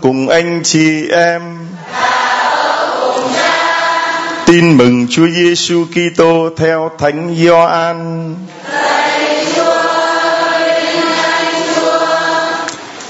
Cùng 0.00 0.28
anh 0.28 0.60
chị 0.64 1.08
em. 1.08 1.42
Tin 4.46 4.76
mừng 4.76 5.06
Chúa 5.10 5.28
Giêsu 5.28 5.84
Kitô 5.84 6.50
theo 6.56 6.90
Thánh 6.98 7.36
Gioan. 7.36 8.34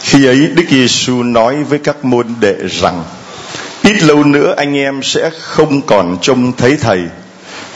Khi 0.01 0.27
ấy 0.27 0.47
Đức 0.55 0.65
Giêsu 0.71 1.23
nói 1.23 1.65
với 1.65 1.79
các 1.79 2.05
môn 2.05 2.27
đệ 2.41 2.55
rằng: 2.81 3.05
Ít 3.83 4.03
lâu 4.03 4.25
nữa 4.25 4.55
anh 4.57 4.77
em 4.77 5.03
sẽ 5.03 5.31
không 5.41 5.81
còn 5.83 6.19
trông 6.23 6.53
thấy 6.53 6.77
thầy, 6.81 7.01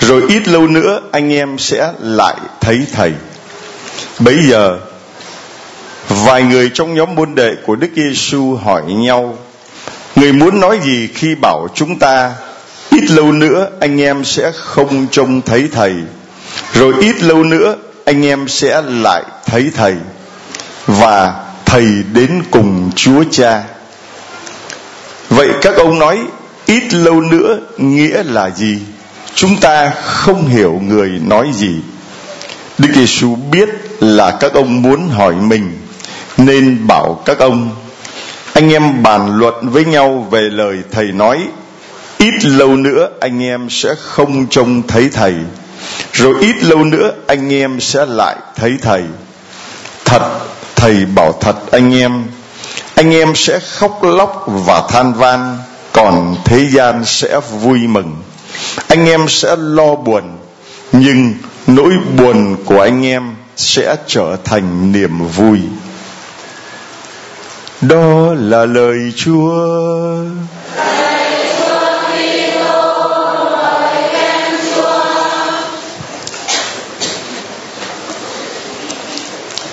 rồi 0.01 0.23
ít 0.29 0.49
lâu 0.49 0.67
nữa 0.67 1.01
anh 1.13 1.33
em 1.33 1.59
sẽ 1.59 1.93
lại 2.01 2.37
thấy 2.61 2.87
thầy. 2.93 3.13
Bấy 4.19 4.39
giờ 4.49 4.79
vài 6.25 6.43
người 6.43 6.71
trong 6.75 6.95
nhóm 6.95 7.15
môn 7.15 7.35
đệ 7.35 7.55
của 7.67 7.77
Đức 7.77 7.89
Giêsu 7.97 8.55
hỏi 8.55 8.83
nhau: 8.83 9.39
Người 10.17 10.33
muốn 10.33 10.61
nói 10.61 10.79
gì 10.85 11.09
khi 11.15 11.35
bảo 11.35 11.69
chúng 11.75 11.99
ta 11.99 12.33
ít 12.91 13.11
lâu 13.11 13.33
nữa 13.33 13.69
anh 13.81 14.01
em 14.01 14.25
sẽ 14.25 14.53
không 14.55 15.07
trông 15.11 15.43
thấy 15.43 15.69
thầy, 15.73 15.95
rồi 16.73 16.95
ít 17.01 17.23
lâu 17.23 17.45
nữa 17.45 17.77
anh 18.05 18.27
em 18.27 18.49
sẽ 18.49 18.83
lại 18.83 19.23
thấy 19.47 19.71
thầy 19.75 19.95
và 20.87 21.35
thầy 21.67 21.87
đến 22.13 22.43
cùng 22.51 22.91
Chúa 22.97 23.25
Cha. 23.31 23.63
Vậy 25.29 25.49
các 25.61 25.77
ông 25.77 25.99
nói 25.99 26.19
ít 26.67 26.95
lâu 26.95 27.21
nữa 27.21 27.59
nghĩa 27.79 28.23
là 28.23 28.51
gì? 28.51 28.79
Chúng 29.35 29.57
ta 29.61 29.91
không 30.05 30.49
hiểu 30.49 30.81
người 30.83 31.09
nói 31.09 31.51
gì. 31.55 31.75
Đức 32.79 32.89
Giêsu 32.95 33.37
biết 33.51 33.69
là 34.01 34.31
các 34.41 34.53
ông 34.53 34.83
muốn 34.83 35.09
hỏi 35.09 35.35
mình 35.35 35.82
nên 36.45 36.87
bảo 36.87 37.23
các 37.25 37.39
ông, 37.39 37.71
anh 38.53 38.73
em 38.73 39.03
bàn 39.03 39.39
luận 39.39 39.69
với 39.71 39.85
nhau 39.85 40.29
về 40.31 40.41
lời 40.41 40.79
thầy 40.91 41.13
nói. 41.13 41.49
Ít 42.19 42.45
lâu 42.45 42.77
nữa 42.77 43.09
anh 43.21 43.43
em 43.43 43.71
sẽ 43.71 43.95
không 44.03 44.47
trông 44.47 44.83
thấy 44.89 45.09
thầy, 45.13 45.35
rồi 46.13 46.35
ít 46.41 46.65
lâu 46.65 46.79
nữa 46.85 47.13
anh 47.27 47.53
em 47.53 47.81
sẽ 47.81 48.07
lại 48.07 48.37
thấy 48.57 48.79
thầy. 48.83 49.03
Thật, 50.05 50.41
thầy 50.77 51.07
bảo 51.15 51.33
thật 51.41 51.57
anh 51.71 51.95
em 51.95 52.25
anh 53.03 53.15
em 53.15 53.35
sẽ 53.35 53.59
khóc 53.59 54.03
lóc 54.03 54.45
và 54.47 54.83
than 54.89 55.13
van, 55.13 55.59
còn 55.93 56.37
thế 56.45 56.69
gian 56.71 57.05
sẽ 57.05 57.41
vui 57.41 57.79
mừng. 57.79 58.17
Anh 58.89 59.07
em 59.07 59.29
sẽ 59.29 59.57
lo 59.59 59.95
buồn, 59.95 60.23
nhưng 60.93 61.35
nỗi 61.67 61.93
buồn 62.17 62.57
của 62.65 62.81
anh 62.81 63.07
em 63.07 63.35
sẽ 63.57 63.97
trở 64.07 64.37
thành 64.45 64.93
niềm 64.93 65.29
vui 65.29 65.59
đó 67.83 68.35
là 68.39 68.67
lời 68.67 69.13
chúa. 69.17 69.55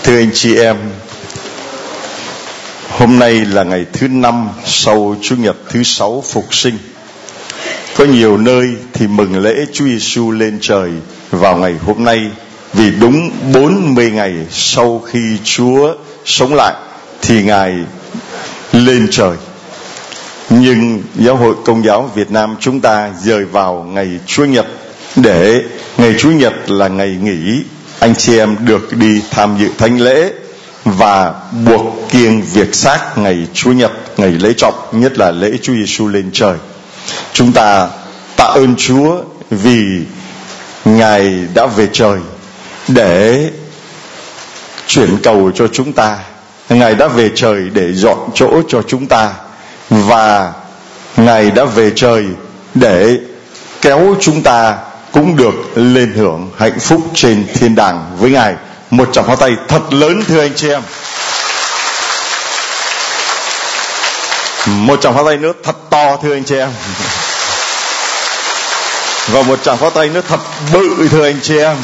Thưa 0.04 0.18
anh 0.18 0.30
chị 0.34 0.56
em, 0.56 0.76
hôm 2.90 3.20
nay 3.20 3.34
là 3.34 3.64
ngày 3.64 3.86
thứ 3.94 4.08
năm 4.08 4.50
sau 4.66 5.16
chủ 5.22 5.36
nhật 5.36 5.56
thứ 5.70 5.84
sáu 5.84 6.24
phục 6.32 6.54
sinh. 6.56 6.78
Có 7.98 8.06
nhiều 8.06 8.38
nơi 8.38 8.76
thì 8.94 9.08
mừng 9.08 9.44
lễ 9.44 9.66
Chúa 9.74 9.86
Giêsu 9.86 10.32
lên 10.32 10.58
trời 10.62 10.92
vào 11.32 11.58
ngày 11.58 11.76
hôm 11.86 12.04
nay 12.04 12.30
vì 12.74 12.92
đúng 12.92 13.32
40 13.54 14.12
ngày 14.12 14.34
sau 14.52 15.00
khi 15.00 15.38
Chúa 15.44 15.94
sống 16.26 16.54
lại 16.54 16.74
thì 17.22 17.44
Ngài 17.44 17.76
lên 18.72 19.08
trời. 19.12 19.38
Nhưng 20.50 21.04
Giáo 21.16 21.36
hội 21.36 21.56
Công 21.66 21.86
giáo 21.86 22.12
Việt 22.16 22.32
Nam 22.32 22.56
chúng 22.60 22.82
ta 22.82 23.10
rời 23.24 23.46
vào 23.46 23.86
ngày 23.90 24.20
Chúa 24.26 24.46
Nhật 24.46 24.66
để 25.16 25.64
ngày 25.98 26.16
Chúa 26.20 26.32
Nhật 26.32 26.54
là 26.68 26.88
ngày 26.88 27.18
nghỉ 27.22 27.64
anh 28.00 28.16
chị 28.16 28.38
em 28.38 28.56
được 28.66 28.98
đi 28.98 29.22
tham 29.32 29.58
dự 29.60 29.70
thánh 29.78 30.02
lễ 30.02 30.34
và 30.86 31.34
buộc 31.66 32.10
kiêng 32.12 32.42
việc 32.42 32.76
xác 32.76 33.18
ngày 33.18 33.48
Chúa 33.54 33.72
Nhật, 33.72 33.92
ngày 34.18 34.30
lễ 34.32 34.54
trọng 34.58 34.90
nhất 34.92 35.18
là 35.18 35.32
lễ 35.32 35.52
Chúa 35.62 35.74
Giêsu 35.74 36.08
lên 36.08 36.30
trời. 36.34 36.58
Chúng 37.34 37.52
ta 37.52 37.90
tạ 38.38 38.44
ơn 38.44 38.76
Chúa 38.78 39.22
vì 39.50 40.02
Ngài 40.86 41.48
đã 41.54 41.66
về 41.66 41.88
trời 41.92 42.20
để 42.88 43.50
chuyển 44.88 45.18
cầu 45.24 45.52
cho 45.56 45.68
chúng 45.68 45.94
ta. 45.94 46.18
Ngài 46.70 46.96
đã 46.96 47.08
về 47.08 47.30
trời 47.36 47.62
để 47.74 47.94
dọn 47.94 48.18
chỗ 48.36 48.62
cho 48.68 48.82
chúng 48.88 49.08
ta 49.08 49.32
và 49.90 50.52
Ngài 51.18 51.52
đã 51.52 51.66
về 51.66 51.92
trời 51.96 52.26
để 52.74 53.18
kéo 53.82 54.16
chúng 54.22 54.42
ta 54.42 54.78
cũng 55.12 55.36
được 55.36 55.54
lên 55.76 56.14
hưởng 56.14 56.52
hạnh 56.58 56.80
phúc 56.80 57.02
trên 57.16 57.48
thiên 57.54 57.76
đàng 57.76 58.18
với 58.20 58.32
Ngài. 58.32 58.56
Một 58.90 59.10
tràng 59.14 59.26
pháo 59.26 59.36
tay 59.36 59.52
thật 59.68 59.94
lớn 59.94 60.24
thưa 60.28 60.42
anh 60.42 60.54
chị 60.56 60.70
em. 60.70 60.82
Một 64.66 65.02
tràng 65.02 65.14
pháo 65.16 65.26
tay 65.26 65.38
nữa 65.38 65.54
thật 65.64 65.76
to 65.90 66.18
thưa 66.24 66.34
anh 66.34 66.44
chị 66.44 66.56
em. 66.56 66.70
Và 69.28 69.42
một 69.42 69.64
tràng 69.64 69.78
pháo 69.78 69.90
tay 69.90 70.10
nữa 70.10 70.22
thật 70.28 70.40
bự 70.74 71.08
thưa 71.12 71.24
anh 71.24 71.40
chị 71.42 71.58
em. 71.58 71.78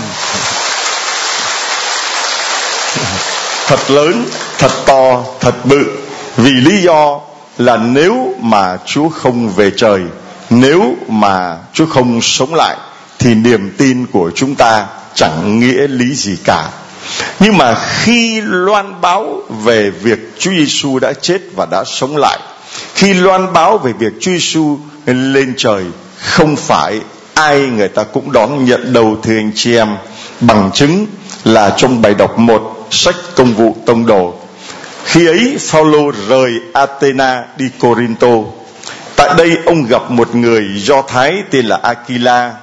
Thật 3.67 3.79
lớn, 3.91 4.25
thật 4.57 4.71
to, 4.85 5.23
thật 5.39 5.65
bự. 5.65 5.85
Vì 6.37 6.51
lý 6.51 6.81
do 6.81 7.19
là 7.57 7.77
nếu 7.77 8.33
mà 8.41 8.77
Chúa 8.85 9.09
không 9.09 9.49
về 9.49 9.71
trời, 9.77 10.01
nếu 10.49 10.95
mà 11.07 11.57
Chúa 11.73 11.85
không 11.85 12.21
sống 12.21 12.53
lại 12.53 12.75
thì 13.19 13.35
niềm 13.35 13.75
tin 13.77 14.05
của 14.05 14.31
chúng 14.35 14.55
ta 14.55 14.85
chẳng 15.13 15.59
nghĩa 15.59 15.87
lý 15.87 16.15
gì 16.15 16.37
cả. 16.43 16.69
Nhưng 17.39 17.57
mà 17.57 17.75
khi 17.75 18.41
loan 18.41 19.01
báo 19.01 19.41
về 19.63 19.89
việc 19.89 20.19
Chúa 20.39 20.51
Giêsu 20.51 20.99
đã 20.99 21.13
chết 21.13 21.41
và 21.55 21.65
đã 21.71 21.83
sống 21.83 22.17
lại, 22.17 22.39
khi 22.93 23.13
loan 23.13 23.53
báo 23.53 23.77
về 23.77 23.93
việc 23.93 24.13
Chúa 24.21 24.31
Giêsu 24.31 24.77
lên 25.05 25.53
trời, 25.57 25.83
không 26.19 26.55
phải 26.55 26.99
ai 27.33 27.59
người 27.59 27.87
ta 27.87 28.03
cũng 28.03 28.31
đón 28.31 28.65
nhận 28.65 28.93
đầu 28.93 29.17
thưa 29.23 29.35
anh 29.37 29.51
chị 29.55 29.75
em 29.75 29.97
bằng 30.39 30.71
chứng 30.73 31.05
là 31.43 31.73
trong 31.77 32.01
bài 32.01 32.13
đọc 32.13 32.39
một 32.39 32.87
sách 32.91 33.15
công 33.35 33.53
vụ 33.53 33.75
tông 33.85 34.05
đồ 34.05 34.33
khi 35.05 35.27
ấy, 35.27 35.57
Phaolô 35.59 36.11
rời 36.27 36.51
Athena 36.73 37.43
đi 37.57 37.65
Corinto 37.79 38.37
tại 39.15 39.29
đây, 39.37 39.57
ông 39.65 39.85
gặp 39.85 40.11
một 40.11 40.35
người 40.35 40.63
do 40.75 41.01
thái 41.01 41.43
tên 41.51 41.65
là 41.65 41.79
Aquila, 41.83 42.53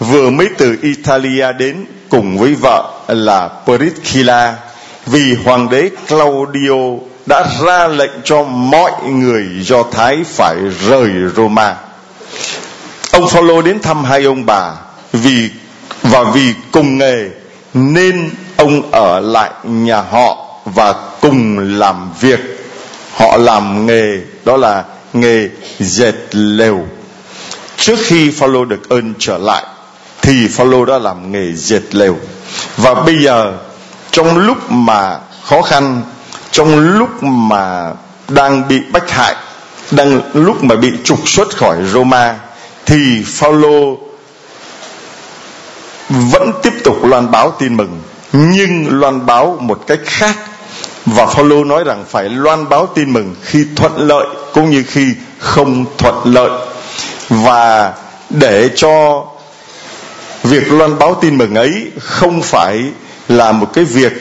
vừa 0.00 0.30
mới 0.30 0.48
từ 0.58 0.76
Italia 0.82 1.52
đến 1.52 1.84
cùng 2.08 2.38
với 2.38 2.54
vợ 2.54 2.90
là 3.08 3.48
Priscilla, 3.64 4.54
vì 5.06 5.34
hoàng 5.44 5.68
đế 5.70 5.90
Claudio 6.08 6.74
đã 7.26 7.44
ra 7.64 7.88
lệnh 7.88 8.10
cho 8.24 8.42
mọi 8.42 8.92
người 9.02 9.46
do 9.60 9.82
Thái 9.82 10.18
phải 10.26 10.56
rời 10.88 11.10
Roma. 11.36 11.76
Ông 13.12 13.28
Phaolô 13.28 13.62
đến 13.62 13.80
thăm 13.80 14.04
hai 14.04 14.24
ông 14.24 14.46
bà, 14.46 14.72
vì, 15.12 15.50
và 16.02 16.22
vì 16.34 16.54
cùng 16.72 16.98
nghề, 16.98 17.28
nên 17.74 18.30
ông 18.56 18.90
ở 18.92 19.20
lại 19.20 19.50
nhà 19.64 20.00
họ 20.00 20.46
và 20.64 20.94
cùng 21.20 21.58
làm 21.78 22.12
việc. 22.20 22.40
Họ 23.14 23.36
làm 23.36 23.86
nghề, 23.86 24.20
đó 24.44 24.56
là 24.56 24.84
nghề 25.12 25.48
dệt 25.78 26.14
lều. 26.32 26.78
Trước 27.76 27.98
khi 28.02 28.30
Phaolô 28.30 28.64
được 28.64 28.88
ơn 28.88 29.14
trở 29.18 29.38
lại, 29.38 29.64
thì 30.22 30.48
Phaolô 30.48 30.84
đã 30.84 30.98
làm 30.98 31.32
nghề 31.32 31.52
dệt 31.52 31.94
lều 31.94 32.16
và 32.76 32.94
bây 32.94 33.22
giờ, 33.22 33.58
trong 34.10 34.38
lúc 34.38 34.70
mà 34.70 35.18
khó 35.44 35.62
khăn, 35.62 36.02
trong 36.50 36.78
lúc 36.98 37.22
mà 37.22 37.92
đang 38.28 38.68
bị 38.68 38.80
bách 38.92 39.10
hại, 39.10 39.36
đang 39.90 40.20
lúc 40.34 40.64
mà 40.64 40.76
bị 40.76 40.88
trục 41.04 41.28
xuất 41.28 41.56
khỏi 41.56 41.76
Roma, 41.92 42.38
thì 42.86 43.22
Phaolô 43.26 43.98
vẫn 46.08 46.52
tiếp 46.62 46.72
tục 46.84 47.04
loan 47.04 47.30
báo 47.30 47.50
tin 47.58 47.76
mừng, 47.76 48.02
nhưng 48.32 49.00
loan 49.00 49.26
báo 49.26 49.58
một 49.60 49.84
cách 49.86 50.00
khác 50.04 50.36
và 51.10 51.26
Phaolô 51.26 51.64
nói 51.64 51.84
rằng 51.84 52.04
phải 52.08 52.28
loan 52.28 52.68
báo 52.68 52.86
tin 52.86 53.12
mừng 53.12 53.34
khi 53.42 53.66
thuận 53.76 54.08
lợi 54.08 54.26
cũng 54.54 54.70
như 54.70 54.84
khi 54.86 55.06
không 55.38 55.84
thuận 55.98 56.14
lợi. 56.24 56.50
Và 57.28 57.92
để 58.30 58.70
cho 58.76 59.24
việc 60.44 60.72
loan 60.72 60.98
báo 60.98 61.14
tin 61.20 61.38
mừng 61.38 61.54
ấy 61.54 61.90
không 61.98 62.42
phải 62.42 62.82
là 63.28 63.52
một 63.52 63.70
cái 63.72 63.84
việc 63.84 64.12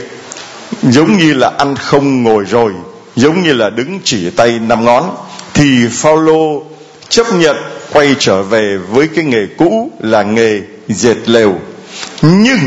giống 0.84 1.18
như 1.18 1.34
là 1.34 1.52
ăn 1.58 1.76
không 1.76 2.24
ngồi 2.24 2.44
rồi, 2.44 2.72
giống 3.16 3.42
như 3.42 3.54
là 3.54 3.70
đứng 3.70 4.00
chỉ 4.04 4.30
tay 4.30 4.60
năm 4.60 4.86
ngón, 4.86 5.16
thì 5.54 5.88
Phaolô 5.92 6.64
chấp 7.10 7.34
nhận 7.34 7.56
quay 7.94 8.16
trở 8.20 8.44
về 8.44 8.78
với 8.90 9.08
cái 9.08 9.26
nghề 9.26 9.46
cũ 9.58 9.92
là 10.00 10.24
nghề 10.24 10.62
dệt 10.88 11.18
lều. 11.26 11.56
Nhưng 12.22 12.60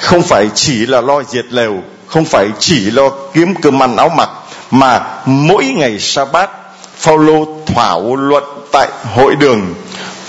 không 0.00 0.22
phải 0.22 0.48
chỉ 0.54 0.86
là 0.86 1.00
lo 1.00 1.22
dệt 1.22 1.44
lều 1.50 1.82
không 2.08 2.24
phải 2.24 2.48
chỉ 2.58 2.90
lo 2.90 3.10
kiếm 3.34 3.54
cơm 3.62 3.82
ăn 3.82 3.96
áo 3.96 4.08
mặc 4.08 4.30
mà 4.70 5.00
mỗi 5.26 5.64
ngày 5.64 5.98
sa 5.98 6.24
bát 6.24 6.50
Phaolô 6.96 7.46
thảo 7.66 8.16
luận 8.16 8.44
tại 8.72 8.88
hội 9.14 9.36
đường 9.36 9.74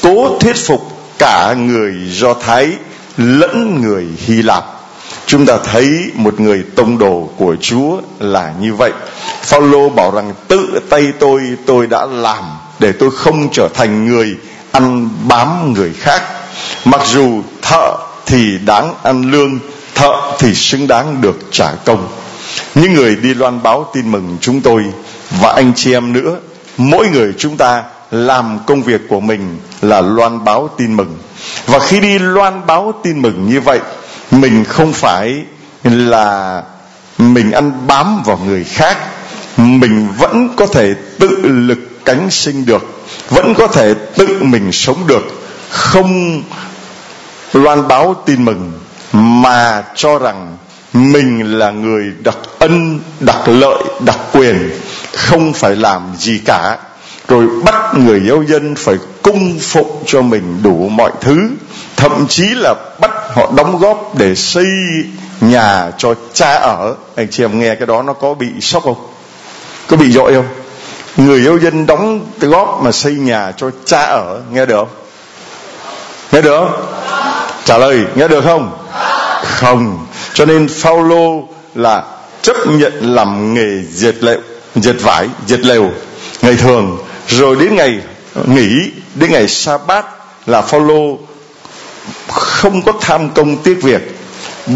cố 0.04 0.38
thuyết 0.40 0.56
phục 0.66 0.82
cả 1.18 1.54
người 1.54 1.94
Do 2.10 2.34
Thái 2.34 2.72
lẫn 3.18 3.82
người 3.82 4.08
Hy 4.26 4.42
Lạp 4.42 4.66
chúng 5.30 5.46
ta 5.46 5.58
thấy 5.64 6.12
một 6.16 6.40
người 6.40 6.64
tông 6.76 6.98
đồ 6.98 7.30
của 7.38 7.56
Chúa 7.62 7.98
là 8.20 8.54
như 8.62 8.74
vậy. 8.74 8.92
Phaolô 9.42 9.90
bảo 9.90 10.12
rằng 10.12 10.34
tự 10.48 10.80
tay 10.90 11.08
tôi 11.20 11.42
tôi 11.66 11.88
đã 11.88 12.06
làm 12.06 12.44
để 12.80 12.92
tôi 12.92 13.12
không 13.12 13.50
trở 13.52 13.68
thành 13.74 14.06
người 14.06 14.36
ăn 14.72 15.10
bám 15.28 15.74
người 15.74 15.94
khác. 16.00 16.22
Mặc 16.86 17.02
dù 17.06 17.42
thợ 17.62 17.96
thì 18.26 18.58
đáng 18.66 18.94
ăn 19.04 19.32
lương, 19.32 19.60
thợ 20.00 20.14
thì 20.40 20.56
xứng 20.56 20.88
đáng 20.88 21.22
được 21.22 21.40
trả 21.52 21.72
công. 21.72 22.08
Những 22.76 22.94
người 22.94 23.16
đi 23.16 23.34
loan 23.34 23.64
báo 23.64 23.90
tin 23.94 24.12
mừng 24.12 24.38
chúng 24.42 24.62
tôi 24.62 24.86
và 25.42 25.54
anh 25.54 25.72
chị 25.76 25.94
em 25.94 26.14
nữa, 26.14 26.38
mỗi 26.78 27.10
người 27.10 27.34
chúng 27.38 27.58
ta 27.58 27.84
làm 28.12 28.60
công 28.68 28.84
việc 28.84 29.02
của 29.10 29.20
mình 29.20 29.58
là 29.82 30.02
loan 30.02 30.44
báo 30.44 30.70
tin 30.78 30.98
mừng. 30.98 31.18
Và 31.66 31.80
khi 31.80 32.00
đi 32.00 32.20
loan 32.20 32.66
báo 32.68 32.94
tin 33.04 33.22
mừng 33.22 33.50
như 33.50 33.62
vậy, 33.62 33.80
mình 34.32 34.64
không 34.66 34.94
phải 34.94 35.44
là 35.84 36.64
mình 37.18 37.52
ăn 37.52 37.88
bám 37.88 38.24
vào 38.26 38.40
người 38.46 38.64
khác 38.64 38.98
mình 39.58 40.08
vẫn 40.18 40.50
có 40.56 40.68
thể 40.68 40.94
tự 41.20 41.30
lực 41.44 42.06
cánh 42.06 42.30
sinh 42.32 42.66
được 42.66 43.04
vẫn 43.30 43.54
có 43.58 43.68
thể 43.68 43.94
tự 43.94 44.38
mình 44.42 44.72
sống 44.72 45.08
được 45.08 45.24
không 45.70 46.44
loan 47.54 47.88
báo 47.88 48.16
tin 48.26 48.46
mừng 48.46 48.72
mà 49.14 49.84
cho 49.96 50.18
rằng 50.18 50.58
mình 50.94 51.60
là 51.60 51.72
người 51.72 52.14
đặc 52.24 52.38
ân 52.60 53.00
đặc 53.20 53.48
lợi 53.48 53.84
đặc 54.00 54.20
quyền, 54.34 54.70
không 55.14 55.54
phải 55.54 55.76
làm 55.76 56.14
gì 56.18 56.42
cả. 56.46 56.78
Rồi 57.28 57.48
bắt 57.66 57.96
người 57.96 58.22
giáo 58.28 58.44
dân 58.44 58.76
phải 58.76 58.96
cung 59.22 59.60
phụng 59.60 60.04
cho 60.06 60.22
mình 60.22 60.60
đủ 60.64 60.90
mọi 60.90 61.12
thứ, 61.22 61.50
thậm 61.96 62.28
chí 62.30 62.48
là 62.56 62.76
bắt 63.00 63.12
họ 63.36 63.52
đóng 63.56 63.80
góp 63.80 64.18
để 64.18 64.36
xây 64.36 64.68
nhà 65.42 65.92
cho 65.98 66.14
cha 66.34 66.54
ở. 66.54 66.96
Anh 67.16 67.28
chị 67.32 67.44
em 67.44 67.60
nghe 67.60 67.76
cái 67.76 67.88
đó 67.88 68.02
nó 68.02 68.14
có 68.14 68.34
bị 68.34 68.48
sốc 68.62 68.84
không? 68.84 69.08
Có 69.88 69.98
bị 69.98 70.12
dội 70.12 70.34
không? 70.34 70.48
Người 71.18 71.44
giáo 71.44 71.58
dân 71.58 71.86
đóng 71.86 72.26
góp 72.40 72.82
mà 72.84 72.92
xây 72.92 73.14
nhà 73.14 73.52
cho 73.58 73.72
cha 73.86 74.02
ở, 74.02 74.42
nghe 74.52 74.66
được 74.66 74.76
không? 74.76 74.96
Nghe 76.32 76.42
được 76.42 76.60
không? 76.60 76.99
Trả 77.66 77.78
lời, 77.78 78.04
nghe 78.16 78.28
được 78.28 78.44
không? 78.44 78.78
Không. 79.44 80.08
Cho 80.34 80.46
nên 80.46 80.68
Phaolô 80.68 81.48
là 81.76 82.04
chấp 82.42 82.56
nhận 82.68 83.16
làm 83.16 83.54
nghề 83.54 83.84
dệt 83.92 84.24
lều 84.24 84.40
dệt 84.76 84.96
vải 85.02 85.28
dệt 85.48 85.60
lều, 85.60 85.90
ngày 86.42 86.56
thường. 86.56 86.98
Rồi 87.28 87.56
đến 87.56 87.76
ngày 87.76 88.00
nghỉ, 88.46 88.92
đến 89.16 89.32
ngày 89.32 89.48
sa 89.48 89.78
bát 89.78 90.06
là 90.46 90.62
Phaolô 90.62 91.18
không 92.28 92.82
có 92.82 92.94
tham 93.02 93.30
công 93.30 93.58
tiếc 93.58 93.84
việc. 93.84 94.16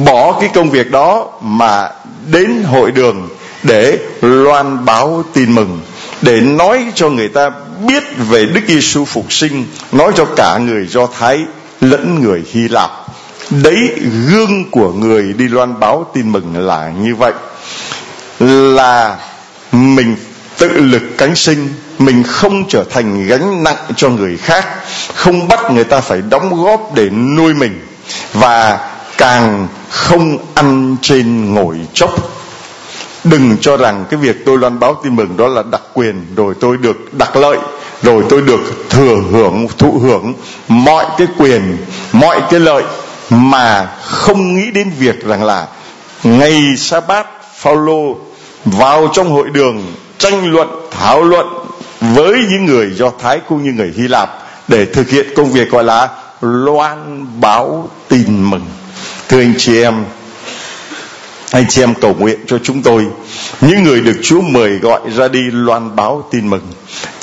Bỏ 0.05 0.39
cái 0.39 0.49
công 0.53 0.69
việc 0.69 0.91
đó 0.91 1.27
mà 1.41 1.89
đến 2.25 2.63
hội 2.63 2.91
đường 2.91 3.29
để 3.63 3.97
loan 4.21 4.85
báo 4.85 5.23
tin 5.33 5.55
mừng, 5.55 5.81
để 6.21 6.41
nói 6.41 6.85
cho 6.95 7.09
người 7.09 7.27
ta 7.27 7.51
biết 7.87 8.03
về 8.29 8.45
Đức 8.45 8.61
Giêsu 8.67 9.05
phục 9.05 9.33
sinh, 9.33 9.65
nói 9.91 10.11
cho 10.15 10.25
cả 10.25 10.57
người 10.57 10.87
Do 10.87 11.07
Thái 11.19 11.39
lẫn 11.83 12.23
người 12.23 12.43
Hy 12.51 12.67
Lạp. 12.67 12.91
Đấy, 13.49 13.91
gương 14.29 14.71
của 14.71 14.91
người 14.91 15.33
đi 15.33 15.47
loan 15.47 15.79
báo 15.79 16.05
tin 16.13 16.31
mừng 16.31 16.67
là 16.67 16.91
như 17.01 17.15
vậy. 17.15 17.33
Là 18.39 19.17
mình 19.71 20.15
tự 20.57 20.67
lực 20.67 21.03
cánh 21.17 21.35
sinh, 21.35 21.67
mình 21.99 22.23
không 22.23 22.67
trở 22.69 22.83
thành 22.83 23.27
gánh 23.27 23.63
nặng 23.63 23.77
cho 23.95 24.09
người 24.09 24.37
khác, 24.37 24.65
không 25.15 25.47
bắt 25.47 25.71
người 25.71 25.83
ta 25.83 26.01
phải 26.01 26.21
đóng 26.29 26.63
góp 26.63 26.91
để 26.95 27.09
nuôi 27.09 27.53
mình, 27.53 27.87
và 28.33 28.89
càng 29.17 29.67
không 29.89 30.37
ăn 30.53 30.95
trên 31.01 31.53
ngồi 31.53 31.77
chốc. 31.93 32.11
Đừng 33.23 33.57
cho 33.61 33.77
rằng 33.77 34.05
cái 34.09 34.19
việc 34.19 34.45
tôi 34.45 34.57
loan 34.57 34.79
báo 34.79 35.01
tin 35.03 35.15
mừng 35.15 35.37
đó 35.37 35.47
là 35.47 35.63
đặc 35.71 35.81
quyền 35.93 36.25
rồi 36.35 36.53
tôi 36.59 36.77
được 36.77 37.13
đặc 37.13 37.35
lợi 37.35 37.57
rồi 38.03 38.23
tôi 38.29 38.41
được 38.41 38.89
thừa 38.89 39.15
hưởng, 39.31 39.67
thụ 39.77 39.99
hưởng 39.99 40.33
mọi 40.67 41.05
cái 41.17 41.27
quyền, 41.37 41.77
mọi 42.11 42.41
cái 42.51 42.59
lợi 42.59 42.83
mà 43.29 43.87
không 44.01 44.55
nghĩ 44.55 44.71
đến 44.71 44.91
việc 44.99 45.25
rằng 45.25 45.43
là 45.43 45.67
ngày 46.23 46.77
sa 46.77 46.99
bát 46.99 47.27
Phaolô 47.57 48.17
vào 48.65 49.09
trong 49.13 49.29
hội 49.29 49.49
đường 49.49 49.93
tranh 50.17 50.51
luận, 50.51 50.67
thảo 50.91 51.23
luận 51.23 51.47
với 52.01 52.45
những 52.49 52.65
người 52.65 52.91
do 52.95 53.11
thái 53.19 53.39
cũng 53.49 53.63
như 53.63 53.71
người 53.71 53.93
hy 53.97 54.07
lạp 54.07 54.29
để 54.67 54.85
thực 54.85 55.09
hiện 55.09 55.27
công 55.35 55.51
việc 55.51 55.71
gọi 55.71 55.83
là 55.83 56.09
loan 56.41 57.27
báo 57.41 57.89
tin 58.07 58.49
mừng. 58.49 58.65
Thưa 59.29 59.39
anh 59.39 59.53
chị 59.57 59.81
em, 59.81 60.05
anh 61.51 61.65
chị 61.69 61.83
em 61.83 61.93
cầu 62.01 62.15
nguyện 62.19 62.39
cho 62.47 62.57
chúng 62.63 62.81
tôi, 62.81 63.05
những 63.61 63.83
người 63.83 64.01
được 64.01 64.19
Chúa 64.23 64.41
mời 64.41 64.69
gọi 64.69 65.01
ra 65.15 65.27
đi 65.27 65.39
loan 65.51 65.95
báo 65.95 66.27
tin 66.31 66.49
mừng 66.49 66.67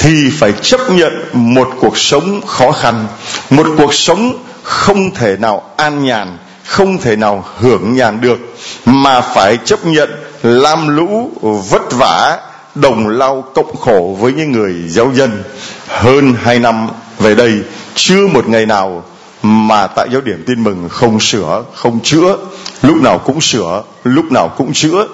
thì 0.00 0.30
phải 0.30 0.52
chấp 0.62 0.80
nhận 0.90 1.12
một 1.32 1.70
cuộc 1.80 1.98
sống 1.98 2.40
khó 2.46 2.72
khăn, 2.72 3.06
một 3.50 3.66
cuộc 3.78 3.94
sống 3.94 4.44
không 4.62 5.14
thể 5.14 5.36
nào 5.36 5.62
an 5.76 6.04
nhàn, 6.04 6.38
không 6.64 6.98
thể 6.98 7.16
nào 7.16 7.44
hưởng 7.58 7.94
nhàn 7.94 8.20
được, 8.20 8.38
mà 8.84 9.20
phải 9.20 9.58
chấp 9.64 9.86
nhận 9.86 10.10
lam 10.42 10.96
lũ, 10.96 11.30
vất 11.70 11.92
vả, 11.92 12.38
đồng 12.74 13.08
lao 13.08 13.44
cộng 13.54 13.76
khổ 13.76 14.16
với 14.20 14.32
những 14.32 14.52
người 14.52 14.74
giáo 14.88 15.12
dân. 15.14 15.42
Hơn 15.88 16.34
hai 16.42 16.58
năm 16.58 16.88
về 17.18 17.34
đây, 17.34 17.52
chưa 17.94 18.26
một 18.26 18.48
ngày 18.48 18.66
nào 18.66 19.04
mà 19.42 19.86
tại 19.86 20.08
giáo 20.12 20.20
điểm 20.20 20.44
tin 20.46 20.64
mừng 20.64 20.88
không 20.88 21.20
sửa, 21.20 21.64
không 21.74 22.00
chữa. 22.00 22.36
Lúc 22.82 22.96
nào 22.96 23.18
cũng 23.18 23.40
sửa, 23.40 23.82
lúc 24.04 24.32
nào 24.32 24.48
cũng 24.48 24.72
chữa. 24.72 25.06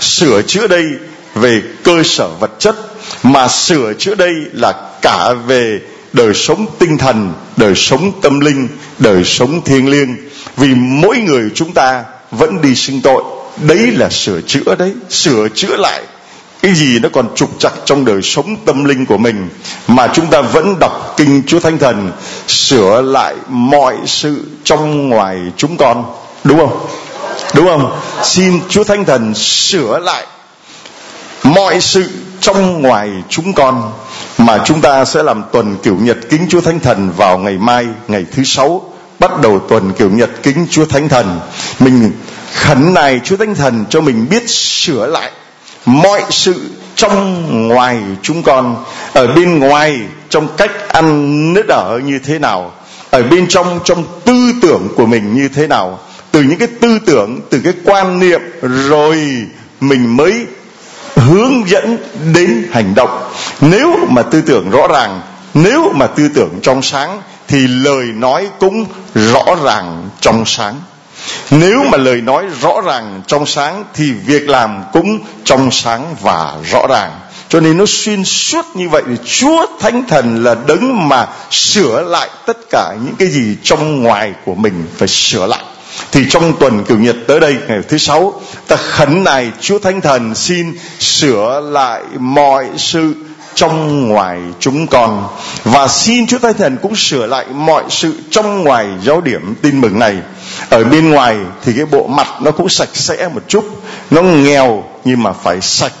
Sửa 0.00 0.42
chữa 0.42 0.66
đây 0.66 0.84
về 1.34 1.62
cơ 1.84 2.02
sở 2.04 2.28
vật 2.28 2.50
chất 2.58 2.89
mà 3.22 3.48
sửa 3.48 3.92
chữa 3.98 4.14
đây 4.14 4.34
là 4.52 4.72
cả 5.02 5.32
về 5.46 5.80
đời 6.12 6.34
sống 6.34 6.66
tinh 6.78 6.98
thần, 6.98 7.32
đời 7.56 7.74
sống 7.74 8.12
tâm 8.22 8.40
linh, 8.40 8.68
đời 8.98 9.24
sống 9.24 9.64
thiêng 9.64 9.88
liêng. 9.88 10.16
Vì 10.56 10.74
mỗi 10.74 11.18
người 11.18 11.50
chúng 11.54 11.72
ta 11.72 12.04
vẫn 12.30 12.62
đi 12.62 12.74
sinh 12.74 13.00
tội. 13.02 13.22
Đấy 13.56 13.90
là 13.92 14.10
sửa 14.10 14.40
chữa 14.40 14.74
đấy, 14.78 14.92
sửa 15.08 15.48
chữa 15.54 15.76
lại. 15.76 16.02
Cái 16.62 16.74
gì 16.74 16.98
nó 16.98 17.08
còn 17.12 17.28
trục 17.36 17.58
trặc 17.58 17.72
trong 17.84 18.04
đời 18.04 18.22
sống 18.22 18.56
tâm 18.66 18.84
linh 18.84 19.06
của 19.06 19.18
mình, 19.18 19.48
mà 19.88 20.08
chúng 20.14 20.26
ta 20.26 20.40
vẫn 20.40 20.78
đọc 20.78 21.14
kinh 21.16 21.42
Chúa 21.46 21.60
Thánh 21.60 21.78
Thần, 21.78 22.12
sửa 22.48 23.02
lại 23.02 23.34
mọi 23.48 23.94
sự 24.06 24.44
trong 24.64 25.08
ngoài 25.08 25.38
chúng 25.56 25.76
con. 25.76 26.04
Đúng 26.44 26.58
không? 26.58 26.86
Đúng 27.54 27.66
không? 27.66 28.00
Xin 28.22 28.60
Chúa 28.68 28.84
Thánh 28.84 29.04
Thần 29.04 29.34
sửa 29.34 29.98
lại 29.98 30.26
mọi 31.42 31.80
sự 31.80 32.08
trong 32.40 32.82
ngoài 32.82 33.10
chúng 33.28 33.52
con, 33.52 33.92
mà 34.38 34.58
chúng 34.64 34.80
ta 34.80 35.04
sẽ 35.04 35.22
làm 35.22 35.42
tuần 35.52 35.76
kiểu 35.82 35.96
nhật 36.00 36.18
kính 36.30 36.46
Chúa 36.50 36.60
Thánh 36.60 36.80
Thần 36.80 37.12
vào 37.16 37.38
ngày 37.38 37.58
mai, 37.58 37.86
ngày 38.08 38.24
thứ 38.32 38.44
sáu, 38.44 38.92
bắt 39.18 39.40
đầu 39.40 39.60
tuần 39.68 39.92
kiểu 39.98 40.10
nhật 40.10 40.30
kính 40.42 40.66
Chúa 40.70 40.84
Thánh 40.84 41.08
Thần. 41.08 41.40
Mình 41.78 42.12
khẩn 42.54 42.94
này 42.94 43.20
Chúa 43.24 43.36
Thánh 43.36 43.54
Thần 43.54 43.84
cho 43.90 44.00
mình 44.00 44.26
biết 44.30 44.50
sửa 44.50 45.06
lại 45.06 45.30
mọi 45.86 46.22
sự 46.30 46.70
trong 46.94 47.68
ngoài 47.68 47.98
chúng 48.22 48.42
con, 48.42 48.84
ở 49.12 49.26
bên 49.26 49.58
ngoài 49.58 50.00
trong 50.28 50.48
cách 50.56 50.88
ăn 50.88 51.52
nết 51.52 51.66
ở 51.66 52.00
như 52.04 52.18
thế 52.18 52.38
nào, 52.38 52.72
ở 53.10 53.22
bên 53.22 53.48
trong 53.48 53.80
trong 53.84 54.04
tư 54.24 54.52
tưởng 54.62 54.88
của 54.96 55.06
mình 55.06 55.34
như 55.34 55.48
thế 55.48 55.66
nào. 55.66 55.98
Từ 56.30 56.42
những 56.42 56.58
cái 56.58 56.68
tư 56.80 56.98
tưởng, 57.06 57.40
từ 57.50 57.60
cái 57.64 57.72
quan 57.84 58.18
niệm, 58.18 58.40
rồi 58.62 59.18
mình 59.80 60.16
mới 60.16 60.46
hướng 61.20 61.68
dẫn 61.68 61.98
đến 62.34 62.66
hành 62.72 62.94
động. 62.94 63.30
Nếu 63.60 63.96
mà 64.08 64.22
tư 64.22 64.40
tưởng 64.40 64.70
rõ 64.70 64.86
ràng, 64.86 65.20
nếu 65.54 65.92
mà 65.94 66.06
tư 66.06 66.28
tưởng 66.34 66.58
trong 66.62 66.82
sáng, 66.82 67.22
thì 67.48 67.66
lời 67.66 68.04
nói 68.04 68.48
cũng 68.60 68.84
rõ 69.14 69.44
ràng 69.64 70.08
trong 70.20 70.44
sáng. 70.46 70.74
Nếu 71.50 71.84
mà 71.84 71.98
lời 71.98 72.20
nói 72.20 72.44
rõ 72.60 72.80
ràng 72.84 73.22
trong 73.26 73.46
sáng, 73.46 73.84
thì 73.94 74.12
việc 74.12 74.48
làm 74.48 74.82
cũng 74.92 75.18
trong 75.44 75.70
sáng 75.70 76.16
và 76.20 76.54
rõ 76.72 76.86
ràng. 76.88 77.10
Cho 77.48 77.60
nên 77.60 77.78
nó 77.78 77.84
xuyên 77.88 78.24
suốt 78.24 78.64
như 78.74 78.88
vậy 78.88 79.02
thì 79.08 79.14
Chúa 79.24 79.66
Thánh 79.80 80.02
Thần 80.08 80.44
là 80.44 80.56
đấng 80.66 81.08
mà 81.08 81.26
sửa 81.50 82.02
lại 82.02 82.28
tất 82.46 82.56
cả 82.70 82.96
những 83.04 83.14
cái 83.18 83.28
gì 83.28 83.56
trong 83.62 84.02
ngoài 84.02 84.32
của 84.44 84.54
mình 84.54 84.86
phải 84.96 85.08
sửa 85.08 85.46
lại 85.46 85.64
thì 86.12 86.20
trong 86.30 86.52
tuần 86.60 86.84
cửu 86.84 86.98
nhật 86.98 87.16
tới 87.26 87.40
đây, 87.40 87.56
ngày 87.68 87.80
thứ 87.88 87.98
sáu, 87.98 88.40
ta 88.68 88.76
khấn 88.76 89.24
này 89.24 89.50
Chúa 89.60 89.78
Thánh 89.78 90.00
Thần 90.00 90.34
xin 90.34 90.78
sửa 90.98 91.60
lại 91.72 92.02
mọi 92.18 92.66
sự 92.76 93.14
trong 93.54 94.08
ngoài 94.08 94.40
chúng 94.60 94.86
con. 94.86 95.28
Và 95.64 95.88
xin 95.88 96.26
Chúa 96.26 96.38
Thánh 96.38 96.54
Thần 96.54 96.76
cũng 96.82 96.96
sửa 96.96 97.26
lại 97.26 97.46
mọi 97.54 97.84
sự 97.88 98.14
trong 98.30 98.64
ngoài 98.64 98.86
giáo 99.04 99.20
điểm 99.20 99.54
tin 99.62 99.80
mừng 99.80 99.98
này. 99.98 100.16
Ở 100.68 100.84
bên 100.84 101.10
ngoài 101.10 101.36
thì 101.64 101.72
cái 101.76 101.84
bộ 101.84 102.06
mặt 102.06 102.28
nó 102.42 102.50
cũng 102.50 102.68
sạch 102.68 102.88
sẽ 102.92 103.28
một 103.28 103.42
chút. 103.48 103.64
Nó 104.10 104.22
nghèo 104.22 104.84
nhưng 105.04 105.22
mà 105.22 105.32
phải 105.32 105.60
sạch. 105.60 105.92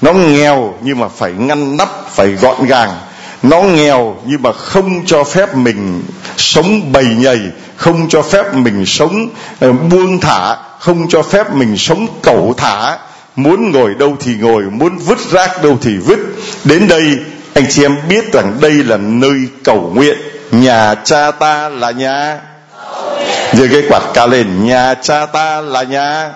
Nó 0.00 0.12
nghèo 0.12 0.74
nhưng 0.82 0.98
mà 0.98 1.08
phải 1.08 1.32
ngăn 1.32 1.76
nắp, 1.76 2.10
phải 2.10 2.28
gọn 2.32 2.66
gàng. 2.66 2.98
Nó 3.42 3.62
nghèo 3.62 4.16
nhưng 4.26 4.42
mà 4.42 4.52
không 4.52 5.06
cho 5.06 5.24
phép 5.24 5.56
mình 5.56 6.02
sống 6.36 6.92
bầy 6.92 7.04
nhầy 7.04 7.40
không 7.84 8.08
cho 8.08 8.22
phép 8.22 8.54
mình 8.54 8.86
sống 8.86 9.28
ờ, 9.60 9.72
buông 9.72 10.20
thả, 10.20 10.56
không 10.78 11.08
cho 11.08 11.22
phép 11.22 11.54
mình 11.54 11.76
sống 11.76 12.06
cẩu 12.22 12.54
thả. 12.56 12.98
Muốn 13.36 13.72
ngồi 13.72 13.94
đâu 13.94 14.16
thì 14.20 14.34
ngồi, 14.34 14.62
muốn 14.62 14.98
vứt 14.98 15.18
rác 15.18 15.62
đâu 15.62 15.78
thì 15.82 15.96
vứt. 15.96 16.18
Đến 16.64 16.88
đây, 16.88 17.18
anh 17.54 17.64
chị 17.70 17.84
em 17.84 17.96
biết 18.08 18.32
rằng 18.32 18.56
đây 18.60 18.72
là 18.72 18.96
nơi 18.96 19.36
cầu 19.64 19.92
nguyện. 19.94 20.18
Nhà 20.50 20.94
cha 20.94 21.30
ta 21.30 21.68
là 21.68 21.90
nhà. 21.90 22.40
Giơ 23.52 23.66
cái 23.72 23.82
quạt 23.88 24.02
ca 24.14 24.26
lên, 24.26 24.66
nhà 24.66 24.94
cha 24.94 25.26
ta 25.26 25.60
là 25.60 25.82
nhà. 25.82 26.30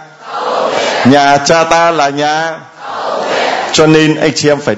Nhà 1.05 1.37
cha 1.37 1.65
ta 1.65 1.91
là 1.91 2.09
nhà. 2.09 2.55
Cho 3.73 3.87
nên 3.87 4.15
anh 4.15 4.33
chị 4.35 4.49
em 4.49 4.61
phải 4.61 4.77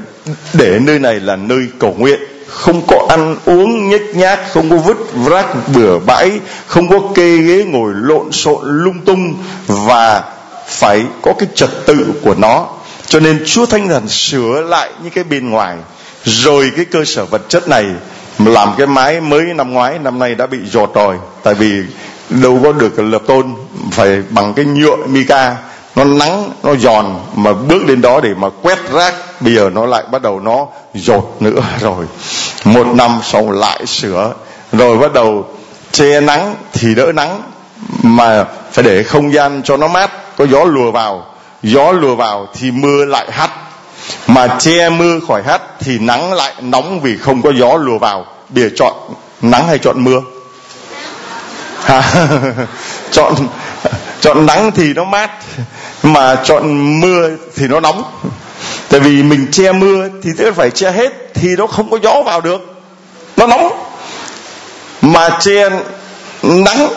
để 0.53 0.79
nơi 0.81 0.99
này 0.99 1.21
là 1.21 1.37
nơi 1.37 1.67
cầu 1.79 1.95
nguyện 1.99 2.21
không 2.51 2.87
có 2.87 3.07
ăn 3.09 3.37
uống 3.45 3.89
nhếch 3.89 4.15
nhác, 4.15 4.41
không 4.53 4.71
có 4.71 4.77
vứt 4.77 4.97
rác 5.31 5.47
bừa 5.75 5.99
bãi, 5.99 6.31
không 6.67 6.89
có 6.89 6.99
kê 7.15 7.37
ghế 7.37 7.65
ngồi 7.65 7.93
lộn 7.95 8.33
xộn 8.33 8.59
lung 8.63 8.99
tung 9.05 9.35
và 9.67 10.23
phải 10.69 11.05
có 11.23 11.33
cái 11.39 11.49
trật 11.55 11.71
tự 11.87 12.07
của 12.25 12.35
nó. 12.39 12.67
Cho 13.07 13.21
nên 13.21 13.43
chúa 13.47 13.67
thánh 13.67 13.89
thần 13.89 14.09
sửa 14.09 14.61
lại 14.61 14.91
những 15.03 15.13
cái 15.13 15.25
bên 15.25 15.51
ngoài, 15.51 15.77
rồi 16.25 16.73
cái 16.77 16.85
cơ 16.85 17.05
sở 17.05 17.25
vật 17.25 17.43
chất 17.49 17.69
này 17.69 17.85
làm 18.39 18.69
cái 18.79 18.87
mái 18.87 19.21
mới 19.21 19.45
năm 19.45 19.73
ngoái, 19.73 19.99
năm 19.99 20.19
nay 20.19 20.35
đã 20.35 20.47
bị 20.47 20.59
dột 20.67 20.95
rồi. 20.95 21.17
Tại 21.43 21.55
vì 21.55 21.83
đâu 22.29 22.61
có 22.63 22.73
được 22.73 22.99
lập 22.99 23.23
tôn 23.27 23.55
phải 23.93 24.23
bằng 24.31 24.55
cái 24.55 24.65
nhựa 24.65 24.97
mica, 24.97 25.57
nó 25.97 26.05
nắng, 26.05 26.51
nó 26.63 26.75
giòn 26.75 27.07
mà 27.35 27.53
bước 27.53 27.85
lên 27.87 28.01
đó 28.01 28.21
để 28.21 28.31
mà 28.37 28.49
quét 28.63 28.79
rác 28.93 29.15
bây 29.41 29.55
giờ 29.55 29.71
nó 29.75 29.87
lại 29.87 30.05
bắt 30.11 30.23
đầu 30.23 30.41
nó 30.41 30.67
dột 30.95 31.43
nữa 31.43 31.63
rồi. 31.81 32.07
Một 32.65 32.87
năm 32.87 33.21
sau 33.23 33.51
lại 33.51 33.87
sửa. 33.87 34.33
Rồi 34.73 34.99
bắt 34.99 35.13
đầu 35.13 35.49
che 35.93 36.21
nắng 36.21 36.55
thì 36.73 36.95
đỡ 36.95 37.13
nắng, 37.15 37.43
mà 38.03 38.45
phải 38.73 38.85
để 38.85 39.03
không 39.03 39.33
gian 39.33 39.63
cho 39.65 39.77
nó 39.77 39.89
mát. 39.89 40.11
Có 40.37 40.47
gió 40.47 40.65
lùa 40.65 40.91
vào. 40.91 41.27
Gió 41.63 41.93
lùa 41.93 42.15
vào 42.15 42.47
thì 42.55 42.71
mưa 42.71 43.05
lại 43.05 43.27
hắt. 43.33 43.51
Mà 44.27 44.57
che 44.59 44.89
mưa 44.89 45.21
khỏi 45.29 45.43
hắt 45.43 45.63
thì 45.81 45.99
nắng 45.99 46.33
lại 46.33 46.53
nóng 46.61 47.01
vì 47.01 47.17
không 47.17 47.43
có 47.43 47.53
gió 47.57 47.77
lùa 47.77 47.99
vào. 47.99 48.27
Bìa 48.49 48.69
chọn 48.77 48.95
nắng 49.43 49.67
hay 49.67 49.79
chọn 49.79 50.05
mưa? 50.05 50.21
Chọn 53.11 53.35
chọn 54.21 54.47
nắng 54.47 54.71
thì 54.75 54.95
nó 54.95 55.05
mát, 55.05 55.31
mà 56.03 56.37
chọn 56.45 57.01
mưa 57.01 57.31
thì 57.57 57.69
nó 57.69 57.81
nóng 57.81 58.05
tại 58.91 59.01
vì 59.01 59.23
mình 59.23 59.47
che 59.53 59.73
mưa 59.73 60.09
thì 60.23 60.31
tức 60.39 60.53
phải 60.57 60.71
che 60.71 60.91
hết 60.91 61.35
thì 61.35 61.49
nó 61.59 61.67
không 61.67 61.91
có 61.91 61.99
gió 62.03 62.23
vào 62.23 62.41
được. 62.41 62.83
Nó 63.37 63.47
nóng. 63.47 63.73
Mà 65.03 65.39
che 65.41 65.71
nắng 66.43 66.89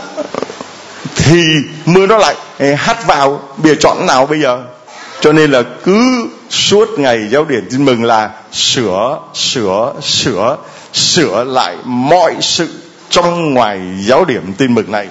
thì 1.15 1.43
mưa 1.85 2.07
nó 2.07 2.17
lại 2.17 2.35
hắt 2.77 3.07
vào. 3.07 3.41
Bìa 3.57 3.75
chọn 3.75 4.05
nào 4.05 4.25
bây 4.25 4.39
giờ? 4.41 4.63
Cho 5.21 5.33
nên 5.33 5.51
là 5.51 5.63
cứ 5.83 6.27
suốt 6.49 6.89
ngày 6.97 7.27
giáo 7.31 7.45
điển 7.45 7.67
tin 7.71 7.85
mừng 7.85 8.03
là 8.03 8.29
sửa 8.51 9.19
sửa 9.33 9.93
sửa 10.01 10.57
sửa 10.93 11.43
lại 11.43 11.75
mọi 11.83 12.35
sự 12.41 12.69
trong 13.09 13.53
ngoài 13.53 13.79
giáo 13.99 14.25
điểm 14.25 14.53
tin 14.57 14.75
mừng 14.75 14.91
này. 14.91 15.07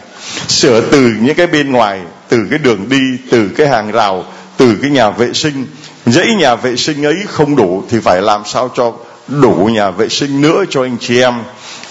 Sửa 0.49 0.81
từ 0.81 1.13
những 1.21 1.35
cái 1.35 1.47
bên 1.47 1.73
ngoài, 1.73 2.01
từ 2.29 2.39
cái 2.51 2.59
đường 2.59 2.89
đi, 2.89 3.01
từ 3.31 3.49
cái 3.57 3.69
hàng 3.69 3.93
rào, 3.93 4.25
từ 4.57 4.77
cái 4.83 4.91
nhà 4.91 5.11
vệ 5.11 5.33
sinh 5.33 5.67
dãy 6.07 6.35
nhà 6.35 6.55
vệ 6.55 6.77
sinh 6.77 7.07
ấy 7.07 7.17
không 7.29 7.57
đủ 7.57 7.85
thì 7.91 7.99
phải 8.01 8.23
làm 8.23 8.43
sao 8.47 8.71
cho 8.75 8.93
đủ 9.29 9.71
nhà 9.73 9.91
vệ 9.91 10.09
sinh 10.09 10.41
nữa 10.41 10.65
cho 10.71 10.83
anh 10.83 10.97
chị 11.01 11.21
em. 11.21 11.35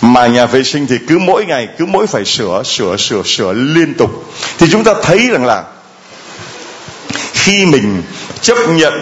Mà 0.01 0.27
nhà 0.27 0.45
vệ 0.45 0.63
sinh 0.63 0.87
thì 0.87 0.97
cứ 1.07 1.19
mỗi 1.19 1.45
ngày, 1.45 1.67
cứ 1.77 1.85
mỗi 1.85 2.07
phải 2.07 2.25
sửa 2.25 2.63
sửa 2.65 2.97
sửa 2.97 3.21
sửa 3.25 3.53
liên 3.53 3.93
tục. 3.93 4.25
Thì 4.57 4.67
chúng 4.71 4.83
ta 4.83 4.93
thấy 5.03 5.29
rằng 5.31 5.45
là 5.45 5.63
khi 7.33 7.65
mình 7.65 8.03
chấp 8.41 8.57
nhận 8.69 8.93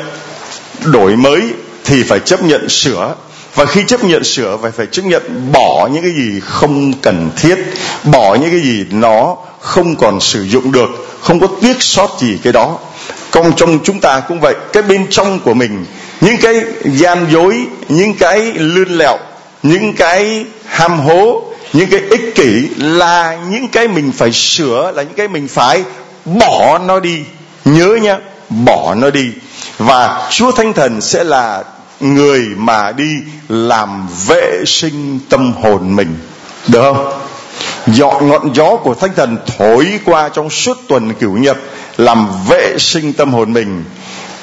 đổi 0.83 1.15
mới 1.15 1.41
thì 1.85 2.03
phải 2.03 2.19
chấp 2.19 2.43
nhận 2.43 2.69
sửa. 2.69 3.15
Và 3.55 3.65
khi 3.65 3.83
chấp 3.87 4.03
nhận 4.03 4.23
sửa, 4.23 4.57
phải 4.61 4.71
phải 4.71 4.85
chấp 4.85 5.05
nhận 5.05 5.51
bỏ 5.51 5.89
những 5.93 6.03
cái 6.03 6.11
gì 6.11 6.39
không 6.43 6.93
cần 6.93 7.29
thiết, 7.37 7.55
bỏ 8.03 8.35
những 8.35 8.51
cái 8.51 8.59
gì 8.59 8.85
nó 8.91 9.37
không 9.59 9.95
còn 9.95 10.21
sử 10.21 10.43
dụng 10.43 10.71
được, 10.71 10.89
không 11.21 11.39
có 11.39 11.47
tiếc 11.61 11.81
sót 11.81 12.17
gì 12.19 12.37
cái 12.43 12.53
đó 12.53 12.77
còn 13.31 13.53
trong 13.57 13.79
chúng 13.83 13.99
ta 13.99 14.19
cũng 14.19 14.39
vậy, 14.41 14.55
cái 14.73 14.83
bên 14.83 15.07
trong 15.09 15.39
của 15.39 15.53
mình, 15.53 15.85
những 16.21 16.37
cái 16.41 16.63
gian 16.83 17.25
dối, 17.31 17.65
những 17.89 18.13
cái 18.13 18.39
lươn 18.53 18.89
lẹo, 18.89 19.17
những 19.63 19.93
cái 19.93 20.45
ham 20.65 20.99
hố, 20.99 21.43
những 21.73 21.89
cái 21.89 22.01
ích 22.09 22.35
kỷ 22.35 22.69
là 22.77 23.37
những 23.49 23.67
cái 23.67 23.87
mình 23.87 24.11
phải 24.11 24.31
sửa, 24.31 24.91
là 24.95 25.03
những 25.03 25.13
cái 25.13 25.27
mình 25.27 25.47
phải 25.47 25.83
bỏ 26.25 26.77
nó 26.77 26.99
đi. 26.99 27.19
Nhớ 27.65 27.97
nhá, 28.01 28.17
bỏ 28.49 28.95
nó 28.95 29.09
đi. 29.09 29.27
Và 29.77 30.29
chúa 30.31 30.51
thánh 30.51 30.73
thần 30.73 31.01
sẽ 31.01 31.23
là 31.23 31.63
người 31.99 32.41
mà 32.57 32.91
đi 32.91 33.15
làm 33.49 34.07
vệ 34.27 34.63
sinh 34.65 35.19
tâm 35.29 35.53
hồn 35.61 35.95
mình. 35.95 36.17
Được 36.67 36.81
không? 36.81 37.19
Dọn 37.87 38.29
ngọn 38.29 38.55
gió 38.55 38.75
của 38.75 38.93
thánh 38.93 39.11
thần 39.15 39.37
thổi 39.57 39.99
qua 40.05 40.29
trong 40.29 40.49
suốt 40.49 40.77
tuần 40.87 41.13
cửu 41.13 41.37
nhật 41.37 41.57
làm 41.99 42.27
vệ 42.47 42.75
sinh 42.77 43.13
tâm 43.13 43.33
hồn 43.33 43.53
mình. 43.53 43.83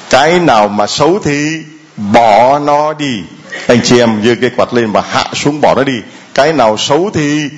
Cái 0.09 0.39
nào 0.39 0.67
mà 0.67 0.87
xấu 0.87 1.19
thì 1.23 1.57
bỏ 1.95 2.59
nó 2.59 2.93
đi. 2.93 3.21
Anh 3.67 3.79
chị 3.83 3.99
em 3.99 4.21
giơ 4.25 4.35
cái 4.41 4.49
quạt 4.57 4.73
lên 4.73 4.91
và 4.91 5.03
hạ 5.09 5.25
xuống 5.33 5.61
bỏ 5.61 5.75
nó 5.75 5.83
đi. 5.83 5.93
Cái 6.33 6.53
nào 6.53 6.77
xấu 6.77 7.09
thì 7.13 7.49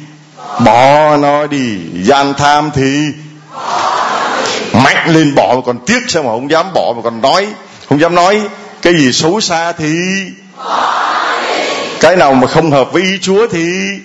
bỏ 0.66 1.18
nó 1.18 1.48
đi. 1.48 1.78
Gian 1.94 2.34
tham 2.34 2.72
thì 2.74 3.08
mạnh 4.74 5.08
lên 5.08 5.36
bỏ 5.36 5.54
mà 5.56 5.62
còn 5.66 5.78
tiếc 5.86 6.00
sao 6.08 6.24
mà 6.24 6.30
không 6.30 6.52
dám 6.52 6.66
bỏ 6.74 6.94
mà 6.96 7.02
còn 7.04 7.22
nói. 7.22 7.48
Không 7.90 8.00
dám 8.00 8.16
nói. 8.16 8.42
Cái 8.82 8.94
gì 8.94 9.12
xấu 9.12 9.42
xa 9.42 9.72
thì 9.72 9.96
cái 12.00 12.16
nào 12.16 12.34
mà 12.34 12.48
không 12.48 12.72
hợp 12.72 12.92
với 12.92 13.02
ý 13.02 13.20
chúa 13.22 13.48
thì 13.48 14.00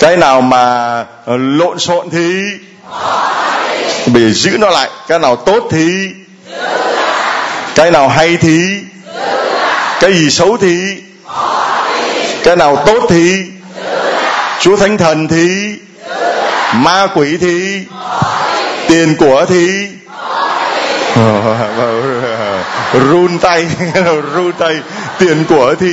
cái 0.00 0.16
nào 0.16 0.40
mà 0.40 1.04
lộn 1.26 1.78
xộn 1.78 2.10
thì 2.10 2.42
bị 4.08 4.32
giữ 4.32 4.58
nó 4.58 4.70
lại. 4.70 4.88
Cái 5.08 5.18
nào 5.18 5.36
tốt 5.36 5.68
thì 5.70 6.10
cái 7.74 7.90
nào 7.90 8.08
hay 8.08 8.36
thì 8.36 8.78
cái 10.00 10.12
gì 10.12 10.30
xấu 10.30 10.56
thì 10.56 10.96
cái 12.44 12.56
nào 12.56 12.82
tốt 12.86 13.06
thì 13.08 13.44
chúa 14.60 14.76
thánh 14.76 14.98
thần 14.98 15.28
thì 15.28 15.74
ma 16.74 17.06
quỷ 17.14 17.36
thì 17.36 17.82
tiền 18.88 19.14
của 19.18 19.44
thì 19.48 19.88
run 22.92 23.38
tay 23.38 23.66
run 24.34 24.52
tay. 24.58 24.80
Tiền 25.18 25.44
của 25.48 25.74
thì 25.80 25.92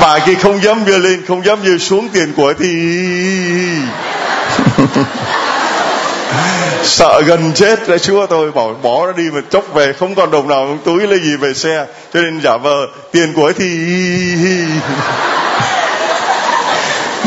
bà 0.00 0.18
kia 0.18 0.34
không 0.34 0.62
dám 0.62 0.84
đưa 0.84 0.98
lên, 0.98 1.22
không 1.28 1.44
dám 1.44 1.58
đưa 1.64 1.78
xuống 1.78 2.08
tiền 2.08 2.32
của 2.36 2.52
thì 2.58 2.68
sợ 6.84 7.22
gần 7.26 7.52
chết 7.54 7.86
ra 7.86 7.98
chúa 7.98 8.26
tôi 8.26 8.52
bỏ 8.52 8.72
bỏ 8.82 9.06
nó 9.06 9.12
đi 9.12 9.30
mà 9.32 9.40
chốc 9.50 9.74
về, 9.74 9.92
không 9.92 10.14
còn 10.14 10.30
đồng 10.30 10.48
nào 10.48 10.66
trong 10.68 10.78
túi 10.84 11.06
lấy 11.06 11.18
gì 11.18 11.36
về 11.36 11.54
xe. 11.54 11.86
Cho 12.14 12.20
nên 12.20 12.40
giả 12.40 12.56
vờ, 12.56 12.86
tiền 13.12 13.32
của 13.32 13.52
thì 13.52 13.66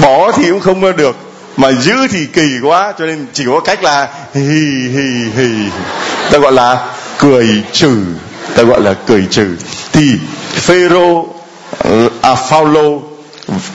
bỏ 0.01 0.31
thì 0.31 0.49
cũng 0.49 0.59
không 0.59 0.97
được, 0.97 1.15
mà 1.57 1.71
giữ 1.71 2.07
thì 2.11 2.25
kỳ 2.33 2.47
quá. 2.63 2.93
Cho 2.99 3.05
nên 3.05 3.25
chỉ 3.33 3.43
có 3.47 3.59
cách 3.59 3.83
là 3.83 4.09
hì 4.33 4.41
hì 4.93 5.29
hì 5.35 5.49
ta 6.31 6.37
gọi 6.37 6.51
là 6.51 6.87
cười 7.17 7.63
trừ. 7.71 7.97
Ta 8.55 8.63
gọi 8.63 8.81
là 8.81 8.93
cười 8.93 9.27
trừ. 9.29 9.47
Thì 9.91 10.11
phêrô 10.53 11.25
à 12.21 12.35
phaolô, 12.35 13.01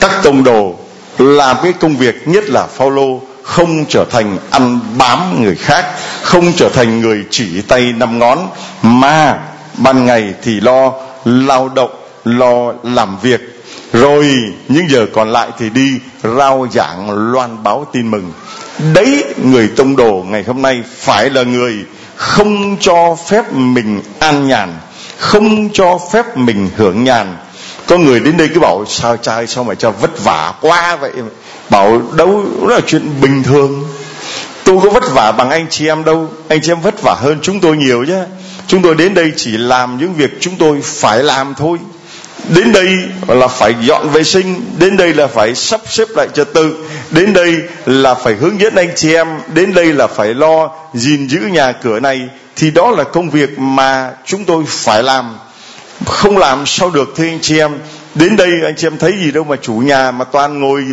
các 0.01 0.11
tông 0.23 0.45
đồ 0.45 0.75
làm 1.19 1.57
cái 1.63 1.73
công 1.73 1.97
việc 1.97 2.29
nhất 2.29 2.45
là 2.51 2.67
phaolô 2.67 3.21
không 3.43 3.85
trở 3.89 4.05
thành 4.11 4.39
ăn 4.51 4.81
bám 4.99 5.43
người 5.43 5.57
khác, 5.57 5.87
không 6.23 6.53
trở 6.57 6.69
thành 6.69 7.01
người 7.01 7.25
chỉ 7.31 7.63
tay 7.63 7.93
năm 7.97 8.19
ngón, 8.19 8.39
mà 8.83 9.39
ban 9.77 10.07
ngày 10.07 10.35
thì 10.43 10.61
lo 10.61 10.93
lao 11.25 11.69
động, 11.69 11.91
lo 12.25 12.73
làm 12.83 13.19
việc. 13.23 13.41
Rồi 13.93 14.37
những 14.69 14.91
giờ 14.91 15.07
còn 15.13 15.33
lại 15.33 15.49
thì 15.59 15.71
đi 15.71 15.99
rao 16.23 16.67
giảng, 16.73 17.33
loan 17.33 17.63
báo 17.63 17.87
tin 17.93 18.11
mừng. 18.11 18.33
Đấy, 18.95 19.25
người 19.45 19.69
tông 19.77 19.97
đồ 19.97 20.25
ngày 20.29 20.45
hôm 20.47 20.63
nay 20.63 20.83
phải 20.97 21.31
là 21.31 21.43
người 21.43 21.75
không 22.17 22.77
cho 22.81 23.17
phép 23.29 23.53
mình 23.53 24.03
an 24.19 24.49
nhàn, 24.49 24.79
không 25.17 25.69
cho 25.73 25.99
phép 26.13 26.37
mình 26.37 26.71
hưởng 26.77 27.05
nhàn. 27.05 27.37
Có 27.87 27.99
người 27.99 28.21
đến 28.21 28.37
đây 28.37 28.49
cứ 28.55 28.61
bảo, 28.61 28.85
sao 28.89 29.17
trai 29.17 29.47
sao 29.47 29.65
mà 29.65 29.75
cho 29.75 29.91
vất 29.91 30.25
vả 30.25 30.53
quá 30.61 30.97
vậy? 30.97 31.11
Bảo 31.73 32.03
đâu, 32.13 32.45
đó 32.61 32.75
là 32.75 32.81
chuyện 32.87 33.21
bình 33.21 33.43
thường. 33.43 33.89
Tôi 34.65 34.79
có 34.83 34.91
vất 34.91 35.13
vả 35.13 35.33
bằng 35.33 35.51
anh 35.51 35.67
chị 35.71 35.87
em 35.87 36.05
đâu. 36.05 36.29
Anh 36.49 36.61
chị 36.63 36.73
em 36.73 36.81
vất 36.81 37.03
vả 37.03 37.15
hơn 37.15 37.39
chúng 37.43 37.61
tôi 37.61 37.77
nhiều 37.77 38.05
chứ 38.07 38.19
chúng 38.67 38.83
tôi 38.83 38.95
đến 38.95 39.15
đây 39.15 39.33
chỉ 39.37 39.51
làm 39.51 39.99
những 39.99 40.15
việc 40.15 40.31
chúng 40.41 40.57
tôi 40.59 40.81
phải 40.85 41.23
làm 41.23 41.55
thôi. 41.55 41.79
Đến 42.49 42.73
đây 42.73 42.89
là 43.29 43.49
phải 43.49 43.75
dọn 43.81 44.09
vệ 44.09 44.25
sinh, 44.25 44.65
đến 44.79 44.97
đây 44.97 45.15
là 45.15 45.27
phải 45.27 45.55
sắp 45.55 45.81
xếp 45.87 46.09
lại 46.17 46.29
trật 46.35 46.55
tự, 46.55 46.77
đến 47.11 47.33
đây 47.33 47.57
là 47.87 48.15
phải 48.15 48.35
hướng 48.35 48.61
dẫn 48.61 48.75
anh 48.75 48.91
chị 48.97 49.15
em, 49.15 49.29
đến 49.55 49.75
đây 49.75 49.93
là 49.93 50.07
phải 50.07 50.35
lo 50.35 50.71
gìn 50.95 51.27
giữ 51.27 51.41
nhà 51.41 51.73
cửa 51.73 52.01
này. 52.01 52.21
Thì 52.57 52.71
đó 52.71 52.91
là 52.91 53.05
công 53.05 53.31
việc 53.31 53.59
mà 53.59 54.11
chúng 54.27 54.45
tôi 54.45 54.65
phải 54.69 55.03
làm. 55.03 55.37
Không 56.07 56.39
làm 56.39 56.67
sao 56.67 56.91
được 56.91 57.15
thưa 57.17 57.25
anh 57.25 57.39
chị 57.43 57.59
em 57.59 57.79
đến 58.15 58.37
đây 58.37 58.51
anh 58.65 58.75
chị 58.77 58.87
em 58.87 58.99
thấy 58.99 59.13
gì 59.19 59.31
đâu 59.31 59.45
mà 59.45 59.57
chủ 59.63 59.75
nhà 59.75 60.11
mà 60.11 60.25
toàn 60.25 60.61
ngồi 60.61 60.85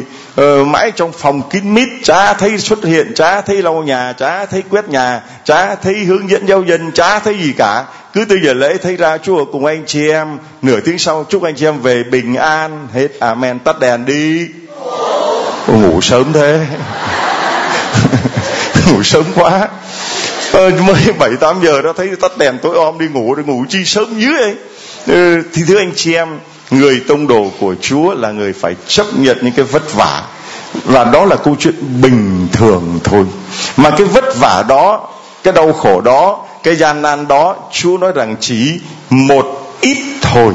uh, 0.41 0.67
mãi 0.67 0.91
trong 0.95 1.11
phòng 1.11 1.49
kín 1.49 1.73
mít 1.73 1.89
chả 2.03 2.33
thấy 2.33 2.57
xuất 2.57 2.83
hiện 2.83 3.11
chả 3.15 3.41
thấy 3.41 3.61
lau 3.61 3.83
nhà 3.83 4.13
chả 4.13 4.45
thấy 4.45 4.63
quét 4.69 4.89
nhà 4.89 5.21
chả 5.45 5.75
thấy 5.75 5.95
hướng 5.95 6.29
dẫn 6.29 6.47
giao 6.47 6.63
dân 6.63 6.91
chả 6.91 7.19
thấy 7.19 7.37
gì 7.37 7.53
cả. 7.57 7.85
Cứ 8.13 8.25
từ 8.25 8.35
giờ 8.43 8.53
lễ 8.53 8.77
thấy 8.77 8.95
ra 8.95 9.17
chúa 9.17 9.45
cùng 9.45 9.65
anh 9.65 9.83
chị 9.85 10.09
em. 10.09 10.37
Nửa 10.61 10.79
tiếng 10.79 10.99
sau 10.99 11.25
chúc 11.29 11.43
anh 11.43 11.55
chị 11.55 11.65
em 11.65 11.81
về 11.81 12.03
bình 12.03 12.35
an. 12.35 12.87
Hết 12.93 13.07
amen. 13.19 13.59
Tắt 13.59 13.79
đèn 13.79 14.05
đi. 14.05 14.47
Ngủ 15.67 16.01
sớm 16.01 16.33
thế. 16.33 16.65
Ngủ 18.87 19.03
sớm 19.03 19.23
quá. 19.35 19.67
Ờ, 20.51 20.69
mới 20.69 21.13
bảy 21.19 21.35
tám 21.35 21.59
giờ 21.63 21.81
đó 21.81 21.93
thấy 21.97 22.09
tắt 22.21 22.37
đèn 22.37 22.57
tối 22.61 22.75
om 22.77 22.97
đi 22.99 23.07
ngủ 23.07 23.33
rồi 23.33 23.45
ngủ 23.45 23.65
chi 23.69 23.85
sớm 23.85 24.19
dưới 24.19 24.41
ấy 24.41 24.55
ừ, 25.07 25.41
thì 25.53 25.61
thưa 25.67 25.77
anh 25.77 25.91
chị 25.95 26.13
em 26.13 26.27
người 26.71 27.01
tông 27.07 27.27
đồ 27.27 27.51
của 27.59 27.75
Chúa 27.81 28.13
là 28.13 28.31
người 28.31 28.53
phải 28.53 28.75
chấp 28.87 29.05
nhận 29.17 29.37
những 29.41 29.53
cái 29.53 29.65
vất 29.65 29.93
vả. 29.93 30.23
Và 30.85 31.03
đó 31.03 31.25
là 31.25 31.35
câu 31.35 31.55
chuyện 31.59 32.01
bình 32.01 32.47
thường 32.51 32.99
thôi. 33.03 33.25
Mà 33.77 33.89
cái 33.89 34.07
vất 34.07 34.37
vả 34.39 34.63
đó, 34.67 35.09
cái 35.43 35.53
đau 35.53 35.73
khổ 35.73 36.01
đó, 36.01 36.45
cái 36.63 36.75
gian 36.75 37.01
nan 37.01 37.27
đó, 37.27 37.55
Chúa 37.71 37.97
nói 37.97 38.11
rằng 38.15 38.35
chỉ 38.39 38.79
một 39.09 39.75
ít 39.81 39.97
thôi. 40.21 40.53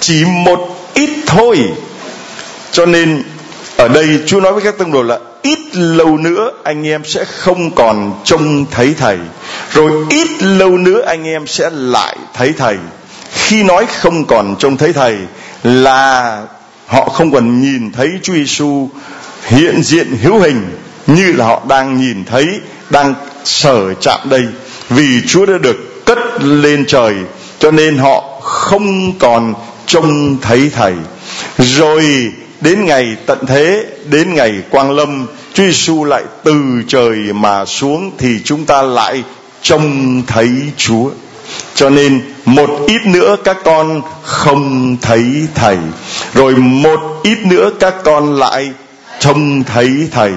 Chỉ 0.00 0.24
một 0.24 0.60
ít 0.94 1.10
thôi. 1.26 1.58
Cho 2.72 2.86
nên, 2.86 3.22
ở 3.76 3.88
đây 3.88 4.20
Chúa 4.26 4.40
nói 4.40 4.52
với 4.52 4.62
các 4.62 4.78
tông 4.78 4.92
đồ 4.92 5.02
là 5.02 5.18
ít 5.42 5.58
lâu 5.72 6.16
nữa 6.16 6.50
anh 6.64 6.86
em 6.86 7.04
sẽ 7.04 7.24
không 7.24 7.70
còn 7.70 8.20
trông 8.24 8.64
thấy 8.70 8.94
thầy. 8.98 9.18
Rồi 9.70 9.92
ít 10.10 10.28
lâu 10.40 10.70
nữa 10.70 11.02
anh 11.06 11.24
em 11.24 11.46
sẽ 11.46 11.70
lại 11.72 12.16
thấy 12.34 12.52
thầy 12.58 12.76
khi 13.32 13.62
nói 13.62 13.86
không 13.86 14.24
còn 14.24 14.56
trông 14.58 14.76
thấy 14.76 14.92
thầy, 14.92 15.16
là 15.62 16.42
họ 16.86 17.08
không 17.08 17.32
còn 17.32 17.60
nhìn 17.60 17.92
thấy 17.92 18.10
Chúa 18.22 18.32
Giêsu 18.32 18.88
hiện 19.46 19.82
diện 19.82 20.16
hữu 20.22 20.38
hình 20.38 20.62
như 21.06 21.32
là 21.32 21.46
họ 21.46 21.62
đang 21.68 22.00
nhìn 22.00 22.24
thấy, 22.24 22.60
đang 22.90 23.14
sở 23.44 23.94
chạm 23.94 24.20
đây. 24.24 24.42
Vì 24.90 25.22
Chúa 25.26 25.46
đã 25.46 25.58
được 25.58 26.04
cất 26.06 26.18
lên 26.42 26.84
trời, 26.86 27.14
cho 27.58 27.70
nên 27.70 27.98
họ 27.98 28.40
không 28.42 29.18
còn 29.18 29.54
trông 29.86 30.36
thấy 30.42 30.70
thầy. 30.74 30.94
Rồi 31.58 32.32
đến 32.60 32.84
ngày 32.84 33.16
tận 33.26 33.38
thế, 33.46 33.86
đến 34.10 34.34
ngày 34.34 34.52
quang 34.70 34.90
lâm, 34.90 35.26
Chúa 35.54 35.64
Giêsu 35.64 36.04
lại 36.04 36.22
từ 36.44 36.54
trời 36.88 37.16
mà 37.32 37.64
xuống 37.64 38.10
thì 38.18 38.40
chúng 38.44 38.64
ta 38.66 38.82
lại 38.82 39.22
trông 39.62 40.22
thấy 40.26 40.48
Chúa 40.76 41.10
cho 41.74 41.90
nên 41.90 42.22
một 42.44 42.70
ít 42.86 43.06
nữa 43.06 43.36
các 43.44 43.56
con 43.64 44.02
không 44.22 44.96
thấy 45.02 45.24
thầy. 45.54 45.76
Rồi 46.34 46.54
một 46.56 47.00
ít 47.22 47.38
nữa 47.46 47.70
các 47.80 47.94
con 48.04 48.34
lại 48.34 48.70
trông 49.20 49.64
thấy 49.64 50.08
thầy. 50.10 50.32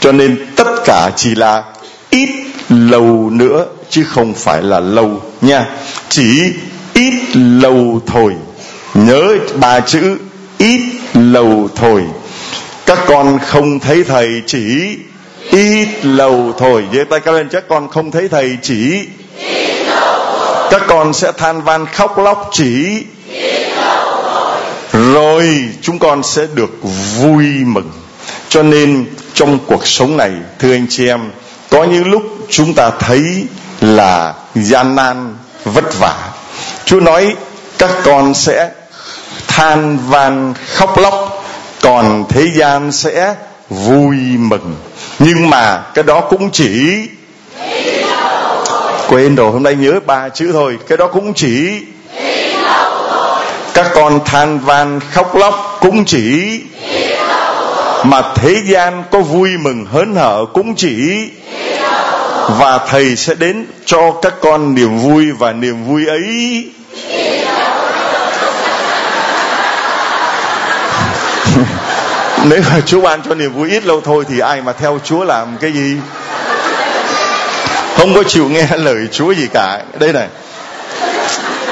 Cho 0.00 0.12
nên 0.12 0.46
tất 0.56 0.68
cả 0.84 1.10
chỉ 1.16 1.34
là 1.34 1.64
ít 2.10 2.28
lâu 2.68 3.30
nữa, 3.32 3.66
chứ 3.90 4.04
không 4.04 4.34
phải 4.34 4.62
là 4.62 4.80
lâu 4.80 5.22
nha. 5.40 5.66
Chỉ 6.08 6.42
ít 6.94 7.14
lâu 7.34 8.00
thôi. 8.06 8.34
Nhớ 8.94 9.36
ba 9.54 9.80
chữ 9.80 10.18
ít 10.58 10.80
lâu 11.14 11.68
thôi. 11.74 12.02
Các 12.86 12.98
con 13.06 13.38
không 13.46 13.78
thấy 13.78 14.04
thầy, 14.04 14.42
chỉ 14.46 14.96
ít 15.50 15.88
lâu 16.02 16.52
thôi. 16.58 16.84
Với 16.92 17.04
tay 17.04 17.20
các 17.20 17.34
lên, 17.34 17.48
chắc 17.52 17.68
con 17.68 17.88
không 17.88 18.10
thấy 18.10 18.28
thầy, 18.28 18.58
chỉ 18.62 19.06
các 20.72 20.82
con 20.88 21.12
sẽ 21.12 21.32
than 21.32 21.62
van 21.62 21.86
khóc 21.86 22.18
lóc 22.18 22.50
chỉ. 22.52 23.04
Rồi 24.92 25.68
chúng 25.82 25.98
con 25.98 26.22
sẽ 26.22 26.46
được 26.54 26.70
vui 27.18 27.46
mừng. 27.64 27.90
Cho 28.48 28.62
nên 28.62 29.06
trong 29.34 29.58
cuộc 29.66 29.86
sống 29.86 30.16
này, 30.16 30.32
thưa 30.58 30.72
anh 30.72 30.86
chị 30.90 31.08
em, 31.08 31.30
có 31.70 31.84
những 31.84 32.10
lúc 32.10 32.22
chúng 32.50 32.74
ta 32.74 32.90
thấy 32.90 33.46
là 33.80 34.34
gian 34.54 34.94
nan, 34.94 35.36
vất 35.64 35.98
vả. 35.98 36.16
Chúa 36.84 37.00
nói 37.00 37.34
các 37.78 37.90
con 38.04 38.34
sẽ 38.34 38.70
than 39.46 39.98
van 40.08 40.54
khóc 40.74 40.98
lóc, 40.98 41.44
còn 41.80 42.24
thế 42.28 42.46
gian 42.54 42.92
sẽ 42.92 43.34
vui 43.70 44.16
mừng. 44.38 44.76
Nhưng 45.18 45.50
mà 45.50 45.82
cái 45.94 46.04
đó 46.04 46.20
cũng 46.20 46.50
chỉ 46.50 47.08
quên 49.12 49.34
rồi, 49.34 49.52
hôm 49.52 49.62
nay 49.62 49.74
nhớ 49.74 50.00
ba 50.06 50.28
chữ 50.28 50.52
thôi. 50.52 50.78
Cái 50.88 50.98
đó 50.98 51.06
cũng 51.06 51.34
chỉ 51.34 51.82
các 53.74 53.86
con 53.94 54.20
than 54.24 54.58
van 54.58 55.00
khóc 55.10 55.36
lóc 55.36 55.78
cũng 55.80 56.04
chỉ 56.04 56.60
mà 58.04 58.22
thế 58.34 58.62
gian 58.64 59.04
có 59.10 59.20
vui 59.20 59.50
mừng 59.60 59.86
hớn 59.92 60.14
hở 60.14 60.44
cũng 60.52 60.74
chỉ 60.74 61.28
và 62.48 62.78
thầy 62.88 63.16
sẽ 63.16 63.34
đến 63.34 63.66
cho 63.84 64.12
các 64.22 64.34
con 64.42 64.74
niềm 64.74 64.98
vui 64.98 65.32
và 65.32 65.52
niềm 65.52 65.84
vui 65.84 66.06
ấy. 66.06 66.64
Nếu 72.44 72.60
mà 72.70 72.80
chúa 72.86 73.00
ban 73.00 73.22
cho 73.22 73.34
niềm 73.34 73.52
vui 73.52 73.70
ít 73.70 73.84
lâu 73.84 74.00
thôi 74.00 74.24
thì 74.28 74.38
ai 74.38 74.62
mà 74.62 74.72
theo 74.72 74.98
chúa 75.04 75.24
làm 75.24 75.56
cái 75.60 75.72
gì? 75.72 75.96
Không 77.96 78.14
có 78.14 78.22
chịu 78.22 78.48
nghe 78.48 78.66
lời 78.76 79.08
chúa 79.12 79.32
gì 79.32 79.46
cả. 79.52 79.82
Đây 79.98 80.12
này. 80.12 80.28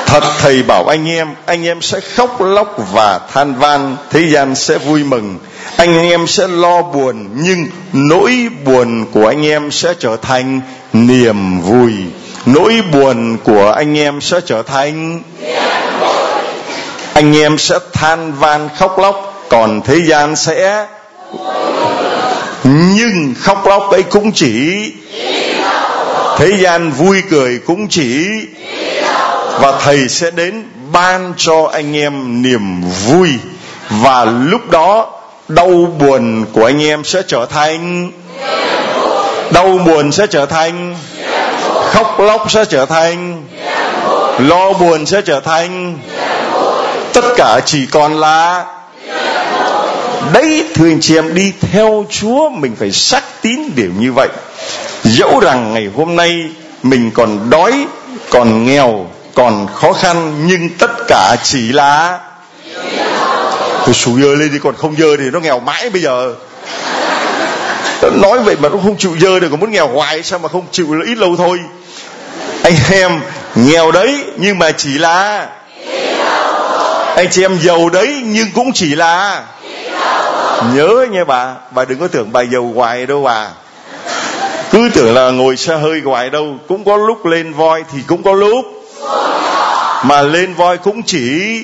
Thật 0.06 0.22
thầy 0.38 0.62
bảo 0.62 0.86
anh 0.88 1.08
em 1.08 1.28
anh 1.46 1.66
em 1.66 1.82
sẽ 1.82 2.00
khóc 2.00 2.40
lóc 2.40 2.76
và 2.92 3.20
than 3.32 3.54
van, 3.54 3.96
thế 4.10 4.20
gian 4.20 4.54
sẽ 4.54 4.78
vui 4.78 5.04
mừng. 5.04 5.38
Anh 5.76 6.02
em 6.02 6.26
sẽ 6.26 6.48
lo 6.48 6.82
buồn, 6.82 7.28
nhưng 7.34 7.66
nỗi 7.92 8.48
buồn 8.64 9.06
của 9.12 9.26
anh 9.26 9.46
em 9.46 9.70
sẽ 9.70 9.94
trở 9.98 10.16
thành 10.16 10.60
niềm 10.92 11.60
vui. 11.60 11.92
Nỗi 12.46 12.82
buồn 12.92 13.36
của 13.44 13.70
anh 13.70 13.98
em 13.98 14.20
sẽ 14.20 14.40
trở 14.46 14.62
thành 14.62 15.22
anh 17.12 17.36
em 17.36 17.58
sẽ 17.58 17.78
than 17.92 18.32
van, 18.32 18.68
khóc 18.78 18.98
lóc, 18.98 19.44
còn 19.48 19.80
thế 19.82 20.00
gian 20.06 20.36
sẽ 20.36 20.86
nhưng 22.64 23.34
khóc 23.40 23.66
lóc 23.66 23.90
ấy 23.90 24.02
cũng 24.02 24.32
chỉ 24.32 24.92
thế 26.38 26.56
gian 26.58 26.90
vui 26.90 27.22
cười 27.30 27.58
cũng 27.58 27.88
chỉ 27.88 28.28
và 29.60 29.80
thầy 29.80 30.08
sẽ 30.08 30.30
đến 30.30 30.64
ban 30.92 31.32
cho 31.36 31.70
anh 31.72 31.96
em 31.96 32.42
niềm 32.42 32.82
vui. 33.06 33.28
Và 33.90 34.24
lúc 34.24 34.70
đó, 34.70 35.20
đau 35.48 35.68
buồn 35.98 36.44
của 36.52 36.64
anh 36.64 36.82
em 36.82 37.04
sẽ 37.04 37.22
trở 37.28 37.46
thành 37.46 38.10
đau 39.50 39.78
buồn 39.86 40.12
sẽ 40.12 40.26
trở 40.26 40.46
thành 40.46 40.96
khóc 41.86 42.20
lóc 42.20 42.50
sẽ 42.50 42.64
trở 42.64 42.86
thành 42.86 43.44
lo 44.38 44.72
buồn 44.72 45.06
sẽ 45.06 45.22
trở 45.22 45.40
thành 45.40 45.98
tất 47.12 47.24
cả 47.36 47.60
chỉ 47.64 47.86
còn 47.86 48.20
là 48.20 48.64
đấy 50.32 50.64
thưa 50.74 50.88
anh 50.88 51.00
chị 51.00 51.16
em 51.16 51.34
đi 51.34 51.52
theo 51.72 52.04
chúa, 52.10 52.48
mình 52.48 52.76
phải 52.78 52.92
xác 52.92 53.42
tín 53.42 53.60
điều 53.76 53.90
như 53.98 54.12
vậy 54.12 54.28
dẫu 55.04 55.40
rằng 55.40 55.74
ngày 55.74 55.90
hôm 55.96 56.16
nay 56.16 56.48
mình 56.82 57.10
còn 57.10 57.50
đói, 57.50 57.86
còn 58.30 58.64
nghèo, 58.64 59.06
còn 59.34 59.66
khó 59.74 59.92
khăn, 59.92 60.46
nhưng 60.46 60.68
tất 60.78 60.90
cả 61.08 61.36
chỉ 61.42 61.72
là 61.72 62.18
tôi 63.86 63.94
sủ 63.94 64.20
dơ 64.20 64.34
lên 64.34 64.52
đi, 64.52 64.58
còn 64.58 64.76
không 64.76 64.96
dơ 64.98 65.16
thì 65.16 65.30
nó 65.30 65.40
nghèo 65.40 65.60
mãi 65.60 65.90
bây 65.90 66.02
giờ. 66.02 66.34
Nói 68.12 68.38
vậy 68.38 68.56
mà 68.60 68.68
nó 68.68 68.76
không 68.82 68.96
chịu 68.98 69.16
dơ 69.20 69.40
được, 69.40 69.48
còn 69.50 69.60
muốn 69.60 69.72
nghèo 69.72 69.88
hoài 69.88 70.22
sao 70.22 70.38
mà 70.38 70.48
không 70.48 70.66
chịu 70.72 70.94
là 70.94 71.04
ít 71.06 71.18
lâu 71.18 71.36
thôi. 71.36 71.58
Anh 72.62 72.74
em, 72.90 73.20
nghèo 73.54 73.92
đấy, 73.92 74.24
nhưng 74.36 74.58
mà 74.58 74.70
chỉ 74.70 74.98
là 74.98 75.48
anh 77.16 77.28
chị 77.30 77.44
em 77.44 77.58
giàu 77.62 77.88
đấy, 77.88 78.22
nhưng 78.24 78.48
cũng 78.54 78.72
chỉ 78.72 78.94
là 78.94 79.42
nhớ 80.74 81.06
nha 81.10 81.24
bà 81.24 81.54
bà 81.70 81.84
đừng 81.84 81.98
có 81.98 82.08
tưởng 82.08 82.32
bà 82.32 82.42
giàu 82.42 82.72
hoài 82.74 83.06
đâu 83.06 83.22
bà 83.22 83.48
cứ 84.70 84.90
tưởng 84.94 85.14
là 85.14 85.30
ngồi 85.30 85.56
xe 85.56 85.76
hơi 85.76 86.00
hoài 86.04 86.30
đâu 86.30 86.56
cũng 86.68 86.84
có 86.84 86.96
lúc 86.96 87.26
lên 87.26 87.52
voi 87.52 87.84
thì 87.92 87.98
cũng 88.06 88.22
có 88.22 88.32
lúc. 88.32 88.64
Mà 90.04 90.22
lên 90.22 90.54
voi 90.54 90.78
cũng 90.78 91.02
chỉ. 91.02 91.62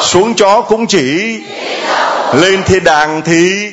Xuống 0.00 0.34
chó 0.34 0.60
cũng 0.60 0.86
chỉ. 0.86 1.38
Lên 2.34 2.62
thiên 2.62 2.84
đàng 2.84 3.22
thì. 3.24 3.70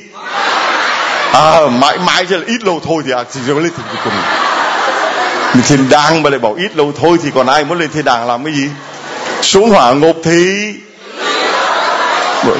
À, 1.32 1.60
mãi 1.68 1.98
mãi 1.98 2.26
cho 2.30 2.38
là 2.38 2.44
ít 2.48 2.64
lâu 2.64 2.80
thôi 2.86 3.04
thì 3.06 3.12
à, 3.12 3.24
thì 3.34 3.54
lên 3.54 3.72
thì 3.78 3.84
cùng 4.04 4.14
lên 5.54 5.64
thiên 5.68 5.90
đàng 5.90 6.24
mà 6.24 6.30
lại 6.30 6.40
bảo 6.40 6.54
ít 6.54 6.78
lâu 6.78 6.92
thôi 7.02 7.18
thì 7.24 7.30
còn 7.36 7.48
ai 7.48 7.66
muốn 7.66 7.80
lên 7.80 7.90
thiên 7.94 8.06
đàng 8.06 8.28
làm 8.28 8.46
cái 8.46 8.54
gì? 8.54 8.70
Xuống 9.42 9.70
hỏa 9.70 9.94
ngục 9.94 10.18
thì. 10.24 10.74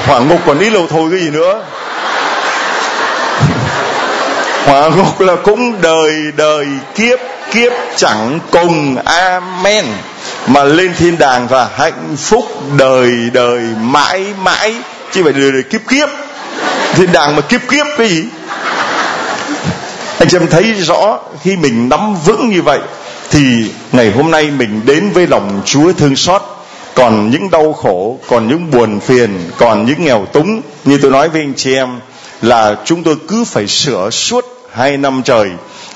Hỏa 0.08 0.20
ngục 0.20 0.40
còn 0.46 0.60
ít 0.60 0.70
lâu 0.70 0.88
thôi 0.90 1.10
cái 1.12 1.20
gì 1.20 1.30
nữa? 1.30 1.62
Hỏa 4.70 4.90
ngục 4.90 5.22
là 5.22 5.36
cũng 5.36 5.82
đời 5.82 6.14
đời 6.38 6.68
kiếp 6.96 7.20
kiếp 7.52 7.72
chẳng 7.96 8.40
cùng. 8.52 8.96
Amen. 9.06 9.86
Mà 10.48 10.64
lên 10.64 10.94
thiên 10.98 11.18
đàng 11.18 11.48
và 11.48 11.70
hạnh 11.78 12.16
phúc 12.18 12.46
đời 12.78 13.12
đời 13.34 13.62
mãi 13.82 14.26
mãi. 14.44 14.76
Chứ 15.12 15.24
phải 15.24 15.34
đời 15.34 15.52
đời 15.52 15.64
kiếp 15.64 15.82
kiếp. 15.88 16.10
Thiên 16.94 17.12
đàng 17.12 17.36
mà 17.36 17.42
kiếp 17.42 17.62
kiếp 17.70 17.86
cái 17.98 18.08
gì? 18.08 18.24
Anh 20.20 20.30
chị 20.30 20.38
em 20.38 20.48
thấy 20.48 20.74
rõ, 20.74 21.20
khi 21.44 21.56
mình 21.56 21.90
nắm 21.90 22.16
vững 22.26 22.50
như 22.50 22.62
vậy, 22.62 22.80
thì 23.30 23.72
ngày 23.92 24.12
hôm 24.12 24.32
nay 24.32 24.52
mình 24.58 24.82
đến 24.86 25.10
với 25.14 25.28
lòng 25.28 25.62
Chúa 25.66 25.94
thương 25.94 26.16
xót. 26.16 26.42
Còn 26.96 27.30
những 27.30 27.50
đau 27.52 27.74
khổ, 27.74 28.20
còn 28.28 28.48
những 28.48 28.72
buồn 28.72 29.00
phiền, 29.00 29.52
còn 29.58 29.86
những 29.86 30.06
nghèo 30.06 30.26
túng, 30.34 30.62
như 30.86 31.00
tôi 31.02 31.12
nói 31.12 31.30
với 31.30 31.42
anh 31.42 31.54
chị 31.58 31.76
em, 31.76 31.90
là 32.42 32.76
chúng 32.86 33.04
tôi 33.04 33.16
cứ 33.28 33.44
phải 33.46 33.68
sửa 33.68 34.10
suốt 34.10 34.49
hai 34.74 34.98
năm 34.98 35.22
trời 35.26 35.50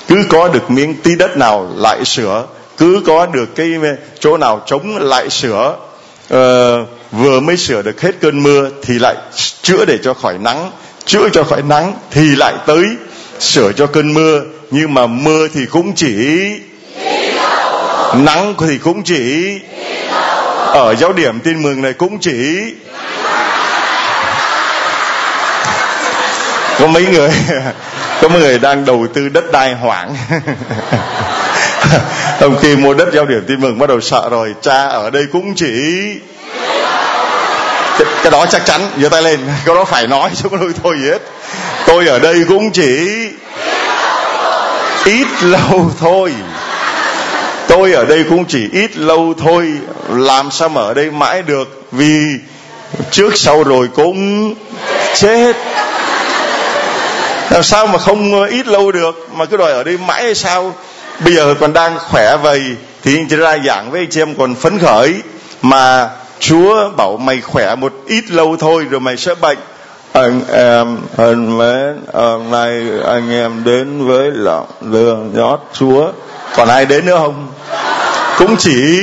cứ 0.08 0.24
có 0.28 0.48
được 0.48 0.70
miếng 0.70 0.94
tí 0.94 1.14
đất 1.14 1.36
nào 1.36 1.70
lại 1.76 2.04
sửa 2.04 2.46
cứ 2.76 3.02
có 3.06 3.26
được 3.26 3.56
cái 3.56 3.72
chỗ 4.20 4.36
nào 4.36 4.62
trống 4.66 4.96
lại 5.00 5.30
sửa 5.30 5.76
ờ, 6.28 6.84
vừa 7.12 7.40
mới 7.40 7.56
sửa 7.56 7.82
được 7.82 8.00
hết 8.00 8.12
cơn 8.20 8.42
mưa 8.42 8.70
thì 8.82 8.98
lại 8.98 9.16
chữa 9.62 9.84
để 9.84 9.98
cho 10.02 10.14
khỏi 10.14 10.38
nắng 10.38 10.70
chữa 11.06 11.28
cho 11.28 11.44
khỏi 11.44 11.62
nắng 11.62 11.92
thì 12.10 12.36
lại 12.36 12.54
tới 12.66 12.84
sửa 13.40 13.72
cho 13.72 13.86
cơn 13.86 14.14
mưa. 14.14 14.42
Nhưng 14.70 14.94
mà 14.94 15.06
mưa 15.06 15.48
thì 15.54 15.60
cũng 15.70 15.94
chỉ 15.94 16.14
nắng 18.14 18.54
thì 18.60 18.78
cũng 18.78 19.02
chỉ 19.02 19.52
ở 20.66 20.94
giáo 20.94 21.12
điểm 21.12 21.40
tin 21.40 21.62
mừng 21.62 21.82
này 21.82 21.92
cũng 21.92 22.18
chỉ 22.20 22.60
có 26.78 26.86
mấy 26.86 27.06
người. 27.06 27.30
có 28.22 28.28
người 28.28 28.58
đang 28.58 28.84
đầu 28.84 29.06
tư 29.14 29.28
đất 29.28 29.52
đai 29.52 29.74
hoảng. 29.74 30.16
Ông 32.40 32.56
khi 32.62 32.76
mua 32.76 32.94
đất 32.94 33.08
giao 33.12 33.26
điểm 33.26 33.44
tin 33.48 33.60
mừng 33.60 33.78
bắt 33.78 33.88
đầu 33.88 34.00
sợ 34.00 34.28
rồi 34.30 34.54
cha 34.62 34.88
ở 34.88 35.10
đây 35.10 35.26
cũng 35.32 35.54
chỉ 35.54 35.74
cái, 37.98 38.08
cái 38.22 38.30
đó 38.30 38.46
chắc 38.46 38.66
chắn 38.66 38.80
giơ 38.98 39.08
tay 39.08 39.22
lên 39.22 39.40
cái 39.64 39.74
đó 39.74 39.84
phải 39.84 40.06
nói 40.06 40.30
chứ 40.34 40.48
không 40.50 40.60
nói 40.60 40.68
thôi 40.82 40.96
gì 41.00 41.10
hết. 41.10 41.22
Tôi 41.86 42.06
ở 42.06 42.18
đây 42.18 42.44
cũng 42.48 42.70
chỉ 42.70 43.08
ít 45.04 45.26
lâu 45.42 45.90
thôi. 46.00 46.32
Tôi 47.68 47.92
ở 47.92 48.04
đây 48.04 48.24
cũng 48.28 48.44
chỉ 48.44 48.68
ít 48.72 48.96
lâu 48.96 49.34
thôi. 49.38 49.72
Làm 50.08 50.50
sao 50.50 50.68
mà 50.68 50.80
ở 50.82 50.94
đây 50.94 51.10
mãi 51.10 51.42
được? 51.42 51.82
Vì 51.92 52.38
trước 53.10 53.36
sau 53.36 53.62
rồi 53.62 53.88
cũng 53.94 54.54
chết 55.14 55.56
làm 57.50 57.62
sao 57.62 57.86
mà 57.86 57.98
không 57.98 58.40
ờ, 58.40 58.46
ít 58.46 58.66
lâu 58.66 58.92
được? 58.92 59.28
Mà 59.32 59.44
cứ 59.44 59.56
đòi 59.56 59.72
ở 59.72 59.84
đây 59.84 59.98
mãi 60.06 60.22
hay 60.22 60.34
sao? 60.34 60.72
Bây 61.20 61.34
giờ 61.34 61.54
còn 61.60 61.72
đang 61.72 61.98
khỏe 61.98 62.36
vậy 62.36 62.62
thì 63.02 63.18
anh 63.18 63.28
chị 63.28 63.36
ra 63.36 63.58
giảng 63.66 63.90
với 63.90 64.00
anh 64.00 64.10
chị 64.10 64.20
em 64.20 64.34
còn 64.34 64.54
phấn 64.54 64.78
khởi. 64.78 65.14
Mà 65.62 66.10
Chúa 66.40 66.90
bảo 66.96 67.16
mày 67.16 67.40
khỏe 67.40 67.74
một 67.74 67.92
ít 68.06 68.30
lâu 68.30 68.56
thôi 68.56 68.86
rồi 68.90 69.00
mày 69.00 69.16
sẽ 69.16 69.34
bệnh. 69.34 69.58
Anh 70.12 70.40
em, 70.52 70.98
thân 71.16 71.58
mến, 71.58 72.00
hôm 72.12 72.50
nay 72.50 72.82
anh 73.06 73.30
em 73.30 73.64
đến 73.64 74.06
với 74.06 74.30
lòng 74.34 74.66
lương 74.80 75.30
nhót 75.34 75.60
Chúa. 75.72 76.12
Còn 76.56 76.68
ai 76.68 76.86
đến 76.86 77.06
nữa 77.06 77.18
không? 77.18 77.48
Cũng 78.38 78.56
chỉ 78.56 79.00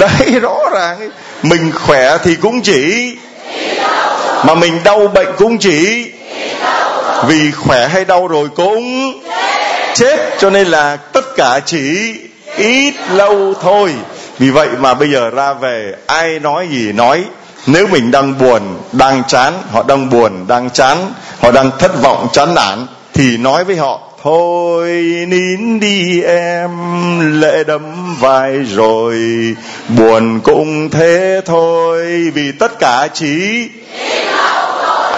đấy, 0.00 0.40
rõ 0.40 0.56
ràng 0.72 1.10
mình 1.42 1.72
khỏe 1.72 2.18
thì 2.24 2.34
cũng 2.34 2.62
chỉ. 2.62 3.16
Mà 4.46 4.54
mình 4.54 4.80
đau 4.84 5.08
bệnh 5.08 5.28
cũng 5.38 5.58
chỉ 5.58 6.10
vì 7.26 7.50
khỏe 7.50 7.88
hay 7.88 8.04
đau 8.04 8.26
rồi 8.26 8.48
cũng 8.48 9.12
chết 9.94 10.18
cho 10.38 10.50
nên 10.50 10.66
là 10.66 10.96
tất 10.96 11.24
cả 11.36 11.60
chỉ 11.66 12.14
ít 12.56 12.94
lâu 13.10 13.54
thôi. 13.62 13.94
Vì 14.38 14.50
vậy 14.50 14.68
mà 14.78 14.94
bây 14.94 15.10
giờ 15.10 15.30
ra 15.30 15.52
về 15.52 15.94
ai 16.06 16.38
nói 16.38 16.68
gì 16.70 16.92
nói. 16.92 17.24
Nếu 17.66 17.86
mình 17.86 18.10
đang 18.10 18.38
buồn 18.38 18.62
đang 18.92 19.22
chán 19.28 19.52
họ 19.72 19.82
đang 19.82 20.10
buồn 20.10 20.46
đang 20.48 20.70
chán 20.70 21.12
họ 21.40 21.50
đang 21.50 21.70
thất 21.78 22.02
vọng 22.02 22.28
chán 22.32 22.54
nản 22.54 22.86
thì 23.14 23.36
nói 23.36 23.64
với 23.64 23.76
họ 23.76 24.00
thôi 24.22 24.90
nín 25.28 25.80
đi 25.80 26.22
em 26.22 26.70
lệ 27.40 27.64
đẫm 27.64 28.16
vai 28.20 28.52
rồi 28.58 29.16
buồn 29.88 30.40
cũng 30.44 30.90
thế 30.90 31.40
thôi 31.46 32.30
vì 32.34 32.52
tất 32.52 32.78
cả 32.78 33.08
chỉ 33.14 33.68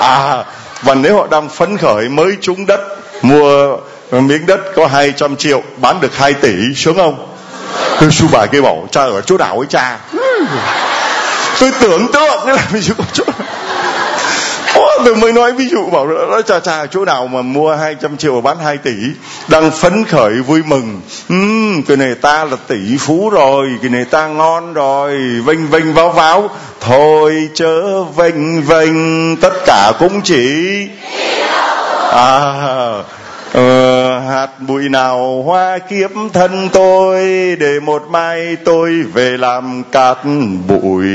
à 0.00 0.44
và 0.84 0.94
nếu 0.94 1.16
họ 1.16 1.26
đang 1.30 1.48
phấn 1.48 1.78
khởi 1.78 2.08
mới 2.08 2.36
trúng 2.40 2.66
đất 2.66 2.80
mua 3.22 3.76
miếng 4.10 4.46
đất 4.46 4.60
có 4.76 4.86
200 4.86 5.36
triệu 5.36 5.62
bán 5.76 6.00
được 6.00 6.16
2 6.16 6.32
tỷ 6.34 6.52
sướng 6.76 6.96
không? 6.96 7.26
Tôi 8.00 8.10
su 8.10 8.26
bà 8.32 8.46
kia 8.46 8.60
bảo 8.60 8.88
cha 8.90 9.02
ở 9.02 9.20
chỗ 9.20 9.38
nào 9.38 9.58
ấy 9.58 9.66
cha? 9.68 9.98
Tôi 11.60 11.72
tưởng 11.80 12.12
tượng 12.12 12.40
cái 12.46 12.56
làm 12.56 12.82
gì 12.82 12.92
có 12.98 13.04
chỗ 13.12 13.23
tôi 15.04 15.16
mới 15.16 15.32
nói 15.32 15.52
ví 15.52 15.68
dụ 15.68 15.90
bảo 15.90 16.06
nó 16.06 16.42
cha 16.42 16.60
cha 16.60 16.86
chỗ 16.86 17.04
nào 17.04 17.26
mà 17.26 17.42
mua 17.42 17.74
200 17.74 18.16
triệu 18.16 18.40
bán 18.40 18.58
2 18.58 18.78
tỷ 18.78 18.94
đang 19.48 19.70
phấn 19.70 20.04
khởi 20.04 20.32
vui 20.32 20.62
mừng. 20.66 21.00
Uhm, 21.32 21.82
cái 21.82 21.96
này 21.96 22.14
ta 22.14 22.44
là 22.44 22.56
tỷ 22.66 22.96
phú 22.98 23.30
rồi 23.30 23.68
cái 23.82 23.90
này 23.90 24.04
ta 24.04 24.26
ngon 24.26 24.72
rồi 24.72 25.12
vênh 25.44 25.68
vênh 25.68 25.94
váo 25.94 26.10
váo. 26.10 26.50
Thôi 26.80 27.48
chớ 27.54 28.02
vênh 28.02 28.62
vênh 28.62 29.36
tất 29.36 29.52
cả 29.66 29.92
cũng 29.98 30.20
chỉ. 30.22 30.88
À 32.12 32.44
ờ, 33.54 34.18
hạt 34.18 34.48
bụi 34.60 34.88
nào 34.88 35.42
hoa 35.46 35.78
kiếp 35.78 36.10
thân 36.32 36.68
tôi 36.72 37.20
để 37.60 37.80
một 37.80 38.02
mai 38.10 38.56
tôi 38.64 38.92
về 39.12 39.36
làm 39.36 39.82
cát 39.92 40.16
bụi. 40.66 41.08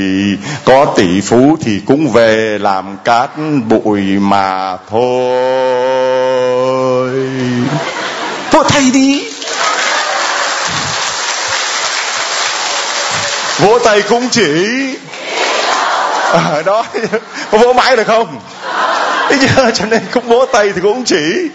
Có 0.65 0.85
tỷ 0.85 1.21
phú 1.21 1.57
thì 1.61 1.81
cũng 1.85 2.11
về 2.11 2.57
làm 2.61 2.97
cát 3.03 3.29
bụi 3.67 4.01
mà 4.01 4.77
thôi. 4.89 5.09
Vỗ 8.51 8.63
tay 8.63 8.83
đi. 8.93 9.23
Vỗ 13.59 13.79
tay 13.79 14.01
cũng 14.01 14.29
chỉ. 14.29 14.53
À, 16.33 16.61
đó. 16.65 16.85
Vỗ 17.51 17.73
mãi 17.73 17.95
được 17.95 18.07
không? 18.07 18.39
Thế 19.29 19.37
cho 19.73 19.85
nên 19.85 20.01
cũng 20.13 20.27
vỗ 20.27 20.45
tay 20.51 20.71
thì 20.75 20.81
cũng 20.81 21.03
chỉ 21.03 21.49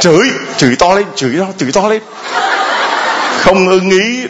chửi 0.00 0.30
chửi 0.56 0.76
to 0.78 0.94
lên 0.94 1.06
chửi 1.16 1.30
to 1.40 1.46
chửi 1.58 1.72
to 1.72 1.88
lên. 1.88 2.02
Không 3.40 3.68
ưng 3.68 3.90
ý 3.90 4.26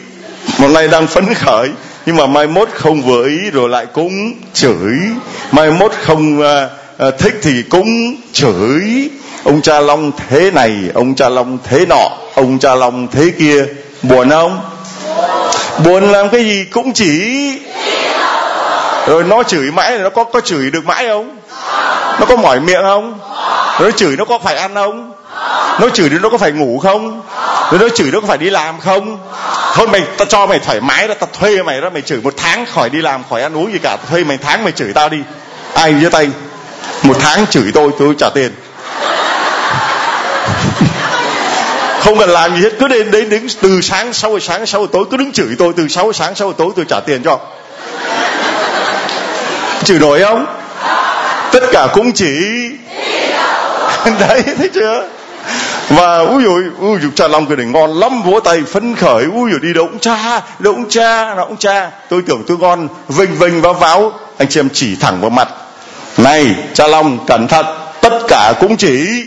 một 0.57 0.67
nay 0.67 0.87
đang 0.87 1.07
phấn 1.07 1.33
khởi 1.33 1.69
nhưng 2.05 2.15
mà 2.15 2.25
mai 2.25 2.47
mốt 2.47 2.69
không 2.73 3.01
vừa 3.01 3.27
ý 3.27 3.51
rồi 3.51 3.69
lại 3.69 3.85
cũng 3.93 4.33
chửi. 4.53 4.93
Mai 5.51 5.71
mốt 5.71 5.91
không 6.05 6.39
uh, 6.39 6.45
uh, 7.07 7.19
thích 7.19 7.39
thì 7.41 7.63
cũng 7.69 8.15
chửi. 8.33 9.09
Ông 9.43 9.61
cha 9.61 9.79
long 9.79 10.11
thế 10.29 10.51
này 10.51 10.73
ông 10.93 11.15
cha 11.15 11.29
long 11.29 11.57
thế 11.63 11.85
nọ 11.85 12.09
ông 12.35 12.59
cha 12.59 12.75
long 12.75 13.07
thế 13.11 13.31
kia. 13.39 13.65
Buồn 14.01 14.29
không? 14.29 14.59
Buồn 15.85 16.11
làm 16.11 16.29
cái 16.29 16.43
gì 16.43 16.65
cũng 16.71 16.93
chỉ. 16.93 17.51
Rồi 19.07 19.23
nó 19.23 19.43
chửi 19.43 19.71
mãi 19.71 19.97
nó 19.97 20.09
có 20.09 20.23
có 20.23 20.41
chửi 20.41 20.71
được 20.71 20.85
mãi 20.85 21.07
không? 21.07 21.37
Nó 22.19 22.25
có 22.29 22.35
mỏi 22.35 22.59
miệng 22.59 22.81
không? 22.83 23.19
Nó 23.79 23.91
chửi 23.91 24.17
nó 24.17 24.25
có 24.25 24.39
phải 24.39 24.55
ăn 24.55 24.73
không? 24.73 25.11
Nó 25.79 25.89
chửi 25.93 26.09
nó 26.09 26.29
có 26.29 26.37
phải 26.37 26.51
ngủ 26.51 26.79
không? 26.79 27.21
Nó 27.71 27.89
chửi 27.95 28.11
nó 28.11 28.19
có 28.19 28.27
phải 28.27 28.37
đi 28.37 28.49
làm 28.49 28.79
không? 28.79 29.17
Thôi 29.73 29.87
mày, 29.87 30.01
tao 30.17 30.25
cho 30.25 30.45
mày 30.45 30.59
thoải 30.59 30.81
mái 30.81 31.07
đó, 31.07 31.13
tao 31.19 31.29
thuê 31.33 31.63
mày 31.63 31.81
đó, 31.81 31.89
mày 31.89 32.01
chửi 32.01 32.21
một 32.21 32.33
tháng 32.37 32.65
khỏi 32.65 32.89
đi 32.89 33.01
làm, 33.01 33.23
khỏi 33.29 33.41
ăn 33.41 33.57
uống 33.57 33.73
gì 33.73 33.79
cả, 33.83 33.95
tao 33.95 34.05
thuê 34.09 34.23
mày 34.23 34.37
tháng 34.37 34.63
mày 34.63 34.71
chửi 34.71 34.93
tao 34.93 35.09
đi. 35.09 35.17
Ai 35.73 35.95
giơ 36.01 36.09
tay 36.09 36.29
một 37.03 37.17
tháng 37.19 37.47
chửi 37.47 37.71
tôi 37.73 37.91
tôi 37.99 38.15
trả 38.17 38.29
tiền. 38.29 38.51
Không 41.99 42.19
cần 42.19 42.29
làm 42.29 42.55
gì 42.55 42.61
hết, 42.61 42.69
cứ 42.79 42.87
đến 42.87 43.11
đến 43.11 43.29
đến 43.29 43.47
từ 43.61 43.81
sáng 43.81 44.13
sau 44.13 44.31
rồi 44.31 44.41
sáng 44.41 44.65
sau 44.65 44.81
rồi 44.81 44.89
tối, 44.93 45.05
cứ 45.11 45.17
đứng 45.17 45.31
chửi 45.31 45.55
tôi, 45.57 45.73
từ 45.77 45.87
sáu 45.87 46.13
sáng 46.13 46.35
sau 46.35 46.47
rồi 46.47 46.55
tối 46.57 46.71
tôi 46.75 46.85
trả 46.89 46.99
tiền 46.99 47.23
cho. 47.23 47.39
Chửi 49.83 49.99
nổi 49.99 50.23
không? 50.23 50.45
Tất 51.51 51.63
cả 51.71 51.87
cũng 51.93 52.11
chỉ 52.11 52.47
đấy, 54.19 54.43
thấy 54.57 54.69
chưa? 54.73 55.07
Và 55.89 56.17
úi 56.17 56.43
dồi 56.43 56.63
úi 56.79 56.99
dồi 57.01 57.11
cha 57.15 57.27
long 57.27 57.47
cái 57.47 57.57
này, 57.57 57.65
ngon 57.65 57.99
lắm, 57.99 58.21
vỗ 58.23 58.39
tay 58.39 58.63
phấn 58.71 58.95
khởi. 58.95 59.25
Úi 59.25 59.51
dồi 59.51 59.59
đi 59.59 59.73
đâu 59.73 59.87
cũng 59.87 59.99
cha, 59.99 60.41
đâu 60.59 60.73
cũng 60.73 60.89
cha 60.89 61.35
đâu 61.35 61.45
cũng 61.47 61.57
cha. 61.57 61.91
Tôi 62.09 62.21
tưởng 62.27 62.43
tôi 62.47 62.57
ngon 62.57 62.87
vinh 63.07 63.35
vinh 63.35 63.61
váo 63.61 63.73
váo. 63.73 64.11
Anh 64.37 64.47
chị 64.49 64.59
em 64.59 64.69
chỉ 64.73 64.95
thẳng 64.95 65.21
vào 65.21 65.29
mặt. 65.29 65.47
Này, 66.17 66.55
cha 66.73 66.87
long, 66.87 67.25
cẩn 67.25 67.47
thận, 67.47 67.65
tất 68.01 68.19
cả 68.27 68.53
cũng 68.59 68.77
chỉ. 68.77 69.23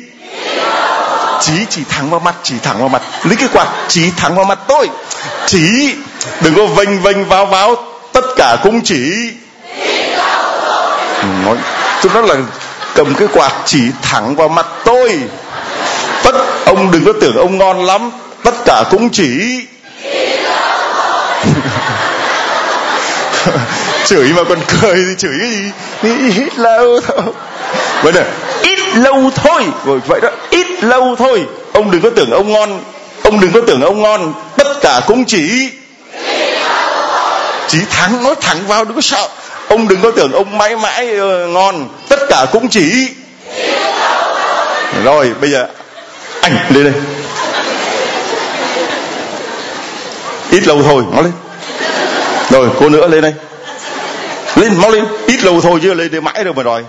Chỉ 1.41 1.53
chỉ 1.71 1.83
thẳng 1.89 2.11
vào 2.11 2.21
mặt, 2.21 2.35
chỉ 2.43 2.55
thẳng 2.63 2.79
vào 2.79 2.89
mặt. 2.89 3.03
Lấy 3.25 3.37
cái 3.37 3.49
quạt, 3.53 3.69
chỉ 3.89 4.11
thẳng 4.17 4.35
vào 4.35 4.45
mặt 4.45 4.59
tôi. 4.69 4.89
Chỉ, 5.47 5.95
đừng 6.41 6.55
có 6.55 6.67
vênh 6.67 7.03
vênh 7.03 7.25
vào 7.25 7.47
váo, 7.47 7.77
tất 8.13 8.25
cả 8.37 8.57
cũng 8.63 8.81
chỉ. 8.85 9.31
Ừ, 11.21 11.27
nói, 11.45 11.57
tôi 12.03 12.13
nói 12.15 12.23
là 12.23 12.35
cầm 12.95 13.15
cái 13.15 13.29
quạt 13.33 13.53
chỉ 13.67 13.81
thẳng 14.03 14.37
vào 14.37 14.49
mặt 14.49 14.67
tôi 14.85 15.21
ông 16.71 16.91
đừng 16.91 17.05
có 17.05 17.13
tưởng 17.21 17.37
ông 17.37 17.59
ngon 17.59 17.87
lắm 17.87 18.11
tất 18.45 18.55
cả 18.65 18.85
cũng 18.91 19.11
chỉ 19.11 19.25
chửi 24.07 24.33
mà 24.37 24.43
còn 24.49 24.59
cười 24.81 24.97
thì 24.97 25.15
chửi 25.19 25.39
cái 26.03 26.13
gì? 26.13 26.43
Ít 26.43 26.59
lâu 26.59 27.01
thôi. 27.01 27.23
Vậy 28.03 28.13
nè 28.13 28.23
ít 28.63 28.79
lâu 28.95 29.31
thôi. 29.35 29.67
Rồi 29.85 30.01
vậy 30.07 30.21
đó 30.21 30.29
ít 30.51 30.85
lâu 30.85 31.17
thôi. 31.19 31.47
Ông 31.73 31.91
đừng 31.91 32.03
có 32.03 32.11
tưởng 32.11 32.31
ông 32.31 32.53
ngon 32.53 32.81
ông 33.23 33.41
đừng 33.41 33.53
có 33.53 33.61
tưởng 33.67 33.81
ông 33.81 34.03
ngon 34.03 34.33
tất 34.57 34.69
cả 34.81 35.01
cũng 35.07 35.25
chỉ 35.25 35.71
chỉ 37.69 37.79
thắng 37.91 38.25
nói 38.25 38.35
thẳng 38.41 38.59
vào 38.67 38.85
đừng 38.85 38.95
có 38.95 39.01
sợ. 39.01 39.29
Ông 39.69 39.89
đừng 39.89 40.01
có 40.01 40.11
tưởng 40.11 40.33
ông 40.33 40.59
mãi 40.59 40.77
mãi 40.77 41.21
uh, 41.21 41.51
ngon 41.51 41.89
tất 42.09 42.21
cả 42.29 42.47
cũng 42.53 42.69
chỉ 42.69 43.09
rồi 45.05 45.33
bây 45.41 45.51
giờ 45.51 45.67
anh 46.41 46.57
lên 46.71 46.85
đây. 46.85 46.93
Ít 50.51 50.67
lâu 50.67 50.83
thôi 50.83 51.05
nó 51.13 51.23
lên. 51.23 51.33
Rồi 52.51 52.69
cô 52.81 52.89
nữa 52.89 53.09
lên 53.09 53.23
đây. 53.23 53.35
Lên 54.57 54.81
mau 54.81 54.91
lên. 54.91 55.05
Ít 55.27 55.45
lâu 55.45 55.61
thôi 55.61 55.81
chứ 55.83 55.95
lên 55.95 56.13
đây 56.13 56.21
mãi 56.21 56.45
rồi 56.45 56.55
mà 56.55 56.63
đòi. 56.63 56.83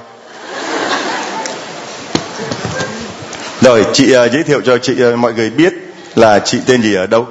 Rồi 3.62 3.86
chị 3.94 4.04
uh, 4.04 4.32
giới 4.32 4.44
thiệu 4.44 4.62
cho 4.66 4.78
chị 4.78 4.94
uh, 5.04 5.20
mọi 5.20 5.34
người 5.34 5.50
biết 5.50 5.74
là 6.16 6.40
chị 6.40 6.60
tên 6.66 6.82
gì 6.82 6.96
ở 6.96 7.08
đâu. 7.08 7.28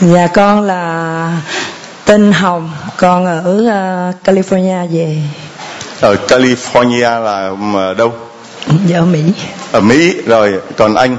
Dạ 0.00 0.26
con 0.26 0.62
là 0.62 1.32
tên 2.04 2.32
hồng. 2.32 2.70
Con 2.96 3.26
ở 3.26 3.40
uh, 3.40 4.24
california 4.24 4.86
về. 4.92 5.16
Ở 6.00 6.16
california 6.28 7.20
là 7.20 7.50
ở 7.74 7.94
đâu? 7.94 8.12
Dạ 8.86 8.98
ở 8.98 9.04
mỹ. 9.04 9.22
Ở 9.72 9.80
mỹ 9.80 10.14
rồi 10.26 10.54
còn 10.76 10.94
anh 10.94 11.16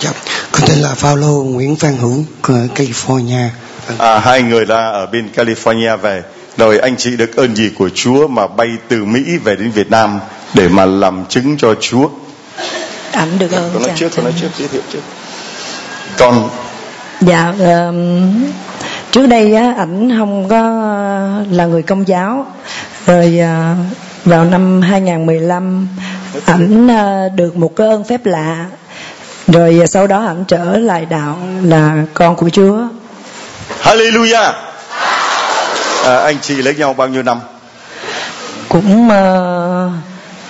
dạ. 0.00 0.10
Con 0.52 0.62
tên 0.68 0.78
là 0.78 0.94
Paulo 1.02 1.28
Nguyễn 1.28 1.74
Văn 1.74 1.96
Hữu 1.96 2.24
ở 2.42 2.68
California. 2.74 3.48
À 3.98 4.18
hai 4.18 4.42
người 4.42 4.66
là 4.66 4.90
ở 4.90 5.06
bên 5.06 5.28
california 5.36 5.96
về. 5.96 6.22
Rồi 6.56 6.78
anh 6.78 6.96
chị 6.96 7.16
được 7.16 7.36
ơn 7.36 7.56
gì 7.56 7.70
của 7.78 7.88
Chúa 7.94 8.28
mà 8.28 8.46
bay 8.46 8.68
từ 8.88 9.04
Mỹ 9.04 9.38
về 9.44 9.56
đến 9.56 9.70
Việt 9.70 9.90
Nam 9.90 10.20
để 10.54 10.68
mà 10.68 10.84
làm 10.84 11.24
chứng 11.28 11.56
cho 11.56 11.74
Chúa? 11.80 12.08
Ảnh 13.12 13.38
được 13.38 13.52
ơn 13.52 13.70
con 13.74 13.82
nói 13.82 13.90
dạ, 13.90 13.96
trước 13.96 14.08
con 14.16 14.24
nói 14.24 14.34
trước 14.40 14.48
giới 14.58 14.68
thiệu 14.68 14.82
trước. 14.92 15.00
Con. 16.18 16.50
Dạ 17.20 17.54
um, 17.58 18.44
trước 19.10 19.26
đây 19.26 19.54
á 19.54 19.74
ảnh 19.78 20.16
không 20.18 20.48
có 20.48 20.62
là 21.50 21.66
người 21.66 21.82
công 21.82 22.08
giáo. 22.08 22.46
Rồi 23.06 23.38
à, 23.38 23.76
vào 24.24 24.44
năm 24.44 24.82
2015 24.82 25.88
ảnh 26.44 26.90
à, 26.90 27.28
được 27.28 27.56
một 27.56 27.76
cái 27.76 27.88
ơn 27.88 28.04
phép 28.04 28.26
lạ 28.26 28.66
rồi 29.48 29.80
sau 29.86 30.06
đó 30.06 30.24
ảnh 30.26 30.44
trở 30.48 30.78
lại 30.78 31.06
đạo 31.06 31.38
là 31.62 32.04
con 32.14 32.36
của 32.36 32.48
Chúa. 32.50 32.78
Hallelujah. 33.82 34.52
À, 36.04 36.16
anh 36.18 36.36
chị 36.42 36.54
lấy 36.54 36.74
nhau 36.74 36.94
bao 36.94 37.08
nhiêu 37.08 37.22
năm? 37.22 37.40
Cũng 38.68 39.08
uh, 39.08 39.92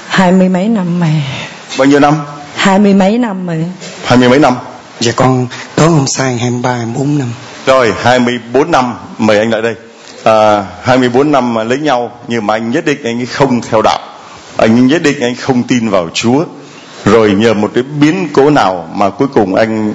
hai 0.09 0.33
mươi 0.33 0.49
mấy 0.49 0.69
năm 0.69 1.01
rồi 1.01 1.23
bao 1.79 1.87
nhiêu 1.87 2.01
năm? 2.01 2.15
Hai 2.57 2.79
mươi 2.79 2.95
mấy 2.95 3.19
năm 3.19 3.47
rồi 3.47 3.65
hai 4.05 4.19
mươi 4.19 4.29
mấy 4.29 4.39
năm. 4.39 4.55
Dạ 5.01 5.13
con 5.17 5.47
tối 5.77 5.89
hôm 5.89 6.07
sai 6.07 6.39
23 6.39 6.73
24 6.73 7.19
năm. 7.19 7.29
Rồi 7.67 7.95
24 8.03 8.71
năm 8.71 8.95
mời 9.19 9.39
anh 9.39 9.51
lại 9.51 9.63
đây. 9.63 9.75
À, 10.25 10.65
24 10.83 11.33
năm 11.33 11.55
mà 11.55 11.65
lấy 11.65 11.79
nhau 11.79 12.11
nhưng 12.29 12.47
mà 12.47 12.55
anh 12.55 12.71
nhất 12.71 12.85
định 12.85 13.05
anh 13.05 13.27
không 13.27 13.61
theo 13.71 13.83
đạo. 13.83 13.99
Anh 14.57 14.87
nhất 14.87 15.03
định 15.03 15.21
anh 15.21 15.35
không 15.35 15.63
tin 15.63 15.89
vào 15.89 16.09
Chúa 16.15 16.45
rồi 17.05 17.33
nhờ 17.33 17.55
một 17.55 17.71
cái 17.75 17.85
biến 18.01 18.29
cố 18.33 18.51
nào 18.51 18.89
mà 18.95 19.11
cuối 19.11 19.29
cùng 19.29 19.55
anh 19.55 19.95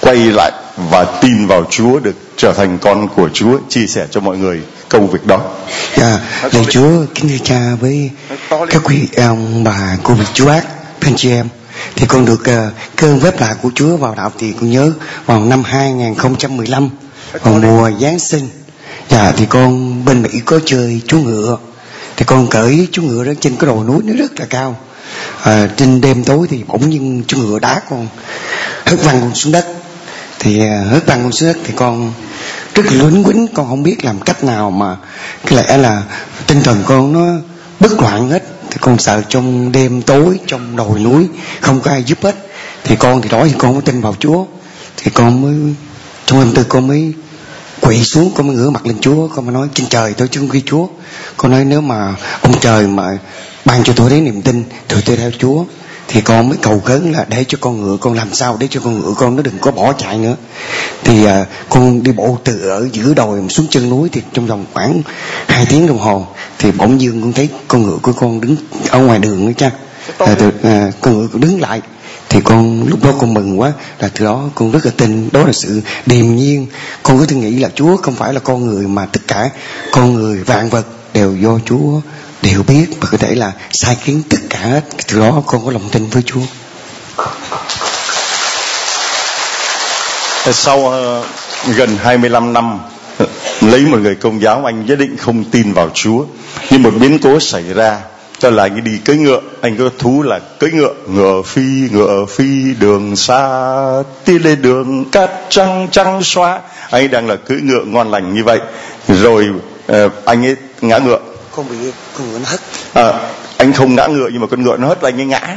quay 0.00 0.16
lại 0.16 0.52
và 0.90 1.04
tin 1.04 1.46
vào 1.46 1.64
Chúa 1.70 1.98
được 1.98 2.14
trở 2.36 2.52
thành 2.52 2.78
con 2.78 3.08
của 3.08 3.28
Chúa? 3.32 3.58
Chia 3.68 3.86
sẻ 3.86 4.06
cho 4.10 4.20
mọi 4.20 4.38
người 4.38 4.60
công 4.88 5.10
việc 5.10 5.26
đó. 5.26 5.40
Dạ 5.96 6.18
lạy 6.52 6.64
Chúa 6.70 6.90
kính 7.14 7.28
thưa 7.28 7.44
cha 7.44 7.60
với 7.80 8.10
các 8.48 8.82
quý 8.84 9.08
ông 9.16 9.64
bà 9.64 9.96
cô 10.02 10.14
vị 10.14 10.24
chú 10.34 10.46
bác 10.46 10.64
anh 11.00 11.16
chị 11.16 11.30
em. 11.30 11.48
Thì 11.96 12.06
con 12.06 12.24
được 12.24 12.40
uh, 12.40 12.72
cơn 12.96 13.20
phép 13.20 13.40
lạ 13.40 13.54
của 13.62 13.70
Chúa 13.74 13.96
vào 13.96 14.14
đạo 14.14 14.32
thì 14.38 14.52
con 14.60 14.70
nhớ 14.70 14.92
vào 15.26 15.40
năm 15.40 15.64
2015 15.64 16.88
vào 17.42 17.54
mùa 17.54 17.90
Giáng 18.00 18.18
sinh. 18.18 18.48
Dạ 19.08 19.32
thì 19.36 19.46
con 19.46 20.04
bên 20.04 20.22
Mỹ 20.22 20.30
có 20.44 20.60
chơi 20.64 21.00
chú 21.06 21.18
ngựa. 21.18 21.58
Thì 22.16 22.24
con 22.24 22.46
cởi 22.48 22.88
chú 22.92 23.02
ngựa 23.02 23.24
đó 23.24 23.32
trên 23.40 23.56
cái 23.56 23.66
đồi 23.66 23.84
núi 23.84 24.02
nó 24.04 24.12
rất 24.18 24.40
là 24.40 24.46
cao 24.50 24.76
à, 25.42 25.68
trên 25.76 26.00
đêm 26.00 26.24
tối 26.24 26.46
thì 26.50 26.62
bỗng 26.66 26.90
nhiên 26.90 27.24
chú 27.26 27.38
ngựa 27.38 27.58
đá 27.58 27.80
con 27.90 28.08
hất 28.86 29.04
văng 29.04 29.20
con 29.20 29.34
xuống 29.34 29.52
đất. 29.52 29.66
Thì 30.38 30.60
à, 30.60 30.84
hất 30.90 31.06
văng 31.06 31.22
con 31.22 31.32
xuống 31.32 31.52
đất 31.52 31.58
thì 31.64 31.72
con 31.76 32.12
rất 32.74 32.86
là 32.86 32.92
luấn 32.92 33.24
quýnh 33.24 33.46
con 33.54 33.68
không 33.68 33.82
biết 33.82 34.04
làm 34.04 34.20
cách 34.20 34.44
nào 34.44 34.70
mà 34.70 34.96
cái 35.46 35.58
lẽ 35.58 35.76
là 35.76 36.02
tinh 36.46 36.62
thần 36.62 36.82
con 36.86 37.12
nó 37.12 37.40
bất 37.80 38.00
loạn 38.00 38.30
hết. 38.30 38.42
Thì 38.70 38.78
con 38.80 38.98
sợ 38.98 39.22
trong 39.28 39.72
đêm 39.72 40.02
tối 40.02 40.38
trong 40.46 40.76
đồi 40.76 41.00
núi 41.00 41.28
không 41.60 41.80
có 41.80 41.90
ai 41.90 42.02
giúp 42.02 42.18
hết. 42.22 42.34
Thì 42.84 42.96
con 42.96 43.22
thì 43.22 43.28
đó 43.28 43.44
thì 43.44 43.54
con 43.58 43.72
mới 43.72 43.82
tin 43.82 44.00
vào 44.00 44.14
Chúa. 44.18 44.44
Thì 44.96 45.10
con 45.14 45.42
mới 45.42 45.74
trong 46.26 46.40
tâm 46.40 46.54
tư 46.54 46.64
con 46.68 46.86
mới 46.86 47.12
quỳ 47.80 48.04
xuống 48.04 48.32
con 48.34 48.46
mới 48.46 48.56
ngửa 48.56 48.70
mặt 48.70 48.86
lên 48.86 49.00
Chúa. 49.00 49.28
Con 49.28 49.46
mới 49.46 49.54
nói 49.54 49.68
trên 49.74 49.86
trời 49.86 50.14
tôi 50.14 50.28
chứng 50.28 50.48
ghi 50.48 50.62
Chúa. 50.66 50.86
Con 51.36 51.50
nói 51.50 51.64
nếu 51.64 51.80
mà 51.80 52.14
ông 52.40 52.60
trời 52.60 52.86
mà 52.86 53.18
ban 53.64 53.84
cho 53.84 53.92
tôi 53.96 54.10
đấy 54.10 54.20
niềm 54.20 54.42
tin 54.42 54.64
thì 54.88 54.96
tôi 55.06 55.16
theo 55.16 55.30
Chúa. 55.38 55.64
Thì 56.08 56.20
con 56.20 56.48
mới 56.48 56.58
cầu 56.62 56.80
khấn 56.80 57.12
là 57.12 57.26
để 57.28 57.44
cho 57.48 57.58
con 57.60 57.82
ngựa 57.82 57.96
con 57.96 58.14
làm 58.14 58.34
sao 58.34 58.56
để 58.60 58.68
cho 58.70 58.80
con 58.80 59.00
ngựa 59.00 59.14
con 59.16 59.36
nó 59.36 59.42
đừng 59.42 59.58
có 59.60 59.70
bỏ 59.70 59.92
chạy 59.92 60.18
nữa. 60.18 60.36
Thì 61.04 61.24
à, 61.24 61.46
con 61.68 62.02
đi 62.02 62.12
bộ 62.12 62.38
từ 62.44 62.68
ở 62.68 62.88
giữa 62.92 63.14
đồi 63.14 63.40
xuống 63.48 63.66
chân 63.70 63.90
núi 63.90 64.08
thì 64.12 64.22
trong 64.32 64.46
vòng 64.46 64.64
khoảng 64.72 65.02
hai 65.48 65.66
tiếng 65.66 65.86
đồng 65.86 65.98
hồ 65.98 66.26
thì 66.58 66.72
bỗng 66.72 67.00
dưng 67.00 67.22
con 67.22 67.32
thấy 67.32 67.48
con 67.68 67.82
ngựa 67.82 67.98
của 68.02 68.12
con 68.12 68.40
đứng 68.40 68.56
ở 68.88 68.98
ngoài 68.98 69.18
đường 69.18 69.46
nữa 69.46 69.52
cha. 69.56 69.70
À, 70.18 70.34
từ, 70.38 70.50
à, 70.62 70.92
con 71.00 71.18
ngựa 71.18 71.28
đứng 71.34 71.60
lại. 71.60 71.80
Thì 72.28 72.40
con 72.44 72.84
lúc 72.88 73.04
đó 73.04 73.12
con 73.18 73.34
mừng 73.34 73.60
quá 73.60 73.72
là 73.98 74.10
từ 74.18 74.24
đó 74.24 74.50
con 74.54 74.70
rất 74.70 74.86
là 74.86 74.92
tin. 74.96 75.28
Đó 75.32 75.46
là 75.46 75.52
sự 75.52 75.80
điềm 76.06 76.36
nhiên. 76.36 76.66
Con 77.02 77.26
thể 77.26 77.36
nghĩ 77.36 77.58
là 77.58 77.68
Chúa 77.74 77.96
không 77.96 78.14
phải 78.14 78.34
là 78.34 78.40
con 78.40 78.66
người 78.66 78.86
mà 78.86 79.06
tất 79.06 79.20
cả 79.26 79.50
con 79.92 80.14
người 80.14 80.36
vạn 80.44 80.68
vật 80.68 80.86
đều 81.14 81.36
do 81.36 81.58
Chúa 81.66 82.00
đều 82.42 82.62
biết 82.62 82.86
và 83.00 83.08
có 83.12 83.18
thể 83.18 83.34
là 83.34 83.52
sai 83.70 83.96
khiến 84.02 84.22
tất 84.30 84.38
cả 84.50 84.58
hết 84.58 84.80
từ 85.08 85.20
đó 85.20 85.42
con 85.46 85.64
có 85.64 85.72
lòng 85.72 85.88
tin 85.92 86.06
với 86.06 86.22
Chúa. 86.22 86.40
Sau 90.52 90.78
uh, 90.78 91.26
gần 91.76 91.96
25 92.02 92.52
năm 92.52 92.78
ờ, 93.18 93.26
lấy 93.60 93.80
một 93.80 93.98
người 93.98 94.14
công 94.14 94.42
giáo 94.42 94.64
anh 94.64 94.86
nhất 94.86 94.98
định 94.98 95.16
không 95.16 95.44
tin 95.44 95.72
vào 95.72 95.90
Chúa. 95.94 96.24
Nhưng 96.70 96.82
một 96.82 96.90
biến 97.00 97.18
cố 97.18 97.40
xảy 97.40 97.62
ra 97.62 98.00
cho 98.38 98.50
là 98.50 98.62
anh 98.62 98.84
đi 98.84 98.98
cưỡi 99.04 99.16
ngựa 99.16 99.40
anh 99.60 99.76
có 99.76 99.90
thú 99.98 100.22
là 100.22 100.38
cưỡi 100.38 100.70
ngựa 100.70 100.94
ngựa 101.06 101.42
phi 101.42 101.88
ngựa 101.92 102.24
phi 102.28 102.74
đường 102.80 103.16
xa 103.16 103.48
đi 104.26 104.38
lên 104.38 104.62
đường 104.62 105.04
cát 105.10 105.30
trăng 105.48 105.88
trăng 105.90 106.22
xóa. 106.22 106.60
Anh 106.90 107.10
đang 107.10 107.28
là 107.28 107.36
cưỡi 107.36 107.60
ngựa 107.60 107.84
ngon 107.84 108.10
lành 108.10 108.34
như 108.34 108.44
vậy. 108.44 108.60
Rồi 109.08 109.48
uh, 109.92 110.12
anh 110.24 110.46
ấy 110.46 110.56
ngã 110.80 110.98
ngựa 110.98 111.18
con 111.56 111.68
bị 111.70 111.76
con 112.18 112.32
ngựa 112.32 112.38
nó 112.38 112.44
hất 112.48 112.60
à, 112.94 113.02
ờ, 113.02 113.20
anh 113.56 113.72
không 113.72 113.94
ngã 113.94 114.06
ngựa 114.06 114.28
nhưng 114.32 114.40
mà 114.40 114.46
con 114.46 114.62
ngựa 114.62 114.76
nó 114.76 114.88
hất 114.88 115.02
là 115.02 115.08
anh 115.08 115.20
ấy 115.20 115.26
ngã. 115.26 115.56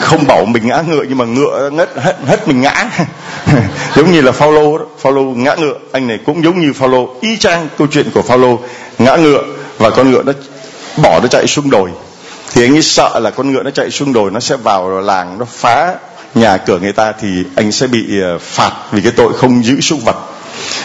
Không 0.00 0.26
bảo 0.26 0.44
mình 0.44 0.66
ngã 0.66 0.82
ngựa 0.88 1.04
nhưng 1.08 1.18
mà 1.18 1.24
ngựa 1.24 1.70
ngất 1.70 1.90
hất, 1.96 2.16
hất 2.26 2.48
mình 2.48 2.60
ngã. 2.60 2.90
Giống 3.96 4.12
như 4.12 4.20
là 4.20 4.32
Phaolô 4.32 4.78
đó 4.78 4.84
Phaolô 4.98 5.22
ngã 5.22 5.54
ngựa 5.54 5.74
anh 5.92 6.06
này 6.06 6.18
cũng 6.26 6.44
giống 6.44 6.60
như 6.60 6.72
Phaolô. 6.72 7.14
Y 7.20 7.36
chang 7.36 7.68
câu 7.78 7.86
chuyện 7.90 8.10
của 8.14 8.22
Phaolô 8.22 8.58
ngã 8.98 9.16
ngựa 9.16 9.42
và 9.78 9.90
con 9.90 10.10
ngựa 10.10 10.22
nó 10.22 10.32
bỏ 11.02 11.20
nó 11.20 11.28
chạy 11.28 11.46
xuống 11.46 11.70
đồi. 11.70 11.90
Thì 12.52 12.64
anh 12.64 12.74
ấy 12.74 12.82
sợ 12.82 13.18
là 13.18 13.30
con 13.30 13.52
ngựa 13.52 13.62
nó 13.62 13.70
chạy 13.70 13.90
xuống 13.90 14.12
đồi 14.12 14.30
nó 14.30 14.40
sẽ 14.40 14.56
vào 14.56 15.00
làng 15.00 15.38
nó 15.38 15.44
phá 15.44 15.94
nhà 16.34 16.56
cửa 16.56 16.78
người 16.78 16.92
ta 16.92 17.12
thì 17.20 17.44
anh 17.56 17.72
sẽ 17.72 17.86
bị 17.86 18.20
ờ, 18.22 18.38
phạt 18.38 18.72
vì 18.92 19.02
cái 19.02 19.12
tội 19.16 19.32
không 19.32 19.64
giữ 19.64 19.80
súc 19.80 19.98
vật. 20.04 20.16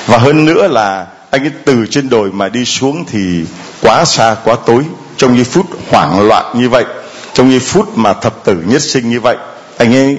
Và 0.08 0.18
hơn 0.18 0.46
nữa 0.46 0.68
là 0.68 1.06
anh 1.30 1.42
ấy 1.44 1.52
từ 1.66 1.86
trên 1.90 2.10
đồi 2.10 2.32
mà 2.32 2.50
đi 2.50 2.66
xuống 2.66 3.06
thì 3.08 3.46
quá 3.82 4.06
xa, 4.06 4.36
quá 4.44 4.56
tối. 4.66 4.84
Trong 5.18 5.36
giây 5.36 5.44
phút 5.44 5.66
hoảng 5.90 6.28
loạn 6.28 6.60
như 6.60 6.70
vậy, 6.70 6.86
trong 7.34 7.52
giây 7.52 7.60
phút 7.60 7.98
mà 7.98 8.14
thập 8.14 8.46
tử 8.46 8.58
nhất 8.68 8.82
sinh 8.82 9.10
như 9.10 9.20
vậy, 9.20 9.38
anh 9.78 9.96
ấy 9.96 10.18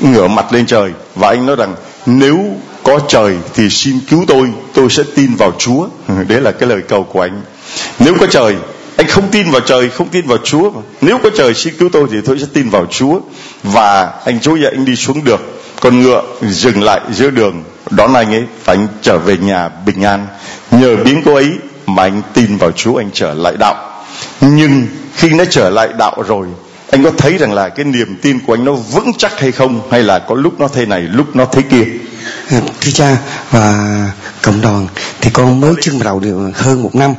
ngửa 0.00 0.28
mặt 0.28 0.52
lên 0.52 0.66
trời 0.66 0.90
và 1.14 1.28
anh 1.28 1.46
nói 1.46 1.56
rằng, 1.56 1.74
nếu 2.06 2.38
có 2.82 3.00
trời 3.08 3.36
thì 3.54 3.70
xin 3.70 4.00
cứu 4.00 4.24
tôi 4.28 4.52
tôi 4.74 4.90
sẽ 4.90 5.02
tin 5.14 5.34
vào 5.34 5.52
chúa. 5.58 5.88
Đấy 6.28 6.40
là 6.40 6.52
cái 6.52 6.68
lời 6.68 6.82
cầu 6.88 7.04
của 7.04 7.20
anh. 7.20 7.42
Nếu 7.98 8.14
có 8.20 8.26
trời, 8.26 8.56
anh 8.96 9.06
không 9.08 9.28
tin 9.30 9.50
vào 9.50 9.60
trời, 9.60 9.90
không 9.90 10.08
tin 10.08 10.26
vào 10.26 10.38
chúa 10.44 10.70
nếu 11.00 11.18
có 11.22 11.30
trời 11.36 11.54
xin 11.54 11.74
cứu 11.78 11.88
tôi 11.92 12.06
thì 12.12 12.16
tôi 12.24 12.38
sẽ 12.38 12.46
tin 12.52 12.70
vào 12.70 12.86
chúa. 12.90 13.20
Và 13.62 14.12
anh 14.24 14.40
chúa 14.40 14.56
dạy 14.56 14.72
anh 14.76 14.84
đi 14.84 14.96
xuống 14.96 15.24
được, 15.24 15.40
con 15.80 16.02
ngựa 16.02 16.22
dừng 16.42 16.82
lại 16.82 17.00
giữa 17.12 17.30
đường 17.30 17.64
đón 17.90 18.14
anh 18.14 18.34
ấy 18.34 18.44
và 18.64 18.72
anh 18.72 18.88
trở 19.02 19.18
về 19.18 19.36
nhà 19.36 19.68
bình 19.68 20.02
an. 20.04 20.26
Nhờ 20.70 20.96
biến 21.04 21.22
cố 21.24 21.34
ấy 21.34 21.50
mà 21.86 22.02
anh 22.02 22.22
tin 22.34 22.56
vào 22.56 22.72
chúa 22.72 22.96
anh 22.96 23.10
trở 23.12 23.34
lại 23.34 23.54
đạo. 23.58 24.04
Nhưng 24.40 24.86
khi 25.14 25.28
nó 25.30 25.44
trở 25.50 25.70
lại 25.70 25.88
đạo 25.98 26.22
rồi 26.28 26.46
anh 26.90 27.04
có 27.04 27.10
thấy 27.18 27.38
rằng 27.38 27.52
là 27.52 27.68
cái 27.68 27.84
niềm 27.84 28.18
tin 28.22 28.38
của 28.46 28.54
anh 28.54 28.64
nó 28.64 28.72
vững 28.72 29.12
chắc 29.18 29.40
hay 29.40 29.52
không? 29.52 29.80
Hay 29.90 30.02
là 30.02 30.18
có 30.18 30.34
lúc 30.34 30.60
nó 30.60 30.68
thế 30.68 30.86
này 30.86 31.00
lúc 31.00 31.36
nó 31.36 31.44
thế 31.44 31.62
kia? 31.62 31.84
Thưa 32.80 32.90
cha 32.94 33.16
và 33.50 33.74
cộng 34.42 34.60
đoàn 34.60 34.88
thì 35.20 35.30
con 35.30 35.60
mới 35.60 35.74
chân 35.80 35.98
đầu 35.98 36.20
được 36.20 36.50
hơn 36.54 36.82
một 36.82 36.94
năm. 36.94 37.14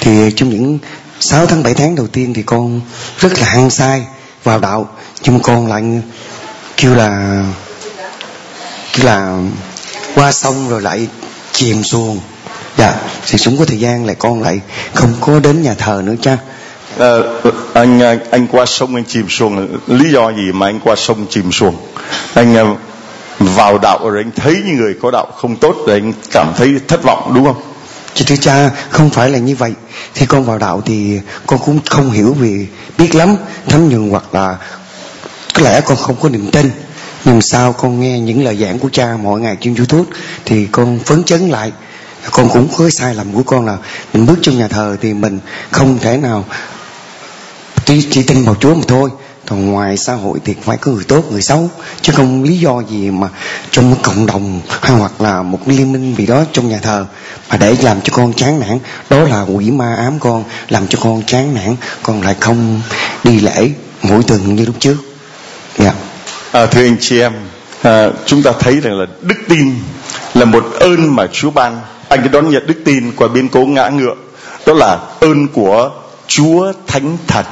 Thì 0.00 0.32
trong 0.36 0.48
những 0.48 0.78
6 1.20 1.46
tháng 1.46 1.62
7 1.62 1.74
tháng 1.74 1.94
đầu 1.94 2.06
tiên 2.06 2.34
thì 2.34 2.42
con 2.42 2.80
rất 3.18 3.38
là 3.40 3.46
hăng 3.46 3.70
sai 3.70 4.06
vào 4.44 4.58
đạo. 4.58 4.88
Nhưng 5.22 5.40
con 5.40 5.66
lại 5.66 5.82
kêu 6.76 6.94
là 6.94 7.42
kêu 8.92 9.06
là 9.06 9.38
qua 10.18 10.32
sông 10.32 10.68
rồi 10.68 10.82
lại 10.82 11.08
chìm 11.52 11.82
xuồng. 11.82 12.20
Dạ 12.76 12.94
thì 13.26 13.38
cũng 13.44 13.58
có 13.58 13.64
thời 13.64 13.78
gian 13.78 14.06
lại 14.06 14.16
con 14.18 14.42
lại 14.42 14.60
không 14.94 15.14
có 15.20 15.40
đến 15.40 15.62
nhà 15.62 15.74
thờ 15.74 16.02
nữa 16.04 16.14
cha. 16.22 16.36
À, 16.98 17.16
anh 17.74 18.00
anh 18.30 18.46
qua 18.46 18.66
sông 18.66 18.94
anh 18.94 19.04
chìm 19.04 19.28
xuồng. 19.28 19.78
Lý 19.86 20.12
do 20.12 20.32
gì 20.32 20.52
mà 20.52 20.66
anh 20.66 20.80
qua 20.80 20.96
sông 20.96 21.26
chìm 21.30 21.52
xuồng? 21.52 21.76
Anh 22.34 22.54
ờ, 22.54 22.74
vào 23.38 23.78
đạo 23.78 24.10
rồi 24.10 24.22
anh 24.22 24.30
thấy 24.36 24.56
những 24.66 24.76
người 24.76 24.94
có 25.02 25.10
đạo 25.10 25.26
không 25.36 25.56
tốt 25.56 25.76
rồi 25.86 25.96
anh 25.96 26.12
cảm 26.30 26.52
thấy 26.56 26.74
thất 26.88 27.02
vọng 27.02 27.32
đúng 27.34 27.44
không? 27.44 27.62
Chị 28.14 28.24
thưa 28.24 28.36
cha 28.36 28.70
không 28.90 29.10
phải 29.10 29.30
là 29.30 29.38
như 29.38 29.56
vậy. 29.56 29.72
Khi 30.14 30.26
con 30.26 30.44
vào 30.44 30.58
đạo 30.58 30.82
thì 30.86 31.20
con 31.46 31.58
cũng 31.58 31.80
không 31.86 32.10
hiểu 32.10 32.36
vì 32.40 32.66
biết 32.98 33.14
lắm 33.14 33.36
thấm 33.68 33.88
nhuần 33.88 34.10
hoặc 34.10 34.34
là 34.34 34.56
có 35.54 35.62
lẽ 35.62 35.80
con 35.80 35.96
không 35.96 36.16
có 36.22 36.28
niềm 36.28 36.50
tin 36.50 36.70
nhưng 37.24 37.42
sao 37.42 37.72
con 37.72 38.00
nghe 38.00 38.20
những 38.20 38.44
lời 38.44 38.56
giảng 38.56 38.78
của 38.78 38.88
cha 38.92 39.16
mỗi 39.22 39.40
ngày 39.40 39.56
trên 39.60 39.74
youtube 39.74 40.10
thì 40.44 40.66
con 40.66 40.98
phấn 40.98 41.24
chấn 41.24 41.48
lại. 41.48 41.72
Con 42.30 42.48
cũng 42.48 42.68
có 42.78 42.90
sai 42.90 43.14
lầm 43.14 43.32
của 43.32 43.42
con 43.42 43.66
là 43.66 43.76
mình 44.14 44.26
bước 44.26 44.38
trong 44.42 44.58
nhà 44.58 44.68
thờ 44.68 44.96
thì 45.00 45.14
mình 45.14 45.40
không 45.70 45.98
thể 45.98 46.16
nào 46.16 46.44
chỉ, 47.84 48.06
chỉ 48.10 48.22
tin 48.22 48.44
vào 48.44 48.54
Chúa 48.60 48.74
mà 48.74 48.82
thôi. 48.88 49.10
Còn 49.46 49.70
ngoài 49.70 49.96
xã 49.96 50.14
hội 50.14 50.38
thì 50.44 50.54
phải 50.62 50.76
có 50.76 50.92
người 50.92 51.04
tốt 51.04 51.24
người 51.30 51.42
xấu. 51.42 51.70
Chứ 52.02 52.12
không 52.16 52.42
lý 52.42 52.58
do 52.58 52.80
gì 52.80 53.10
mà 53.10 53.28
trong 53.70 53.90
một 53.90 53.96
cộng 54.02 54.26
đồng 54.26 54.60
hay 54.68 54.92
hoặc 54.92 55.20
là 55.20 55.42
một 55.42 55.58
liên 55.66 55.92
minh 55.92 56.14
gì 56.18 56.26
đó 56.26 56.44
trong 56.52 56.68
nhà 56.68 56.78
thờ 56.82 57.06
mà 57.50 57.56
để 57.56 57.76
làm 57.82 58.00
cho 58.00 58.12
con 58.16 58.32
chán 58.32 58.60
nản. 58.60 58.78
Đó 59.10 59.18
là 59.20 59.42
quỷ 59.42 59.70
ma 59.70 59.94
ám 59.94 60.18
con 60.18 60.44
làm 60.68 60.88
cho 60.88 60.98
con 61.02 61.22
chán 61.26 61.54
nản. 61.54 61.76
Con 62.02 62.22
lại 62.22 62.36
không 62.40 62.80
đi 63.24 63.40
lễ 63.40 63.70
mỗi 64.02 64.22
tuần 64.22 64.54
như 64.54 64.64
lúc 64.64 64.74
trước. 64.80 64.96
Dạ. 65.78 65.84
yeah 65.84 65.96
à, 66.52 66.66
thưa 66.66 66.82
anh 66.82 66.96
chị 67.00 67.20
em 67.20 67.32
à, 67.82 68.08
chúng 68.26 68.42
ta 68.42 68.52
thấy 68.60 68.80
rằng 68.80 68.98
là 68.98 69.06
đức 69.22 69.36
tin 69.48 69.74
là 70.34 70.44
một 70.44 70.64
ơn 70.80 71.16
mà 71.16 71.26
Chúa 71.32 71.50
ban. 71.50 71.80
Anh 72.08 72.22
cứ 72.22 72.28
đón 72.28 72.50
nhận 72.50 72.66
đức 72.66 72.74
tin 72.84 73.12
qua 73.16 73.28
biến 73.28 73.48
cố 73.48 73.66
ngã 73.66 73.88
ngựa. 73.88 74.14
Đó 74.66 74.72
là 74.74 74.98
ơn 75.20 75.48
của 75.48 75.90
Chúa 76.26 76.72
Thánh 76.86 77.16
Thần. 77.26 77.44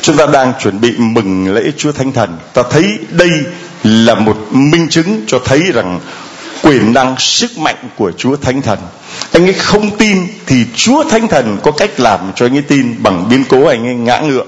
Chúng 0.00 0.16
ta 0.16 0.26
đang 0.26 0.52
chuẩn 0.60 0.80
bị 0.80 0.92
mừng 0.98 1.54
lễ 1.54 1.62
Chúa 1.76 1.92
Thánh 1.92 2.12
Thần. 2.12 2.38
Ta 2.54 2.62
thấy 2.70 2.98
đây 3.10 3.30
là 3.84 4.14
một 4.14 4.36
minh 4.50 4.88
chứng 4.88 5.20
cho 5.26 5.38
thấy 5.44 5.60
rằng 5.60 6.00
quyền 6.62 6.92
năng 6.92 7.14
sức 7.18 7.58
mạnh 7.58 7.88
của 7.96 8.12
Chúa 8.12 8.36
Thánh 8.36 8.62
Thần. 8.62 8.78
Anh 9.32 9.46
ấy 9.46 9.52
không 9.52 9.96
tin 9.96 10.26
thì 10.46 10.66
Chúa 10.74 11.04
Thánh 11.04 11.28
Thần 11.28 11.58
có 11.62 11.70
cách 11.70 12.00
làm 12.00 12.20
cho 12.34 12.46
anh 12.46 12.56
ấy 12.56 12.62
tin 12.62 13.02
bằng 13.02 13.28
biến 13.28 13.44
cố 13.48 13.66
anh 13.66 13.86
ấy 13.86 13.94
ngã 13.94 14.18
ngựa 14.18 14.44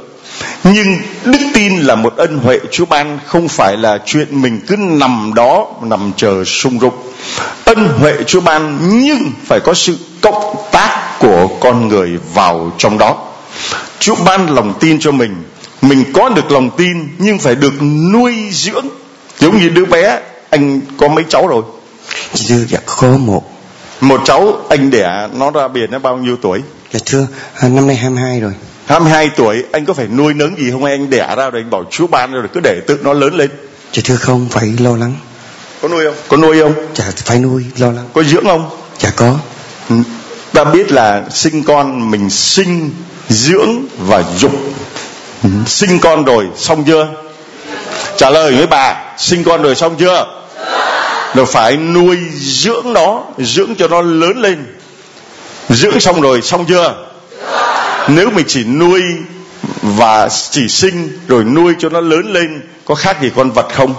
nhưng 0.65 0.97
đức 1.25 1.39
tin 1.55 1.81
là 1.81 1.95
một 1.95 2.17
ân 2.17 2.39
huệ 2.39 2.59
Chúa 2.71 2.85
ban 2.85 3.19
không 3.27 3.49
phải 3.49 3.77
là 3.77 3.99
chuyện 4.07 4.43
mình 4.43 4.61
cứ 4.67 4.77
nằm 4.77 5.33
đó 5.35 5.67
nằm 5.83 6.13
chờ 6.17 6.45
sung 6.45 6.79
rục. 6.81 7.15
Ân 7.65 7.89
huệ 7.99 8.15
Chúa 8.27 8.41
ban 8.41 8.79
nhưng 8.91 9.33
phải 9.45 9.61
có 9.61 9.75
sự 9.75 9.97
cộng 10.21 10.57
tác 10.73 11.17
của 11.19 11.49
con 11.61 11.89
người 11.89 12.19
vào 12.35 12.73
trong 12.79 12.99
đó. 12.99 13.17
Chúa 13.99 14.15
ban 14.15 14.55
lòng 14.55 14.75
tin 14.81 14.99
cho 15.01 15.13
mình. 15.13 15.43
Mình 15.83 16.05
có 16.13 16.29
được 16.29 16.53
lòng 16.53 16.71
tin 16.77 17.09
nhưng 17.19 17.39
phải 17.39 17.55
được 17.55 17.83
nuôi 18.13 18.35
dưỡng. 18.53 18.87
Giống 19.39 19.59
như 19.59 19.69
đứa 19.69 19.85
bé 19.85 20.21
anh 20.51 20.81
có 20.97 21.09
mấy 21.09 21.25
cháu 21.29 21.47
rồi? 21.47 21.63
Thưa 22.49 22.65
dạ 22.69 22.79
có 22.87 23.09
một. 23.09 23.43
Một 24.01 24.21
cháu 24.25 24.57
anh 24.69 24.91
đẻ 24.91 25.29
nó 25.35 25.51
ra 25.51 25.69
biển 25.69 25.91
nó 25.91 25.99
bao 25.99 26.17
nhiêu 26.17 26.37
tuổi? 26.43 26.63
Dạ 26.93 27.01
thưa 27.07 27.27
à, 27.55 27.69
năm 27.69 27.87
nay 27.87 27.97
22 27.97 28.41
rồi 28.41 28.53
22 28.87 29.31
tuổi 29.37 29.65
anh 29.73 29.85
có 29.85 29.95
phải 29.95 30.07
nuôi 30.07 30.35
nấng 30.35 30.59
gì 30.59 30.71
không? 30.71 30.85
Anh 30.85 31.11
đẻ 31.11 31.35
ra 31.37 31.51
rồi 31.51 31.63
anh 31.63 31.71
bảo 31.71 31.85
Chúa 31.91 32.07
ban 32.07 32.33
rồi 32.33 32.49
cứ 32.55 32.61
để 32.61 32.81
tự 32.87 32.99
nó 33.03 33.13
lớn 33.13 33.35
lên? 33.35 33.51
Dạ 33.93 34.03
thưa 34.05 34.17
không 34.17 34.49
phải 34.51 34.75
lo 34.79 34.97
lắng. 34.97 35.15
Có 35.83 35.89
nuôi 35.89 36.05
không? 36.05 36.15
Có 36.29 36.37
nuôi 36.37 36.61
không? 36.61 36.75
Dạ 36.95 37.05
phải 37.25 37.39
nuôi 37.39 37.65
lo 37.79 37.91
lắng. 37.91 38.09
Có 38.13 38.23
dưỡng 38.23 38.45
không? 38.45 38.71
Dạ 38.99 39.11
có. 39.17 39.35
Ừ. 39.89 39.97
ta 40.53 40.65
biết 40.65 40.93
là 40.93 41.25
sinh 41.31 41.63
con 41.63 42.11
mình 42.11 42.31
sinh 42.31 42.91
dưỡng 43.29 43.85
và 43.99 44.25
dục. 44.39 44.53
Ừ. 45.43 45.49
sinh 45.67 45.99
con 45.99 46.25
rồi 46.25 46.47
xong 46.57 46.85
chưa? 46.85 47.09
Trả 48.17 48.31
lời 48.31 48.55
với 48.57 48.67
bà 48.67 49.15
sinh 49.19 49.45
con 49.45 49.63
rồi 49.63 49.75
xong 49.75 49.97
chưa? 49.97 50.27
Rồi 51.35 51.47
phải 51.47 51.77
nuôi 51.77 52.19
dưỡng 52.35 52.93
nó 52.93 53.25
dưỡng 53.39 53.75
cho 53.75 53.89
nó 53.89 54.03
lớn 54.03 54.41
lên. 54.41 54.67
Dưỡng 55.69 56.01
xong 56.01 56.21
rồi 56.21 56.43
xong 56.43 56.65
chưa 56.67 57.07
nếu 58.09 58.31
mình 58.31 58.45
chỉ 58.49 58.65
nuôi 58.65 59.03
và 59.83 60.29
chỉ 60.51 60.69
sinh 60.69 61.19
rồi 61.29 61.45
nuôi 61.45 61.75
cho 61.79 61.89
nó 61.89 62.01
lớn 62.01 62.33
lên, 62.33 62.63
có 62.85 62.95
khác 62.95 63.23
gì 63.23 63.31
con 63.37 63.51
vật 63.51 63.67
không? 63.75 63.95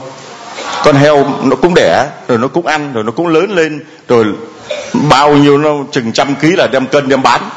Con 0.83 0.95
heo 0.95 1.25
nó 1.43 1.55
cũng 1.55 1.73
đẻ, 1.75 2.05
rồi 2.27 2.37
nó 2.37 2.47
cũng 2.47 2.65
ăn, 2.65 2.93
rồi 2.93 3.03
nó 3.03 3.11
cũng 3.11 3.27
lớn 3.27 3.55
lên, 3.55 3.83
rồi 4.07 4.25
bao 5.09 5.35
nhiêu 5.35 5.57
nó 5.57 5.69
chừng 5.91 6.11
trăm 6.11 6.35
ký 6.35 6.47
là 6.51 6.67
đem 6.67 6.87
cân 6.87 7.09
đem 7.09 7.23
bán. 7.23 7.49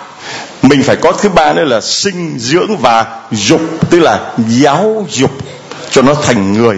Mình 0.62 0.82
phải 0.82 0.96
có 0.96 1.12
thứ 1.12 1.28
ba 1.28 1.52
nữa 1.52 1.64
là 1.64 1.80
sinh, 1.80 2.34
dưỡng 2.38 2.76
và 2.76 3.06
dục, 3.30 3.60
tức 3.90 4.00
là 4.00 4.32
giáo 4.48 5.06
dục 5.10 5.30
cho 5.90 6.02
nó 6.02 6.14
thành 6.14 6.52
người. 6.52 6.76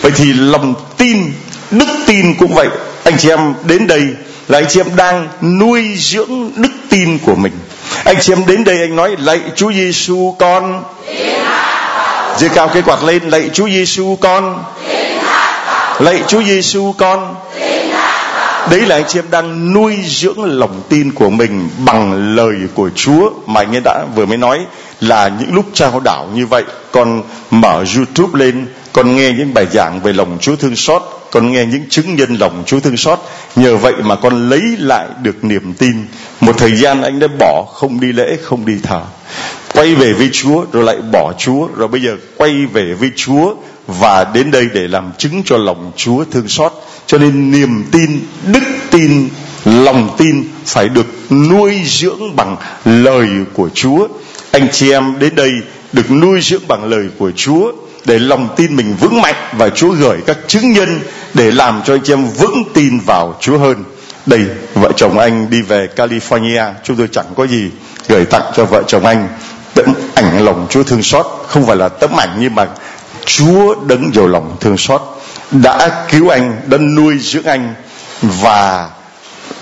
Vậy 0.00 0.12
thì 0.16 0.32
lòng 0.32 0.74
tin, 0.96 1.32
đức 1.70 1.88
tin 2.06 2.34
cũng 2.34 2.54
vậy. 2.54 2.68
Anh 3.04 3.18
chị 3.18 3.28
em 3.28 3.54
đến 3.64 3.86
đây 3.86 4.08
là 4.48 4.58
anh 4.58 4.66
chị 4.68 4.80
em 4.80 4.96
đang 4.96 5.28
nuôi 5.58 5.96
dưỡng 5.98 6.50
đức 6.56 6.72
tin 6.88 7.18
của 7.18 7.34
mình 7.34 7.52
anh 8.04 8.16
chị 8.20 8.32
em 8.32 8.46
đến 8.46 8.64
đây 8.64 8.80
anh 8.80 8.96
nói, 8.96 9.16
lạy 9.18 9.40
Chúa 9.56 9.72
Giêsu 9.72 10.34
con. 10.38 10.84
Giơ 12.38 12.48
cao 12.54 12.68
cái 12.68 12.82
quạt 12.82 13.02
lên, 13.04 13.22
lạy 13.30 13.50
Chúa 13.52 13.68
Giêsu 13.68 14.18
con. 14.20 14.64
Lạy 15.98 16.22
Chúa 16.26 16.42
Giêsu 16.42 16.94
con. 16.98 17.34
Đấy 18.70 18.80
là 18.80 18.96
anh 18.96 19.04
chị 19.08 19.18
em 19.18 19.30
đang 19.30 19.72
nuôi 19.72 19.96
dưỡng 20.06 20.44
lòng 20.44 20.82
tin 20.88 21.12
của 21.12 21.30
mình 21.30 21.68
bằng 21.78 22.34
lời 22.36 22.54
của 22.74 22.90
Chúa 22.94 23.30
mà 23.46 23.60
anh 23.60 23.74
ấy 23.74 23.80
đã 23.84 24.04
vừa 24.14 24.26
mới 24.26 24.36
nói 24.36 24.58
là 25.00 25.30
những 25.40 25.54
lúc 25.54 25.64
trao 25.74 26.00
đảo 26.00 26.28
như 26.34 26.46
vậy. 26.46 26.62
Con 26.92 27.22
mở 27.50 27.84
YouTube 27.96 28.44
lên, 28.44 28.66
con 28.92 29.16
nghe 29.16 29.32
những 29.32 29.54
bài 29.54 29.66
giảng 29.72 30.00
về 30.00 30.12
lòng 30.12 30.38
Chúa 30.40 30.56
thương 30.56 30.76
xót 30.76 31.13
con 31.34 31.52
nghe 31.52 31.64
những 31.64 31.88
chứng 31.88 32.16
nhân 32.16 32.36
lòng 32.40 32.62
Chúa 32.66 32.80
thương 32.80 32.96
xót. 32.96 33.18
Nhờ 33.56 33.76
vậy 33.76 33.92
mà 34.02 34.16
con 34.16 34.48
lấy 34.48 34.62
lại 34.78 35.06
được 35.22 35.44
niềm 35.44 35.72
tin. 35.78 36.06
Một 36.40 36.58
thời 36.58 36.76
gian 36.76 37.02
anh 37.02 37.18
đã 37.18 37.26
bỏ 37.38 37.64
không 37.74 38.00
đi 38.00 38.12
lễ, 38.12 38.36
không 38.42 38.66
đi 38.66 38.74
thờ. 38.82 39.02
Quay 39.72 39.94
về 39.94 40.12
với 40.12 40.30
Chúa, 40.32 40.64
rồi 40.72 40.84
lại 40.84 40.96
bỏ 41.12 41.32
Chúa. 41.38 41.68
Rồi 41.76 41.88
bây 41.88 42.02
giờ 42.02 42.16
quay 42.36 42.66
về 42.72 42.94
với 42.94 43.10
Chúa 43.16 43.54
và 43.86 44.24
đến 44.34 44.50
đây 44.50 44.68
để 44.74 44.88
làm 44.88 45.12
chứng 45.18 45.42
cho 45.44 45.56
lòng 45.58 45.92
Chúa 45.96 46.24
thương 46.30 46.48
xót. 46.48 46.72
Cho 47.06 47.18
nên 47.18 47.50
niềm 47.50 47.84
tin, 47.92 48.20
đức 48.46 48.64
tin, 48.90 49.28
lòng 49.64 50.14
tin 50.18 50.44
phải 50.64 50.88
được 50.88 51.06
nuôi 51.30 51.80
dưỡng 51.86 52.36
bằng 52.36 52.56
lời 52.84 53.28
của 53.52 53.68
Chúa. 53.74 54.08
Anh 54.50 54.68
chị 54.72 54.90
em 54.90 55.18
đến 55.18 55.34
đây 55.34 55.50
được 55.92 56.10
nuôi 56.10 56.40
dưỡng 56.42 56.68
bằng 56.68 56.84
lời 56.84 57.04
của 57.18 57.30
Chúa 57.36 57.72
để 58.04 58.18
lòng 58.18 58.48
tin 58.56 58.76
mình 58.76 58.96
vững 59.00 59.22
mạnh 59.22 59.34
và 59.52 59.68
Chúa 59.68 59.90
gửi 59.90 60.18
các 60.26 60.38
chứng 60.46 60.72
nhân 60.72 61.00
để 61.34 61.50
làm 61.50 61.82
cho 61.84 61.94
anh 61.94 62.00
chị 62.04 62.12
em 62.12 62.26
vững 62.26 62.62
tin 62.74 63.00
vào 63.00 63.36
Chúa 63.40 63.58
hơn. 63.58 63.84
Đây, 64.26 64.40
vợ 64.74 64.92
chồng 64.96 65.18
anh 65.18 65.50
đi 65.50 65.62
về 65.62 65.88
California, 65.96 66.72
chúng 66.84 66.96
tôi 66.96 67.08
chẳng 67.12 67.26
có 67.36 67.46
gì 67.46 67.70
gửi 68.08 68.24
tặng 68.24 68.52
cho 68.56 68.64
vợ 68.64 68.82
chồng 68.86 69.06
anh 69.06 69.28
tấm 69.74 69.94
ảnh 70.14 70.44
lòng 70.44 70.66
Chúa 70.70 70.82
thương 70.82 71.02
xót, 71.02 71.26
không 71.48 71.66
phải 71.66 71.76
là 71.76 71.88
tấm 71.88 72.10
ảnh 72.16 72.36
nhưng 72.40 72.54
mà 72.54 72.66
Chúa 73.24 73.74
đấng 73.86 74.10
nhiều 74.10 74.28
lòng 74.28 74.56
thương 74.60 74.76
xót 74.76 75.02
đã 75.50 76.06
cứu 76.10 76.28
anh, 76.28 76.56
đã 76.66 76.78
nuôi 76.78 77.18
dưỡng 77.18 77.44
anh 77.44 77.74
và 78.22 78.90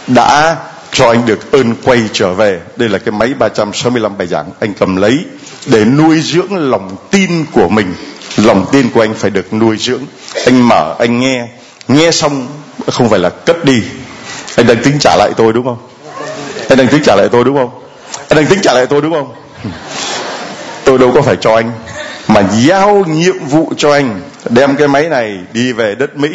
đã 0.07 0.57
cho 0.93 1.09
anh 1.09 1.27
được 1.27 1.53
ơn 1.53 1.75
quay 1.85 2.01
trở 2.13 2.35
về. 2.35 2.61
Đây 2.77 2.89
là 2.89 2.99
cái 2.99 3.13
máy 3.13 3.35
365 3.39 4.19
bài 4.19 4.27
giảng 4.27 4.51
anh 4.61 4.75
cầm 4.75 4.97
lấy 4.97 5.19
để 5.67 5.85
nuôi 5.85 6.21
dưỡng 6.21 6.71
lòng 6.71 6.97
tin 7.11 7.45
của 7.53 7.69
mình 7.69 7.95
lòng 8.37 8.67
tin 8.73 8.91
của 8.91 9.01
anh 9.01 9.15
phải 9.15 9.31
được 9.31 9.53
nuôi 9.53 9.77
dưỡng. 9.77 10.03
Anh 10.47 10.69
mở, 10.69 10.97
anh 10.99 11.21
nghe. 11.21 11.47
Nghe 11.89 12.11
xong, 12.11 12.47
không 12.87 13.09
phải 13.09 13.19
là 13.19 13.31
cất 13.31 13.65
đi. 13.65 13.83
Anh 14.57 14.67
đang 14.67 14.83
tính 14.83 14.99
trả 15.01 15.17
lại 15.17 15.31
tôi 15.37 15.53
đúng 15.53 15.65
không? 15.65 15.79
Anh 16.69 16.79
đang 16.79 16.89
tính 16.89 17.03
trả 17.05 17.17
lại 17.17 17.29
tôi 17.33 17.45
đúng 17.45 17.57
không? 17.57 17.71
Anh 18.29 18.37
đang 18.37 18.47
tính 18.47 18.59
trả 18.63 18.73
lại 18.73 18.87
tôi 18.87 19.01
đúng 19.01 19.13
không? 19.13 19.35
Tôi 20.85 20.99
đâu 20.99 21.13
có 21.15 21.23
phải 21.23 21.37
cho 21.41 21.55
anh, 21.55 21.73
mà 22.29 22.43
giao 22.53 23.05
nhiệm 23.09 23.39
vụ 23.39 23.73
cho 23.77 23.93
anh. 23.93 24.21
Đem 24.51 24.77
cái 24.77 24.89
máy 24.89 25.09
này 25.09 25.39
đi 25.53 25.73
về 25.73 25.95
đất 25.95 26.17
Mỹ, 26.17 26.29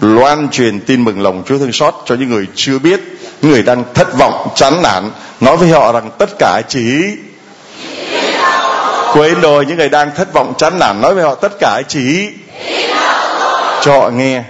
loan 0.00 0.48
truyền 0.48 0.80
tin 0.80 1.04
mừng 1.04 1.22
lòng 1.22 1.42
Chúa 1.46 1.58
thương 1.58 1.72
xót 1.72 1.94
cho 2.06 2.14
những 2.14 2.30
người 2.30 2.46
chưa 2.54 2.78
biết 2.78 3.00
những 3.42 3.52
người 3.52 3.62
đang 3.62 3.84
thất 3.94 4.18
vọng, 4.18 4.48
chán 4.54 4.82
nản. 4.82 5.10
Nói 5.40 5.56
với 5.56 5.68
họ 5.68 5.92
rằng 5.92 6.10
tất 6.18 6.30
cả 6.38 6.62
chỉ 6.68 6.82
quên 9.12 9.40
rồi 9.40 9.66
những 9.66 9.76
người 9.76 9.88
đang 9.88 10.10
thất 10.14 10.32
vọng, 10.32 10.54
chán 10.58 10.78
nản, 10.78 11.00
nói 11.00 11.14
với 11.14 11.24
họ, 11.24 11.34
tất 11.34 11.52
cả 11.60 11.82
chỉ 11.88 12.28
cho 13.82 14.00
họ 14.00 14.08
nghe. 14.08 14.42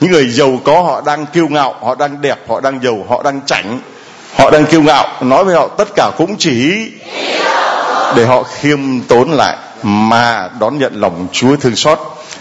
Những 0.00 0.12
người 0.12 0.28
giàu 0.28 0.58
có, 0.64 0.82
họ 0.82 1.00
đang 1.06 1.26
kiêu 1.26 1.48
ngạo, 1.48 1.74
họ 1.82 1.94
đang 1.94 2.20
đẹp, 2.20 2.38
họ 2.48 2.60
đang 2.60 2.80
giàu, 2.82 3.06
họ 3.08 3.22
đang 3.22 3.40
chảnh, 3.46 3.80
họ 4.34 4.50
đang 4.50 4.66
kiêu 4.66 4.82
ngạo, 4.82 5.08
nói 5.20 5.44
với 5.44 5.54
họ, 5.54 5.68
tất 5.68 5.88
cả 5.96 6.10
cũng 6.18 6.36
chỉ 6.38 6.88
để 8.16 8.24
họ 8.24 8.42
khiêm 8.42 9.00
tốn 9.00 9.30
lại, 9.30 9.56
mà 9.82 10.48
đón 10.60 10.78
nhận 10.78 11.00
lòng 11.00 11.26
Chúa 11.32 11.56
thương 11.56 11.76
xót. 11.76 11.98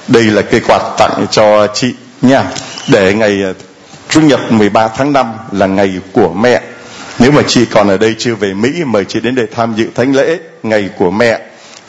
Đây 0.07 0.23
là 0.23 0.41
cây 0.41 0.61
quạt 0.67 0.82
tặng 0.97 1.26
cho 1.32 1.67
chị 1.67 1.93
nha. 2.21 2.43
Để 2.88 3.13
ngày 3.13 3.41
ờ, 3.43 3.53
Chủ 4.09 4.21
nhật 4.21 4.51
13 4.51 4.88
tháng 4.88 5.13
5 5.13 5.34
là 5.51 5.65
ngày 5.65 5.93
của 6.13 6.30
mẹ. 6.30 6.61
Nếu 7.19 7.32
mà 7.32 7.41
chị 7.47 7.65
còn 7.65 7.88
ở 7.88 7.97
đây 7.97 8.15
chưa 8.17 8.36
về 8.36 8.53
Mỹ, 8.53 8.84
mời 8.86 9.05
chị 9.05 9.19
đến 9.19 9.36
để 9.36 9.43
tham 9.55 9.73
dự 9.76 9.88
thánh 9.95 10.15
lễ 10.15 10.38
ngày 10.63 10.89
của 10.97 11.11
mẹ 11.11 11.39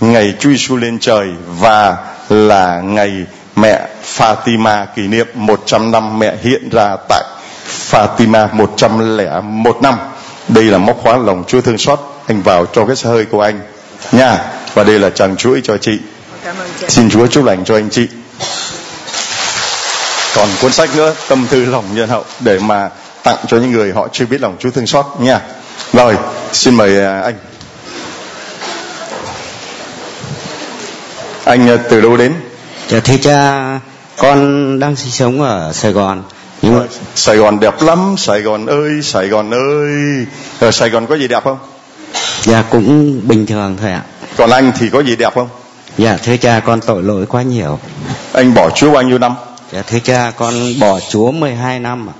ngày 0.01 0.35
Chúa 0.39 0.51
Giêsu 0.51 0.77
lên 0.77 0.99
trời 0.99 1.29
và 1.47 1.97
là 2.29 2.81
ngày 2.81 3.27
mẹ 3.57 3.89
Fatima 4.17 4.87
kỷ 4.97 5.03
niệm 5.03 5.27
100 5.35 5.91
năm 5.91 6.19
mẹ 6.19 6.37
hiện 6.43 6.69
ra 6.73 6.97
tại 7.09 7.25
Fatima 7.91 8.49
101 8.53 9.83
năm. 9.83 9.99
Đây 10.49 10.65
là 10.65 10.79
móc 10.79 10.99
khóa 11.03 11.17
lòng 11.17 11.45
Chúa 11.47 11.61
thương 11.61 11.79
xót 11.79 12.01
anh 12.27 12.43
vào 12.43 12.67
cho 12.67 12.87
cái 12.87 12.97
xe 12.97 13.09
hơi 13.09 13.25
của 13.25 13.41
anh 13.41 13.61
nha. 14.13 14.39
Và 14.75 14.85
đây 14.85 14.99
là 14.99 15.11
chàng 15.11 15.37
chuỗi 15.37 15.61
cho 15.65 15.77
chị. 15.79 15.99
Xin 16.89 17.11
Chúa 17.11 17.27
chúc 17.27 17.45
lành 17.45 17.65
cho 17.65 17.75
anh 17.75 17.91
chị. 17.91 18.09
Còn 20.35 20.49
cuốn 20.63 20.73
sách 20.73 20.97
nữa 20.97 21.15
tâm 21.29 21.47
tư 21.51 21.65
lòng 21.65 21.85
nhân 21.95 22.09
hậu 22.09 22.25
để 22.41 22.59
mà 22.59 22.89
tặng 23.23 23.39
cho 23.47 23.57
những 23.57 23.73
người 23.73 23.93
họ 23.93 24.09
chưa 24.13 24.27
biết 24.27 24.41
lòng 24.41 24.57
Chúa 24.59 24.71
thương 24.71 24.87
xót 24.87 25.07
nha. 25.19 25.41
Rồi 25.93 26.17
xin 26.53 26.75
mời 26.75 27.01
à, 27.01 27.21
anh 27.21 27.35
anh 31.47 31.69
à, 31.69 31.77
từ 31.91 32.01
đâu 32.01 32.17
đến? 32.17 32.35
Dạ 32.89 33.01
thưa 33.01 33.17
cha 33.17 33.81
con 34.17 34.79
đang 34.79 34.97
sinh 34.97 35.11
sống 35.11 35.43
ở 35.43 35.73
Sài 35.73 35.93
Gòn 35.93 36.23
nhưng 36.63 36.79
mà... 36.79 36.85
Sài 37.15 37.37
Gòn 37.37 37.61
đẹp 37.61 37.83
lắm 37.83 38.15
Sài 38.19 38.41
Gòn 38.41 38.67
ơi 38.67 38.91
Sài 39.03 39.29
Gòn 39.29 39.51
ơi. 39.51 40.27
Ở 40.61 40.71
Sài 40.71 40.91
Gòn 40.91 41.07
có 41.07 41.15
gì 41.15 41.29
đẹp 41.29 41.45
không? 41.45 41.59
Dạ 42.43 42.65
cũng 42.71 43.21
bình 43.29 43.47
thường 43.47 43.77
thôi 43.81 43.91
ạ. 43.91 44.03
Còn 44.37 44.51
anh 44.51 44.73
thì 44.79 44.89
có 44.91 45.01
gì 45.01 45.17
đẹp 45.17 45.35
không? 45.35 45.49
Dạ 45.99 46.17
thưa 46.17 46.37
cha 46.37 46.61
con 46.61 46.81
tội 46.81 47.03
lỗi 47.03 47.27
quá 47.27 47.43
nhiều. 47.43 47.79
Anh 48.33 48.55
bỏ 48.55 48.71
Chúa 48.71 48.91
bao 48.91 49.03
nhiêu 49.03 49.19
năm? 49.19 49.35
Dạ 49.73 49.83
thưa 49.83 49.99
cha 49.99 50.33
con 50.37 50.55
bỏ 50.81 51.01
Chúa 51.11 51.31
12 51.31 51.81
năm 51.81 52.09
ạ. 52.09 52.15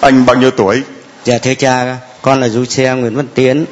Anh 0.00 0.26
bao 0.26 0.36
nhiêu 0.36 0.50
tuổi? 0.50 0.82
Dạ 1.24 1.38
thưa 1.38 1.54
cha 1.54 1.96
con 2.22 2.40
là 2.40 2.48
du 2.48 2.64
xe 2.64 2.94
Nguyễn 2.94 3.16
Văn 3.16 3.26
Tiến 3.34 3.64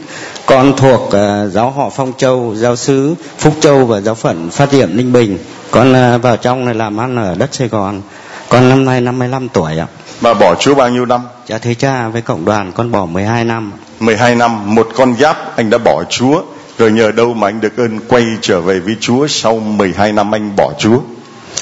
con 0.46 0.76
thuộc 0.76 1.00
uh, 1.00 1.52
giáo 1.52 1.70
họ 1.70 1.90
Phong 1.90 2.12
Châu 2.18 2.54
giáo 2.56 2.76
sứ 2.76 3.14
Phúc 3.38 3.54
Châu 3.60 3.86
và 3.86 4.00
giáo 4.00 4.14
phận 4.14 4.50
Phát 4.50 4.72
Diệm 4.72 4.96
Ninh 4.96 5.12
Bình. 5.12 5.38
Con 5.70 5.92
uh, 5.92 6.22
vào 6.22 6.36
trong 6.36 6.64
này 6.64 6.74
làm 6.74 7.00
ăn 7.00 7.16
ở 7.16 7.34
đất 7.34 7.54
Sài 7.54 7.68
Gòn. 7.68 8.02
Con 8.48 8.68
năm 8.68 8.84
nay 8.84 9.00
55 9.00 9.48
tuổi 9.48 9.78
ạ. 9.78 9.86
Mà 10.20 10.34
bỏ 10.34 10.54
Chúa 10.54 10.74
bao 10.74 10.88
nhiêu 10.88 11.06
năm? 11.06 11.20
Dạ 11.46 11.58
thưa 11.58 11.74
cha 11.74 12.08
với 12.08 12.22
cộng 12.22 12.44
đoàn 12.44 12.72
con 12.72 12.90
bỏ 12.90 13.06
12 13.06 13.44
năm. 13.44 13.72
12 14.00 14.34
năm 14.34 14.74
một 14.74 14.88
con 14.96 15.14
giáp 15.16 15.56
anh 15.56 15.70
đã 15.70 15.78
bỏ 15.78 16.04
Chúa. 16.10 16.42
Rồi 16.78 16.92
nhờ 16.92 17.10
đâu 17.12 17.34
mà 17.34 17.48
anh 17.48 17.60
được 17.60 17.76
ơn 17.76 17.98
quay 18.08 18.24
trở 18.40 18.60
về 18.60 18.80
với 18.80 18.96
Chúa 19.00 19.26
sau 19.26 19.58
12 19.58 20.12
năm 20.12 20.34
anh 20.34 20.56
bỏ 20.56 20.72
Chúa? 20.78 20.98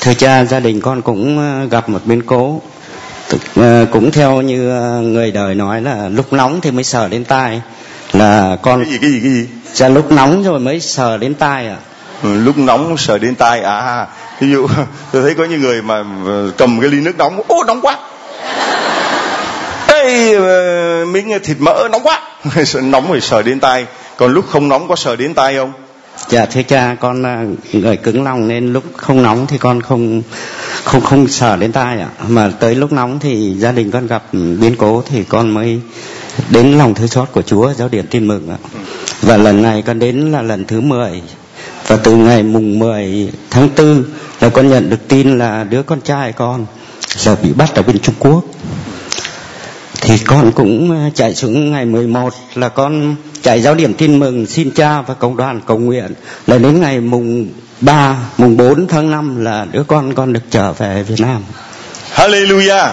Thưa 0.01 0.14
cha 0.14 0.45
gia 0.45 0.61
đình 0.61 0.80
con 0.80 1.03
cũng 1.03 1.39
ờ, 1.39 1.66
gặp 1.70 1.89
một 1.89 2.01
biến 2.05 2.22
cố. 2.22 2.61
Cũng 3.93 4.11
theo 4.12 4.41
như 4.41 4.61
người 5.03 5.30
đời 5.30 5.55
nói 5.55 5.82
là 5.82 6.09
lúc 6.09 6.32
nóng 6.32 6.61
thì 6.61 6.70
mới 6.70 6.85
sờ 6.85 7.09
đến 7.09 7.24
tai 7.24 7.61
là 8.14 8.56
con 8.62 8.84
cái 8.84 8.92
gì 8.92 8.98
cái 8.98 9.10
gì 9.10 9.20
cái 9.22 9.30
gì? 9.30 9.48
Dạ 9.72 9.88
lúc 9.88 10.12
nóng 10.12 10.42
rồi 10.42 10.60
mới 10.60 10.80
sờ 10.80 11.18
đến 11.18 11.34
tai 11.34 11.68
ạ 11.68 11.76
ừ, 12.22 12.34
lúc 12.34 12.58
nóng 12.58 12.96
sờ 12.96 13.18
đến 13.18 13.34
tai 13.34 13.60
à 13.60 14.06
ví 14.40 14.50
dụ 14.50 14.66
tôi 15.12 15.22
thấy 15.22 15.34
có 15.34 15.44
những 15.44 15.60
người 15.60 15.82
mà 15.82 16.04
cầm 16.56 16.80
cái 16.80 16.90
ly 16.90 17.00
nước 17.00 17.18
nóng 17.18 17.42
ô 17.48 17.64
nóng 17.64 17.80
quá. 17.80 17.98
Ê, 19.86 20.38
miếng 21.04 21.38
thịt 21.44 21.56
mỡ 21.60 21.88
nóng 21.92 22.02
quá. 22.02 22.20
Nóng 22.82 23.08
rồi 23.08 23.20
sờ 23.20 23.42
đến 23.42 23.60
tai. 23.60 23.86
Còn 24.16 24.32
lúc 24.32 24.44
không 24.48 24.68
nóng 24.68 24.88
có 24.88 24.96
sờ 24.96 25.16
đến 25.16 25.34
tai 25.34 25.56
không? 25.56 25.72
Dạ 26.28 26.46
thưa 26.46 26.62
cha 26.62 26.96
con 27.00 27.22
người 27.72 27.96
cứng 27.96 28.24
lòng 28.24 28.48
nên 28.48 28.72
lúc 28.72 28.84
không 28.96 29.22
nóng 29.22 29.46
thì 29.46 29.58
con 29.58 29.82
không 29.82 30.22
không 30.84 31.00
không 31.00 31.28
sờ 31.28 31.56
đến 31.56 31.72
tai 31.72 32.00
ạ. 32.00 32.08
Mà 32.28 32.50
tới 32.60 32.74
lúc 32.74 32.92
nóng 32.92 33.18
thì 33.18 33.54
gia 33.58 33.72
đình 33.72 33.90
con 33.90 34.06
gặp 34.06 34.22
biến 34.32 34.76
cố 34.78 35.02
thì 35.10 35.24
con 35.24 35.50
mới 35.50 35.80
đến 36.51 36.78
lòng 36.78 36.95
thứ 36.95 37.07
xót 37.07 37.28
của 37.32 37.43
Chúa, 37.43 37.72
giáo 37.72 37.89
điểm 37.89 38.07
tin 38.11 38.26
mừng 38.26 38.49
ạ. 38.49 38.57
Và 39.22 39.37
lần 39.37 39.62
này 39.62 39.82
con 39.82 39.99
đến 39.99 40.32
là 40.32 40.43
lần 40.43 40.64
thứ 40.64 40.80
10 40.80 41.22
và 41.87 41.97
từ 41.97 42.16
ngày 42.16 42.43
mùng 42.43 42.78
10 42.78 43.28
tháng 43.51 43.68
4 43.76 44.05
là 44.41 44.49
con 44.49 44.68
nhận 44.68 44.91
được 44.91 45.09
tin 45.09 45.39
là 45.39 45.64
đứa 45.64 45.82
con 45.82 46.01
trai 46.01 46.32
con 46.32 46.66
là 47.26 47.37
bị 47.43 47.53
bắt 47.53 47.74
ở 47.74 47.82
bên 47.82 47.99
Trung 47.99 48.14
Quốc. 48.18 48.45
Thì 50.01 50.18
con 50.18 50.53
cũng 50.53 50.91
ờ, 50.91 51.11
chạy 51.14 51.35
xuống 51.35 51.72
ngày 51.72 51.85
11 51.85 52.35
là 52.55 52.68
con 52.68 53.16
chạy 53.43 53.62
giáo 53.62 53.74
điểm 53.74 53.95
tin 53.95 54.18
mừng 54.18 54.47
xin 54.47 54.70
cha 54.70 55.03
và 55.03 55.14
cộng 55.14 55.37
đoàn 55.37 55.61
cầu 55.66 55.78
nguyện. 55.78 56.14
Là 56.47 56.59
đến 56.59 56.80
ngày 56.80 57.01
mùng 57.01 57.49
3 57.80 58.16
mùng 58.39 58.57
4 58.57 58.87
tháng 58.87 59.11
5 59.11 59.45
là 59.45 59.66
đứa 59.72 59.82
con 59.82 60.14
con 60.14 60.32
được 60.32 60.43
trở 60.51 60.72
về 60.72 61.03
Việt 61.03 61.20
Nam. 61.20 61.43
Hallelujah 62.14 62.91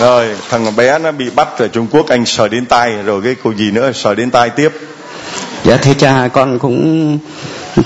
rồi 0.00 0.34
thằng 0.50 0.76
bé 0.76 0.98
nó 0.98 1.12
bị 1.12 1.30
bắt 1.30 1.48
ở 1.58 1.68
Trung 1.68 1.86
Quốc 1.90 2.08
anh 2.08 2.26
sờ 2.26 2.48
đến 2.48 2.66
tay 2.66 2.92
rồi 2.92 3.20
cái 3.24 3.36
cô 3.44 3.54
gì 3.54 3.70
nữa 3.70 3.92
sờ 3.92 4.14
đến 4.14 4.30
tay 4.30 4.50
tiếp 4.50 4.72
dạ 5.64 5.76
thưa 5.76 5.94
cha 5.98 6.28
con 6.32 6.58
cũng 6.58 7.18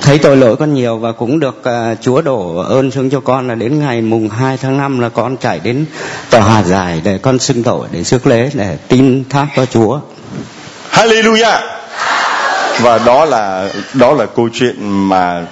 thấy 0.03 0.19
tội 0.19 0.37
lỗi 0.37 0.57
con 0.57 0.75
nhiều 0.75 0.99
và 0.99 1.13
cũng 1.13 1.41
được 1.41 1.63
uh, 1.69 1.99
Chúa 2.01 2.23
đổ 2.23 2.57
ơn 2.57 2.91
xuống 2.91 3.11
cho 3.11 3.21
con 3.21 3.49
là 3.49 3.55
đến 3.55 3.79
ngày 3.79 4.01
mùng 4.01 4.29
2 4.29 4.57
tháng 4.57 4.77
5 4.77 4.99
là 4.99 5.09
con 5.09 5.37
chạy 5.37 5.61
đến 5.61 5.85
tòa 6.31 6.41
Hà 6.41 6.63
Giải 6.63 7.01
để 7.05 7.19
con 7.19 7.39
xưng 7.39 7.63
tội 7.63 7.89
để 7.91 8.05
rước 8.05 8.27
lễ 8.27 8.51
để 8.55 8.79
tin 8.89 9.25
thác 9.31 9.47
cho 9.57 9.67
Chúa. 9.67 10.01
Hallelujah. 10.91 11.61
Và 12.81 12.99
đó 12.99 13.25
là 13.25 13.69
đó 13.95 14.13
là 14.13 14.27
câu 14.27 14.49
chuyện 14.53 15.09
mà 15.09 15.47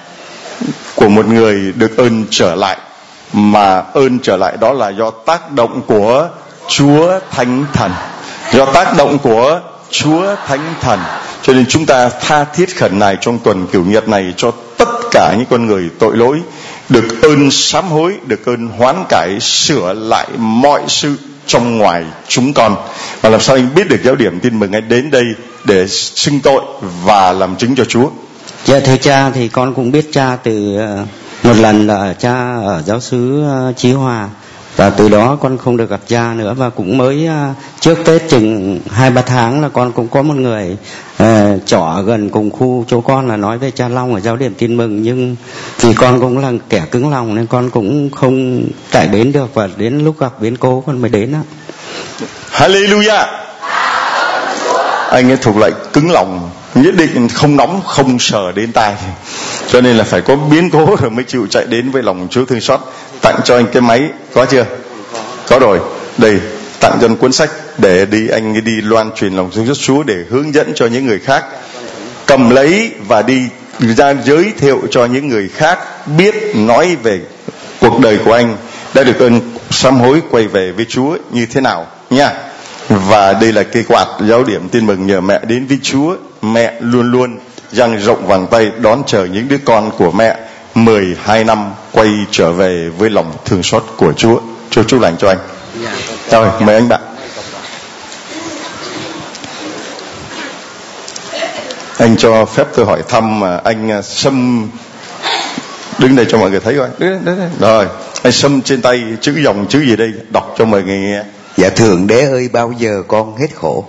của 0.95 1.09
một 1.09 1.27
người 1.27 1.73
được 1.75 1.97
ơn 1.97 2.25
trở 2.29 2.55
lại 2.55 2.77
mà 3.33 3.83
ơn 3.93 4.19
trở 4.19 4.37
lại 4.37 4.57
đó 4.59 4.73
là 4.73 4.89
do 4.89 5.11
tác 5.11 5.51
động 5.51 5.81
của 5.87 6.29
Chúa 6.69 7.19
Thánh 7.31 7.65
Thần. 7.73 7.91
Do 8.53 8.65
tác 8.65 8.97
động 8.97 9.17
của 9.19 9.61
Chúa 9.91 10.35
Thánh 10.47 10.73
Thần. 10.81 10.99
Cho 11.41 11.53
nên 11.53 11.65
chúng 11.69 11.85
ta 11.85 12.09
tha 12.09 12.43
thiết 12.43 12.77
khẩn 12.77 12.99
này 12.99 13.17
trong 13.21 13.39
tuần 13.39 13.67
kiểu 13.71 13.85
nhật 13.85 14.09
này 14.09 14.33
cho 14.37 14.51
tất 14.77 14.89
cả 15.11 15.33
những 15.37 15.45
con 15.49 15.67
người 15.67 15.89
tội 15.99 16.17
lỗi, 16.17 16.39
được 16.89 17.21
ơn 17.21 17.51
sám 17.51 17.89
hối, 17.89 18.15
được 18.25 18.45
ơn 18.45 18.67
hoán 18.67 19.03
cải, 19.09 19.39
sửa 19.39 19.93
lại 19.93 20.27
mọi 20.37 20.81
sự 20.87 21.15
trong 21.47 21.77
ngoài 21.77 22.03
chúng 22.27 22.53
con. 22.53 22.75
Và 23.21 23.29
làm 23.29 23.41
sao 23.41 23.55
anh 23.55 23.75
biết 23.75 23.89
được 23.89 23.99
giáo 24.03 24.15
điểm 24.15 24.39
tin 24.39 24.59
mừng 24.59 24.71
anh 24.71 24.89
đến 24.89 25.11
đây 25.11 25.25
để 25.65 25.87
xưng 25.87 26.39
tội 26.39 26.61
và 27.03 27.31
làm 27.31 27.55
chứng 27.55 27.75
cho 27.75 27.85
Chúa? 27.85 28.09
Dạ 28.65 28.79
thưa 28.79 28.97
cha, 28.97 29.29
thì 29.29 29.47
con 29.47 29.73
cũng 29.73 29.91
biết 29.91 30.09
cha 30.11 30.37
từ 30.43 30.77
ờ, 30.77 31.05
một 31.43 31.57
lần 31.57 31.87
là 31.87 32.13
cha 32.19 32.33
ở 32.65 32.83
giáo 32.85 32.99
xứ 32.99 33.43
ờ, 33.43 33.73
Chí 33.77 33.91
Hòa 33.91 34.29
và 34.79 34.89
từ 34.89 35.09
đó 35.09 35.37
con 35.41 35.57
không 35.57 35.77
được 35.77 35.89
gặp 35.89 35.99
cha 36.07 36.33
nữa. 36.33 36.53
Và 36.57 36.69
cũng 36.69 36.97
mới 36.97 37.27
à, 37.27 37.53
trước 37.79 37.97
tết 38.05 38.21
chừng 38.29 38.79
hai 38.91 39.09
ba 39.09 39.21
tháng 39.21 39.61
là 39.61 39.69
con 39.69 39.91
cũng 39.91 40.07
có 40.07 40.21
một 40.21 40.35
người 40.35 40.77
uh, 41.23 41.27
trọ 41.65 42.03
gần 42.05 42.29
cùng 42.29 42.51
khu 42.51 42.85
chỗ 42.87 43.01
con 43.01 43.27
là 43.27 43.37
nói 43.37 43.57
với 43.57 43.71
cha 43.71 43.87
long 43.87 44.13
ở 44.13 44.19
giáo 44.19 44.35
điểm 44.35 44.53
tin 44.57 44.77
mừng. 44.77 45.01
Nhưng 45.01 45.35
vì 45.79 45.93
con 45.93 46.19
cũng 46.19 46.37
là 46.37 46.51
kẻ 46.69 46.83
cứng 46.91 47.09
lòng 47.09 47.35
nên 47.35 47.47
con 47.47 47.69
cũng 47.69 48.09
không 48.09 48.63
chạy 48.91 49.07
đến 49.07 49.31
được. 49.31 49.53
Và 49.53 49.69
đến 49.77 49.99
lúc 49.99 50.19
gặp 50.19 50.31
biến 50.41 50.57
cố 50.57 50.83
con 50.87 51.01
mới 51.01 51.09
đến 51.09 51.33
á. 51.33 51.41
Hallelujah. 52.51 53.25
Anh 55.09 55.31
ấy 55.31 55.37
thuộc 55.37 55.57
lại 55.57 55.71
cứng 55.93 56.11
lòng 56.11 56.49
nhất 56.75 56.95
định 56.95 57.29
không 57.29 57.55
nóng 57.55 57.81
không 57.85 58.19
sờ 58.19 58.51
đến 58.51 58.71
tai. 58.71 58.95
Cho 59.71 59.81
nên 59.81 59.97
là 59.97 60.03
phải 60.03 60.21
có 60.21 60.35
biến 60.35 60.69
cố 60.69 60.95
rồi 61.01 61.09
mới 61.09 61.23
chịu 61.23 61.47
chạy 61.49 61.65
đến 61.65 61.91
với 61.91 62.03
lòng 62.03 62.27
Chúa 62.31 62.45
thương 62.45 62.61
xót 62.61 62.79
tặng 63.21 63.39
cho 63.43 63.55
anh 63.55 63.65
cái 63.71 63.81
máy 63.81 64.09
có 64.33 64.45
chưa? 64.45 64.65
Có 65.47 65.59
rồi. 65.59 65.79
Đây, 66.17 66.39
tặng 66.79 66.97
cho 67.01 67.07
anh 67.07 67.15
cuốn 67.15 67.31
sách 67.31 67.49
để 67.77 68.05
đi, 68.05 68.27
anh 68.27 68.63
đi 68.63 68.81
loan 68.81 69.11
truyền 69.15 69.33
lòng 69.33 69.51
thương 69.51 69.67
xót 69.67 69.77
Chúa 69.77 70.03
để 70.03 70.15
hướng 70.29 70.53
dẫn 70.53 70.71
cho 70.75 70.85
những 70.85 71.05
người 71.05 71.19
khác. 71.19 71.45
Cầm 72.25 72.49
lấy 72.49 72.91
và 73.07 73.21
đi 73.21 73.41
ra 73.79 74.13
giới 74.25 74.53
thiệu 74.57 74.81
cho 74.91 75.05
những 75.05 75.27
người 75.27 75.49
khác 75.49 75.79
biết, 76.17 76.35
nói 76.55 76.97
về 77.03 77.19
cuộc 77.81 77.99
đời 77.99 78.19
của 78.25 78.33
anh. 78.33 78.57
Đã 78.93 79.03
được 79.03 79.19
ơn 79.19 79.41
sám 79.69 79.99
hối 79.99 80.21
quay 80.29 80.47
về 80.47 80.71
với 80.71 80.85
Chúa 80.85 81.17
như 81.31 81.45
thế 81.45 81.61
nào 81.61 81.87
nha. 82.09 82.33
Và 82.89 83.33
đây 83.33 83.51
là 83.51 83.63
cây 83.63 83.83
quạt 83.87 84.07
giáo 84.29 84.43
điểm 84.43 84.69
tin 84.69 84.85
mừng 84.85 85.07
nhờ 85.07 85.21
mẹ 85.21 85.39
đến 85.47 85.65
với 85.67 85.79
Chúa. 85.83 86.15
Mẹ 86.41 86.73
luôn 86.79 87.11
luôn 87.11 87.39
dang 87.71 87.97
rộng 87.99 88.27
vàng 88.27 88.47
tay 88.47 88.71
đón 88.77 89.03
chờ 89.07 89.25
những 89.25 89.47
đứa 89.47 89.57
con 89.65 89.91
của 89.97 90.11
mẹ. 90.11 90.37
12 90.85 91.43
năm 91.43 91.71
quay 91.91 92.09
trở 92.31 92.51
về 92.51 92.89
với 92.97 93.09
lòng 93.09 93.33
thương 93.45 93.63
xót 93.63 93.83
của 93.97 94.13
Chúa. 94.13 94.39
Chúa 94.69 94.83
chúc 94.83 95.01
lành 95.01 95.17
cho 95.17 95.27
anh. 95.27 95.37
Rồi 96.31 96.47
mời 96.59 96.75
anh 96.75 96.89
bạn. 96.89 97.01
Anh 101.97 102.17
cho 102.17 102.45
phép 102.45 102.67
tôi 102.75 102.85
hỏi 102.85 103.03
thăm 103.07 103.39
mà 103.39 103.61
anh 103.63 103.91
à, 103.91 104.01
Sâm 104.01 104.69
đứng 105.97 106.15
đây 106.15 106.25
cho 106.29 106.37
mọi 106.37 106.49
người 106.49 106.59
thấy 106.59 106.77
coi. 106.77 106.89
Rồi 107.59 107.87
anh 108.23 108.33
Sâm 108.33 108.61
trên 108.61 108.81
tay 108.81 109.03
chữ 109.21 109.33
dòng 109.43 109.65
chữ 109.69 109.79
gì 109.79 109.95
đây? 109.95 110.11
Đọc 110.29 110.55
cho 110.57 110.65
mọi 110.65 110.83
người 110.83 110.97
nghe. 110.97 111.23
Dạ 111.57 111.69
thượng 111.69 112.07
đế 112.07 112.21
ơi 112.21 112.49
bao 112.53 112.73
giờ 112.77 113.03
con 113.07 113.37
hết 113.37 113.47
khổ? 113.55 113.85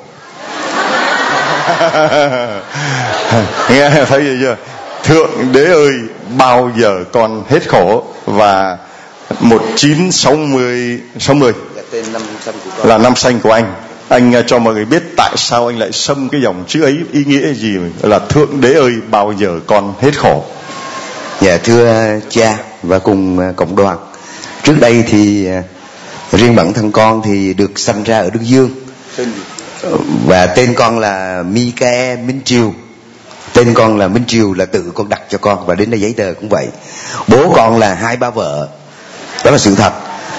Nghe 3.71 3.91
thấy 4.09 4.25
gì 4.25 4.37
chưa 4.41 4.57
thượng 5.05 5.31
đế 5.53 5.65
ơi 5.65 5.93
bao 6.39 6.71
giờ 6.79 7.05
con 7.13 7.45
hết 7.49 7.69
khổ? 7.69 8.05
Và 8.27 8.79
1960 9.41 11.01
60 11.19 11.53
tên 11.91 12.13
năm 12.13 12.23
xanh 12.41 12.55
của 12.65 12.71
con. 12.79 12.89
Là 12.89 12.99
năm 12.99 13.17
xanh 13.17 13.41
của 13.41 13.53
anh. 13.53 13.75
Anh 14.09 14.35
à, 14.35 14.43
cho 14.47 14.59
mọi 14.59 14.75
người 14.75 14.85
biết 14.85 15.03
tại 15.17 15.33
sao 15.37 15.67
anh 15.67 15.79
lại 15.79 15.93
xâm 15.93 16.29
cái 16.29 16.41
dòng 16.41 16.65
chữ 16.69 16.83
ấy 16.83 16.99
ý 17.13 17.25
nghĩa 17.25 17.53
gì 17.53 17.79
là 18.03 18.19
thượng 18.19 18.61
đế 18.61 18.73
ơi 18.73 18.93
bao 19.11 19.33
giờ 19.33 19.61
con 19.67 19.95
hết 20.01 20.19
khổ? 20.19 20.45
Dạ 21.41 21.57
thưa 21.57 22.21
cha 22.29 22.59
và 22.83 22.99
cùng 22.99 23.39
à, 23.39 23.53
cộng 23.57 23.77
đoàn. 23.77 23.99
Trước 24.63 24.81
đây 24.81 25.05
thì 25.09 25.47
à, 25.47 25.63
riêng 26.33 26.57
bản 26.57 26.73
thân 26.73 26.93
con 26.93 27.23
thì 27.23 27.55
được 27.55 27.79
sanh 27.79 28.05
ra 28.05 28.19
ở 28.19 28.31
Đức 28.31 28.41
Dương. 28.43 28.71
Và 30.27 30.47
tên 30.47 30.75
con 30.75 30.99
là 30.99 31.45
Mikae 31.51 32.17
Minh 32.17 32.41
Triều 32.45 32.75
tên 33.55 33.75
con 33.75 33.99
là 33.99 34.09
Minh 34.09 34.25
Triều 34.27 34.53
là 34.53 34.67
tự 34.67 34.93
con 34.95 35.09
đặt 35.09 35.21
cho 35.29 35.39
con 35.39 35.67
và 35.67 35.75
đến 35.75 35.91
đây 35.91 36.01
giấy 36.01 36.15
tờ 36.17 36.35
cũng 36.41 36.49
vậy. 36.49 36.69
Bố 37.29 37.53
con 37.57 37.79
là 37.79 37.95
hai 37.95 38.17
ba 38.17 38.31
vợ. 38.31 38.69
Đó 39.45 39.51
là 39.51 39.59
sự 39.59 39.75
thật. 39.75 39.93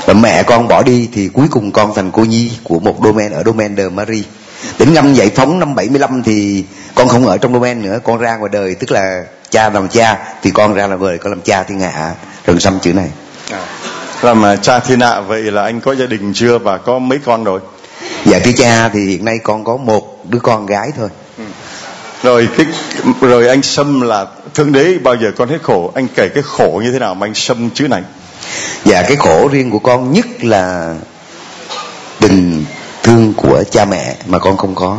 Và 0.05 0.13
mẹ 0.13 0.43
con 0.43 0.67
bỏ 0.67 0.83
đi 0.83 1.09
thì 1.13 1.27
cuối 1.27 1.47
cùng 1.51 1.71
con 1.71 1.93
thành 1.95 2.11
cô 2.11 2.25
nhi 2.25 2.51
của 2.63 2.79
một 2.79 2.95
domain 3.03 3.31
ở 3.31 3.43
domain 3.43 3.77
de 3.77 3.89
Marie. 3.89 4.23
Đến 4.79 4.93
năm 4.93 5.13
giải 5.13 5.29
phóng 5.29 5.59
năm 5.59 5.75
75 5.75 6.23
thì 6.23 6.65
con 6.95 7.07
không 7.07 7.27
ở 7.27 7.37
trong 7.37 7.53
domain 7.53 7.81
nữa. 7.81 7.99
Con 8.03 8.17
ra 8.17 8.37
ngoài 8.37 8.49
đời 8.53 8.75
tức 8.75 8.91
là 8.91 9.23
cha 9.49 9.69
làm 9.69 9.89
cha 9.89 10.17
thì 10.41 10.51
con 10.51 10.73
ra 10.73 10.87
là 10.87 10.95
vời 10.95 11.17
con 11.17 11.31
làm 11.31 11.41
cha 11.41 11.63
thiên 11.63 11.79
hạ 11.79 12.15
rừng 12.45 12.59
xăm 12.59 12.79
chữ 12.79 12.93
này. 12.93 13.09
Làm 14.21 14.45
à, 14.45 14.55
cha 14.55 14.79
thiên 14.79 14.99
hạ 14.99 15.21
vậy 15.21 15.41
là 15.41 15.63
anh 15.63 15.81
có 15.81 15.95
gia 15.95 16.05
đình 16.05 16.33
chưa 16.33 16.57
và 16.57 16.77
có 16.77 16.99
mấy 16.99 17.19
con 17.25 17.43
rồi? 17.43 17.59
Dạ 18.25 18.39
thưa 18.39 18.51
cha 18.57 18.89
thì 18.89 19.05
hiện 19.05 19.25
nay 19.25 19.39
con 19.43 19.63
có 19.63 19.77
một 19.77 20.25
đứa 20.29 20.39
con 20.39 20.65
gái 20.65 20.91
thôi 20.97 21.09
rồi 22.23 22.49
cái 22.57 22.65
rồi 23.21 23.47
anh 23.47 23.61
xâm 23.61 24.01
là 24.01 24.25
thượng 24.53 24.71
đế 24.71 24.97
bao 25.03 25.15
giờ 25.15 25.31
con 25.37 25.49
hết 25.49 25.57
khổ? 25.63 25.91
Anh 25.95 26.07
kể 26.15 26.29
cái 26.29 26.43
khổ 26.43 26.81
như 26.83 26.91
thế 26.91 26.99
nào 26.99 27.15
mà 27.15 27.27
anh 27.27 27.35
xâm 27.35 27.69
chữ 27.69 27.87
này? 27.87 28.01
Dạ 28.85 29.01
cái 29.01 29.15
khổ 29.15 29.49
riêng 29.51 29.71
của 29.71 29.79
con 29.79 30.13
nhất 30.13 30.25
là 30.43 30.95
tình 32.19 32.65
thương 33.03 33.33
của 33.37 33.63
cha 33.71 33.85
mẹ 33.85 34.15
mà 34.25 34.39
con 34.39 34.57
không 34.57 34.75
có. 34.75 34.97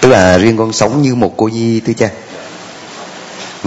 Tức 0.00 0.08
là 0.08 0.38
riêng 0.38 0.56
con 0.56 0.72
sống 0.72 1.02
như 1.02 1.14
một 1.14 1.34
cô 1.36 1.48
nhi 1.48 1.80
thưa 1.80 1.92
cha. 1.92 2.08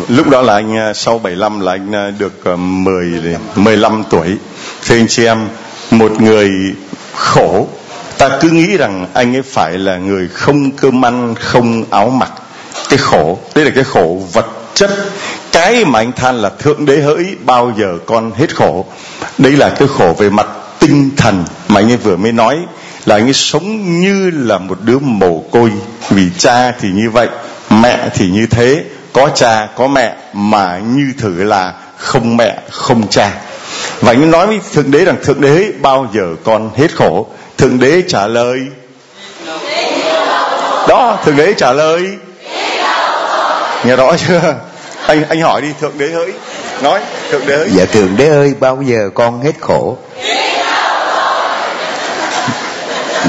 Lúc 0.07 0.29
đó 0.29 0.41
là 0.41 0.53
anh 0.53 0.77
à, 0.77 0.93
sau 0.93 1.19
75 1.19 1.59
là 1.59 1.71
anh 1.71 1.95
à, 1.95 2.11
được 2.19 2.45
à, 2.45 2.55
10 2.55 3.11
đến 3.23 3.39
15 3.55 4.03
tuổi. 4.09 4.37
Thưa 4.85 4.95
anh 4.95 5.07
chị 5.07 5.25
em 5.25 5.47
một 5.91 6.21
người 6.21 6.49
khổ 7.15 7.67
ta 8.29 8.37
cứ 8.41 8.49
nghĩ 8.49 8.77
rằng 8.77 9.07
anh 9.13 9.35
ấy 9.35 9.41
phải 9.41 9.77
là 9.77 9.97
người 9.97 10.27
không 10.27 10.71
cơm 10.71 11.05
ăn, 11.05 11.35
không 11.35 11.83
áo 11.89 12.09
mặc. 12.09 12.31
Cái 12.89 12.97
khổ 12.97 13.39
đây 13.55 13.65
là 13.65 13.71
cái 13.75 13.83
khổ 13.83 14.21
vật 14.33 14.45
chất. 14.73 14.91
Cái 15.51 15.85
mà 15.85 15.99
anh 15.99 16.11
than 16.11 16.41
là 16.41 16.49
thượng 16.59 16.85
đế 16.85 17.01
hỡi, 17.01 17.35
bao 17.45 17.73
giờ 17.77 17.97
con 18.05 18.31
hết 18.31 18.55
khổ. 18.55 18.85
Đấy 19.37 19.51
là 19.51 19.69
cái 19.69 19.87
khổ 19.87 20.15
về 20.17 20.29
mặt 20.29 20.47
tinh 20.79 21.09
thần 21.17 21.45
mà 21.67 21.79
anh 21.79 21.91
ấy 21.91 21.97
vừa 21.97 22.15
mới 22.15 22.31
nói, 22.31 22.57
là 23.05 23.15
anh 23.15 23.23
ấy 23.23 23.33
sống 23.33 23.99
như 23.99 24.31
là 24.33 24.57
một 24.57 24.77
đứa 24.81 24.99
mồ 24.99 25.43
côi. 25.51 25.71
Vì 26.09 26.29
cha 26.37 26.71
thì 26.71 26.89
như 26.89 27.09
vậy, 27.09 27.27
mẹ 27.69 28.09
thì 28.13 28.29
như 28.29 28.45
thế. 28.45 28.83
Có 29.13 29.29
cha, 29.35 29.67
có 29.77 29.87
mẹ, 29.87 30.15
mà 30.33 30.79
như 30.79 31.13
thử 31.17 31.43
là 31.43 31.73
không 31.97 32.37
mẹ, 32.37 32.59
không 32.69 33.07
cha. 33.07 33.31
Và 34.01 34.11
anh 34.11 34.21
ấy 34.21 34.27
nói 34.27 34.47
với 34.47 34.59
thượng 34.73 34.91
đế 34.91 35.05
rằng, 35.05 35.17
thượng 35.23 35.41
đế 35.41 35.71
bao 35.81 36.07
giờ 36.13 36.35
con 36.43 36.69
hết 36.75 36.95
khổ 36.95 37.27
thượng 37.63 37.79
đế 37.79 38.03
trả 38.07 38.27
lời. 38.27 38.61
Đó 40.87 41.17
thượng 41.25 41.35
đế 41.35 41.53
trả 41.57 41.73
lời. 41.73 42.17
Nghe 43.83 43.95
rõ 43.95 44.15
chưa? 44.27 44.55
Anh 45.07 45.23
anh 45.29 45.41
hỏi 45.41 45.61
đi 45.61 45.67
thượng 45.81 45.97
đế 45.97 46.07
hỡi 46.07 46.33
nói 46.81 46.99
thượng 47.31 47.47
đế 47.47 47.57
hỡi 47.57 47.69
dạ 47.71 47.85
thượng 47.85 48.17
đế 48.17 48.29
ơi 48.29 48.53
bao 48.59 48.81
giờ 48.81 49.09
con 49.15 49.41
hết 49.41 49.51
khổ? 49.59 49.97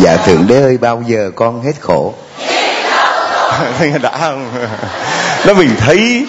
Dạ 0.00 0.16
thượng 0.16 0.46
đế 0.48 0.62
ơi 0.62 0.78
bao 0.80 1.02
giờ 1.06 1.30
con 1.36 1.62
hết 1.62 1.74
khổ? 1.80 2.14
Thấy 3.78 3.92
đã. 4.02 4.18
Không 4.20 4.50
nó 5.46 5.54
mình 5.54 5.70
thấy 5.78 6.26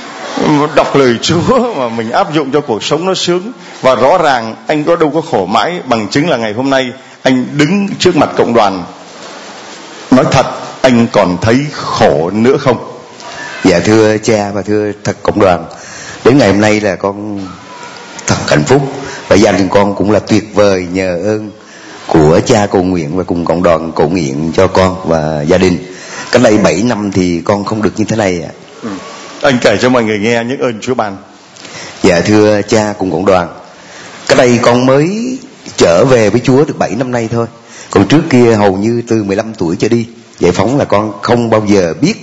đọc 0.76 0.95
lời 0.95 1.16
Chúa 1.22 1.74
mà 1.76 1.89
mình 1.89 2.12
áp 2.12 2.34
dụng 2.34 2.51
cho 2.51 2.62
cuộc 2.62 2.84
sống 2.84 3.06
nó 3.06 3.14
sướng. 3.14 3.51
Và 3.82 3.95
rõ 3.95 4.18
ràng 4.18 4.56
anh 4.68 4.84
có 4.84 4.95
đâu 4.95 5.12
có 5.14 5.22
khổ 5.22 5.45
mãi 5.45 5.80
bằng 5.86 6.08
chứng 6.08 6.30
là 6.30 6.38
ngày 6.38 6.53
hôm 6.53 6.70
nay 6.70 6.91
anh 7.26 7.45
đứng 7.57 7.88
trước 7.99 8.15
mặt 8.15 8.30
cộng 8.38 8.53
đoàn. 8.53 8.84
Nói 10.11 10.26
thật 10.32 10.45
anh 10.82 11.07
còn 11.11 11.38
thấy 11.41 11.65
khổ 11.71 12.30
nữa 12.30 12.57
không? 12.57 12.97
Dạ 13.63 13.80
thưa 13.80 14.17
cha 14.17 14.51
và 14.53 14.61
thưa 14.61 14.91
thật 15.03 15.17
cộng 15.23 15.39
đoàn. 15.39 15.65
Đến 16.26 16.38
ngày 16.38 16.51
hôm 16.51 16.61
nay 16.61 16.82
là 16.82 16.95
con 16.95 17.39
thật 18.28 18.36
hạnh 18.47 18.63
phúc. 18.63 18.82
Và 19.28 19.36
gia 19.36 19.51
đình 19.51 19.69
con 19.69 19.95
cũng 19.95 20.11
là 20.11 20.19
tuyệt 20.19 20.43
vời 20.53 20.88
nhờ 20.91 21.19
ơn 21.23 21.51
của 22.07 22.39
cha 22.45 22.67
cầu 22.71 22.84
nguyện 22.84 23.17
và 23.17 23.23
cùng 23.23 23.45
cộng 23.45 23.63
đoàn 23.63 23.91
cầu 23.95 24.09
nguyện 24.09 24.51
cho 24.55 24.67
con 24.67 24.95
và 25.05 25.41
gia 25.41 25.57
đình. 25.57 25.78
Cách 26.32 26.41
đây 26.41 26.57
7 26.57 26.84
năm 26.84 27.11
thì 27.11 27.41
con 27.45 27.65
không 27.65 27.82
được 27.82 27.93
như 27.95 28.05
thế 28.05 28.15
này 28.15 28.41
ạ. 28.41 28.51
Ừ. 28.84 28.89
anh 29.41 29.57
kể 29.61 29.78
cho 29.82 29.89
mọi 29.89 30.03
người 30.03 30.19
nghe 30.19 30.43
những 30.43 30.59
ơn 30.59 30.82
Chúa 30.82 30.93
ban. 30.93 31.17
Dạ 32.03 32.21
thưa 32.21 32.61
cha 32.61 32.93
cùng 32.97 33.11
cộng 33.11 33.26
đoàn. 33.26 33.47
Cách 34.28 34.38
đây 34.38 34.59
con 34.61 34.86
mới 34.86 35.24
trở 35.78 36.05
về 36.05 36.30
với 36.30 36.41
Chúa 36.43 36.65
được 36.65 36.78
7 36.78 36.95
năm 36.95 37.11
nay 37.11 37.30
thôi. 37.32 37.47
Còn 37.91 38.07
trước 38.07 38.21
kia 38.30 38.53
hầu 38.55 38.73
như 38.73 39.01
từ 39.07 39.23
15 39.23 39.53
tuổi 39.53 39.76
trở 39.80 39.89
đi, 39.89 40.07
giải 40.39 40.51
phóng 40.51 40.78
là 40.78 40.86
con 40.86 41.13
không 41.21 41.49
bao 41.49 41.65
giờ 41.67 41.93
biết 42.01 42.13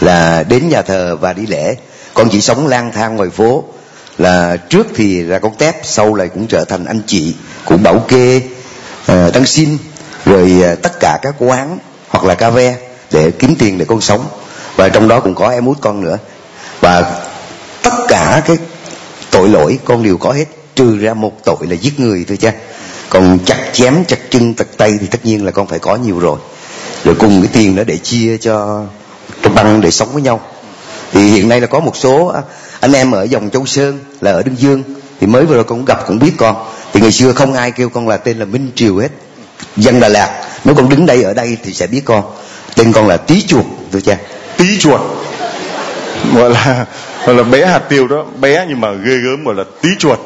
là 0.00 0.42
đến 0.42 0.68
nhà 0.68 0.82
thờ 0.82 1.16
và 1.20 1.32
đi 1.32 1.46
lễ. 1.46 1.76
Con 2.14 2.28
chỉ 2.30 2.40
sống 2.40 2.66
lang 2.66 2.92
thang 2.92 3.16
ngoài 3.16 3.30
phố. 3.30 3.64
Là 4.18 4.56
trước 4.56 4.86
thì 4.94 5.22
ra 5.22 5.38
con 5.38 5.54
tép, 5.54 5.76
sau 5.82 6.14
lại 6.14 6.28
cũng 6.28 6.46
trở 6.46 6.64
thành 6.64 6.84
anh 6.84 7.00
chị 7.06 7.34
cũng 7.64 7.82
bảo 7.82 8.04
kê 8.08 8.40
ờ, 9.06 9.14
tăng 9.14 9.32
đăng 9.32 9.46
xin, 9.46 9.78
rồi 10.24 10.60
ờ, 10.62 10.74
tất 10.74 11.00
cả 11.00 11.18
các 11.22 11.34
quán 11.38 11.78
hoặc 12.08 12.24
là 12.24 12.34
cà 12.34 12.50
ve 12.50 12.76
để 13.10 13.30
kiếm 13.30 13.54
tiền 13.58 13.78
để 13.78 13.84
con 13.84 14.00
sống. 14.00 14.26
Và 14.76 14.88
trong 14.88 15.08
đó 15.08 15.20
cũng 15.20 15.34
có 15.34 15.48
em 15.48 15.66
út 15.66 15.80
con 15.80 16.00
nữa. 16.00 16.18
Và 16.80 17.20
tất 17.82 17.94
cả 18.08 18.42
cái 18.46 18.56
tội 19.30 19.48
lỗi 19.48 19.78
con 19.84 20.02
đều 20.02 20.16
có 20.16 20.32
hết, 20.32 20.44
trừ 20.74 20.98
ra 20.98 21.14
một 21.14 21.44
tội 21.44 21.56
là 21.60 21.74
giết 21.74 22.00
người 22.00 22.24
thôi 22.28 22.36
cha 22.40 22.52
còn 23.14 23.38
chặt 23.46 23.70
chém, 23.72 24.04
chặt 24.04 24.18
chân, 24.30 24.54
chặt 24.54 24.64
tay 24.76 24.98
thì 25.00 25.06
tất 25.06 25.26
nhiên 25.26 25.44
là 25.44 25.50
con 25.50 25.66
phải 25.66 25.78
có 25.78 25.96
nhiều 25.96 26.18
rồi. 26.18 26.38
Rồi 27.04 27.14
cùng 27.18 27.42
cái 27.42 27.50
tiền 27.52 27.76
đó 27.76 27.82
để 27.86 27.96
chia 27.96 28.38
cho 28.38 28.84
trong 29.42 29.54
băng 29.54 29.80
để 29.80 29.90
sống 29.90 30.08
với 30.12 30.22
nhau. 30.22 30.40
Thì 31.12 31.20
hiện 31.28 31.48
nay 31.48 31.60
là 31.60 31.66
có 31.66 31.80
một 31.80 31.96
số 31.96 32.26
à, 32.26 32.42
anh 32.80 32.92
em 32.92 33.10
ở 33.10 33.22
dòng 33.22 33.50
Châu 33.50 33.66
Sơn 33.66 33.98
là 34.20 34.32
ở 34.32 34.42
Đương 34.42 34.56
Dương, 34.58 34.82
thì 35.20 35.26
mới 35.26 35.44
vừa 35.44 35.54
rồi 35.54 35.64
con 35.64 35.78
cũng 35.78 35.84
gặp 35.84 36.06
cũng 36.06 36.18
biết 36.18 36.32
con. 36.36 36.56
Thì 36.92 37.00
ngày 37.00 37.12
xưa 37.12 37.32
không 37.32 37.52
ai 37.52 37.70
kêu 37.70 37.88
con 37.88 38.08
là 38.08 38.16
tên 38.16 38.38
là 38.38 38.44
Minh 38.44 38.70
Triều 38.74 38.98
hết. 38.98 39.10
Dân 39.76 40.00
Đà 40.00 40.08
Lạt, 40.08 40.42
nếu 40.64 40.74
con 40.74 40.88
đứng 40.88 41.06
đây 41.06 41.22
ở 41.22 41.34
đây 41.34 41.56
thì 41.64 41.72
sẽ 41.72 41.86
biết 41.86 42.02
con. 42.04 42.24
Tên 42.74 42.92
con 42.92 43.08
là 43.08 43.16
Tí 43.16 43.42
Chuột 43.42 43.64
thưa 43.92 44.00
cha. 44.00 44.16
Tí 44.56 44.78
chuột. 44.78 45.00
Gọi 46.34 46.50
là 46.50 46.86
gọi 47.26 47.34
là 47.36 47.42
bé 47.42 47.66
hạt 47.66 47.82
tiêu 47.88 48.08
đó. 48.08 48.24
Bé 48.40 48.66
nhưng 48.68 48.80
mà 48.80 48.92
ghê 48.92 49.16
gớm 49.16 49.44
gọi 49.44 49.54
là 49.54 49.64
tí 49.82 49.88
chuột 49.98 50.18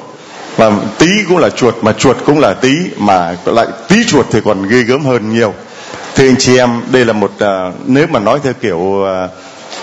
và 0.59 0.73
tí 0.99 1.25
cũng 1.29 1.39
là 1.39 1.51
chuột 1.51 1.75
mà 1.83 1.93
chuột 1.93 2.17
cũng 2.27 2.39
là 2.39 2.55
tí 2.55 2.75
mà 2.97 3.37
lại 3.45 3.67
tí 3.89 4.05
chuột 4.07 4.27
thì 4.31 4.41
còn 4.45 4.69
ghê 4.69 4.83
gớm 4.83 5.05
hơn 5.05 5.35
nhiều. 5.35 5.55
Thưa 6.15 6.29
anh 6.29 6.37
chị 6.39 6.59
em 6.59 6.83
đây 6.91 7.05
là 7.05 7.13
một 7.13 7.33
à, 7.39 7.73
nếu 7.87 8.07
mà 8.11 8.21
nói 8.21 8.41
theo 8.43 8.53
kiểu 8.61 9.05
à, 9.05 9.29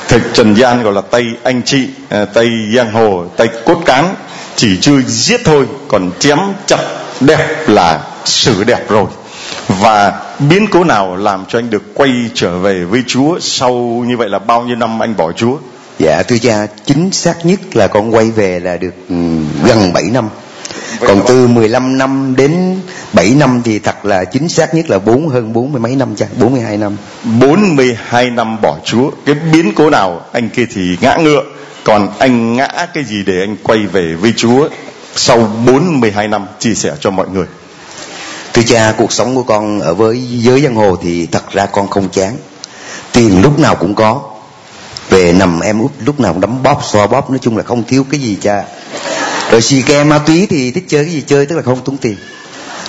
thực 0.08 0.22
trần 0.34 0.54
gian 0.56 0.84
gọi 0.84 0.94
là 0.94 1.02
tay 1.02 1.24
anh 1.44 1.62
chị 1.66 1.88
à, 2.10 2.26
tay 2.26 2.50
giang 2.76 2.92
hồ 2.92 3.26
tay 3.38 3.48
cốt 3.66 3.82
cán 3.86 4.16
chỉ 4.56 4.78
chưa 4.82 5.02
giết 5.02 5.42
thôi 5.46 5.66
còn 5.88 6.12
chém 6.20 6.40
chặt 6.66 6.80
đẹp 7.20 7.70
là 7.70 8.02
xử 8.26 8.64
đẹp 8.64 8.90
rồi. 8.90 9.06
Và 9.68 10.22
biến 10.40 10.68
cố 10.72 10.84
nào 10.84 11.16
làm 11.16 11.46
cho 11.48 11.60
anh 11.60 11.70
được 11.70 11.84
quay 11.94 12.12
trở 12.34 12.58
về 12.58 12.84
với 12.84 13.04
Chúa 13.08 13.40
sau 13.40 13.74
như 14.08 14.18
vậy 14.18 14.30
là 14.30 14.40
bao 14.40 14.62
nhiêu 14.62 14.76
năm 14.76 15.04
anh 15.04 15.16
bỏ 15.18 15.32
Chúa? 15.32 15.58
Dạ 16.00 16.24
thưa 16.24 16.38
cha 16.38 16.68
chính 16.86 17.12
xác 17.12 17.46
nhất 17.46 17.60
là 17.74 17.88
con 17.88 18.16
quay 18.16 18.32
về 18.32 18.60
là 18.60 18.78
được 18.78 18.94
ừ, 19.10 19.16
gần 19.66 19.94
7 19.94 20.04
năm 20.04 20.30
còn 21.00 21.22
từ 21.28 21.48
15 21.48 21.98
năm 21.98 22.36
đến 22.38 22.82
7 23.14 23.30
năm 23.30 23.62
thì 23.66 23.80
thật 23.80 24.06
là 24.06 24.24
chính 24.24 24.50
xác 24.50 24.76
nhất 24.76 24.90
là 24.90 25.00
bốn 25.00 25.30
hơn 25.30 25.54
bốn 25.54 25.72
mươi 25.72 25.82
mấy 25.82 25.96
năm 25.96 26.16
cha 26.16 26.26
42 26.40 26.78
năm. 26.78 26.98
42 27.24 28.30
năm 28.30 28.62
bỏ 28.62 28.78
Chúa. 28.86 29.12
Cái 29.26 29.36
biến 29.54 29.74
cố 29.76 29.90
nào 29.90 30.22
anh 30.32 30.50
kia 30.50 30.66
thì 30.74 30.98
ngã 31.02 31.18
ngựa. 31.18 31.44
Còn 31.84 32.10
anh 32.20 32.56
ngã 32.56 32.88
cái 32.94 33.04
gì 33.04 33.24
để 33.26 33.34
anh 33.40 33.58
quay 33.64 33.80
về 33.80 34.14
với 34.14 34.34
Chúa 34.38 34.70
sau 35.16 35.50
42 35.66 36.28
năm? 36.28 36.46
Chia 36.60 36.74
sẻ 36.74 36.92
cho 37.00 37.12
mọi 37.12 37.28
người. 37.30 37.46
Thưa 38.54 38.62
cha 38.68 38.94
cuộc 38.98 39.12
sống 39.12 39.36
của 39.36 39.44
con 39.44 39.80
ở 39.80 39.94
với 39.94 40.22
giới 40.30 40.62
giang 40.62 40.76
hồ 40.76 40.96
thì 41.04 41.26
thật 41.26 41.52
ra 41.52 41.66
con 41.66 41.88
không 41.88 42.10
chán. 42.10 42.38
Tiền 43.12 43.42
lúc 43.42 43.60
nào 43.60 43.76
cũng 43.76 43.96
có. 43.96 44.22
Về 45.10 45.34
nằm 45.34 45.60
em 45.60 45.80
út 45.80 45.92
lúc 46.06 46.20
nào 46.20 46.34
cũng 46.34 46.42
đấm 46.42 46.64
bóp 46.64 46.82
xoa 46.84 47.08
bóp 47.08 47.30
nói 47.30 47.40
chung 47.42 47.58
là 47.58 47.64
không 47.64 47.84
thiếu 47.84 48.06
cái 48.12 48.20
gì 48.20 48.38
cha 48.42 48.64
rồi 49.52 49.62
xì 49.62 49.82
ke 49.82 50.04
ma 50.04 50.20
túy 50.20 50.48
thì 50.50 50.72
thích 50.72 50.84
chơi 50.88 51.04
cái 51.04 51.14
gì 51.14 51.24
chơi 51.28 51.46
tức 51.46 51.56
là 51.56 51.62
không 51.62 51.84
tốn 51.86 51.98
tiền. 51.98 52.16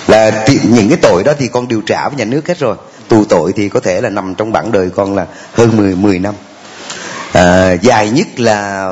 Là 0.07 0.45
những 0.63 0.89
cái 0.89 0.97
tội 1.01 1.23
đó 1.23 1.33
thì 1.39 1.47
con 1.47 1.67
điều 1.67 1.81
trả 1.81 2.09
với 2.09 2.17
nhà 2.17 2.25
nước 2.25 2.47
hết 2.47 2.59
rồi. 2.59 2.75
Tù 3.07 3.25
tội 3.25 3.53
thì 3.55 3.69
có 3.69 3.79
thể 3.79 4.01
là 4.01 4.09
nằm 4.09 4.35
trong 4.35 4.51
bản 4.51 4.71
đời 4.71 4.89
con 4.95 5.15
là 5.15 5.25
hơn 5.53 5.77
10 5.77 5.95
10 5.95 6.19
năm. 6.19 6.35
À, 7.33 7.71
dài 7.81 8.09
nhất 8.09 8.27
là 8.39 8.91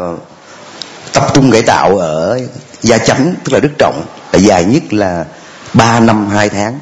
tập 1.14 1.32
trung 1.34 1.52
cải 1.52 1.62
tạo 1.62 1.98
ở 1.98 2.40
gia 2.82 2.98
chánh 2.98 3.34
tức 3.44 3.54
là 3.54 3.60
đức 3.60 3.72
trọng. 3.78 4.06
Là 4.34 4.40
dài 4.40 4.66
nhất 4.66 4.94
là 4.94 5.26
3 5.74 6.00
năm 6.00 6.30
2 6.30 6.50
tháng. 6.50 6.80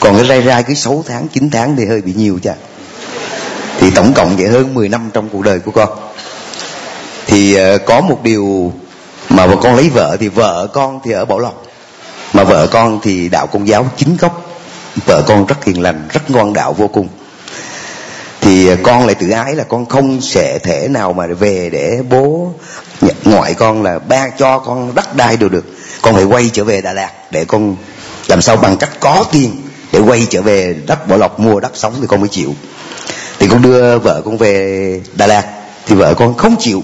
Còn 0.00 0.16
cái 0.16 0.26
rai 0.26 0.42
rai 0.42 0.62
cứ 0.62 0.74
6 0.74 1.04
tháng 1.08 1.28
9 1.28 1.50
tháng 1.50 1.76
thì 1.76 1.86
hơi 1.86 2.02
bị 2.02 2.12
nhiều 2.16 2.38
cha 2.42 2.54
thì 3.82 3.90
tổng 3.90 4.12
cộng 4.14 4.36
vậy 4.36 4.48
hơn 4.48 4.74
10 4.74 4.88
năm 4.88 5.10
trong 5.12 5.28
cuộc 5.28 5.42
đời 5.42 5.58
của 5.58 5.70
con. 5.70 5.88
Thì 7.26 7.54
ờ, 7.54 7.78
có 7.78 8.00
một 8.00 8.22
điều 8.22 8.72
mà 9.32 9.46
con 9.62 9.76
lấy 9.76 9.88
vợ 9.88 10.16
thì 10.20 10.28
vợ 10.28 10.66
con 10.72 11.00
thì 11.04 11.12
ở 11.12 11.24
bảo 11.24 11.38
lộc. 11.38 11.62
Mà 12.32 12.44
vợ 12.44 12.66
con 12.66 13.00
thì 13.02 13.28
đạo 13.28 13.46
công 13.46 13.68
giáo 13.68 13.86
chính 13.96 14.16
gốc. 14.16 14.46
Vợ 15.06 15.22
con 15.26 15.46
rất 15.46 15.64
hiền 15.64 15.82
lành, 15.82 16.08
rất 16.12 16.30
ngoan 16.30 16.52
đạo 16.52 16.72
vô 16.72 16.88
cùng. 16.88 17.08
Thì 18.40 18.76
con 18.82 19.06
lại 19.06 19.14
tự 19.14 19.30
ái 19.30 19.54
là 19.54 19.64
con 19.64 19.86
không 19.86 20.20
sẽ 20.20 20.58
thể 20.58 20.88
nào 20.88 21.12
mà 21.12 21.26
về 21.26 21.70
để 21.70 22.02
bố 22.10 22.52
ngoại 23.24 23.54
con 23.54 23.82
là 23.82 23.98
ba 23.98 24.28
cho 24.38 24.58
con 24.58 24.94
đất 24.94 25.16
đai 25.16 25.36
đều 25.36 25.48
được. 25.48 25.64
Con 26.02 26.14
phải 26.14 26.24
quay 26.24 26.50
trở 26.52 26.64
về 26.64 26.80
Đà 26.80 26.92
Lạt 26.92 27.10
để 27.30 27.44
con 27.44 27.76
làm 28.28 28.42
sao 28.42 28.56
bằng 28.56 28.76
cách 28.76 28.90
có 29.00 29.24
tiền 29.32 29.56
để 29.92 30.00
quay 30.00 30.26
trở 30.30 30.42
về 30.42 30.76
đất 30.86 31.08
Bảo 31.08 31.18
Lộc 31.18 31.40
mua 31.40 31.60
đất 31.60 31.72
sống 31.74 31.94
thì 32.00 32.06
con 32.06 32.20
mới 32.20 32.28
chịu. 32.28 32.54
Thì 33.38 33.48
con 33.48 33.62
đưa 33.62 33.98
vợ 33.98 34.22
con 34.24 34.38
về 34.38 35.00
Đà 35.14 35.26
Lạt 35.26 35.44
thì 35.86 35.94
vợ 35.94 36.14
con 36.14 36.36
không 36.36 36.56
chịu 36.58 36.82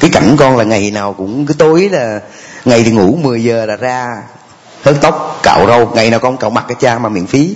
cái 0.00 0.10
cảnh 0.10 0.36
con 0.38 0.56
là 0.56 0.64
ngày 0.64 0.90
nào 0.90 1.12
cũng 1.12 1.46
cái 1.46 1.54
tối 1.58 1.88
là 1.92 2.20
ngày 2.64 2.82
thì 2.84 2.90
ngủ 2.90 3.18
10 3.22 3.44
giờ 3.44 3.66
là 3.66 3.76
ra 3.76 4.06
hớt 4.82 5.00
tóc 5.00 5.40
cạo 5.42 5.66
râu. 5.66 5.90
Ngày 5.94 6.10
nào 6.10 6.20
con 6.20 6.36
cạo 6.36 6.50
mặt 6.50 6.64
cái 6.68 6.76
cha 6.80 6.98
mà 6.98 7.08
miễn 7.08 7.26
phí. 7.26 7.54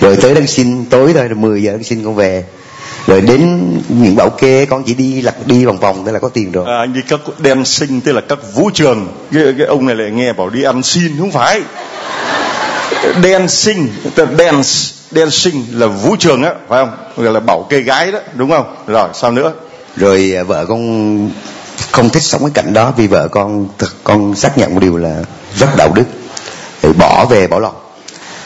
Rồi 0.00 0.16
tới 0.16 0.34
đang 0.34 0.46
xin 0.46 0.84
tối 0.84 1.12
thôi 1.14 1.28
rồi 1.28 1.36
10 1.36 1.62
giờ 1.62 1.72
đang 1.72 1.84
xin 1.84 2.04
con 2.04 2.14
về. 2.14 2.44
Rồi 3.06 3.20
đến 3.20 3.72
những 3.88 4.16
bảo 4.16 4.30
kê 4.30 4.66
con 4.66 4.82
chỉ 4.84 4.94
đi 4.94 5.22
lặt 5.22 5.34
đi 5.46 5.64
vòng 5.64 5.78
vòng 5.78 6.04
thế 6.06 6.12
là 6.12 6.18
có 6.18 6.28
tiền 6.28 6.52
rồi. 6.52 6.64
À, 6.68 6.78
anh 6.78 6.92
đi 6.92 7.00
các 7.08 7.20
đen 7.38 7.64
sinh 7.64 8.00
tức 8.00 8.12
là 8.12 8.20
các 8.28 8.38
vũ 8.54 8.70
trường. 8.74 9.08
Cái, 9.32 9.42
cái 9.58 9.66
ông 9.66 9.86
này 9.86 9.96
lại 9.96 10.10
nghe 10.10 10.32
bảo 10.32 10.50
đi 10.50 10.62
ăn 10.62 10.82
xin 10.82 11.18
không 11.18 11.30
phải. 11.30 11.60
Dancing 13.22 13.88
tức 14.14 14.24
là 14.24 14.36
dance 14.38 14.70
dancing 15.10 15.64
là 15.72 15.86
vũ 15.86 16.16
trường 16.16 16.42
á 16.42 16.54
phải 16.68 16.84
không? 16.84 16.96
Gọi 17.16 17.34
là 17.34 17.40
bảo 17.40 17.66
kê 17.70 17.80
gái 17.80 18.12
đó 18.12 18.18
đúng 18.34 18.50
không? 18.50 18.76
Rồi 18.86 19.08
sao 19.14 19.30
nữa? 19.30 19.52
Rồi 19.96 20.32
à, 20.36 20.42
vợ 20.42 20.66
con 20.68 21.30
không 21.92 22.10
thích 22.10 22.22
sống 22.22 22.40
cái 22.40 22.50
cảnh 22.54 22.72
đó 22.72 22.92
vì 22.96 23.06
vợ 23.06 23.28
con 23.28 23.68
thật 23.78 23.88
con 24.04 24.34
xác 24.36 24.58
nhận 24.58 24.74
một 24.74 24.80
điều 24.80 24.96
là 24.96 25.22
rất 25.56 25.76
đạo 25.76 25.92
đức. 25.94 26.04
Thì 26.82 26.92
bỏ 26.92 27.26
về, 27.30 27.46
bỏ 27.46 27.58
lọt. 27.58 27.74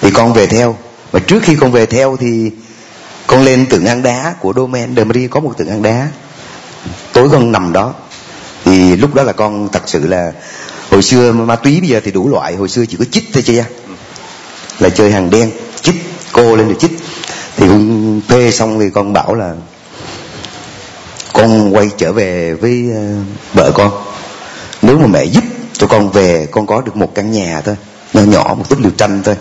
Thì 0.01 0.11
con 0.11 0.33
về 0.33 0.47
theo. 0.47 0.77
Và 1.11 1.21
trước 1.21 1.43
khi 1.43 1.57
con 1.61 1.73
về 1.73 1.87
theo 1.87 2.17
thì 2.21 2.51
con 3.27 3.43
lên 3.43 3.67
tượng 3.67 3.87
hang 3.87 4.03
đá 4.03 4.35
của 4.41 4.53
Domain 4.57 4.97
de 4.97 5.05
Marie, 5.05 5.29
có 5.29 5.41
một 5.41 5.59
tượng 5.59 5.69
hang 5.69 5.83
đá. 5.83 6.09
Tối 7.13 7.29
con 7.33 7.53
nằm 7.53 7.73
đó. 7.73 7.95
Thì 8.65 8.97
lúc 8.97 9.15
đó 9.15 9.23
là 9.23 9.33
con 9.33 9.69
thật 9.73 9.83
sự 9.87 10.07
là 10.07 10.33
hồi 10.91 11.03
xưa 11.03 11.33
ma 11.33 11.57
túy 11.57 11.81
bây 11.81 11.89
giờ 11.89 12.01
thì 12.05 12.11
đủ 12.11 12.29
loại. 12.29 12.55
Hồi 12.55 12.69
xưa 12.69 12.85
chỉ 12.87 12.97
có 12.97 13.05
chích 13.11 13.25
thôi 13.33 13.43
chứ 13.47 13.63
là 14.79 14.89
chơi 14.89 15.13
hàng 15.13 15.31
đen. 15.31 15.51
Chích, 15.83 15.95
cô 16.33 16.57
lên 16.57 16.69
để 16.69 16.75
chích. 16.75 16.99
Thì 17.57 17.69
con 17.69 18.21
thuê 18.29 18.51
xong 18.51 18.81
thì 18.81 18.91
con 18.91 19.13
bảo 19.13 19.35
là 19.35 19.55
con 21.35 21.75
quay 21.75 21.91
trở 21.97 22.13
về 22.13 22.55
với 22.55 22.85
ờ, 22.95 23.03
vợ 23.55 23.73
con. 23.75 23.91
Nếu 24.83 24.99
mà 24.99 25.07
mẹ 25.07 25.25
giúp 25.25 25.45
cho 25.73 25.87
con 25.87 26.11
về, 26.11 26.49
con 26.51 26.67
có 26.67 26.81
được 26.81 26.97
một 26.97 27.15
căn 27.15 27.33
nhà 27.33 27.61
thôi, 27.65 27.77
nhỏ 28.13 28.23
nhỏ, 28.23 28.55
một 28.59 28.69
túp 28.69 28.81
liều 28.81 28.91
tranh 28.91 29.23
thôi, 29.25 29.37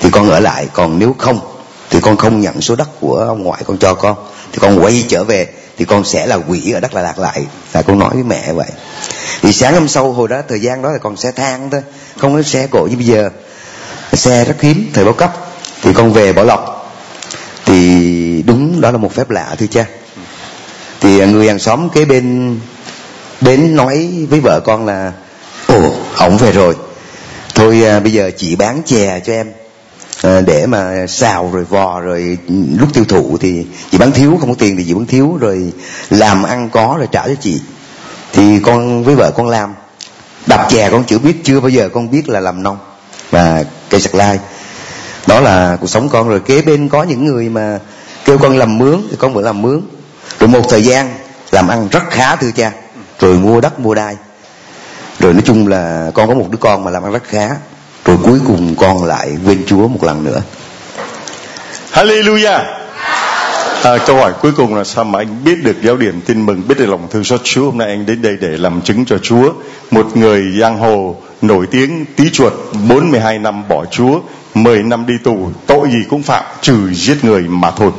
thì 0.00 0.10
con 0.10 0.30
ở 0.30 0.40
lại. 0.40 0.66
Còn 0.72 0.98
nếu 0.98 1.14
không, 1.18 1.40
thì 1.90 2.00
con 2.00 2.16
không 2.16 2.40
nhận 2.40 2.60
số 2.60 2.76
đất 2.76 2.88
của 3.00 3.16
ông 3.16 3.42
ngoại 3.42 3.62
con 3.66 3.78
cho 3.78 3.94
con. 3.94 4.16
Thì 4.52 4.58
con 4.58 4.84
quay 4.84 5.04
trở 5.08 5.24
về, 5.24 5.48
thì 5.78 5.84
con 5.84 6.04
sẽ 6.04 6.26
là 6.26 6.36
quỷ 6.48 6.72
ở 6.72 6.80
đất 6.80 6.94
là 6.94 7.02
lạc 7.02 7.18
lại. 7.18 7.44
Là 7.72 7.82
con 7.82 7.98
nói 7.98 8.10
với 8.14 8.22
mẹ 8.22 8.52
vậy. 8.52 8.70
Thì 9.42 9.52
sáng 9.52 9.74
hôm 9.74 9.88
sau, 9.88 10.12
hồi 10.12 10.28
đó 10.28 10.42
thời 10.48 10.60
gian 10.60 10.82
đó 10.82 10.90
là 10.90 10.98
con 10.98 11.16
xe 11.16 11.32
than 11.32 11.70
thôi, 11.70 11.82
không 12.18 12.34
có 12.34 12.42
xe 12.42 12.66
cộ 12.66 12.86
như 12.90 12.96
bây 12.96 13.06
giờ. 13.06 13.30
Xe 14.12 14.44
rất 14.44 14.60
hiếm, 14.60 14.90
thời 14.92 15.04
bao 15.04 15.14
cấp. 15.14 15.36
Thì 15.82 15.92
con 15.92 16.12
về 16.12 16.32
bảo 16.32 16.44
lộc. 16.44 16.92
Thì 17.64 18.42
đúng 18.46 18.80
đó 18.80 18.90
là 18.90 18.98
một 18.98 19.12
phép 19.14 19.30
lạ 19.30 19.54
thưa 19.58 19.66
cha 19.66 19.86
thì 21.00 21.26
người 21.26 21.48
hàng 21.48 21.58
xóm 21.58 21.88
kế 21.90 22.04
bên 22.04 22.58
đến 23.40 23.76
nói 23.76 24.26
với 24.30 24.40
vợ 24.40 24.60
con 24.64 24.86
là 24.86 25.12
ồ 25.66 25.94
ổng 26.18 26.36
về 26.36 26.52
rồi. 26.52 26.74
Thôi 27.54 27.82
à, 27.84 28.00
bây 28.00 28.12
giờ 28.12 28.30
chị 28.36 28.56
bán 28.56 28.82
chè 28.86 29.20
cho 29.26 29.32
em 29.32 29.52
à, 30.22 30.40
để 30.40 30.66
mà 30.66 31.06
xào 31.08 31.50
rồi 31.52 31.64
vò 31.64 32.00
rồi 32.00 32.38
lúc 32.78 32.88
tiêu 32.92 33.04
thụ 33.08 33.36
thì 33.40 33.66
chị 33.90 33.98
bán 33.98 34.12
thiếu 34.12 34.36
không 34.40 34.48
có 34.48 34.56
tiền 34.58 34.76
thì 34.76 34.84
chị 34.84 34.94
bán 34.94 35.06
thiếu 35.06 35.36
rồi 35.40 35.72
làm 36.10 36.42
ăn 36.42 36.70
có 36.70 36.94
rồi 36.98 37.08
trả 37.12 37.26
cho 37.26 37.34
chị. 37.40 37.60
Thì 38.32 38.60
con 38.60 39.04
với 39.04 39.14
vợ 39.14 39.30
con 39.36 39.48
làm. 39.48 39.74
Đập 40.46 40.66
chè 40.70 40.90
con 40.90 41.04
chưa 41.04 41.18
biết 41.18 41.34
chưa 41.44 41.60
bao 41.60 41.68
giờ 41.68 41.88
con 41.88 42.10
biết 42.10 42.28
là 42.28 42.40
làm 42.40 42.62
nông 42.62 42.78
và 43.30 43.64
cây 43.90 44.00
sạc 44.00 44.14
lai. 44.14 44.38
Đó 45.26 45.40
là 45.40 45.76
cuộc 45.80 45.86
sống 45.86 46.08
con. 46.08 46.28
Rồi 46.28 46.40
kế 46.40 46.62
bên 46.62 46.88
có 46.88 47.02
những 47.02 47.24
người 47.24 47.48
mà 47.48 47.78
kêu 48.24 48.38
con 48.38 48.58
làm 48.58 48.78
mướn 48.78 49.02
thì 49.10 49.16
con 49.18 49.34
vẫn 49.34 49.44
làm 49.44 49.62
mướn 49.62 49.80
rồi 50.40 50.48
một 50.48 50.62
thời 50.68 50.82
gian 50.82 51.14
làm 51.50 51.68
ăn 51.68 51.88
rất 51.90 52.02
khá 52.10 52.36
thưa 52.36 52.50
cha. 52.50 52.72
Rồi 53.20 53.34
mua 53.34 53.60
đất 53.60 53.80
mua 53.80 53.94
đai. 53.94 54.16
Rồi 55.20 55.32
nói 55.32 55.42
chung 55.44 55.68
là 55.68 56.10
con 56.14 56.28
có 56.28 56.34
một 56.34 56.46
đứa 56.50 56.58
con 56.60 56.84
mà 56.84 56.90
làm 56.90 57.02
ăn 57.02 57.12
rất 57.12 57.24
khá. 57.28 57.48
Rồi 58.04 58.16
cuối 58.22 58.40
cùng 58.46 58.74
con 58.78 59.04
lại 59.04 59.36
quên 59.46 59.62
Chúa 59.66 59.88
một 59.88 60.04
lần 60.04 60.24
nữa. 60.24 60.42
Hallelujah. 61.92 62.60
À, 63.82 63.98
câu 64.06 64.16
hỏi 64.16 64.32
cuối 64.42 64.52
cùng 64.56 64.74
là 64.74 64.84
sao 64.84 65.04
mà 65.04 65.18
anh 65.18 65.44
biết 65.44 65.64
được 65.64 65.76
giáo 65.82 65.96
điểm 65.96 66.20
tin 66.20 66.46
mừng, 66.46 66.68
biết 66.68 66.78
được 66.78 66.86
lòng 66.86 67.08
thương 67.10 67.24
xót 67.24 67.40
Chúa? 67.44 67.64
Hôm 67.64 67.78
nay 67.78 67.88
anh 67.88 68.06
đến 68.06 68.22
đây 68.22 68.36
để 68.40 68.48
làm 68.48 68.82
chứng 68.82 69.04
cho 69.04 69.18
Chúa. 69.18 69.52
Một 69.90 70.16
người 70.16 70.58
giang 70.60 70.78
hồ 70.78 71.16
nổi 71.42 71.66
tiếng 71.70 72.04
tí 72.16 72.30
chuột 72.32 72.52
42 72.88 73.38
năm 73.38 73.68
bỏ 73.68 73.84
Chúa, 73.90 74.20
10 74.54 74.82
năm 74.82 75.06
đi 75.06 75.14
tù, 75.24 75.50
tội 75.66 75.88
gì 75.88 75.98
cũng 76.10 76.22
phạm 76.22 76.44
trừ 76.60 76.92
giết 76.92 77.24
người 77.24 77.42
mà 77.42 77.70
thôi. 77.70 77.90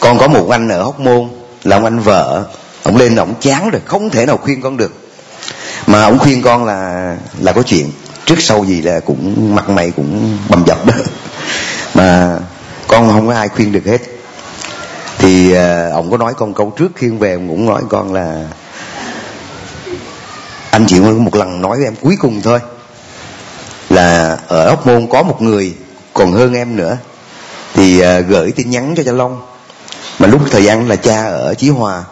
Con 0.00 0.18
có 0.18 0.28
một 0.28 0.50
anh 0.50 0.68
ở 0.68 0.82
Hóc 0.82 1.00
Môn 1.00 1.28
là 1.64 1.76
ông 1.76 1.84
anh 1.84 1.98
vợ, 1.98 2.44
ông 2.82 2.96
lên 2.96 3.16
ông 3.16 3.34
chán 3.40 3.70
rồi, 3.70 3.82
không 3.84 4.10
thể 4.10 4.26
nào 4.26 4.36
khuyên 4.36 4.60
con 4.60 4.76
được. 4.76 4.92
Mà 5.86 6.02
ông 6.02 6.18
khuyên 6.18 6.42
con 6.42 6.64
là 6.64 7.16
là 7.40 7.52
có 7.52 7.62
chuyện, 7.62 7.90
trước 8.24 8.40
sau 8.40 8.64
gì 8.64 8.82
là 8.82 9.00
cũng 9.00 9.54
mặt 9.54 9.68
mày 9.68 9.90
cũng 9.90 10.38
bầm 10.48 10.64
dập 10.66 10.86
đó. 10.86 10.92
Mà 11.94 12.38
con 12.88 13.12
không 13.12 13.26
có 13.26 13.34
ai 13.34 13.48
khuyên 13.48 13.72
được 13.72 13.86
hết. 13.86 13.98
Thì 15.18 15.52
uh, 15.52 15.92
ông 15.92 16.10
có 16.10 16.16
nói 16.16 16.34
con 16.36 16.54
câu 16.54 16.72
trước 16.76 16.88
khi 16.94 17.08
về 17.08 17.32
ông 17.32 17.48
cũng 17.48 17.66
nói 17.66 17.82
con 17.88 18.14
là 18.14 18.46
anh 20.70 20.86
chị 20.86 21.00
một 21.00 21.34
lần 21.34 21.62
nói 21.62 21.76
với 21.76 21.86
em 21.86 21.94
cuối 22.00 22.16
cùng 22.20 22.40
thôi. 22.42 22.60
Là 23.90 24.38
ở 24.48 24.68
ốc 24.68 24.86
môn 24.86 25.06
có 25.06 25.22
một 25.22 25.42
người 25.42 25.74
còn 26.14 26.32
hơn 26.32 26.54
em 26.54 26.76
nữa. 26.76 26.96
Thì 27.74 28.02
uh, 28.02 28.26
gửi 28.28 28.52
tin 28.56 28.70
nhắn 28.70 28.94
cho 28.96 29.02
cha 29.02 29.12
long 29.12 29.40
mà 30.18 30.26
lúc 30.26 30.40
thời 30.50 30.64
gian 30.64 30.88
là 30.88 30.96
cha 30.96 31.24
ở 31.24 31.54
chí 31.54 31.68
hòa, 31.68 32.04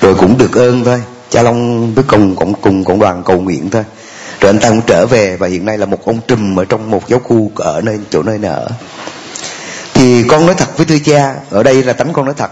rồi 0.00 0.14
cũng 0.14 0.38
được 0.38 0.52
ơn 0.56 0.84
thôi. 0.84 1.02
Cha 1.30 1.42
long 1.42 1.94
với 1.94 2.04
cùng, 2.08 2.36
cũng 2.36 2.54
cùng 2.54 2.84
cộng 2.84 3.00
đoàn 3.00 3.22
cầu 3.24 3.40
nguyện 3.40 3.70
thôi. 3.70 3.84
Rồi 4.40 4.50
anh 4.50 4.58
ta 4.58 4.68
cũng 4.68 4.82
trở 4.86 5.06
về 5.06 5.36
và 5.36 5.48
hiện 5.48 5.64
nay 5.64 5.78
là 5.78 5.86
một 5.86 6.06
ông 6.06 6.20
trùm 6.28 6.58
ở 6.58 6.64
trong 6.64 6.90
một 6.90 7.08
giáo 7.08 7.20
khu 7.24 7.50
ở 7.56 7.80
nơi, 7.80 7.98
chỗ 8.10 8.22
nơi 8.22 8.38
nở 8.38 8.68
thì 9.94 10.22
con 10.22 10.46
nói 10.46 10.54
thật 10.54 10.76
với 10.76 10.86
thưa 10.86 10.98
cha, 11.04 11.34
ở 11.50 11.62
đây 11.62 11.82
là 11.82 11.92
tánh 11.92 12.12
con 12.12 12.24
nói 12.24 12.34
thật. 12.36 12.50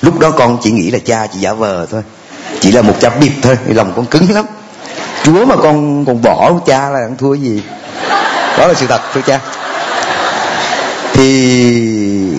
Lúc 0.00 0.18
đó 0.18 0.30
con 0.30 0.58
chỉ 0.62 0.70
nghĩ 0.70 0.90
là 0.90 0.98
cha 1.04 1.26
chỉ 1.26 1.38
giả 1.38 1.52
vờ 1.52 1.86
thôi. 1.90 2.02
Chỉ 2.60 2.72
là 2.72 2.82
một 2.82 2.94
cha 3.00 3.10
bịp 3.20 3.32
thôi 3.42 3.58
lòng 3.66 3.92
con 3.96 4.06
cứng 4.06 4.30
lắm. 4.30 4.44
Chúa 5.22 5.44
mà 5.44 5.56
con 5.56 6.04
còn 6.04 6.22
bỏ 6.22 6.52
cha 6.66 6.90
là 6.90 6.98
ăn 6.98 7.16
thua 7.16 7.34
gì? 7.34 7.62
Đó 8.58 8.66
là 8.66 8.74
sự 8.74 8.86
thật, 8.86 9.00
thưa 9.14 9.20
cha. 9.26 9.40
Thì 11.12 12.30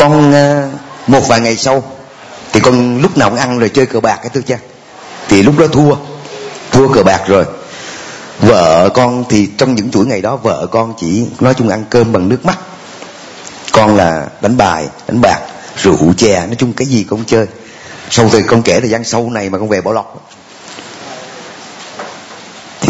con 0.00 0.32
ờ, 0.32 0.68
một 1.06 1.28
vài 1.28 1.40
ngày 1.40 1.56
sau, 1.56 1.82
thì 2.52 2.60
con 2.60 3.00
lúc 3.00 3.18
nào 3.18 3.30
cũng 3.30 3.38
ăn 3.38 3.58
rồi 3.58 3.68
chơi 3.68 3.86
cờ 3.86 4.00
bạc 4.00 4.16
cái 4.22 4.30
thứ 4.34 4.42
cha 4.42 4.58
thì 5.28 5.42
lúc 5.42 5.58
đó 5.58 5.66
thua 5.66 5.96
thua 6.70 6.88
cờ 6.88 7.02
bạc 7.02 7.20
rồi. 7.26 7.44
Vợ 8.40 8.88
con 8.94 9.24
thì 9.28 9.48
trong 9.58 9.74
những 9.74 9.90
chuỗi 9.90 10.06
ngày 10.06 10.20
đó, 10.20 10.36
vợ 10.36 10.66
con 10.70 10.94
chỉ 10.98 11.26
nói 11.40 11.54
chung 11.54 11.68
ăn 11.68 11.84
cơm 11.90 12.12
bằng 12.12 12.28
nước 12.28 12.44
mắt. 12.44 12.58
Con 13.72 13.96
là 13.96 14.26
đánh 14.40 14.56
bài, 14.56 14.88
đánh 15.08 15.20
bạc, 15.20 15.38
rượu, 15.76 16.12
chè, 16.16 16.46
nói 16.46 16.56
chung 16.58 16.72
cái 16.72 16.88
gì 16.88 17.06
con 17.10 17.24
chơi. 17.26 17.46
Sau 18.10 18.28
thì 18.32 18.42
con 18.42 18.62
kể 18.62 18.80
thời 18.80 18.90
gian 18.90 19.04
sau 19.04 19.30
này 19.30 19.50
mà 19.50 19.58
con 19.58 19.68
về 19.68 19.80
bỏ 19.80 19.92
lọc 19.92 20.30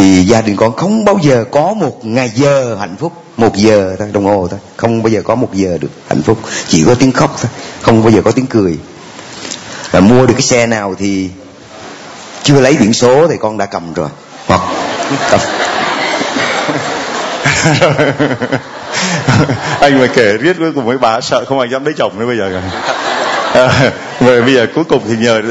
thì 0.01 0.23
gia 0.23 0.41
đình 0.41 0.57
con 0.57 0.77
không 0.77 1.05
bao 1.05 1.19
giờ 1.23 1.45
có 1.51 1.75
một 1.75 2.07
ngày 2.07 2.31
giờ 2.35 2.77
hạnh 2.81 2.97
phúc 2.99 3.13
một 3.37 3.57
giờ 3.57 3.97
thôi 3.99 4.09
đồng 4.13 4.25
hồ 4.25 4.49
thôi. 4.51 4.61
Không 4.77 5.03
bao 5.03 5.11
giờ 5.11 5.23
có 5.25 5.35
một 5.35 5.55
giờ 5.55 5.79
được 5.81 5.91
hạnh 6.09 6.23
phúc. 6.23 6.39
Chỉ 6.69 6.85
có 6.87 6.95
tiếng 6.95 7.13
khóc 7.13 7.37
thôi 7.41 7.51
không 7.81 8.03
bao 8.03 8.11
giờ 8.11 8.23
có 8.25 8.31
tiếng 8.31 8.47
cười. 8.47 8.79
Và 9.91 10.01
mua 10.01 10.27
được 10.27 10.35
cái 10.35 10.43
xe 10.43 10.67
nào 10.67 10.95
thì 10.99 11.31
chưa 12.43 12.61
lấy 12.61 12.77
biển 12.81 12.93
số 12.93 13.29
thì 13.29 13.37
con 13.41 13.59
đã 13.59 13.67
cầm 13.67 13.93
rồi. 13.93 14.09
Hoặc 14.47 14.61
cầm. 15.31 15.41
Anh 19.81 19.99
mà 20.01 20.07
kể 20.15 20.33
riết 20.41 20.57
cuối 20.59 20.73
cùng 20.75 20.87
với 20.87 20.99
bà 20.99 21.21
sợ 21.21 21.45
không 21.45 21.59
ai 21.59 21.69
dám 21.73 21.85
lấy 21.85 21.95
chồng 21.99 22.19
nữa 22.19 22.27
bây 22.27 22.39
giờ. 22.39 22.61
À, 23.55 23.93
rồi 24.21 24.43
bây 24.43 24.55
giờ 24.55 24.67
cuối 24.75 24.85
cùng 24.85 25.03
thì 25.09 25.17
nhờ 25.17 25.43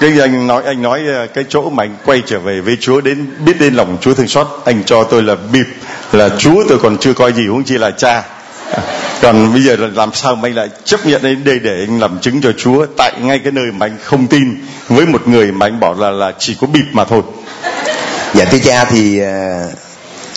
cái 0.00 0.20
anh 0.20 0.46
nói 0.46 0.62
anh 0.66 0.82
nói 0.82 1.00
à, 1.14 1.26
cái 1.34 1.44
chỗ 1.48 1.70
mà 1.70 1.84
anh 1.84 1.96
quay 2.04 2.22
trở 2.26 2.38
về 2.38 2.60
với 2.60 2.76
Chúa 2.80 3.00
đến, 3.00 3.26
biết 3.44 3.60
đến 3.60 3.74
lòng 3.74 3.96
Chúa 4.00 4.14
thương 4.14 4.28
xót, 4.28 4.46
anh 4.64 4.82
cho 4.86 5.04
tôi 5.04 5.22
là 5.22 5.36
bịp, 5.52 5.66
là 6.12 6.28
Chúa, 6.38 6.64
tôi 6.68 6.78
còn 6.82 6.98
chưa 6.98 7.12
coi 7.12 7.32
gì 7.32 7.46
huống 7.46 7.64
chi 7.64 7.78
là 7.78 7.90
cha. 7.90 8.24
Còn 9.22 9.52
bây 9.52 9.62
giờ 9.62 9.76
là 9.76 9.88
làm 9.94 10.10
sao 10.14 10.34
mà 10.34 10.48
anh 10.48 10.54
lại 10.54 10.68
chấp 10.84 11.06
nhận 11.06 11.22
đến 11.22 11.44
đây 11.44 11.58
để 11.58 11.84
anh 11.88 12.00
làm 12.00 12.18
chứng 12.20 12.40
cho 12.40 12.52
Chúa? 12.52 12.86
Tại 12.96 13.12
ngay 13.20 13.38
cái 13.38 13.52
nơi 13.52 13.64
mà 13.72 13.86
anh 13.86 13.96
không 14.02 14.26
tin, 14.26 14.66
với 14.88 15.06
một 15.06 15.28
người 15.28 15.52
mà 15.52 15.66
anh 15.66 15.80
bảo 15.80 15.94
là 15.94 16.10
là 16.10 16.32
chỉ 16.38 16.56
có 16.60 16.66
bịp 16.66 16.84
mà 16.92 17.04
thôi. 17.04 17.22
Dạ 18.34 18.44
thưa 18.44 18.58
cha 18.58 18.84
thì 18.84 19.20
à, 19.20 19.64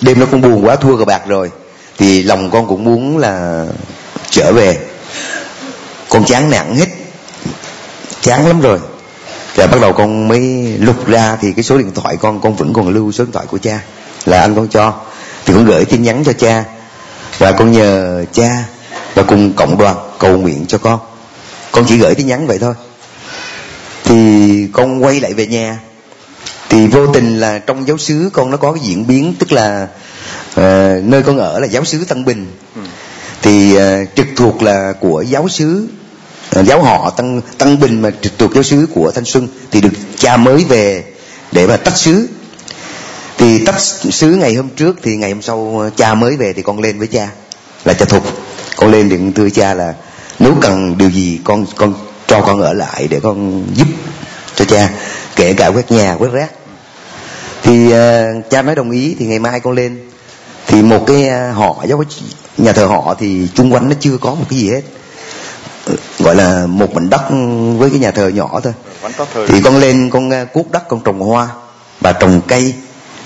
đêm 0.02 0.20
nó 0.20 0.26
cũng 0.26 0.42
buồn 0.42 0.66
quá, 0.66 0.76
thua 0.76 0.98
cờ 0.98 1.06
bạc 1.06 1.22
rồi. 1.28 1.52
Thì 1.98 2.24
lòng 2.24 2.50
con 2.52 2.68
cũng 2.68 2.84
muốn 2.84 3.18
là 3.18 3.66
trở 4.30 4.52
về. 4.54 4.78
Con 6.10 6.26
chán 6.26 6.50
nản 6.50 6.76
hết. 6.76 6.88
Chán 8.22 8.48
lắm 8.48 8.62
rồi 8.62 8.80
rồi 9.56 9.68
bắt 9.68 9.78
đầu 9.82 9.94
con 9.94 10.28
mới 10.28 10.40
lục 10.80 11.08
ra 11.08 11.38
thì 11.42 11.52
cái 11.52 11.64
số 11.64 11.78
điện 11.78 11.92
thoại 11.96 12.18
con 12.18 12.42
con 12.42 12.56
vẫn 12.56 12.74
còn 12.74 12.90
lưu 12.90 13.12
số 13.12 13.24
điện 13.24 13.34
thoại 13.34 13.46
của 13.50 13.58
cha 13.58 13.80
là 14.26 14.42
anh 14.42 14.56
con 14.56 14.68
cho. 14.68 14.94
Thì 15.46 15.54
con 15.54 15.66
gửi 15.66 15.86
tin 15.86 16.04
nhắn 16.04 16.24
cho 16.26 16.34
cha. 16.34 16.64
Và 17.38 17.52
con 17.52 17.72
nhờ 17.72 18.26
cha 18.32 18.64
và 19.16 19.24
cùng 19.24 19.54
cộng 19.54 19.78
đoàn 19.78 19.96
cầu 20.20 20.38
nguyện 20.38 20.66
cho 20.68 20.78
con. 20.78 21.00
Con 21.72 21.86
chỉ 21.88 21.98
gửi 21.98 22.16
tin 22.16 22.28
nhắn 22.28 22.48
vậy 22.48 22.58
thôi. 22.60 22.74
Thì 24.04 24.68
con 24.74 25.04
quay 25.04 25.20
lại 25.20 25.34
về 25.34 25.48
nhà. 25.48 25.80
Thì 26.70 26.88
vô 26.88 27.08
tình 27.08 27.40
là 27.40 27.60
trong 27.60 27.88
giáo 27.88 27.98
xứ 27.98 28.30
con 28.34 28.52
nó 28.52 28.58
có 28.58 28.72
cái 28.72 28.82
diễn 28.84 29.08
biến 29.08 29.34
tức 29.40 29.52
là 29.52 29.88
uh, 30.52 31.04
nơi 31.04 31.24
con 31.26 31.38
ở 31.38 31.60
là 31.60 31.68
giáo 31.68 31.86
xứ 31.86 32.06
Tân 32.06 32.26
Bình. 32.26 32.48
Thì 33.42 33.78
uh, 33.78 33.82
trực 34.16 34.28
thuộc 34.36 34.64
là 34.64 34.94
của 35.00 35.22
giáo 35.22 35.50
xứ 35.50 35.88
giáo 36.52 36.84
họ 36.84 37.10
tăng 37.10 37.42
tăng 37.58 37.80
Bình 37.80 38.02
mà 38.02 38.12
trực 38.22 38.38
thuộc 38.38 38.54
giáo 38.54 38.64
xứ 38.64 38.88
của 38.94 39.12
Thanh 39.12 39.26
Xuân 39.26 39.48
thì 39.72 39.82
được 39.82 39.94
cha 40.18 40.38
mới 40.38 40.64
về 40.64 41.04
để 41.52 41.68
mà 41.68 41.78
tách 41.78 41.98
xứ. 41.98 42.28
Thì 43.38 43.66
tách 43.66 43.80
xứ 44.12 44.28
ngày 44.28 44.56
hôm 44.56 44.70
trước 44.70 44.96
thì 45.04 45.16
ngày 45.16 45.32
hôm 45.32 45.42
sau 45.42 45.80
ờ, 45.80 45.90
cha 45.96 46.14
mới 46.14 46.38
về 46.38 46.54
thì 46.54 46.62
con 46.62 46.80
lên 46.80 47.00
với 47.00 47.08
cha 47.08 47.30
là 47.86 47.94
cha 47.94 48.06
thục. 48.06 48.24
Con 48.76 48.92
lên 48.92 49.10
điện 49.10 49.34
thưa 49.34 49.50
cha 49.50 49.74
là 49.74 49.94
nếu 50.40 50.54
cần 50.62 50.98
điều 50.98 51.10
gì 51.10 51.40
con 51.44 51.66
con 51.76 51.94
cho 52.28 52.42
con 52.42 52.62
ở 52.62 52.74
lại 52.74 53.08
để 53.10 53.20
con 53.20 53.64
giúp 53.76 53.88
cho 54.56 54.66
cha 54.66 54.90
kể 55.36 55.54
cả 55.54 55.68
quét 55.68 55.92
nhà 55.92 56.16
quét 56.20 56.30
rác. 56.32 56.52
Thì 57.64 57.88
uh, 57.88 57.94
cha 58.50 58.62
nói 58.62 58.76
đồng 58.76 58.92
ý 58.92 59.16
thì 59.20 59.26
ngày 59.26 59.40
mai 59.40 59.60
con 59.60 59.74
lên. 59.74 60.00
Thì 60.68 60.82
một 60.82 61.04
cái 61.08 61.30
uh, 61.30 61.56
họ 61.56 61.86
giáo 61.88 62.04
nhà 62.58 62.74
thờ 62.74 62.86
họ 62.86 63.16
thì 63.20 63.48
chung 63.56 63.74
quanh 63.74 63.90
nó 63.90 63.96
chưa 64.00 64.18
có 64.22 64.36
một 64.36 64.46
cái 64.50 64.60
gì 64.60 64.70
hết 64.70 64.82
gọi 66.20 66.36
là 66.36 66.66
một 66.68 66.94
mảnh 66.94 67.10
đất 67.10 67.22
với 67.78 67.90
cái 67.90 68.00
nhà 68.00 68.12
thờ 68.12 68.28
nhỏ 68.28 68.60
thôi. 68.64 68.74
Thì 69.48 69.62
con 69.62 69.78
lên 69.78 70.10
con 70.10 70.30
uh, 70.30 70.54
cuốc 70.54 70.72
đất 70.72 70.88
con 70.88 71.02
trồng 71.04 71.20
hoa 71.20 71.48
và 72.02 72.12
trồng 72.12 72.42
cây. 72.48 72.74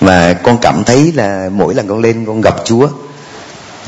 Và 0.01 0.33
con 0.33 0.57
cảm 0.61 0.83
thấy 0.83 1.11
là 1.15 1.49
mỗi 1.51 1.73
lần 1.73 1.87
con 1.87 1.99
lên 1.99 2.25
con 2.25 2.41
gặp 2.41 2.55
Chúa 2.65 2.87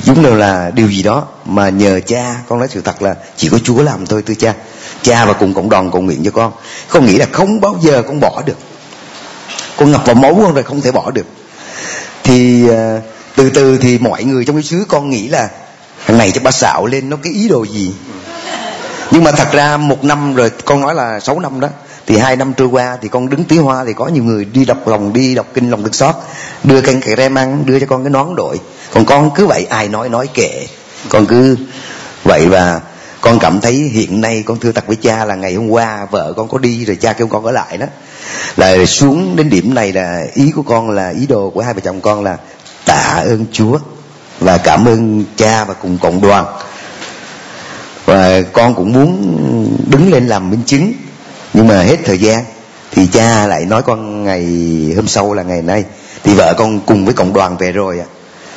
giống 0.04 0.22
như 0.22 0.30
là 0.30 0.72
điều 0.74 0.88
gì 0.92 1.04
đó 1.04 1.28
mà 1.46 1.70
nhờ 1.70 2.00
cha 2.08 2.36
con 2.48 2.60
nói 2.60 2.68
sự 2.72 2.82
thật 2.82 3.02
là 3.02 3.16
chỉ 3.36 3.50
có 3.50 3.58
Chúa 3.64 3.82
làm 3.82 4.06
thôi 4.06 4.24
thưa 4.26 4.34
cha. 4.34 4.54
Cha 5.02 5.26
và 5.26 5.34
cùng 5.34 5.54
cộng 5.54 5.70
đoàn 5.70 5.92
cầu 5.92 6.02
nguyện 6.02 6.22
cho 6.26 6.32
con. 6.32 6.52
Con 6.90 7.06
nghĩ 7.06 7.18
là 7.18 7.26
không 7.32 7.62
bao 7.62 7.76
giờ 7.82 8.04
con 8.08 8.20
bỏ 8.20 8.42
được. 8.46 8.58
Con 9.78 9.92
ngập 9.92 10.06
vào 10.06 10.16
máu 10.16 10.36
con 10.42 10.54
rồi 10.54 10.64
không 10.64 10.82
thể 10.82 10.92
bỏ 10.92 11.12
được. 11.12 11.26
Thì 12.24 12.66
uh, 12.70 13.04
từ 13.36 13.50
từ 13.50 13.78
thì 13.78 13.98
mọi 13.98 14.24
người 14.24 14.46
trong 14.46 14.56
cái 14.56 14.64
xứ 14.64 14.86
con 14.88 15.10
nghĩ 15.10 15.28
là 15.28 15.50
thằng 16.06 16.18
này 16.18 16.32
cho 16.32 16.42
ba 16.42 16.52
xạo 16.52 16.86
lên 16.86 17.10
nó 17.10 17.18
cái 17.24 17.34
ý 17.34 17.48
đồ 17.48 17.66
gì 17.66 17.94
nhưng 19.18 19.24
mà 19.24 19.32
thật 19.32 19.48
ra 19.52 19.78
một 19.78 20.04
năm 20.04 20.36
rồi, 20.36 20.52
con 20.66 20.82
nói 20.82 20.96
là 20.96 21.20
sáu 21.20 21.40
năm 21.40 21.60
đó, 21.60 21.68
thì 22.08 22.18
hai 22.18 22.36
năm 22.36 22.54
trôi 22.54 22.68
qua 22.68 22.98
thì 23.02 23.08
con 23.08 23.30
đứng 23.30 23.44
tí 23.44 23.58
hoa 23.58 23.86
thì 23.86 23.94
có 23.94 24.08
nhiều 24.08 24.24
người 24.24 24.46
đi 24.46 24.66
đọc 24.66 24.88
lòng, 24.88 25.14
đi 25.14 25.36
đọc 25.36 25.46
kinh 25.54 25.70
lòng 25.72 25.84
được 25.84 25.96
xót, 25.96 26.16
đưa 26.64 26.82
canh 26.82 27.02
cái 27.02 27.16
rem 27.16 27.36
ăn, 27.36 27.64
đưa 27.66 27.80
cho 27.80 27.86
con 27.90 28.04
cái 28.04 28.10
nón 28.10 28.36
đội. 28.36 28.60
Còn 28.94 29.06
con 29.06 29.32
cứ 29.36 29.46
vậy, 29.46 29.66
ai 29.70 29.88
nói 29.88 30.10
nói 30.10 30.28
kệ. 30.34 30.68
Con 31.10 31.26
cứ 31.26 31.58
vậy 32.24 32.48
và 32.48 32.82
con 33.22 33.40
cảm 33.40 33.62
thấy 33.62 33.74
hiện 33.74 34.22
nay 34.22 34.44
con 34.46 34.60
thưa 34.60 34.72
thật 34.72 34.88
với 34.88 34.96
cha 34.96 35.26
là 35.26 35.36
ngày 35.36 35.54
hôm 35.54 35.70
qua 35.70 36.08
vợ 36.12 36.34
con 36.38 36.48
có 36.48 36.58
đi 36.58 36.86
rồi 36.86 36.96
cha 36.96 37.14
kêu 37.14 37.28
con 37.28 37.46
ở 37.46 37.52
lại 37.52 37.78
đó. 37.78 37.88
Là 38.58 38.86
xuống 38.86 39.36
đến 39.36 39.50
điểm 39.50 39.74
này 39.74 39.94
là 39.94 40.26
ý 40.34 40.52
của 40.56 40.62
con 40.62 40.90
là, 40.90 41.10
ý 41.10 41.28
đồ 41.28 41.50
của 41.50 41.62
hai 41.62 41.74
vợ 41.74 41.80
chồng 41.84 42.02
con 42.02 42.24
là 42.24 42.38
tạ 42.86 43.24
ơn 43.26 43.46
chúa 43.52 43.80
và 44.40 44.58
cảm 44.58 44.86
ơn 44.86 45.24
cha 45.36 45.66
và 45.66 45.74
cùng 45.74 45.98
cộng 46.02 46.22
đoàn 46.22 46.46
con 48.44 48.76
cũng 48.76 48.94
muốn 48.94 49.38
đứng 49.92 50.12
lên 50.12 50.28
làm 50.28 50.50
minh 50.50 50.62
chứng 50.66 50.94
nhưng 51.54 51.68
mà 51.68 51.82
hết 51.82 51.98
thời 52.06 52.18
gian 52.18 52.44
thì 52.92 53.08
cha 53.08 53.48
lại 53.48 53.66
nói 53.66 53.82
con 53.82 54.24
ngày 54.24 54.46
hôm 54.96 55.08
sau 55.08 55.34
là 55.34 55.44
ngày 55.44 55.62
nay 55.62 55.84
thì 56.24 56.34
vợ 56.34 56.54
con 56.58 56.80
cùng 56.80 57.06
với 57.06 57.14
cộng 57.14 57.34
đoàn 57.34 57.58
về 57.58 57.72
rồi 57.72 58.02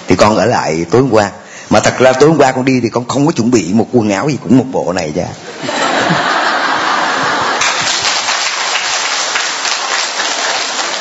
thì 0.08 0.16
con 0.16 0.36
ở 0.36 0.46
lại 0.46 0.84
tối 0.90 1.02
hôm 1.02 1.10
qua 1.10 1.30
mà 1.70 1.80
thật 1.80 1.94
ra 1.98 2.12
tối 2.12 2.28
hôm 2.28 2.38
qua 2.38 2.52
con 2.52 2.64
đi 2.64 2.80
thì 2.80 2.88
con 2.88 3.08
không 3.08 3.26
có 3.26 3.32
chuẩn 3.32 3.50
bị 3.50 3.72
một 3.72 3.86
quần 3.92 4.10
áo 4.10 4.28
gì 4.28 4.38
cũng 4.42 4.58
một 4.58 4.64
bộ 4.72 4.92
này 4.92 5.12
cha 5.16 5.26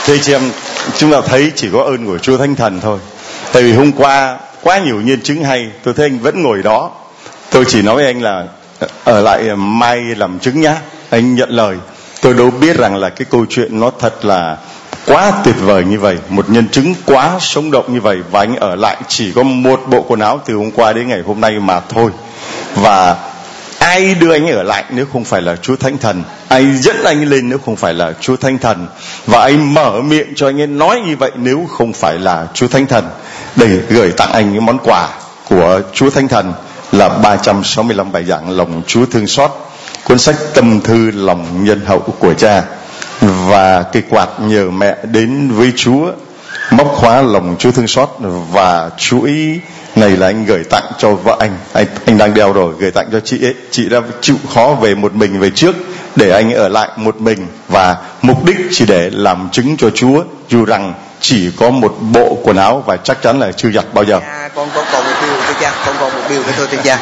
Thưa 0.10 0.18
chị 0.18 0.34
em, 0.34 0.52
chúng 0.98 1.12
ta 1.12 1.22
thấy 1.28 1.52
chỉ 1.56 1.70
có 1.74 1.84
ơn 1.84 2.06
của 2.06 2.18
Chúa 2.18 2.38
Thánh 2.38 2.56
Thần 2.56 2.80
thôi. 2.82 3.00
Tại 3.52 3.64
vì 3.64 3.74
hôm 3.74 3.92
qua 3.92 4.38
quá 4.62 4.80
nhiều 4.80 5.02
nhân 5.02 5.22
chứng 5.22 5.44
hay, 5.44 5.72
tôi 5.84 5.94
thấy 5.94 6.06
anh 6.06 6.20
vẫn 6.20 6.44
ngồi 6.44 6.64
đó. 6.64 6.92
Tôi 7.52 7.66
chỉ 7.68 7.82
nói 7.82 7.96
với 7.96 8.06
anh 8.06 8.22
là 8.22 8.46
ở 9.04 9.22
lại 9.22 9.48
ờ, 9.48 9.56
mai 9.56 10.00
làm 10.00 10.40
chứng 10.40 10.62
nhá. 10.62 10.76
Anh 11.10 11.36
nhận 11.36 11.50
lời. 11.50 11.78
Tôi 12.22 12.34
đâu 12.34 12.52
biết 12.52 12.78
rằng 12.78 12.96
là 12.96 13.10
cái 13.10 13.26
câu 13.30 13.46
chuyện 13.50 13.80
nó 13.80 13.92
thật 14.00 14.26
là 14.26 14.58
quá 15.06 15.32
tuyệt 15.44 15.56
vời 15.60 15.84
như 15.86 16.00
vậy, 16.00 16.18
một 16.30 16.50
nhân 16.50 16.70
chứng 16.70 16.94
quá 17.06 17.38
sống 17.40 17.72
động 17.72 17.94
như 17.94 18.02
vậy 18.02 18.18
và 18.32 18.40
anh 18.40 18.56
ở 18.56 18.76
lại 18.76 18.98
chỉ 19.08 19.32
có 19.32 19.44
một 19.44 19.82
bộ 19.88 20.06
quần 20.08 20.20
áo 20.20 20.42
từ 20.46 20.56
hôm 20.56 20.72
qua 20.72 20.94
đến 20.94 21.08
ngày 21.08 21.22
hôm 21.26 21.42
nay 21.42 21.60
mà 21.60 21.80
thôi. 21.80 22.12
Và 22.76 23.16
ai 23.80 24.16
đưa 24.16 24.32
anh 24.32 24.48
ở 24.48 24.64
lại 24.64 24.84
nếu 24.90 25.06
không 25.14 25.24
phải 25.24 25.42
là 25.42 25.56
Chúa 25.56 25.76
Thánh 25.76 25.98
Thần? 25.98 26.24
Ai 26.48 26.66
dẫn 26.78 27.04
anh 27.04 27.30
lên 27.30 27.50
nếu 27.50 27.58
không 27.66 27.76
phải 27.76 27.94
là 27.94 28.14
Chúa 28.22 28.36
Thánh 28.36 28.58
Thần? 28.58 28.88
Và 29.26 29.42
anh 29.42 29.74
mở 29.74 30.02
miệng 30.02 30.34
cho 30.36 30.50
anh 30.50 30.62
ấy 30.62 30.68
nói 30.68 31.02
như 31.08 31.16
vậy 31.18 31.32
nếu 31.36 31.68
không 31.78 31.94
phải 31.94 32.20
là 32.20 32.48
Chúa 32.54 32.68
Thánh 32.68 32.86
Thần. 32.86 33.10
Để 33.56 33.80
gửi 33.90 34.12
tặng 34.12 34.32
anh 34.32 34.54
những 34.54 34.66
món 34.66 34.78
quà 34.84 35.10
của 35.50 35.82
Chúa 35.94 36.10
Thánh 36.10 36.28
Thần 36.28 36.54
là 36.92 37.10
365 37.10 38.12
bài 38.12 38.24
giảng 38.26 38.50
lòng 38.50 38.82
Chúa 38.88 39.06
thương 39.06 39.28
xót, 39.28 39.52
cuốn 40.04 40.20
sách 40.20 40.36
tâm 40.54 40.82
thư 40.82 41.12
lòng 41.12 41.64
nhân 41.64 41.86
hậu 41.86 42.00
của 42.00 42.34
cha. 42.34 42.64
Và 43.22 43.84
cái 43.84 44.04
quạt 44.10 44.30
nhờ 44.40 44.70
mẹ 44.70 44.96
đến 45.04 45.52
với 45.52 45.74
Chúa, 45.76 46.12
móc 46.72 46.88
khóa 46.96 47.22
lòng 47.22 47.56
Chúa 47.60 47.72
thương 47.72 47.88
xót 47.88 48.10
và 48.52 48.90
chuỗi 48.98 49.60
này 50.00 50.10
là 50.10 50.28
anh 50.28 50.46
gửi 50.46 50.64
tặng 50.64 50.84
cho 50.98 51.12
vợ 51.12 51.38
anh. 51.40 51.58
Anh 51.74 51.86
anh 52.06 52.18
đang 52.18 52.34
đeo 52.34 52.54
rồi 52.54 52.74
gửi 52.80 52.92
tặng 52.92 53.10
cho 53.12 53.20
chị 53.20 53.46
ấy. 53.46 53.56
Chị 53.72 53.90
đã 53.90 54.00
chịu 54.22 54.36
khó 54.54 54.78
về 54.82 54.96
một 54.96 55.16
mình 55.16 55.40
về 55.40 55.50
trước 55.50 55.76
để 56.16 56.32
anh 56.32 56.54
ở 56.54 56.68
lại 56.68 56.90
một 56.96 57.22
mình. 57.22 57.48
Và 57.68 57.98
mục 58.22 58.46
đích 58.46 58.58
chỉ 58.72 58.86
để 58.86 59.10
làm 59.14 59.50
chứng 59.52 59.78
cho 59.78 59.90
Chúa 59.90 60.24
dù 60.50 60.66
rằng 60.66 60.94
chỉ 61.22 61.52
có 61.58 61.70
một 61.70 61.98
bộ 62.14 62.38
quần 62.44 62.58
áo 62.58 62.84
và 62.86 62.98
chắc 62.98 63.22
chắn 63.22 63.40
là 63.40 63.52
chưa 63.52 63.72
giặt 63.72 63.86
bao 63.94 64.04
giờ. 64.04 64.20
À, 64.20 64.50
con 64.56 64.70
có 64.76 64.86
còn 64.92 65.04
một 65.04 65.14
điều 65.22 65.36
thưa 65.48 65.54
cha, 65.62 65.74
con 65.86 65.96
còn 66.00 66.14
một 66.14 66.28
điều 66.30 66.44
nữa 66.44 66.52
thôi 66.58 66.68
thưa 66.72 66.78
cha. 66.84 67.00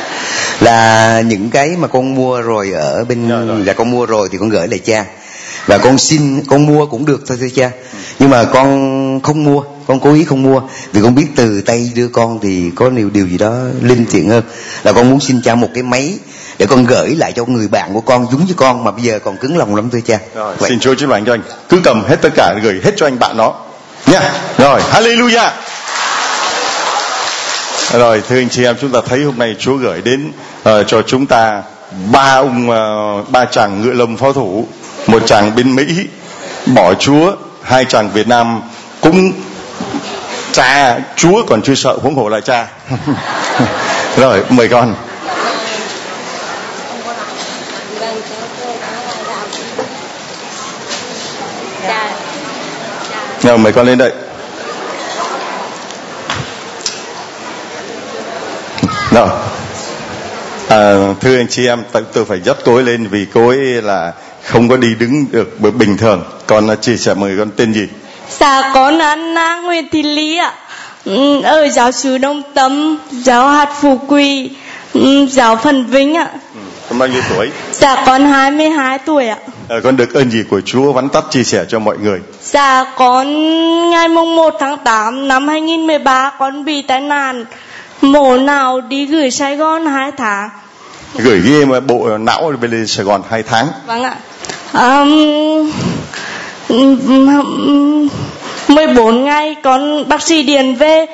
Là 0.59 1.21
những 1.21 1.49
cái 1.49 1.75
mà 1.79 1.87
con 1.87 2.15
mua 2.15 2.41
rồi 2.41 2.71
ở 2.71 3.05
bên 3.05 3.29
dạ, 3.29 3.65
là 3.65 3.73
con 3.73 3.91
mua 3.91 4.05
rồi 4.05 4.29
thì 4.31 4.37
con 4.37 4.49
gửi 4.49 4.67
lại 4.67 4.79
cha 4.85 5.05
và 5.67 5.77
con 5.77 5.97
xin 5.97 6.43
con 6.47 6.65
mua 6.65 6.85
cũng 6.85 7.05
được 7.05 7.23
thôi 7.27 7.37
thưa 7.41 7.47
cha. 7.55 7.71
Nhưng 8.19 8.29
mà 8.29 8.43
con 8.43 9.19
không 9.23 9.43
mua 9.43 9.63
con 9.87 9.99
cố 9.99 10.13
ý 10.13 10.23
không 10.23 10.43
mua. 10.43 10.61
Vì 10.91 11.01
con 11.01 11.15
biết 11.15 11.27
từ 11.35 11.61
tay 11.61 11.91
đưa 11.95 12.07
con 12.07 12.39
thì 12.41 12.71
có 12.75 12.89
điều 12.89 13.09
điều 13.09 13.27
gì 13.27 13.37
đó 13.37 13.53
linh 13.81 14.05
thiện 14.05 14.29
hơn. 14.29 14.43
Là 14.83 14.93
con 14.93 15.09
muốn 15.09 15.19
xin 15.19 15.41
cha 15.43 15.55
một 15.55 15.69
cái 15.73 15.83
máy 15.83 16.13
để 16.59 16.65
con 16.65 16.85
gửi 16.85 17.15
lại 17.15 17.33
cho 17.35 17.45
người 17.45 17.67
bạn 17.67 17.93
của 17.93 18.01
con 18.01 18.27
giống 18.31 18.45
như 18.45 18.53
con 18.57 18.83
mà 18.83 18.91
bây 18.91 19.03
giờ 19.03 19.19
còn 19.19 19.37
cứng 19.37 19.57
lòng 19.57 19.75
lắm 19.75 19.89
thưa 19.89 20.01
cha. 20.01 20.19
Rồi, 20.35 20.55
xin 20.67 20.79
chúa 20.79 20.95
chúc 20.95 21.09
lành 21.09 21.25
cho 21.25 21.33
anh. 21.33 21.41
Cứ 21.69 21.81
cầm 21.83 22.03
hết 22.03 22.15
tất 22.21 22.29
cả 22.35 22.55
gửi 22.63 22.81
hết 22.83 22.91
cho 22.97 23.07
anh 23.07 23.19
bạn 23.19 23.37
đó 23.37 23.65
nha. 24.05 24.31
Rồi 24.57 24.81
hallelujah. 24.91 25.49
Rồi 27.93 28.21
thưa 28.29 28.35
anh 28.35 28.49
chị 28.49 28.63
em 28.63 28.75
chúng 28.81 28.91
ta 28.91 28.99
thấy 29.05 29.23
hôm 29.23 29.37
nay 29.37 29.55
Chúa 29.59 29.75
gửi 29.75 30.01
đến 30.01 30.31
uh, 30.69 30.87
cho 30.87 31.01
chúng 31.01 31.25
ta 31.25 31.63
ba 32.11 32.35
ông 32.35 32.69
uh, 32.69 33.29
ba 33.29 33.45
chàng 33.45 33.81
ngựa 33.81 33.93
lông 33.93 34.17
pháo 34.17 34.33
thủ 34.33 34.67
một 35.07 35.23
chàng 35.25 35.55
bên 35.55 35.75
Mỹ 35.75 36.07
bỏ 36.65 36.93
Chúa 36.93 37.35
hai 37.63 37.85
chàng 37.85 38.09
Việt 38.13 38.27
Nam 38.27 38.61
cũng 39.01 39.31
cha 40.51 40.99
Chúa 41.15 41.43
còn 41.47 41.61
chưa 41.61 41.75
sợ 41.75 41.97
huống 42.01 42.15
hồ 42.15 42.29
là 42.29 42.39
cha. 42.39 42.67
Rồi 44.17 44.43
mời 44.49 44.67
con. 44.67 44.95
Rồi 53.43 53.57
mời 53.57 53.73
con 53.73 53.85
lên 53.85 53.97
đây. 53.97 54.11
Rồi 59.11 59.29
à, 60.69 60.93
thưa 61.21 61.37
anh 61.37 61.47
chị 61.49 61.67
em 61.67 61.83
tôi, 61.91 62.03
tôi 62.13 62.25
phải 62.25 62.39
dắt 62.45 62.57
cô 62.65 62.75
ấy 62.75 62.83
lên 62.83 63.07
vì 63.07 63.25
cô 63.33 63.47
ấy 63.47 63.59
là 63.59 64.13
không 64.47 64.69
có 64.69 64.77
đi 64.77 64.95
đứng 64.95 65.25
được 65.31 65.59
bình 65.77 65.97
thường. 65.97 66.23
Con 66.47 66.67
chia 66.81 66.97
sẻ 66.97 67.13
mời 67.13 67.35
con 67.37 67.49
tên 67.55 67.73
gì? 67.73 67.87
Dạ 68.39 68.71
con 68.73 68.99
Anna 68.99 69.59
Nguyễn 69.59 69.87
Thị 69.91 70.03
Lý 70.03 70.37
ạ. 70.37 70.53
Ừ, 71.05 71.41
ở 71.41 71.67
giáo 71.67 71.91
sứ 71.91 72.17
Đông 72.17 72.41
Tâm 72.53 72.97
giáo 73.11 73.47
hạt 73.47 73.69
Phú 73.81 73.99
Quỳ 74.07 74.49
ừ, 74.93 75.25
giáo 75.25 75.55
Phần 75.55 75.85
Vinh 75.85 76.17
ạ. 76.17 76.29
Ừ, 76.33 76.59
con 76.89 76.99
bao 76.99 77.09
nhiêu 77.09 77.21
tuổi? 77.29 77.49
Dạ 77.71 78.03
con 78.05 78.25
22 78.25 78.97
tuổi 78.99 79.27
ạ. 79.27 79.37
À, 79.69 79.75
con 79.83 79.97
được 79.97 80.13
ơn 80.13 80.31
gì 80.31 80.43
của 80.49 80.61
Chúa 80.61 80.91
vắn 80.91 81.09
tắt 81.09 81.23
chia 81.29 81.43
sẻ 81.43 81.65
cho 81.69 81.79
mọi 81.79 81.97
người? 81.97 82.19
Dạ 82.43 82.85
con 82.97 83.27
ngày 83.89 84.07
mùng 84.07 84.35
1 84.35 84.53
tháng 84.59 84.77
8 84.77 85.27
năm 85.27 85.47
2013 85.47 86.31
con 86.39 86.65
bị 86.65 86.81
tai 86.81 87.01
nạn. 87.01 87.45
Mổ 88.01 88.37
nào 88.37 88.81
đi 88.81 89.05
gửi 89.05 89.31
Sài 89.31 89.55
Gòn 89.55 89.85
2 89.85 90.11
tháng. 90.17 90.49
Gửi 91.15 91.41
ghi 91.41 91.65
mà 91.65 91.79
bộ 91.79 92.17
não 92.17 92.53
về 92.61 92.67
lên 92.67 92.87
Sài 92.87 93.05
Gòn 93.05 93.21
2 93.29 93.43
tháng. 93.43 93.67
Vâng 93.87 94.03
ạ 94.03 94.15
um, 94.73 95.71
14 98.67 99.23
ngày 99.23 99.55
con 99.63 100.09
bác 100.09 100.21
sĩ 100.21 100.43
điền 100.43 100.75
về 100.75 101.05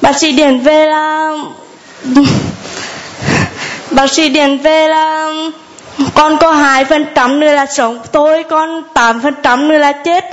bác 0.00 0.16
sĩ 0.16 0.32
điền 0.32 0.58
về 0.58 0.86
là 0.86 1.32
bác 3.90 4.10
sĩ 4.10 4.28
điền 4.28 4.58
về 4.58 4.88
là 4.88 5.32
con 6.14 6.36
có 6.38 6.50
hai 6.52 6.84
phần 6.84 7.06
trăm 7.14 7.40
nữa 7.40 7.52
là 7.52 7.66
sống 7.66 7.98
tôi 8.12 8.42
con 8.42 8.82
tám 8.94 9.20
phần 9.20 9.34
trăm 9.42 9.68
nữa 9.68 9.78
là 9.78 9.92
chết. 9.92 10.24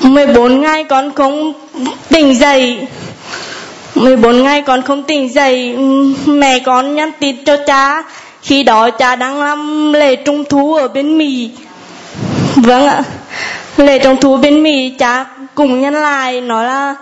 14 0.00 0.60
ngày 0.60 0.84
con 0.84 1.12
không 1.14 1.52
tỉnh 2.08 2.34
dậy. 2.34 2.86
14 3.94 4.42
ngày 4.42 4.62
con 4.62 4.82
không 4.82 5.02
tỉnh 5.02 5.32
dậy. 5.32 5.76
Mẹ 6.26 6.58
con 6.58 6.94
nhắn 6.94 7.10
tin 7.20 7.44
cho 7.44 7.56
cha 7.66 8.02
khi 8.42 8.62
đó 8.62 8.90
cha 8.90 9.16
đang 9.16 9.40
làm 9.40 9.92
lễ 9.92 10.16
trung 10.16 10.44
thu 10.44 10.74
ở 10.74 10.88
bên 10.88 11.18
Mỹ. 11.18 11.50
Vâng 12.56 12.86
ạ. 12.86 13.02
Lễ 13.76 13.98
trung 13.98 14.16
thu 14.20 14.36
bên 14.36 14.62
Mỹ 14.62 14.94
cha 14.98 15.24
cùng 15.54 15.80
nhân 15.80 15.94
lại 15.94 16.40
nói 16.40 16.64
là 16.64 16.94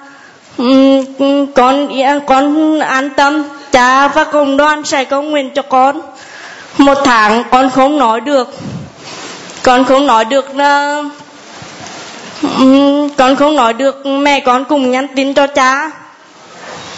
um, 0.59 1.53
con 1.55 2.01
à, 2.03 2.21
con 2.27 2.79
an 2.81 3.11
tâm. 3.11 3.45
Cha 3.73 4.09
và 4.09 4.25
cộng 4.25 4.57
đoàn 4.57 4.85
sẽ 4.85 5.05
cầu 5.05 5.23
nguyện 5.23 5.51
cho 5.55 5.63
con. 5.63 6.01
Một 6.79 6.99
tháng 7.05 7.45
con 7.51 7.71
không 7.71 7.99
nói 7.99 8.21
được. 8.21 8.55
Con 9.63 9.85
không 9.85 10.07
nói 10.07 10.25
được 10.25 10.47
uh, 10.51 11.07
um, 12.59 13.09
con 13.17 13.37
không 13.37 13.57
nói 13.57 13.73
được. 13.73 14.07
Mẹ 14.07 14.41
con 14.41 14.65
cùng 14.65 14.91
nhắn 14.91 15.07
tin 15.17 15.35
cho 15.35 15.47
cha. 15.47 15.91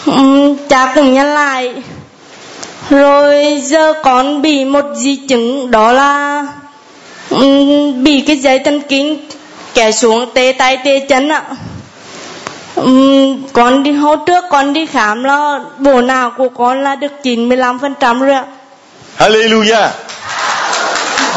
Um, 0.07 0.57
cha 0.69 0.93
cùng 0.95 1.15
nhân 1.15 1.27
lại 1.27 1.75
rồi 2.91 3.61
giờ 3.65 3.93
con 4.03 4.43
bị 4.43 4.65
một 4.65 4.85
di 4.95 5.17
chứng 5.17 5.71
đó 5.71 5.93
là 5.93 6.47
um, 7.31 8.05
bị 8.05 8.21
cái 8.21 8.37
dây 8.37 8.59
thần 8.59 8.81
kinh 8.89 9.29
kẻ 9.75 9.93
xuống 9.93 10.31
tê 10.35 10.55
tay 10.59 10.79
tê 10.85 11.07
chân 11.09 11.29
ạ. 11.29 11.43
Um, 12.75 13.43
con 13.53 13.83
đi 13.83 13.93
hôm 13.93 14.19
trước 14.27 14.45
con 14.51 14.73
đi 14.73 14.87
khám 14.87 15.25
là 15.25 15.61
bộ 15.79 16.01
nào 16.01 16.33
của 16.37 16.49
con 16.49 16.83
là 16.83 16.95
được 16.95 17.13
95% 17.23 18.21
rồi 18.21 18.35
ạ. 18.35 18.45
Hallelujah. 19.19 19.89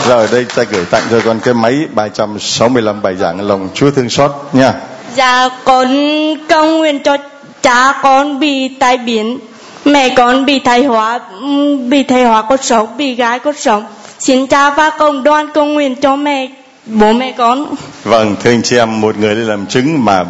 Rồi 0.07 0.27
đây 0.31 0.45
ta 0.55 0.63
gửi 0.63 0.85
tặng 0.85 1.03
cho 1.11 1.19
con 1.25 1.39
cái 1.39 1.53
máy 1.53 1.85
365 1.93 3.01
bài 3.01 3.15
giảng 3.15 3.47
lòng 3.47 3.69
Chúa 3.73 3.91
thương 3.91 4.09
xót 4.09 4.31
nha. 4.53 4.73
Dạ 5.15 5.49
con 5.63 5.87
cầu 6.47 6.65
nguyện 6.65 7.03
cho 7.03 7.17
cha 7.61 7.93
con 8.03 8.39
bị 8.39 8.67
tai 8.67 8.97
biến 8.97 9.39
mẹ 9.85 10.13
con 10.17 10.45
bị 10.45 10.59
thay 10.59 10.83
hóa 10.83 11.19
bị 11.87 12.03
thay 12.03 12.23
hóa 12.23 12.41
cốt 12.41 12.63
sống 12.63 12.97
bị 12.97 13.15
gái 13.15 13.39
cốt 13.39 13.55
sống. 13.57 13.85
Xin 14.19 14.47
cha 14.47 14.69
và 14.69 14.89
cộng 14.89 15.23
đoàn 15.23 15.47
cầu 15.53 15.65
nguyện 15.65 15.95
cho 15.95 16.15
mẹ 16.15 16.47
bố 16.85 17.13
mẹ 17.13 17.31
con. 17.37 17.75
Vâng 18.03 18.35
thưa 18.43 18.51
anh 18.51 18.61
chị 18.63 18.77
em 18.77 19.01
một 19.01 19.17
người 19.17 19.35
lên 19.35 19.47
làm 19.47 19.65
chứng 19.65 20.05
mà 20.05 20.23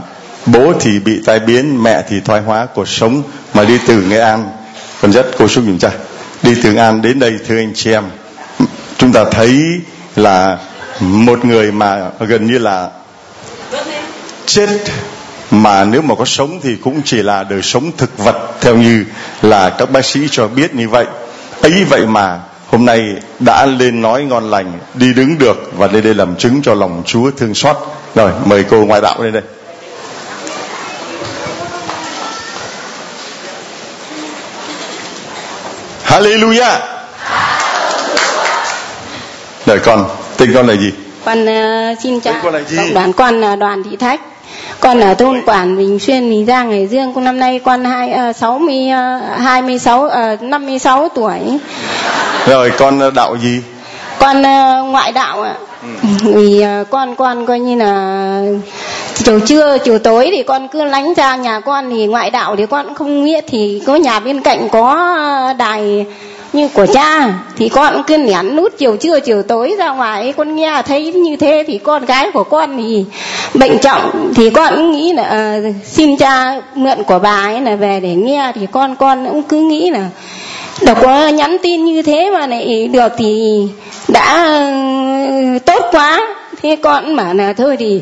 bố 0.45 0.73
thì 0.79 0.99
bị 0.99 1.21
tai 1.25 1.39
biến 1.39 1.83
mẹ 1.83 2.03
thì 2.09 2.19
thoái 2.19 2.41
hóa 2.41 2.65
cuộc 2.65 2.87
sống 2.87 3.23
mà 3.53 3.63
đi 3.63 3.77
từ 3.87 4.01
nghệ 4.01 4.19
an. 4.19 4.49
Con 5.01 5.11
rất 5.11 5.25
cô 5.37 5.47
xúc 5.47 5.63
dùm 5.67 5.77
cha 5.77 5.91
đi 6.43 6.55
từ 6.63 6.71
nghệ 6.73 6.81
an 6.81 7.01
đến 7.01 7.19
đây 7.19 7.33
thưa 7.47 7.57
anh 7.57 7.73
chị 7.75 7.91
em 7.91 8.03
chúng 8.97 9.11
ta 9.11 9.25
thấy 9.31 9.61
là 10.15 10.57
một 10.99 11.45
người 11.45 11.71
mà 11.71 12.09
gần 12.19 12.45
như 12.45 12.57
là 12.57 12.89
chết 14.45 14.69
mà 15.51 15.83
nếu 15.83 16.01
mà 16.01 16.15
có 16.15 16.25
sống 16.25 16.59
thì 16.63 16.75
cũng 16.75 17.01
chỉ 17.05 17.17
là 17.17 17.43
đời 17.43 17.61
sống 17.61 17.91
thực 17.97 18.17
vật, 18.17 18.35
theo 18.61 18.75
như 18.75 19.05
là 19.41 19.69
các 19.69 19.91
bác 19.91 20.05
sĩ 20.05 20.19
cho 20.31 20.47
biết 20.47 20.75
như 20.75 20.89
vậy. 20.89 21.05
Ấy 21.61 21.85
vậy 21.89 22.05
mà 22.05 22.39
hôm 22.67 22.85
nay 22.85 23.15
đã 23.39 23.65
lên 23.65 24.01
nói 24.01 24.23
ngon 24.23 24.49
lành, 24.49 24.79
đi 24.93 25.13
đứng 25.13 25.37
được 25.37 25.71
và 25.77 25.87
lên 25.87 26.03
đây 26.03 26.13
làm 26.13 26.35
chứng 26.35 26.61
cho 26.61 26.73
lòng 26.73 27.03
Chúa 27.05 27.31
thương 27.31 27.53
xót. 27.53 27.77
Rồi, 28.15 28.31
mời 28.45 28.63
cô 28.69 28.85
ngoại 28.85 29.01
đạo 29.01 29.23
lên 29.23 29.33
đây. 29.33 29.43
Hallelujah! 36.05 36.79
Đời 39.65 39.79
con, 39.79 40.09
tên 40.37 40.53
con 40.53 40.67
là 40.67 40.75
gì? 40.75 40.91
Con 41.25 41.43
uh, 41.43 41.99
xin 41.99 42.19
chào 42.19 42.33
gì? 42.67 42.77
đoàn 42.93 43.13
con 43.13 43.41
là 43.41 43.55
đoàn 43.55 43.83
thị 43.83 43.95
thách. 43.95 44.21
Con 44.79 44.99
ở 44.99 45.13
thôn 45.13 45.41
quản 45.45 45.77
bình 45.77 45.99
xuyên 45.99 46.29
bình 46.29 46.45
giang 46.45 46.71
hải 46.71 46.87
dương. 46.87 47.13
Con 47.13 47.23
năm 47.23 47.39
nay 47.39 47.59
con 47.59 47.85
hai 47.85 48.29
uh, 48.29 48.35
sáu 48.35 48.59
mươi 48.59 48.87
hai 49.37 49.61
mươi 49.61 49.79
sáu 49.79 50.09
năm 50.41 50.65
mươi 50.65 50.79
sáu 50.79 51.09
tuổi. 51.15 51.39
Rồi 52.47 52.71
con 52.77 52.99
đạo 53.15 53.35
gì? 53.41 53.61
Con 54.19 54.41
uh, 54.41 54.91
ngoại 54.91 55.11
đạo 55.11 55.41
ạ. 55.41 55.55
Ừ. 55.81 56.09
vì 56.23 56.65
uh, 56.81 56.89
con 56.89 57.15
con 57.15 57.45
coi 57.45 57.59
như 57.59 57.75
là 57.75 58.41
chiều 59.15 59.39
trưa 59.39 59.77
chiều 59.77 59.99
tối 59.99 60.29
thì 60.31 60.43
con 60.43 60.67
cứ 60.67 60.83
lánh 60.83 61.13
ra 61.13 61.35
nhà 61.35 61.59
con. 61.59 61.89
Thì 61.89 62.05
ngoại 62.05 62.29
đạo 62.31 62.55
thì 62.55 62.65
con 62.65 62.95
không 62.95 63.25
biết 63.25 63.43
thì 63.47 63.81
có 63.85 63.95
nhà 63.95 64.19
bên 64.19 64.41
cạnh 64.41 64.69
có 64.71 65.13
đài 65.57 66.05
như 66.55 66.67
của 66.67 66.85
cha 66.85 67.33
thì 67.57 67.69
con 67.69 68.03
cứ 68.07 68.17
nén 68.17 68.55
nút 68.55 68.73
chiều 68.77 68.97
trưa 68.97 69.19
chiều 69.19 69.43
tối 69.43 69.75
ra 69.79 69.89
ngoài. 69.91 70.33
Con 70.37 70.55
nghe 70.55 70.81
thấy 70.85 71.13
như 71.13 71.35
thế 71.35 71.63
thì 71.67 71.77
con 71.77 72.05
gái 72.05 72.31
của 72.31 72.43
con 72.43 72.77
thì 72.77 73.05
bệnh 73.53 73.79
trọng. 73.79 74.33
Thì 74.35 74.49
con 74.49 74.91
nghĩ 74.91 75.13
là 75.13 75.57
uh, 75.57 75.75
xin 75.85 76.17
cha 76.17 76.61
mượn 76.75 77.03
của 77.03 77.19
bà 77.19 77.41
ấy 77.43 77.61
là 77.61 77.75
về 77.75 77.99
để 77.99 78.15
nghe. 78.15 78.51
Thì 78.55 78.67
con 78.71 78.95
con 78.95 79.25
cũng 79.25 79.43
cứ 79.43 79.59
nghĩ 79.59 79.89
là 79.89 80.09
đâu 80.81 80.95
có 81.01 81.27
nhắn 81.27 81.57
tin 81.63 81.85
như 81.85 82.01
thế 82.01 82.31
mà 82.33 82.47
lại 82.47 82.87
được 82.87 83.11
thì 83.17 83.61
đã 84.07 84.47
uh, 85.55 85.65
tốt 85.65 85.85
quá. 85.91 86.27
Thế 86.61 86.75
con 86.75 87.15
bảo 87.15 87.33
là 87.33 87.53
thôi 87.53 87.77
thì 87.79 88.01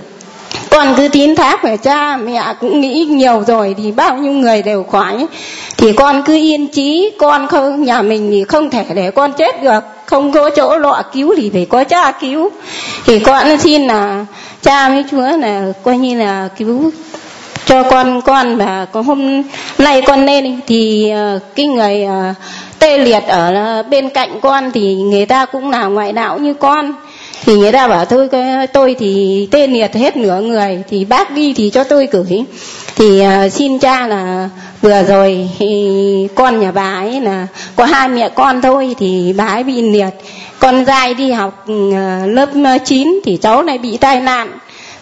con 0.74 0.94
cứ 0.98 1.08
tín 1.08 1.36
thác 1.36 1.64
về 1.64 1.78
cha, 1.78 2.18
mẹ 2.18 2.44
cũng 2.60 2.82
nghĩ 2.82 3.06
nhiều 3.10 3.44
rồi, 3.48 3.76
thì 3.78 3.92
bao 3.92 4.18
nhiêu 4.18 4.32
người 4.32 4.62
đều 4.62 4.84
khỏi 4.84 5.28
thì 5.78 5.94
con 5.94 6.24
cứ 6.26 6.34
yên 6.34 6.68
chí, 6.68 7.12
con 7.20 7.48
không, 7.48 7.84
nhà 7.84 8.02
mình 8.02 8.32
thì 8.32 8.44
không 8.44 8.70
thể 8.70 8.86
để 8.96 9.12
con 9.12 9.34
chết 9.34 9.64
được. 9.64 9.80
Không 10.06 10.32
có 10.32 10.50
chỗ 10.50 10.78
lọ 10.78 11.04
cứu 11.14 11.34
thì 11.38 11.50
phải 11.54 11.66
có 11.70 11.84
cha 11.84 12.12
cứu. 12.12 12.50
Thì 13.06 13.20
con 13.20 13.58
xin 13.58 13.88
là 13.88 14.26
cha 14.62 14.90
với 14.90 15.04
chúa 15.12 15.38
là 15.38 15.66
coi 15.84 15.98
như 15.98 16.20
là 16.20 16.50
cứu 16.58 16.92
cho 17.66 17.84
con 17.84 18.22
con 18.22 18.58
và 18.58 18.86
có 18.92 19.02
hôm 19.02 19.44
nay 19.78 20.02
con 20.02 20.26
lên 20.26 20.60
thì 20.68 21.10
ờ, 21.10 21.40
cái 21.56 21.66
người 21.66 22.04
ờ, 22.04 22.34
tê 22.80 22.98
liệt 22.98 23.24
ở 23.28 23.84
bên 23.90 24.10
cạnh 24.10 24.40
con 24.42 24.72
thì 24.72 24.96
người 24.96 25.26
ta 25.26 25.46
cũng 25.46 25.72
là 25.72 25.86
ngoại 25.86 26.14
đạo 26.14 26.38
như 26.38 26.54
con 26.54 26.94
thì 27.46 27.56
người 27.56 27.72
ta 27.72 27.88
bảo 27.88 28.06
thôi 28.06 28.30
tôi 28.74 28.96
thì 29.00 29.48
tê 29.52 29.68
liệt 29.68 29.96
hết 29.96 30.18
nửa 30.18 30.42
người 30.42 30.84
thì 30.90 31.06
bác 31.06 31.32
đi 31.32 31.54
thì 31.54 31.70
cho 31.70 31.84
tôi 31.84 32.08
gửi. 32.12 32.44
Thì 32.96 33.22
uh, 33.22 33.52
xin 33.52 33.80
cha 33.80 34.08
là 34.08 34.50
vừa 34.82 35.04
rồi 35.04 35.50
thì 35.60 36.28
con 36.36 36.60
nhà 36.60 36.72
bà 36.72 36.94
ấy 36.94 37.22
là 37.22 37.48
có 37.76 37.86
hai 37.86 38.08
mẹ 38.10 38.30
con 38.30 38.62
thôi 38.62 38.96
thì 39.00 39.34
bà 39.38 39.46
ấy 39.46 39.64
bị 39.64 39.82
liệt. 39.82 40.10
Con 40.60 40.86
dai 40.86 41.14
đi 41.14 41.32
học 41.32 41.66
uh, 41.72 41.96
lớp 42.28 42.50
9 42.86 43.20
thì 43.26 43.38
cháu 43.38 43.64
này 43.64 43.78
bị 43.78 43.98
tai 43.98 44.20
nạn. 44.20 44.52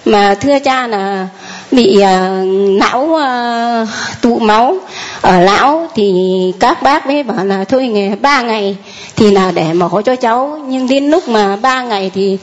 Mà 0.05 0.35
thưa 0.41 0.59
cha 0.59 0.87
là 0.87 1.27
bị 1.71 1.97
uh, 1.97 2.47
não 2.79 3.01
uh, 3.01 3.89
tụ 4.21 4.39
máu 4.39 4.77
ở 5.21 5.41
lão 5.41 5.87
thì 5.95 6.13
các 6.59 6.83
bác 6.83 7.07
mới 7.07 7.23
bảo 7.23 7.45
là 7.45 7.63
thôi 7.63 7.87
ngày 7.87 8.15
ba 8.21 8.41
ngày 8.41 8.77
thì 9.15 9.31
là 9.31 9.51
để 9.51 9.73
mổ 9.73 10.01
cho 10.01 10.15
cháu. 10.15 10.59
Nhưng 10.67 10.87
đến 10.87 11.09
lúc 11.09 11.29
mà 11.29 11.55
ba 11.55 11.81
ngày 11.81 12.11
thì 12.13 12.37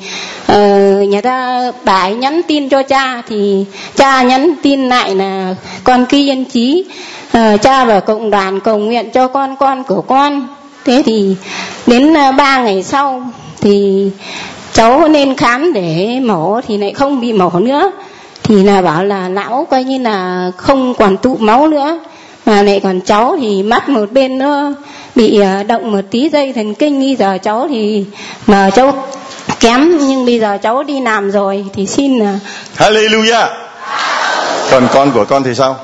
uh, 0.52 1.08
nhà 1.08 1.20
ta 1.20 1.72
bà 1.84 2.00
ấy 2.00 2.14
nhắn 2.14 2.40
tin 2.48 2.68
cho 2.68 2.82
cha 2.82 3.22
thì 3.28 3.64
cha 3.96 4.22
nhắn 4.22 4.54
tin 4.62 4.88
lại 4.88 5.14
là 5.14 5.54
con 5.84 6.06
kia 6.06 6.18
yên 6.18 6.44
trí 6.44 6.84
uh, 6.86 7.32
ờ, 7.32 7.56
cha 7.56 7.84
và 7.84 8.00
cộng 8.00 8.30
đoàn 8.30 8.60
cầu 8.60 8.78
nguyện 8.78 9.10
cho 9.10 9.28
con 9.28 9.56
con 9.56 9.84
của 9.84 10.00
con. 10.00 10.48
Thế 10.84 11.02
thì 11.06 11.36
đến 11.86 12.10
uh, 12.10 12.34
ba 12.36 12.62
ngày 12.62 12.82
sau 12.82 13.22
thì 13.60 14.10
cháu 14.72 15.08
nên 15.08 15.36
khám 15.36 15.72
để 15.72 16.20
mổ 16.24 16.60
thì 16.68 16.78
lại 16.78 16.92
không 16.92 17.20
bị 17.20 17.32
mổ 17.32 17.50
nữa 17.50 17.90
thì 18.48 18.62
là 18.62 18.82
bảo 18.82 19.04
là 19.04 19.28
não 19.28 19.66
coi 19.70 19.84
như 19.84 19.98
là 19.98 20.50
không 20.56 20.94
còn 20.94 21.16
tụ 21.16 21.36
máu 21.36 21.68
nữa. 21.68 21.98
Mà 22.46 22.62
lại 22.62 22.80
còn 22.80 23.00
cháu 23.00 23.36
thì 23.40 23.62
mắt 23.62 23.88
một 23.88 24.12
bên 24.12 24.38
nó 24.38 24.72
bị 25.14 25.40
ờ, 25.40 25.62
động 25.62 25.92
một 25.92 26.00
tí, 26.10 26.28
dây 26.28 26.52
thần 26.52 26.74
kinh. 26.74 27.00
Bây 27.00 27.16
giờ 27.16 27.38
cháu 27.42 27.66
thì, 27.70 28.04
mà 28.46 28.70
cháu 28.70 29.04
kém, 29.60 29.98
nhưng 29.98 30.26
bây 30.26 30.40
giờ 30.40 30.58
cháu 30.62 30.82
đi 30.82 31.00
làm 31.00 31.30
rồi 31.30 31.64
thì 31.74 31.86
xin 31.86 32.18
là 32.18 32.38
Hallelujah. 32.76 33.46
Còn 34.70 34.88
con 34.94 35.10
của 35.14 35.24
con 35.24 35.42
thì 35.42 35.54
sao? 35.54 35.76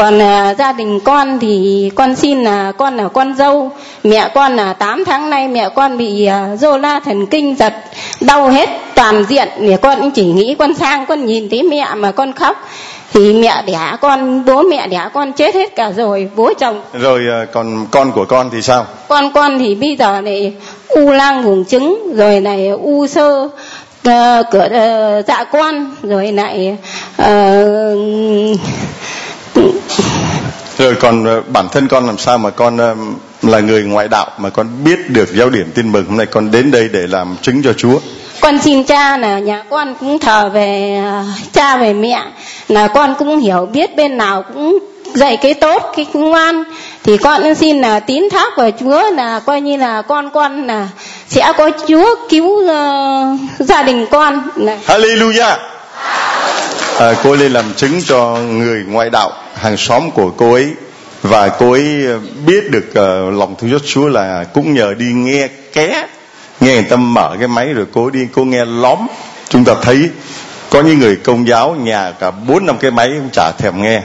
Còn 0.00 0.18
uh, 0.18 0.58
gia 0.58 0.72
đình 0.72 1.00
con 1.00 1.38
thì 1.38 1.90
con 1.94 2.16
xin 2.16 2.42
là 2.42 2.72
con 2.72 2.96
là 2.96 3.08
con 3.08 3.34
dâu. 3.34 3.70
Mẹ 4.04 4.30
con 4.34 4.56
là 4.56 4.72
8 4.72 5.04
tháng 5.04 5.30
nay 5.30 5.48
mẹ 5.48 5.68
con 5.74 5.98
bị 5.98 6.28
uh, 6.28 6.60
rô 6.60 6.76
la 6.76 7.00
thần 7.00 7.26
kinh 7.26 7.56
giật 7.56 7.74
đau 8.20 8.48
hết 8.48 8.68
toàn 8.94 9.24
diện. 9.28 9.48
Thì 9.58 9.76
con 9.82 10.00
cũng 10.00 10.10
chỉ 10.10 10.24
nghĩ 10.24 10.56
con 10.58 10.74
sang 10.74 11.06
con 11.06 11.24
nhìn 11.24 11.50
thấy 11.50 11.62
mẹ 11.62 11.86
mà 11.96 12.12
con 12.12 12.32
khóc. 12.32 12.68
Thì 13.12 13.32
mẹ 13.34 13.62
đẻ 13.66 13.96
con 14.00 14.44
bố 14.44 14.62
mẹ 14.62 14.88
đẻ 14.88 15.08
con 15.12 15.32
chết 15.32 15.54
hết 15.54 15.76
cả 15.76 15.90
rồi 15.90 16.28
bố 16.36 16.52
chồng. 16.58 16.80
Rồi 16.92 17.20
uh, 17.42 17.52
còn 17.52 17.86
con 17.90 18.12
của 18.12 18.24
con 18.24 18.50
thì 18.52 18.62
sao? 18.62 18.86
Con 19.08 19.32
con 19.32 19.58
thì 19.58 19.74
bây 19.74 19.96
giờ 19.98 20.20
này 20.20 20.54
u 20.88 21.10
lang 21.10 21.44
buồng 21.44 21.64
trứng 21.64 22.16
rồi 22.16 22.40
này 22.40 22.68
u 22.68 23.06
sơ 23.06 23.48
uh, 24.08 24.46
cửa 24.50 24.68
uh, 25.18 25.26
dạ 25.26 25.44
con 25.44 25.94
rồi 26.02 26.32
lại 26.32 26.76
uh, 27.22 28.60
rồi 30.78 30.94
còn 31.00 31.24
ờ, 31.24 31.42
bản 31.52 31.68
thân 31.72 31.88
con 31.88 32.06
làm 32.06 32.18
sao 32.18 32.38
mà 32.38 32.50
con 32.50 32.78
ờ, 32.78 32.94
là 33.42 33.60
người 33.60 33.82
ngoại 33.82 34.08
đạo 34.08 34.30
mà 34.38 34.50
con 34.50 34.84
biết 34.84 35.10
được 35.10 35.34
giáo 35.34 35.50
điểm 35.50 35.70
tin 35.74 35.92
mừng? 35.92 36.06
Hôm 36.06 36.16
nay 36.16 36.26
con 36.26 36.50
đến 36.50 36.70
đây 36.70 36.88
để 36.92 37.06
làm 37.06 37.36
chứng 37.42 37.62
cho 37.62 37.72
Chúa. 37.72 38.00
Con 38.40 38.58
xin 38.62 38.84
cha 38.84 39.16
là 39.16 39.38
nhà 39.38 39.64
con 39.70 39.94
cũng 40.00 40.18
thờ 40.18 40.50
về 40.54 41.00
ờ, 41.04 41.24
cha 41.52 41.76
về 41.76 41.92
mẹ. 41.92 42.22
Là 42.68 42.88
con 42.88 43.14
cũng 43.18 43.38
hiểu 43.38 43.68
biết 43.72 43.96
bên 43.96 44.16
nào 44.16 44.44
cũng 44.54 44.78
dạy 45.14 45.36
cái 45.36 45.54
tốt 45.54 45.92
cái 45.96 46.06
ngoan. 46.12 46.64
Thì 47.04 47.16
con 47.16 47.54
xin 47.54 47.80
là 47.80 48.00
tín 48.00 48.28
thác 48.30 48.56
vào 48.56 48.70
Chúa 48.80 49.10
là 49.10 49.40
coi 49.40 49.60
như 49.60 49.76
là 49.76 50.02
con 50.02 50.30
con 50.30 50.66
là 50.66 50.88
sẽ 51.28 51.52
có 51.58 51.70
Chúa 51.88 52.14
cứu 52.28 52.46
uh, 52.46 53.40
gia 53.58 53.82
đình 53.82 54.06
con. 54.10 54.42
Hallelujah 54.86 55.56
à, 56.98 57.14
cô 57.22 57.34
lên 57.34 57.52
làm 57.52 57.74
chứng 57.74 58.02
cho 58.02 58.36
người 58.36 58.84
ngoại 58.86 59.10
đạo 59.10 59.32
hàng 59.54 59.76
xóm 59.76 60.10
của 60.10 60.30
cô 60.36 60.52
ấy. 60.52 60.70
Và 61.22 61.48
cô 61.48 61.72
ấy 61.72 62.06
ờ, 62.06 62.20
biết 62.46 62.70
được 62.70 62.84
uh, 62.90 63.38
lòng 63.38 63.54
thương 63.58 63.70
xót 63.70 63.82
Chúa 63.86 64.08
là 64.08 64.44
cũng 64.44 64.74
nhờ 64.74 64.94
đi 64.94 65.06
nghe 65.06 65.48
ké 65.72 66.06
nghe 66.60 66.72
người 66.72 66.82
ta 66.82 66.96
mở 66.96 67.36
cái 67.38 67.48
máy 67.48 67.72
rồi 67.72 67.86
cô 67.92 68.10
đi 68.10 68.20
cô 68.32 68.44
nghe 68.44 68.64
lóm 68.64 68.98
chúng 69.48 69.64
ta 69.64 69.74
thấy 69.82 70.10
có 70.70 70.82
những 70.82 70.98
người 70.98 71.16
công 71.16 71.48
giáo 71.48 71.74
nhà 71.74 72.12
cả 72.20 72.30
bốn 72.30 72.66
năm 72.66 72.78
cái 72.78 72.90
máy 72.90 73.08
cũng 73.08 73.28
chả 73.32 73.52
thèm 73.58 73.82
nghe. 73.82 74.02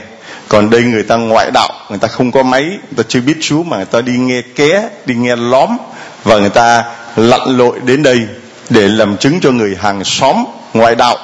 Còn 0.48 0.70
đây 0.70 0.82
người 0.82 1.02
ta 1.02 1.16
ngoại 1.16 1.50
đạo 1.54 1.68
người 1.88 1.98
ta 1.98 2.08
không 2.08 2.32
có 2.32 2.42
máy 2.42 2.62
người 2.62 2.96
ta 2.96 3.02
chưa 3.08 3.20
biết 3.20 3.34
Chúa 3.40 3.62
mà 3.62 3.76
người 3.76 3.86
ta 3.86 4.00
đi 4.00 4.12
nghe 4.16 4.42
ké 4.54 4.88
đi 5.06 5.14
nghe 5.14 5.36
lóm 5.36 5.76
và 6.24 6.38
người 6.38 6.50
ta 6.50 6.84
lặn 7.16 7.56
lội 7.56 7.80
đến 7.84 8.02
đây 8.02 8.20
để 8.70 8.88
làm 8.88 9.16
chứng 9.16 9.40
cho 9.40 9.50
người 9.50 9.76
hàng 9.80 10.04
xóm 10.04 10.44
ngoại 10.74 10.94
đạo 10.94 11.16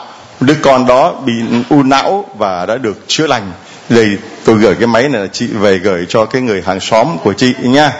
đứa 0.42 0.54
con 0.62 0.86
đó 0.86 1.12
bị 1.24 1.32
u 1.70 1.82
não 1.82 2.24
và 2.38 2.66
đã 2.66 2.76
được 2.76 3.08
chữa 3.08 3.26
lành. 3.26 3.52
Đây 3.88 4.16
tôi 4.44 4.56
gửi 4.56 4.74
cái 4.74 4.86
máy 4.86 5.08
này 5.08 5.20
là 5.20 5.26
chị 5.32 5.46
về 5.46 5.78
gửi 5.78 6.06
cho 6.08 6.24
cái 6.24 6.42
người 6.42 6.62
hàng 6.66 6.80
xóm 6.80 7.18
của 7.22 7.32
chị 7.32 7.54
nha. 7.62 7.92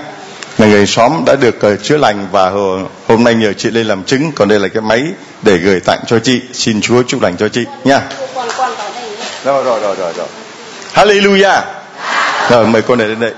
Là 0.58 0.66
người 0.66 0.86
xóm 0.86 1.12
đã 1.26 1.36
được 1.40 1.56
uh, 1.72 1.82
chữa 1.82 1.96
lành 1.96 2.26
và 2.32 2.50
hôm 3.08 3.24
nay 3.24 3.34
nhờ 3.34 3.52
chị 3.52 3.70
lên 3.70 3.86
làm 3.86 4.04
chứng. 4.04 4.32
Còn 4.32 4.48
đây 4.48 4.60
là 4.60 4.68
cái 4.68 4.82
máy 4.82 5.02
để 5.42 5.56
gửi 5.56 5.80
tặng 5.80 6.00
cho 6.06 6.18
chị. 6.18 6.40
Xin 6.52 6.80
Chúa 6.80 7.02
chúc 7.02 7.22
lành 7.22 7.36
cho 7.36 7.48
chị 7.48 7.64
nha. 7.84 8.00
Rồi 9.44 9.64
rồi 9.64 9.80
rồi 9.80 9.96
rồi 9.96 10.12
rồi. 10.16 10.26
Hallelujah. 10.94 11.60
Rồi 12.50 12.66
mời 12.66 12.82
cô 12.82 12.96
này 12.96 13.08
đến 13.08 13.20
đây. 13.20 13.32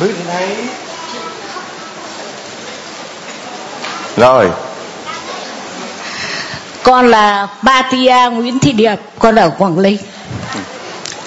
Bước 0.00 0.06
đến 0.06 0.26
đây 0.28 0.48
rồi 4.16 4.50
con 6.88 7.10
là 7.10 7.48
Batia 7.62 8.30
Nguyễn 8.32 8.58
Thị 8.58 8.72
Điệp 8.72 8.96
con 9.18 9.34
ở 9.34 9.50
Quảng 9.58 9.82
Ninh. 9.82 9.98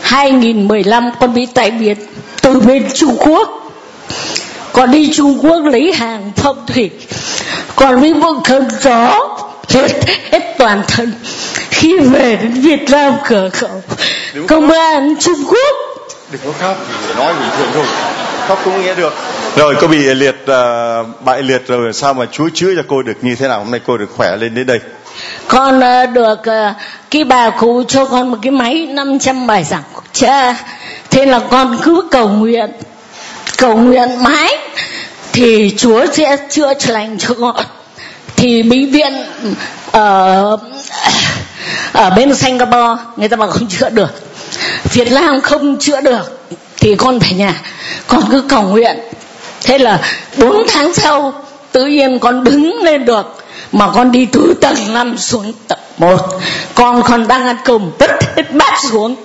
2015 0.02 1.12
con 1.20 1.34
bị 1.34 1.48
tại 1.54 1.72
biệt 1.72 1.98
từ 2.42 2.60
bên 2.60 2.88
Trung 2.94 3.18
Quốc. 3.20 3.50
Con 4.74 4.92
đi 4.92 5.14
Trung 5.14 5.40
Quốc 5.42 5.66
lấy 5.66 5.94
hàng 5.94 6.32
phong 6.36 6.66
thủy. 6.68 6.90
Còn 7.76 8.02
với 8.02 8.14
một 8.14 8.34
cơn 8.44 8.68
gió 8.82 9.30
hết, 9.70 9.88
hết 10.32 10.56
toàn 10.58 10.84
thân. 10.88 11.14
Khi 11.70 11.98
về 11.98 12.36
đến 12.42 12.54
Việt 12.54 12.90
Nam 12.90 13.14
cửa 13.28 13.50
khẩu 13.50 13.82
công 14.48 14.72
an 14.72 15.16
Trung 15.20 15.44
Quốc. 15.48 15.76
Đừng 16.32 16.42
có 16.46 16.52
khóc 16.60 16.78
nói 17.18 17.34
bình 17.34 17.50
thường 17.58 17.70
thôi. 17.74 17.86
Khóc 18.48 18.62
cũng 18.66 18.82
nghe 18.82 18.96
được. 18.96 19.14
Rồi 19.56 19.76
cô 19.82 19.88
bị 19.88 19.98
liệt 19.98 20.36
uh, 20.44 21.26
bại 21.26 21.44
liệt 21.44 21.68
rồi 21.68 21.94
sao 21.94 22.14
mà 22.14 22.26
Chúa 22.32 22.50
chữa 22.54 22.76
cho 22.76 22.82
cô 22.88 23.02
được 23.02 23.18
như 23.22 23.36
thế 23.36 23.48
nào? 23.48 23.60
Hôm 23.60 23.72
nay 23.72 23.80
cô 23.86 23.98
được 23.98 24.10
khỏe 24.18 24.36
lên 24.38 24.56
đến 24.56 24.66
đây 24.66 24.80
con 25.48 25.80
ờ, 25.82 26.06
được 26.06 26.44
ờ, 26.44 26.74
cái 27.12 27.24
bà 27.24 27.50
cụ 27.50 27.84
cho 27.88 28.06
con 28.06 28.32
một 28.32 28.38
cái 28.42 28.52
máy 28.52 28.88
500 28.92 29.48
bài 29.48 29.64
giảng 29.64 29.84
của 29.94 30.02
cha. 30.14 30.56
Thế 31.10 31.26
là 31.26 31.40
con 31.40 31.78
cứ 31.84 32.08
cầu 32.12 32.30
nguyện 32.30 32.72
cầu 33.58 33.78
nguyện 33.78 34.10
mãi, 34.24 34.58
thì 35.34 35.74
Chúa 35.78 36.06
sẽ 36.14 36.38
chữa 36.50 36.74
lành 36.88 37.18
cho 37.20 37.34
con. 37.42 37.56
Thì 38.36 38.64
bệnh 38.64 38.92
viện 38.92 39.14
ở 39.92 40.58
ở 41.94 42.10
bên 42.10 42.36
Singapore, 42.36 43.04
người 43.18 43.30
ta 43.30 43.38
bảo 43.38 43.50
không 43.50 43.68
chữa 43.68 43.90
được. 43.90 44.22
Việt 44.94 45.12
Nam 45.12 45.42
không 45.42 45.80
chữa 45.80 46.02
được, 46.02 46.40
thì 46.78 46.96
con 46.96 47.20
phải 47.20 47.34
nhà. 47.34 47.62
Con 48.08 48.24
cứ 48.32 48.42
cầu 48.50 48.62
nguyện. 48.62 49.00
Thế 49.64 49.78
là 49.78 50.02
4 50.38 50.64
tháng 50.68 50.94
sau, 50.94 51.34
tự 51.72 51.86
nhiên 51.86 52.20
con 52.20 52.44
đứng 52.44 52.84
lên 52.84 53.06
được 53.06 53.41
mà 53.72 53.92
con 53.96 54.12
đi 54.12 54.26
từ 54.26 54.54
tầng 54.62 54.94
5 54.94 55.18
xuống 55.18 55.54
tầng 55.68 55.80
1 55.98 56.18
con 56.76 57.04
còn 57.04 57.28
đang 57.28 57.48
ăn 57.48 57.58
cơm, 57.64 57.92
vứt 58.00 58.12
hết 58.36 58.54
bát 58.54 58.80
xuống. 58.90 59.16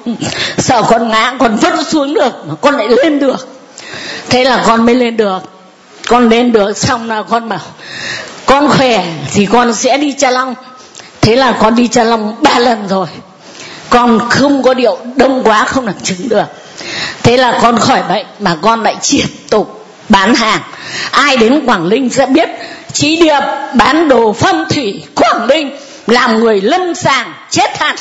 Sợ 0.58 0.82
con 0.82 1.08
ngã, 1.08 1.34
con 1.38 1.56
vứt 1.56 1.74
xuống 1.88 2.14
được, 2.14 2.32
mà 2.48 2.54
con 2.60 2.76
lại 2.76 2.88
lên 2.88 3.18
được. 3.18 3.48
Thế 4.28 4.44
là 4.44 4.64
con 4.66 4.86
mới 4.86 4.94
lên 4.94 5.16
được. 5.16 5.38
Con 6.08 6.28
lên 6.28 6.52
được, 6.52 6.76
xong 6.76 7.08
là 7.08 7.22
con 7.22 7.48
bảo, 7.48 7.60
con 8.46 8.68
khỏe 8.68 9.06
thì 9.32 9.46
con 9.46 9.74
sẽ 9.74 9.98
đi 9.98 10.14
cha 10.18 10.30
long. 10.30 10.54
Thế 11.20 11.36
là 11.36 11.52
con 11.52 11.74
đi 11.74 11.88
cha 11.88 12.04
long 12.04 12.36
ba 12.42 12.58
lần 12.58 12.88
rồi. 12.88 13.06
Con 13.90 14.18
không 14.30 14.62
có 14.62 14.74
điệu 14.74 14.98
đông 15.16 15.42
quá, 15.44 15.64
không 15.64 15.86
làm 15.86 16.00
chứng 16.02 16.28
được. 16.28 16.44
Thế 17.22 17.36
là 17.36 17.58
con 17.62 17.78
khỏi 17.78 18.02
bệnh, 18.08 18.26
mà 18.40 18.56
con 18.62 18.82
lại 18.82 18.96
tiếp 19.10 19.24
tục 19.50 19.86
bán 20.08 20.34
hàng. 20.34 20.60
Ai 21.10 21.36
đến 21.36 21.66
quảng 21.66 21.88
ninh 21.88 22.10
sẽ 22.10 22.26
biết 22.26 22.48
chị 22.92 23.16
điệp 23.16 23.40
bán 23.74 24.08
đồ 24.08 24.32
phong 24.32 24.64
thủy 24.70 25.04
quảng 25.14 25.46
ninh 25.46 25.76
làm 26.06 26.40
người 26.40 26.60
lâm 26.60 26.94
sàng 26.94 27.34
chết 27.50 27.78
hẳn. 27.78 27.96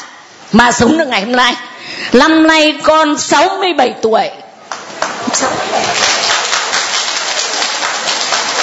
Mà 0.51 0.71
sống 0.71 0.97
được 0.97 1.07
ngày 1.07 1.21
hôm 1.21 1.31
nay. 1.31 1.55
Năm 2.13 2.47
nay 2.47 2.73
con 2.83 3.17
67 3.17 3.93
tuổi. 4.01 4.29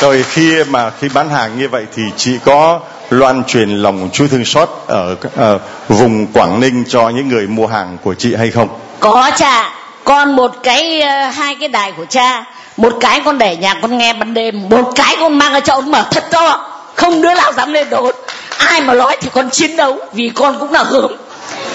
Rồi 0.00 0.24
khi 0.30 0.64
mà 0.64 0.90
khi 1.00 1.08
bán 1.08 1.30
hàng 1.30 1.58
như 1.58 1.68
vậy 1.68 1.84
thì 1.96 2.02
chị 2.16 2.32
có 2.44 2.80
loan 3.10 3.44
truyền 3.44 3.70
lòng 3.70 4.10
Chúa 4.12 4.26
thương 4.26 4.44
xót 4.44 4.68
ở 4.86 5.16
uh, 5.26 5.60
vùng 5.88 6.26
Quảng 6.26 6.60
Ninh 6.60 6.84
cho 6.88 7.08
những 7.08 7.28
người 7.28 7.46
mua 7.46 7.66
hàng 7.66 7.98
của 8.02 8.14
chị 8.14 8.34
hay 8.34 8.50
không? 8.50 8.68
Có 9.00 9.30
cha, 9.36 9.74
con 10.04 10.36
một 10.36 10.52
cái 10.62 11.02
uh, 11.02 11.34
hai 11.34 11.54
cái 11.60 11.68
đài 11.68 11.92
của 11.92 12.04
cha, 12.08 12.44
một 12.76 12.92
cái 13.00 13.20
con 13.24 13.38
để 13.38 13.56
nhà 13.56 13.74
con 13.82 13.98
nghe 13.98 14.12
ban 14.12 14.34
đêm, 14.34 14.68
một 14.70 14.92
cái 14.94 15.16
con 15.20 15.38
mang 15.38 15.52
ở 15.52 15.60
chậu 15.60 15.80
mở 15.80 16.04
thật 16.10 16.24
to, 16.30 16.66
không 16.94 17.22
đứa 17.22 17.34
nào 17.34 17.52
dám 17.52 17.72
lên 17.72 17.90
đốt. 17.90 18.16
Ai 18.58 18.80
mà 18.80 18.94
nói 18.94 19.16
thì 19.20 19.28
con 19.32 19.50
chiến 19.50 19.76
đấu 19.76 19.98
vì 20.12 20.32
con 20.34 20.60
cũng 20.60 20.72
là 20.72 20.84
gớm, 20.90 21.10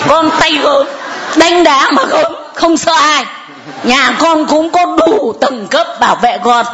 con 0.08 0.30
tay 0.40 0.58
gớm, 0.62 0.88
đánh 1.36 1.64
đá 1.64 1.92
mà 1.92 2.04
gớm, 2.04 2.34
không 2.56 2.78
sợ 2.78 2.94
ai. 2.94 3.26
Nhà 3.84 4.16
con 4.20 4.46
cũng 4.46 4.70
có 4.70 4.86
đủ 4.86 5.34
tầng 5.42 5.68
cấp 5.68 5.88
bảo 6.00 6.16
vệ 6.16 6.38
con. 6.44 6.66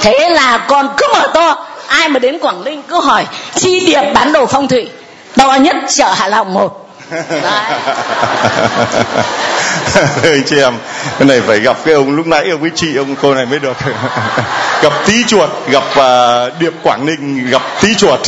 Thế 0.00 0.28
là 0.30 0.58
con 0.58 0.88
cứ 0.96 1.06
mở 1.14 1.28
to, 1.34 1.66
ai 1.86 2.08
mà 2.08 2.18
đến 2.18 2.38
Quảng 2.38 2.64
Ninh 2.64 2.82
cứ 2.88 3.00
hỏi 3.00 3.26
chi 3.54 3.80
điệp 3.80 4.02
bán 4.14 4.32
đồ 4.32 4.46
phong 4.46 4.68
thủy 4.68 4.88
to 5.36 5.54
nhất 5.54 5.76
chợ 5.88 6.12
Hạ 6.12 6.28
Long 6.28 6.54
một 6.54 6.78
anh 10.22 10.42
chị 10.46 10.56
em 10.58 10.74
cái 11.18 11.28
này 11.28 11.40
phải 11.46 11.60
gặp 11.60 11.76
cái 11.84 11.94
ông 11.94 12.16
lúc 12.16 12.26
nãy 12.26 12.48
ông 12.50 12.60
với 12.60 12.70
chị 12.74 12.96
ông 12.96 13.16
cô 13.22 13.34
này 13.34 13.46
mới 13.46 13.58
được. 13.58 13.76
Gặp 14.82 14.92
tí 15.06 15.24
chuột 15.24 15.50
gặp 15.68 15.84
uh, 15.90 16.60
điệp 16.60 16.72
quảng 16.82 17.06
ninh 17.06 17.50
gặp 17.50 17.62
tí 17.80 17.94
chuột. 17.94 18.20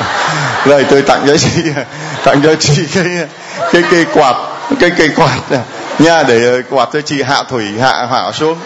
Rồi 0.64 0.84
tôi 0.90 1.02
tặng 1.02 1.24
cho 1.26 1.36
chị 1.36 1.62
tặng 2.24 2.40
cho 2.42 2.54
chị 2.54 2.86
cái 2.94 3.06
cái 3.72 3.82
cây 3.90 4.06
quạt 4.14 4.36
cái 4.80 4.90
cây 4.98 5.10
quạt 5.16 5.38
nha 5.98 6.22
để 6.22 6.46
ờ, 6.46 6.62
quạt 6.70 6.88
cho 6.92 7.00
chị 7.00 7.22
hạ 7.22 7.42
thủy 7.48 7.64
hạ 7.80 8.06
hỏa 8.10 8.32
xuống. 8.32 8.58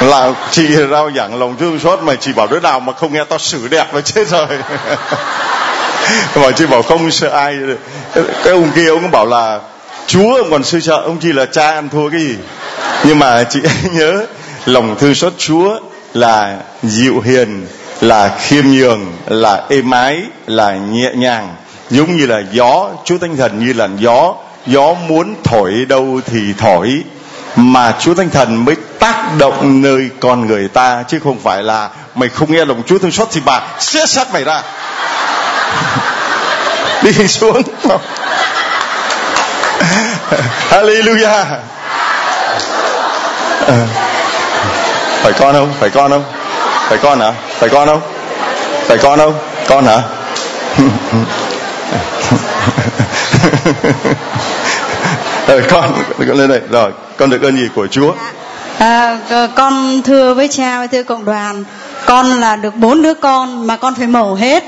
Là 0.00 0.32
chị 0.50 0.76
rao 0.90 1.10
giảng 1.16 1.38
lòng 1.38 1.56
thương 1.56 1.78
xót 1.78 2.02
mà 2.02 2.14
chị 2.14 2.32
bảo 2.32 2.46
đứa 2.46 2.60
nào 2.60 2.80
mà 2.80 2.92
không 2.92 3.12
nghe 3.12 3.24
tao 3.24 3.38
xử 3.38 3.68
đẹp 3.68 3.94
là 3.94 4.00
chết 4.00 4.28
rồi. 4.28 4.46
Mà 6.34 6.50
chị 6.56 6.66
bảo 6.66 6.82
không 6.82 7.10
sợ 7.10 7.28
ai. 7.28 7.56
Cái 8.14 8.52
ông 8.52 8.70
kia 8.74 8.88
ông 8.88 9.10
bảo 9.10 9.26
là 9.26 9.60
chúa 10.06 10.36
ông 10.36 10.50
còn 10.50 10.64
sư 10.64 10.80
sợ 10.80 10.96
ông 10.96 11.18
chỉ 11.20 11.32
là 11.32 11.46
cha 11.46 11.70
ăn 11.70 11.88
thua 11.88 12.10
cái 12.10 12.20
gì? 12.20 12.36
Nhưng 13.04 13.18
mà 13.18 13.44
chị 13.44 13.60
nhớ, 13.92 14.26
lòng 14.66 14.96
thương 14.98 15.14
xót 15.14 15.32
chúa 15.38 15.80
là 16.14 16.56
dịu 16.82 17.20
hiền, 17.20 17.66
là 18.00 18.36
khiêm 18.38 18.64
nhường, 18.64 19.12
là 19.26 19.64
êm 19.68 19.90
ái, 19.90 20.22
là 20.46 20.72
nhẹ 20.76 21.10
nhàng. 21.14 21.54
Giống 21.90 22.16
như 22.16 22.26
là 22.26 22.42
gió, 22.52 22.90
chúa 23.04 23.18
Thánh 23.18 23.36
thần 23.36 23.66
như 23.66 23.72
là 23.72 23.88
gió 23.98 24.34
gió 24.66 24.94
muốn 24.94 25.34
thổi 25.44 25.86
đâu 25.88 26.20
thì 26.26 26.52
thổi. 26.58 27.02
Mà 27.56 27.94
Chúa 28.00 28.14
Thánh 28.14 28.30
Thần 28.30 28.64
mới 28.64 28.76
tác 28.98 29.36
động 29.38 29.82
nơi 29.82 30.08
con 30.20 30.46
người 30.46 30.68
ta, 30.68 31.04
chứ 31.08 31.18
không 31.24 31.38
phải 31.38 31.62
là 31.62 31.90
mày 32.14 32.28
không 32.28 32.52
nghe 32.52 32.64
lòng 32.64 32.82
Chúa 32.86 32.98
thương 32.98 33.10
xót 33.10 33.28
thì 33.32 33.40
bà 33.44 33.60
sẽ 33.78 34.06
sát 34.06 34.32
mày 34.32 34.44
ra. 34.44 34.62
Đi 37.02 37.28
xuống. 37.28 37.62
Hallelujah. 40.70 41.44
À. 43.66 43.86
phải 45.22 45.32
con 45.38 45.54
không? 45.54 45.72
Phải 45.80 45.90
con 45.90 46.10
không? 46.10 46.24
Phải 46.88 46.98
con 47.02 47.20
hả? 47.20 47.32
Phải 47.58 47.68
con 47.68 47.88
không? 47.88 48.00
Phải 48.86 48.98
con 48.98 49.18
không? 49.18 49.34
Con 49.68 49.86
hả? 49.86 50.02
Rồi 55.48 55.62
con 55.70 55.92
con 56.18 56.38
lên 56.38 56.50
đây. 56.50 56.60
Rồi 56.70 56.90
con 57.16 57.30
được 57.30 57.42
ơn 57.42 57.56
gì 57.56 57.68
của 57.74 57.86
Chúa? 57.86 58.12
À, 58.78 59.18
ờ, 59.30 59.48
con 59.54 60.02
thưa 60.02 60.34
với 60.34 60.48
cha 60.48 60.78
với 60.78 60.88
thưa 60.88 61.02
cộng 61.02 61.24
đoàn 61.24 61.64
con 62.06 62.40
là 62.40 62.56
được 62.56 62.76
bốn 62.76 63.02
đứa 63.02 63.14
con 63.14 63.66
mà 63.66 63.76
con 63.76 63.94
phải 63.94 64.06
mổ 64.06 64.34
hết. 64.34 64.64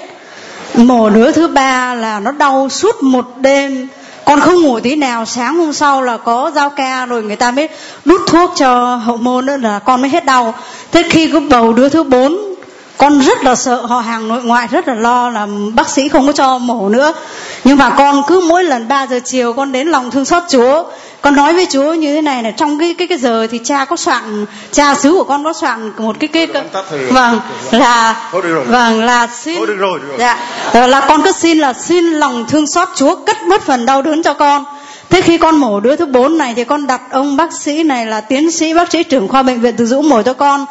Mổ 0.74 1.10
đứa 1.10 1.32
thứ 1.32 1.48
ba 1.48 1.94
là 1.94 2.20
nó 2.20 2.30
đau 2.32 2.68
suốt 2.68 3.02
một 3.02 3.26
đêm 3.40 3.88
con 4.24 4.40
không 4.40 4.62
ngủ 4.62 4.80
tí 4.80 4.94
nào, 4.96 5.24
sáng 5.24 5.58
hôm 5.58 5.72
sau 5.72 6.02
là 6.02 6.16
có 6.16 6.50
giao 6.54 6.70
ca 6.70 7.06
rồi 7.06 7.22
người 7.22 7.36
ta 7.36 7.50
mới 7.50 7.68
đút 8.04 8.20
thuốc 8.26 8.52
cho 8.56 8.96
hậu 8.96 9.16
môn 9.16 9.46
nữa 9.46 9.56
là 9.56 9.78
con 9.78 10.00
mới 10.00 10.10
hết 10.10 10.24
đau. 10.24 10.54
Thế 10.92 11.02
khi 11.10 11.28
cứ 11.32 11.40
bầu 11.40 11.72
đứa 11.72 11.88
thứ 11.88 12.02
bốn, 12.02 12.36
con 12.96 13.20
rất 13.20 13.44
là 13.44 13.54
sợ, 13.54 13.76
họ 13.76 14.00
hàng 14.00 14.28
nội 14.28 14.42
ngoại 14.42 14.68
rất 14.70 14.88
là 14.88 14.94
lo 14.94 15.30
là 15.30 15.46
bác 15.74 15.88
sĩ 15.88 16.08
không 16.08 16.26
có 16.26 16.32
cho 16.32 16.58
mổ 16.58 16.88
nữa. 16.88 17.12
Nhưng 17.64 17.78
mà 17.78 17.90
con 17.90 18.22
cứ 18.26 18.40
mỗi 18.48 18.64
lần 18.64 18.88
3 18.88 19.06
giờ 19.06 19.20
chiều 19.24 19.52
con 19.52 19.72
đến 19.72 19.88
lòng 19.88 20.10
thương 20.10 20.24
xót 20.24 20.42
chúa 20.48 20.84
con 21.24 21.36
nói 21.36 21.54
với 21.54 21.66
chúa 21.70 21.94
như 21.94 22.14
thế 22.14 22.22
này 22.22 22.42
là 22.42 22.50
trong 22.50 22.78
cái 22.78 22.94
cái 22.98 23.08
cái 23.08 23.18
giờ 23.18 23.46
thì 23.50 23.60
cha 23.64 23.84
có 23.84 23.96
soạn 23.96 24.46
cha 24.72 24.94
xứ 24.94 25.12
của 25.12 25.24
con 25.24 25.44
có 25.44 25.52
soạn 25.52 25.92
một 25.96 26.16
cái 26.20 26.28
cái, 26.28 26.46
cái 26.46 26.62
vâng 27.10 27.40
là 27.70 28.16
vâng 28.66 29.04
là 29.04 29.26
xin 29.26 29.60
dạ 30.18 30.38
ờ, 30.72 30.86
là 30.86 31.00
con 31.08 31.22
cứ 31.22 31.32
xin 31.32 31.58
là 31.58 31.72
xin 31.72 32.04
lòng 32.04 32.44
thương 32.48 32.66
xót 32.66 32.88
chúa 32.96 33.14
cất 33.14 33.42
mất 33.42 33.62
phần 33.62 33.86
đau 33.86 34.02
đớn 34.02 34.22
cho 34.22 34.34
con. 34.34 34.64
Thế 35.10 35.20
khi 35.20 35.38
con 35.38 35.56
mổ 35.56 35.80
đứa 35.80 35.96
thứ 35.96 36.06
bốn 36.06 36.38
này 36.38 36.54
thì 36.56 36.64
con 36.64 36.86
đặt 36.86 37.00
ông 37.10 37.36
bác 37.36 37.52
sĩ 37.52 37.82
này 37.82 38.06
là 38.06 38.20
tiến 38.20 38.50
sĩ 38.50 38.74
bác 38.74 38.92
sĩ 38.92 39.02
trưởng 39.02 39.28
khoa 39.28 39.42
bệnh 39.42 39.60
viện 39.60 39.74
Từ 39.76 39.86
Dũ 39.86 40.02
mổ 40.02 40.22
cho 40.22 40.32
con. 40.32 40.66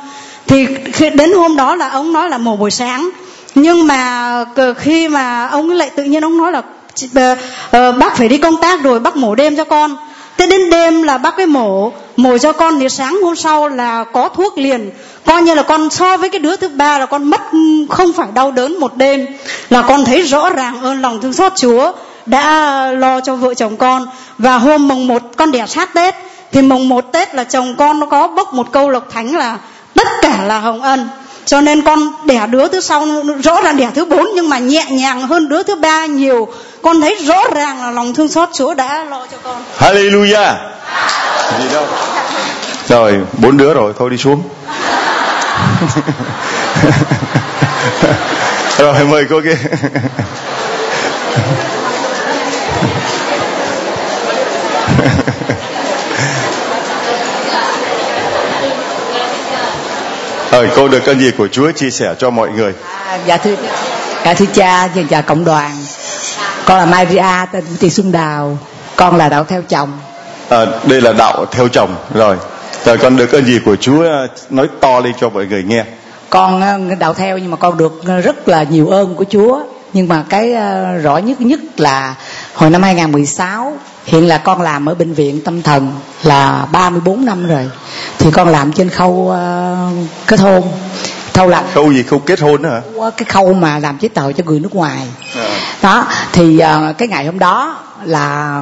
Thì 0.47 0.68
khi 0.93 1.10
đến 1.10 1.34
hôm 1.34 1.56
đó 1.56 1.76
là 1.76 1.89
ông 1.89 2.14
nói 2.14 2.30
là 2.30 2.38
mổ 2.38 2.56
buổi 2.56 2.72
sáng. 2.72 3.10
Nhưng 3.56 3.88
mà 3.88 4.45
khi 4.78 5.08
mà 5.08 5.47
ông 5.47 5.70
lại 5.70 5.89
tự 5.89 6.04
nhiên 6.04 6.24
ông 6.24 6.38
nói 6.38 6.51
là 6.51 6.60
uh, 6.60 7.97
bác 7.97 8.18
phải 8.18 8.30
đi 8.30 8.38
công 8.38 8.62
tác 8.62 8.84
rồi 8.84 8.99
bác 8.99 9.18
mổ 9.18 9.36
đêm 9.36 9.56
cho 9.58 9.64
con 9.64 9.97
thế 10.38 10.47
đến 10.47 10.69
đêm 10.69 11.03
là 11.03 11.17
bác 11.17 11.38
cái 11.38 11.45
mổ 11.45 11.91
mổ 12.17 12.38
cho 12.38 12.51
con 12.51 12.79
thì 12.79 12.89
sáng 12.89 13.19
hôm 13.23 13.36
sau 13.36 13.67
là 13.67 14.03
có 14.03 14.29
thuốc 14.29 14.57
liền. 14.57 14.91
Coi 15.25 15.41
như 15.41 15.53
là 15.53 15.63
con 15.63 15.89
so 15.89 16.17
với 16.17 16.29
cái 16.29 16.39
đứa 16.39 16.55
thứ 16.55 16.69
ba 16.69 16.99
là 16.99 17.05
con 17.05 17.23
mất, 17.23 17.41
không 17.89 18.13
phải 18.13 18.27
đau 18.34 18.51
đớn 18.51 18.79
một 18.79 18.95
đêm. 18.95 19.25
Là 19.69 19.81
con 19.81 20.05
thấy 20.05 20.21
rõ 20.21 20.49
ràng 20.49 20.81
ơn 20.81 21.01
lòng 21.01 21.21
thương 21.21 21.34
xót 21.34 21.51
chúa 21.55 21.91
đã 22.25 22.91
lo 22.91 23.21
cho 23.21 23.36
vợ 23.36 23.53
chồng 23.53 23.77
con. 23.77 24.05
Và 24.38 24.57
hôm 24.57 24.88
mùng 24.88 25.07
một 25.07 25.21
con 25.38 25.51
đẻ 25.51 25.65
sát 25.67 25.93
tết, 25.93 26.15
thì 26.51 26.61
mùng 26.61 26.89
một 26.89 27.11
tết 27.11 27.36
là 27.36 27.43
chồng 27.43 27.75
con 27.77 27.99
nó 27.99 28.05
có 28.05 28.27
bốc 28.27 28.53
một 28.53 28.71
câu 28.71 28.89
lộc 28.89 29.11
thánh 29.11 29.36
là 29.36 29.57
tất 29.93 30.07
cả 30.21 30.43
là 30.45 30.59
hồng 30.59 30.81
ân 30.81 31.09
cho 31.45 31.61
nên 31.61 31.81
con 31.81 31.99
đẻ 32.25 32.47
đứa 32.49 32.67
thứ 32.67 32.81
sau 32.81 33.07
rõ 33.43 33.61
ràng 33.61 33.77
đẻ 33.77 33.89
thứ 33.95 34.05
bốn, 34.05 34.27
nhưng 34.35 34.49
mà 34.49 34.57
nhẹ 34.57 34.85
nhàng 34.89 35.27
hơn 35.27 35.49
đứa 35.49 35.63
thứ 35.63 35.75
ba 35.75 36.05
nhiều. 36.05 36.47
Con 36.81 37.01
thấy 37.01 37.15
rõ 37.25 37.43
ràng 37.55 37.81
là 37.81 37.91
lòng 37.91 38.13
thương 38.13 38.27
xót 38.27 38.49
chúa 38.53 38.73
đã 38.73 39.03
lo 39.03 39.25
cho 39.31 39.37
con. 39.43 39.63
Hallelujah. 39.79 40.55
Gì 41.59 41.65
đâu. 41.73 41.85
Rồi, 42.87 43.19
bốn 43.37 43.57
đứa 43.57 43.73
rồi, 43.73 43.93
thôi 43.99 44.09
đi 44.09 44.17
xuống. 44.17 44.43
Rồi, 48.77 49.05
mời 49.05 49.25
cô 49.29 49.41
kia. 49.41 49.57
Rồi 60.54 60.70
cô 60.76 60.88
được 60.88 61.06
ơn 61.06 61.20
gì 61.20 61.32
của 61.38 61.47
Chúa 61.47 61.72
chia 61.72 61.89
sẻ 61.89 62.16
cho 62.17 62.30
mọi 62.30 62.50
người? 62.50 62.74
À, 63.08 63.20
dạ 63.25 63.38
thưa 63.38 63.55
dạ 64.25 64.34
thưa 64.34 64.46
cha 64.54 64.88
và 64.88 65.01
dạ 65.09 65.21
cộng 65.21 65.46
đoàn. 65.46 65.71
Con 66.66 66.78
là 66.78 66.86
Maria 66.86 67.46
tên 67.51 67.63
Thị 67.80 67.89
Xuân 67.89 68.12
Đào. 68.12 68.58
Con 68.96 69.17
là 69.17 69.30
đạo 69.30 69.43
theo 69.43 69.62
chồng. 69.70 69.92
À, 70.50 70.66
đây 70.84 71.01
là 71.01 71.13
đạo 71.13 71.46
theo 71.51 71.67
chồng 71.67 71.96
rồi. 72.13 72.38
Rồi 72.86 72.97
con 72.97 73.17
được 73.17 73.32
ơn 73.32 73.46
gì 73.46 73.59
của 73.66 73.75
Chúa 73.75 74.05
nói 74.50 74.67
to 74.80 75.00
lên 75.00 75.13
cho 75.20 75.30
mọi 75.30 75.46
người 75.46 75.63
nghe. 75.63 75.84
Con 76.30 76.62
ờ, 76.62 76.96
đạo 77.00 77.13
theo 77.13 77.38
nhưng 77.38 77.51
mà 77.51 77.58
con 77.58 77.78
được 77.78 78.01
rất 78.24 78.47
là 78.47 78.63
nhiều 78.63 78.88
ơn 78.88 79.16
của 79.16 79.25
Chúa. 79.30 79.59
Nhưng 79.93 80.08
mà 80.08 80.24
cái 80.30 80.54
ờ, 80.54 80.97
rõ 80.97 81.17
nhất 81.17 81.42
nhất 81.42 81.59
là 81.78 82.16
hồi 82.54 82.70
năm 82.70 82.84
2016 82.84 83.78
hiện 84.05 84.28
là 84.28 84.38
con 84.38 84.62
làm 84.62 84.89
ở 84.89 84.96
bệnh 84.96 85.13
viện 85.13 85.42
tâm 85.42 85.62
thần 85.62 85.92
là 86.24 86.67
34 86.71 87.25
năm 87.25 87.47
rồi. 87.47 87.70
Thì 88.20 88.32
con 88.32 88.47
làm 88.47 88.74
trên 88.74 88.89
khâu 88.89 89.12
uh, 89.12 90.08
kết 90.28 90.39
hôn. 90.39 90.71
Khâu 91.34 91.47
là 91.47 91.63
khâu 91.74 91.93
gì? 91.93 92.04
Khâu 92.04 92.20
kết 92.20 92.39
hôn 92.39 92.63
hả? 92.63 92.82
Cái 93.17 93.25
khâu 93.25 93.54
mà 93.54 93.80
làm 93.80 93.97
giấy 94.00 94.09
tờ 94.09 94.32
cho 94.32 94.43
người 94.43 94.59
nước 94.59 94.75
ngoài. 94.75 95.08
À. 95.36 95.59
đó 95.82 96.08
thì 96.32 96.62
uh, 96.63 96.97
cái 96.97 97.08
ngày 97.08 97.25
hôm 97.25 97.39
đó 97.39 97.84
là 98.04 98.62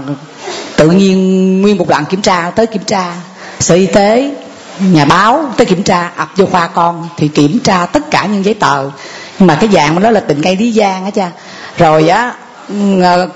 tự 0.75 0.89
nhiên 0.89 1.61
nguyên 1.61 1.77
một 1.77 1.87
đoàn 1.87 2.05
kiểm 2.05 2.21
tra 2.21 2.51
tới 2.55 2.67
kiểm 2.67 2.83
tra. 2.83 3.13
Sở 3.59 3.75
y 3.75 3.85
tế 3.85 4.31
nhà 4.79 5.05
báo 5.05 5.45
tới 5.57 5.65
kiểm 5.65 5.83
tra 5.83 6.11
ập 6.15 6.29
vô 6.35 6.45
khoa 6.45 6.67
con 6.67 7.09
thì 7.17 7.27
kiểm 7.27 7.59
tra 7.63 7.85
tất 7.85 8.11
cả 8.11 8.25
những 8.25 8.45
giấy 8.45 8.53
tờ. 8.53 8.89
Nhưng 9.39 9.47
mà 9.47 9.55
cái 9.55 9.69
dạng 9.73 10.01
đó 10.01 10.11
là 10.11 10.19
tình 10.19 10.41
cây 10.41 10.55
lý 10.55 10.71
giang 10.71 11.05
á 11.05 11.11
cha. 11.11 11.31
Rồi 11.77 12.09
á 12.09 12.33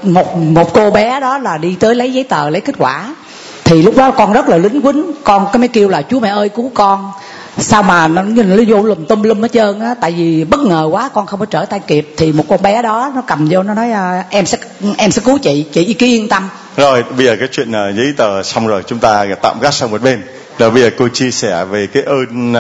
một 0.04 0.38
một 0.38 0.74
cô 0.74 0.92
bé 0.92 1.20
đó 1.20 1.38
là 1.38 1.58
đi 1.58 1.76
tới 1.80 1.96
lấy 1.96 2.14
giấy 2.14 2.24
tờ 2.24 2.50
lấy 2.50 2.62
kết 2.62 2.76
quả. 2.78 3.16
Thì 3.64 3.82
lúc 3.82 3.98
đó 3.98 4.12
con 4.12 4.34
rất 4.34 4.50
là 4.50 4.58
lính 4.58 4.82
quýnh. 4.82 5.12
Con 5.24 5.48
cái 5.54 5.60
mới 5.60 5.68
kêu 5.68 5.90
là 5.90 6.02
chú 6.02 6.20
mẹ 6.20 6.30
ơi 6.30 6.50
cứu 6.50 6.72
con. 6.74 7.12
Sao 7.58 7.84
mà 7.84 8.08
nó 8.08 8.22
nó 8.22 8.64
vô 8.68 8.84
lùm 8.84 9.06
tum 9.06 9.22
lum 9.22 9.42
hết 9.42 9.52
trơn 9.54 9.80
á. 9.80 9.96
Tại 10.02 10.12
vì 10.12 10.44
bất 10.44 10.60
ngờ 10.60 10.90
quá 10.92 11.10
con 11.14 11.26
không 11.26 11.40
có 11.40 11.46
trở 11.46 11.66
tay 11.66 11.80
kịp. 11.88 12.14
Thì 12.18 12.32
một 12.32 12.44
con 12.50 12.62
bé 12.62 12.82
đó 12.82 13.12
nó 13.16 13.22
cầm 13.22 13.48
vô 13.52 13.64
nó 13.64 13.74
nói 13.74 13.92
à, 13.92 14.24
em 14.30 14.46
sẽ 14.46 14.58
em 14.98 15.12
sẽ 15.12 15.22
cứu 15.26 15.38
chị 15.38 15.66
chị 15.72 15.94
cứ 15.94 16.06
yên 16.06 16.28
tâm. 16.30 16.50
Rồi 16.78 17.04
bây 17.18 17.26
giờ 17.26 17.36
cái 17.40 17.48
chuyện 17.52 17.70
uh, 17.70 17.96
giấy 17.96 18.14
tờ 18.18 18.44
xong 18.44 18.68
rồi 18.68 18.84
chúng 18.88 19.00
ta 19.00 19.26
tạm 19.42 19.60
gác 19.62 19.74
sang 19.74 19.92
một 19.92 20.02
bên. 20.02 20.24
Là 20.58 20.70
bây 20.70 20.82
giờ 20.82 20.90
cô 20.98 21.08
chia 21.08 21.32
sẻ 21.32 21.66
về 21.66 21.88
cái 21.88 22.04
ơn 22.04 22.54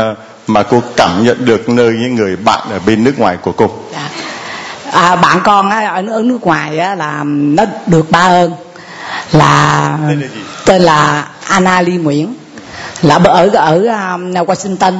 mà 0.47 0.63
cô 0.63 0.81
cảm 0.95 1.25
nhận 1.25 1.45
được 1.45 1.69
nơi 1.69 1.93
những 1.99 2.15
người 2.15 2.35
bạn 2.35 2.67
ở 2.71 2.79
bên 2.85 3.03
nước 3.03 3.19
ngoài 3.19 3.37
của 3.41 3.51
cô. 3.51 3.71
Dạ 3.93 4.09
à, 4.95 5.15
bạn 5.15 5.39
con 5.43 5.69
á, 5.69 5.85
ở, 5.85 6.03
ở 6.09 6.21
nước 6.21 6.41
ngoài 6.41 6.77
á, 6.79 6.95
là 6.95 7.23
nó 7.25 7.63
được 7.87 8.11
ba 8.11 8.19
ơn. 8.19 8.51
Là 9.31 9.97
tên 10.65 10.81
là 10.81 11.27
Anna 11.47 11.81
Ly 11.81 11.97
Nguyễn. 11.97 12.33
Là 13.01 13.19
ở 13.23 13.49
ở 13.53 13.75
um, 13.75 14.33
Washington. 14.33 14.93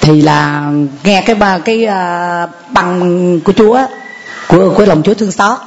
Thì 0.00 0.22
là 0.22 0.70
nghe 1.04 1.22
cái 1.26 1.36
cái 1.64 1.86
uh, 1.86 2.50
băng 2.70 3.40
của 3.40 3.52
Chúa 3.52 3.80
của 4.48 4.74
của 4.76 4.84
lòng 4.84 5.02
Chúa 5.02 5.14
thương 5.14 5.32
xót. 5.32 5.58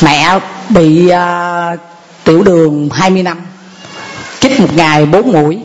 Mẹ 0.00 0.38
bị 0.68 1.10
uh, 1.12 1.80
tiểu 2.24 2.42
đường 2.42 2.88
20 2.92 3.22
năm 3.22 3.38
chích 4.40 4.60
một 4.60 4.74
ngày 4.76 5.06
bốn 5.06 5.32
mũi. 5.32 5.58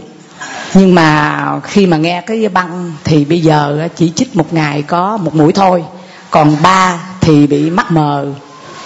Nhưng 0.74 0.96
mà 0.96 1.46
khi 1.64 1.86
mà 1.86 1.98
nghe 1.98 2.22
cái 2.22 2.50
băng 2.50 2.94
thì 3.04 3.26
bây 3.26 3.42
giờ 3.42 3.88
chỉ 3.96 4.12
chích 4.16 4.36
một 4.36 4.54
ngày 4.54 4.82
có 4.82 5.18
một 5.18 5.36
mũi 5.36 5.54
thôi. 5.54 5.84
Còn 6.32 6.58
ba 6.64 7.00
thì 7.24 7.48
bị 7.48 7.70
mắt 7.70 7.92
mờ 7.92 8.26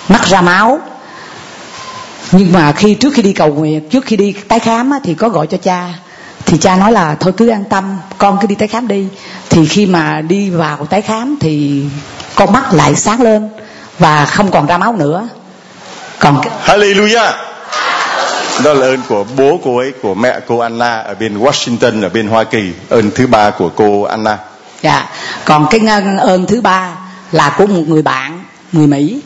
mắt 0.09 0.25
ra 0.25 0.41
máu. 0.41 0.79
Nhưng 2.31 2.53
mà 2.53 2.71
khi 2.71 2.93
trước 2.93 3.13
khi 3.13 3.21
đi 3.21 3.33
cầu 3.33 3.53
nguyện 3.53 3.89
trước 3.89 4.05
khi 4.05 4.15
đi 4.17 4.33
tái 4.47 4.59
khám 4.59 4.91
á, 4.91 4.99
thì 5.03 5.13
có 5.13 5.29
gọi 5.29 5.47
cho 5.47 5.57
cha. 5.57 5.93
Thì 6.45 6.57
cha 6.57 6.75
nói 6.75 6.91
là 6.91 7.15
thôi 7.19 7.33
cứ 7.37 7.47
an 7.47 7.63
tâm 7.69 7.97
con 8.17 8.37
cứ 8.41 8.47
đi 8.47 8.55
tái 8.55 8.67
khám 8.67 8.87
đi. 8.87 9.07
Thì 9.49 9.65
khi 9.65 9.85
mà 9.85 10.21
đi 10.21 10.49
vào 10.49 10.85
tái 10.89 11.01
khám 11.01 11.35
thì 11.39 11.83
con 12.35 12.53
mắt 12.53 12.73
lại 12.73 12.95
sáng 12.95 13.21
lên 13.21 13.49
và 13.99 14.25
không 14.25 14.51
còn 14.51 14.65
ra 14.65 14.77
máu 14.77 14.95
nữa. 14.95 15.27
Còn 16.19 16.41
Hallelujah. 16.65 17.31
Đó 18.63 18.73
là 18.73 18.87
ơn 18.87 19.01
của 19.09 19.25
bố 19.37 19.59
cô 19.63 19.77
ấy 19.77 19.93
của 20.01 20.13
mẹ 20.13 20.39
cô 20.47 20.57
Anna 20.57 20.99
ở 20.99 21.15
bên 21.19 21.39
Washington 21.39 22.03
ở 22.03 22.09
bên 22.09 22.27
Hoa 22.27 22.43
Kỳ 22.43 22.71
ơn 22.89 23.11
thứ 23.15 23.27
ba 23.27 23.49
của 23.49 23.69
cô 23.69 24.03
Anna. 24.03 24.37
Dạ. 24.81 25.09
Còn 25.45 25.67
cái 25.69 25.81
ơn 26.19 26.45
thứ 26.45 26.61
ba 26.61 27.06
là 27.31 27.55
của 27.57 27.65
một 27.65 27.83
người 27.87 28.01
bạn, 28.01 28.43
người 28.71 28.87
Mỹ, 28.87 29.21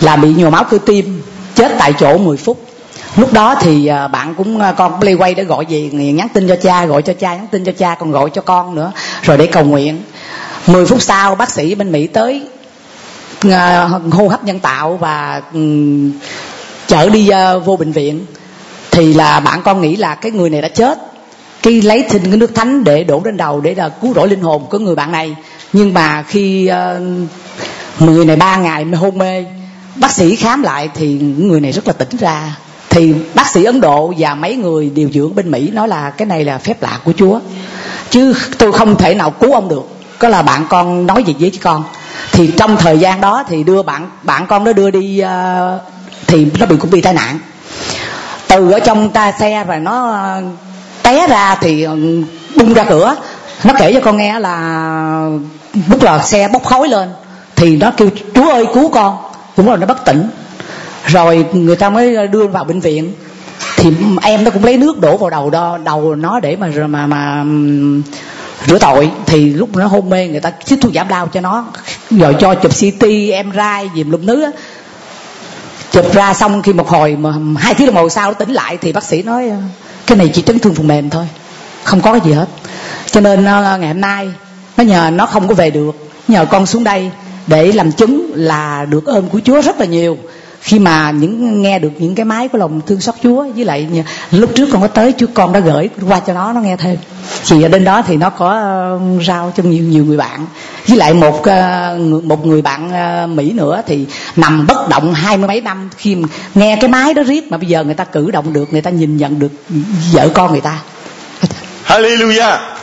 là 0.00 0.16
bị 0.16 0.34
nhồi 0.34 0.50
máu 0.50 0.64
cơ 0.64 0.78
tim, 0.86 1.22
chết 1.54 1.72
tại 1.78 1.92
chỗ 1.98 2.18
10 2.18 2.36
phút. 2.36 2.64
Lúc 3.16 3.32
đó 3.32 3.54
thì 3.60 3.86
à, 3.86 4.08
bạn 4.08 4.34
cũng 4.34 4.60
à, 4.60 4.72
con 4.72 5.00
play 5.00 5.14
quay 5.14 5.34
để 5.34 5.44
gọi 5.44 5.64
về 5.68 5.80
nhắn 5.90 6.28
tin 6.34 6.48
cho 6.48 6.56
cha, 6.62 6.86
gọi 6.86 7.02
cho 7.02 7.12
cha 7.12 7.34
nhắn 7.34 7.46
tin 7.50 7.64
cho 7.64 7.72
cha, 7.78 7.94
còn 7.94 8.10
gọi 8.10 8.30
cho 8.30 8.42
con 8.42 8.74
nữa, 8.74 8.92
rồi 9.22 9.36
để 9.36 9.46
cầu 9.46 9.64
nguyện. 9.64 10.02
10 10.66 10.86
phút 10.86 11.02
sau, 11.02 11.34
bác 11.34 11.50
sĩ 11.50 11.74
bên 11.74 11.92
Mỹ 11.92 12.06
tới 12.06 12.42
à, 13.50 13.88
hô 14.12 14.28
hấp 14.28 14.44
nhân 14.44 14.60
tạo 14.60 14.96
và 14.96 15.42
ừ, 15.52 15.60
chở 16.86 17.08
đi 17.08 17.30
vô 17.64 17.76
bệnh 17.76 17.92
viện. 17.92 18.26
Thì 18.90 19.14
là 19.14 19.40
bạn 19.40 19.62
con 19.62 19.80
nghĩ 19.80 19.96
là 19.96 20.14
cái 20.14 20.32
người 20.32 20.50
này 20.50 20.62
đã 20.62 20.68
chết 20.68 21.07
khi 21.62 21.80
lấy 21.80 22.02
thình 22.02 22.24
cái 22.24 22.36
nước 22.36 22.54
thánh 22.54 22.84
để 22.84 23.04
đổ 23.04 23.22
lên 23.24 23.36
đầu 23.36 23.60
để 23.60 23.74
là 23.74 23.88
cứu 23.88 24.14
rỗi 24.14 24.28
linh 24.28 24.40
hồn 24.40 24.66
của 24.70 24.78
người 24.78 24.94
bạn 24.94 25.12
này. 25.12 25.36
Nhưng 25.72 25.94
mà 25.94 26.22
khi 26.22 26.70
uh, 26.70 28.02
người 28.02 28.24
này 28.24 28.36
ba 28.36 28.56
ngày 28.56 28.84
mới 28.84 28.96
hôn 28.96 29.18
mê 29.18 29.44
bác 29.96 30.10
sĩ 30.10 30.36
khám 30.36 30.62
lại 30.62 30.88
thì 30.94 31.18
người 31.38 31.60
này 31.60 31.72
rất 31.72 31.86
là 31.86 31.92
tỉnh 31.92 32.18
ra. 32.18 32.56
Thì 32.90 33.14
bác 33.34 33.46
sĩ 33.50 33.64
ấn 33.64 33.80
độ 33.80 34.14
và 34.18 34.34
mấy 34.34 34.56
người 34.56 34.90
điều 34.90 35.10
dưỡng 35.10 35.34
bên 35.34 35.50
mỹ 35.50 35.70
nói 35.70 35.88
là 35.88 36.10
cái 36.10 36.26
này 36.26 36.44
là 36.44 36.58
phép 36.58 36.82
lạ 36.82 36.98
của 37.04 37.12
chúa. 37.16 37.40
Chứ 38.10 38.34
tôi 38.58 38.72
không 38.72 38.96
thể 38.96 39.14
nào 39.14 39.30
cứu 39.30 39.52
ông 39.52 39.68
được. 39.68 39.88
Có 40.18 40.28
là 40.28 40.42
bạn 40.42 40.66
con 40.68 41.06
nói 41.06 41.24
gì 41.24 41.34
với 41.40 41.52
con. 41.62 41.84
Thì 42.32 42.52
trong 42.56 42.76
thời 42.76 42.98
gian 42.98 43.20
đó 43.20 43.44
thì 43.48 43.64
đưa 43.64 43.82
bạn 43.82 44.10
bạn 44.22 44.46
con 44.46 44.64
nó 44.64 44.72
đưa 44.72 44.90
đi 44.90 45.22
uh, 45.22 45.80
thì 46.26 46.46
nó 46.58 46.66
bị 46.66 46.76
cũng 46.76 46.90
bị 46.90 47.00
tai 47.00 47.14
nạn. 47.14 47.38
Từ 48.48 48.70
ở 48.70 48.80
trong 48.80 49.10
ta 49.10 49.32
xe 49.32 49.64
và 49.64 49.76
nó 49.76 50.24
uh, 50.38 50.44
té 51.08 51.26
ra 51.26 51.54
thì 51.60 51.86
bung 52.56 52.74
ra 52.74 52.84
cửa. 52.84 53.16
Nó 53.64 53.74
kể 53.78 53.92
cho 53.94 54.00
con 54.00 54.16
nghe 54.16 54.40
là 54.40 55.30
lúc 55.88 56.02
là 56.02 56.22
xe 56.22 56.48
bốc 56.48 56.64
khói 56.64 56.88
lên 56.88 57.08
thì 57.56 57.76
nó 57.76 57.90
kêu, 57.96 58.08
chúa 58.34 58.50
ơi, 58.50 58.66
cứu 58.74 58.90
con. 58.90 59.16
Cũng 59.56 59.70
là 59.70 59.76
nó 59.76 59.86
bất 59.86 60.04
tỉnh. 60.04 60.28
Rồi 61.06 61.46
người 61.52 61.76
ta 61.76 61.90
mới 61.90 62.26
đưa 62.26 62.46
vào 62.46 62.64
bệnh 62.64 62.80
viện. 62.80 63.12
Thì 63.76 63.90
em 64.22 64.44
nó 64.44 64.50
cũng 64.50 64.64
lấy 64.64 64.78
nước 64.78 65.00
đổ 65.00 65.16
vào 65.16 65.30
đầu 65.30 65.50
đó 65.50 65.78
đầu 65.84 66.14
nó 66.14 66.40
để 66.40 66.56
mà 66.56 66.68
mà 66.88 67.06
mà 67.06 67.44
rửa 68.66 68.78
tội. 68.78 69.10
Thì 69.26 69.52
lúc 69.52 69.76
nó 69.76 69.86
hôn 69.86 70.10
mê, 70.10 70.28
người 70.28 70.40
ta 70.40 70.52
chích 70.64 70.80
thuốc 70.80 70.92
giảm 70.94 71.08
đau 71.08 71.26
cho 71.26 71.40
nó. 71.40 71.64
Rồi 72.10 72.36
cho 72.38 72.54
chụp 72.54 72.72
CT 72.72 73.06
em 73.32 73.52
rai 73.56 73.90
dìm 73.96 74.10
lum 74.10 74.26
nước 74.26 74.50
chụp 75.92 76.14
ra 76.14 76.34
xong 76.34 76.62
khi 76.62 76.72
một 76.72 76.88
hồi 76.88 77.16
mà 77.16 77.30
hai 77.58 77.74
tiếng 77.74 77.86
đồng 77.86 77.96
hồ 77.96 78.08
sau 78.08 78.30
nó 78.30 78.34
tỉnh 78.34 78.50
lại 78.50 78.78
thì 78.80 78.92
bác 78.92 79.04
sĩ 79.04 79.22
nói 79.22 79.50
cái 80.08 80.18
này 80.18 80.30
chỉ 80.34 80.42
chấn 80.42 80.58
thương 80.58 80.74
phần 80.74 80.88
mềm 80.88 81.10
thôi. 81.10 81.28
Không 81.84 82.00
có 82.00 82.12
cái 82.12 82.20
gì 82.24 82.32
hết. 82.32 82.48
Cho 83.10 83.20
nên 83.20 83.44
à, 83.44 83.76
ngày 83.76 83.88
hôm 83.88 84.00
nay, 84.00 84.28
nó 84.76 84.84
nhờ 84.84 85.10
nó 85.12 85.26
không 85.26 85.48
có 85.48 85.54
về 85.54 85.70
được. 85.70 86.10
Nhờ 86.28 86.44
con 86.44 86.66
xuống 86.66 86.84
đây 86.84 87.10
để 87.46 87.72
làm 87.72 87.92
chứng 87.92 88.30
là 88.34 88.84
được 88.84 89.06
ơn 89.06 89.28
của 89.28 89.40
Chúa 89.44 89.62
rất 89.62 89.80
là 89.80 89.86
nhiều 89.86 90.18
khi 90.60 90.78
mà 90.78 91.10
những, 91.10 91.62
nghe 91.62 91.78
được 91.78 91.90
những 91.98 92.14
cái 92.14 92.24
máy 92.24 92.48
của 92.48 92.58
lòng 92.58 92.80
thương 92.86 93.00
xót 93.00 93.14
Chúa, 93.22 93.46
với 93.56 93.64
lại 93.64 94.04
lúc 94.30 94.50
trước 94.54 94.68
con 94.72 94.82
có 94.82 94.88
tới 94.88 95.14
Chúa, 95.18 95.26
con 95.34 95.52
đã 95.52 95.60
gửi 95.60 95.90
qua 96.08 96.20
cho 96.20 96.32
nó 96.32 96.52
nó 96.52 96.60
nghe 96.60 96.76
thêm. 96.76 96.96
Thì 97.48 97.62
ở 97.62 97.68
đến 97.68 97.84
đó 97.84 98.02
thì 98.02 98.16
nó 98.16 98.30
có 98.30 98.60
um, 98.94 99.24
rao 99.24 99.52
cho 99.56 99.62
nhiều 99.62 99.84
nhiều 99.84 100.04
người 100.04 100.16
bạn. 100.16 100.46
Với 100.86 100.98
lại 100.98 101.14
một 101.14 101.40
uh, 101.40 102.24
một 102.24 102.46
người 102.46 102.62
bạn 102.62 102.90
uh, 103.24 103.30
Mỹ 103.30 103.52
nữa 103.52 103.82
thì 103.86 104.06
nằm 104.36 104.66
bất 104.66 104.88
động 104.88 105.14
hai 105.14 105.36
mươi 105.36 105.48
mấy 105.48 105.60
năm, 105.60 105.90
khi 105.96 106.16
nghe 106.54 106.78
cái 106.80 106.90
máy 106.90 107.14
đó 107.14 107.22
riết 107.22 107.50
mà 107.50 107.58
bây 107.58 107.68
giờ 107.68 107.84
người 107.84 107.94
ta 107.94 108.04
cử 108.04 108.30
động 108.30 108.52
được, 108.52 108.72
người 108.72 108.82
ta 108.82 108.90
nhìn 108.90 109.16
nhận 109.16 109.38
được 109.38 109.52
vợ 110.12 110.28
con 110.34 110.52
người 110.52 110.60
ta. 110.60 110.78
Hallelujah 111.86 112.77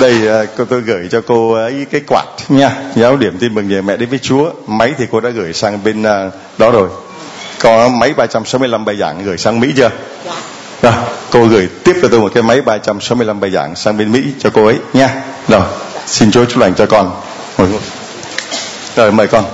đây 0.00 0.42
uh, 0.44 0.48
cô 0.56 0.64
tôi 0.64 0.80
gửi 0.80 1.08
cho 1.10 1.20
cô 1.26 1.52
ấy 1.52 1.86
cái 1.90 2.00
quạt. 2.06 2.24
Nha. 2.48 2.70
Giáo 2.96 3.16
điểm 3.16 3.38
tin 3.38 3.54
mừng 3.54 3.68
về 3.68 3.80
mẹ 3.82 3.96
đến 3.96 4.08
với 4.08 4.18
Chúa. 4.18 4.50
Máy 4.66 4.94
thì 4.98 5.04
cô 5.10 5.20
đã 5.20 5.30
gửi 5.30 5.52
sang 5.52 5.84
bên 5.84 6.02
uh, 6.02 6.32
đó 6.58 6.70
rồi. 6.70 6.88
Có 7.60 7.88
máy 7.88 8.14
365 8.16 8.84
bài 8.84 8.96
giảng 8.96 9.24
gửi 9.24 9.38
sang 9.38 9.60
Mỹ 9.60 9.68
chưa? 9.76 9.90
Rồi 10.82 10.92
cô 11.30 11.46
gửi 11.46 11.68
tiếp 11.84 11.96
cho 12.02 12.08
tôi 12.08 12.20
một 12.20 12.30
cái 12.34 12.42
máy 12.42 12.60
365 12.60 13.40
bài 13.40 13.50
giảng 13.50 13.76
sang 13.76 13.98
bên 13.98 14.12
Mỹ 14.12 14.22
cho 14.38 14.50
cô 14.50 14.66
ấy. 14.66 14.76
Nha. 14.92 15.22
Rồi 15.48 15.62
xin 16.06 16.30
Chúa 16.30 16.44
chúc 16.44 16.58
lành 16.58 16.74
cho 16.74 16.86
con. 16.86 17.10
Rồi 18.96 19.12
mời 19.12 19.26
con. 19.26 19.44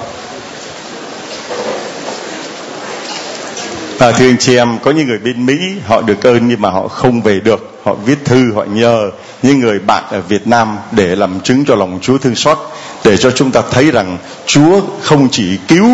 À, 3.98 4.12
thưa 4.12 4.28
anh 4.28 4.38
chị 4.38 4.56
em, 4.56 4.78
có 4.78 4.90
những 4.90 5.06
người 5.06 5.18
bên 5.18 5.46
Mỹ 5.46 5.54
họ 5.86 6.00
được 6.00 6.26
ơn 6.26 6.48
nhưng 6.48 6.60
mà 6.60 6.70
họ 6.70 6.88
không 6.88 7.22
về 7.22 7.40
được. 7.40 7.71
Họ 7.84 7.94
viết 7.94 8.24
thư, 8.24 8.52
họ 8.54 8.64
nhờ 8.64 9.10
những 9.42 9.60
người 9.60 9.78
bạn 9.78 10.04
ở 10.10 10.20
Việt 10.20 10.46
Nam 10.46 10.76
để 10.92 11.16
làm 11.16 11.40
chứng 11.40 11.64
cho 11.64 11.74
lòng 11.74 11.98
Chúa 12.02 12.18
thương 12.18 12.34
xót. 12.34 12.58
Để 13.04 13.16
cho 13.16 13.30
chúng 13.30 13.50
ta 13.50 13.62
thấy 13.70 13.90
rằng 13.90 14.18
Chúa 14.46 14.80
không 15.00 15.28
chỉ 15.30 15.58
cứu 15.68 15.88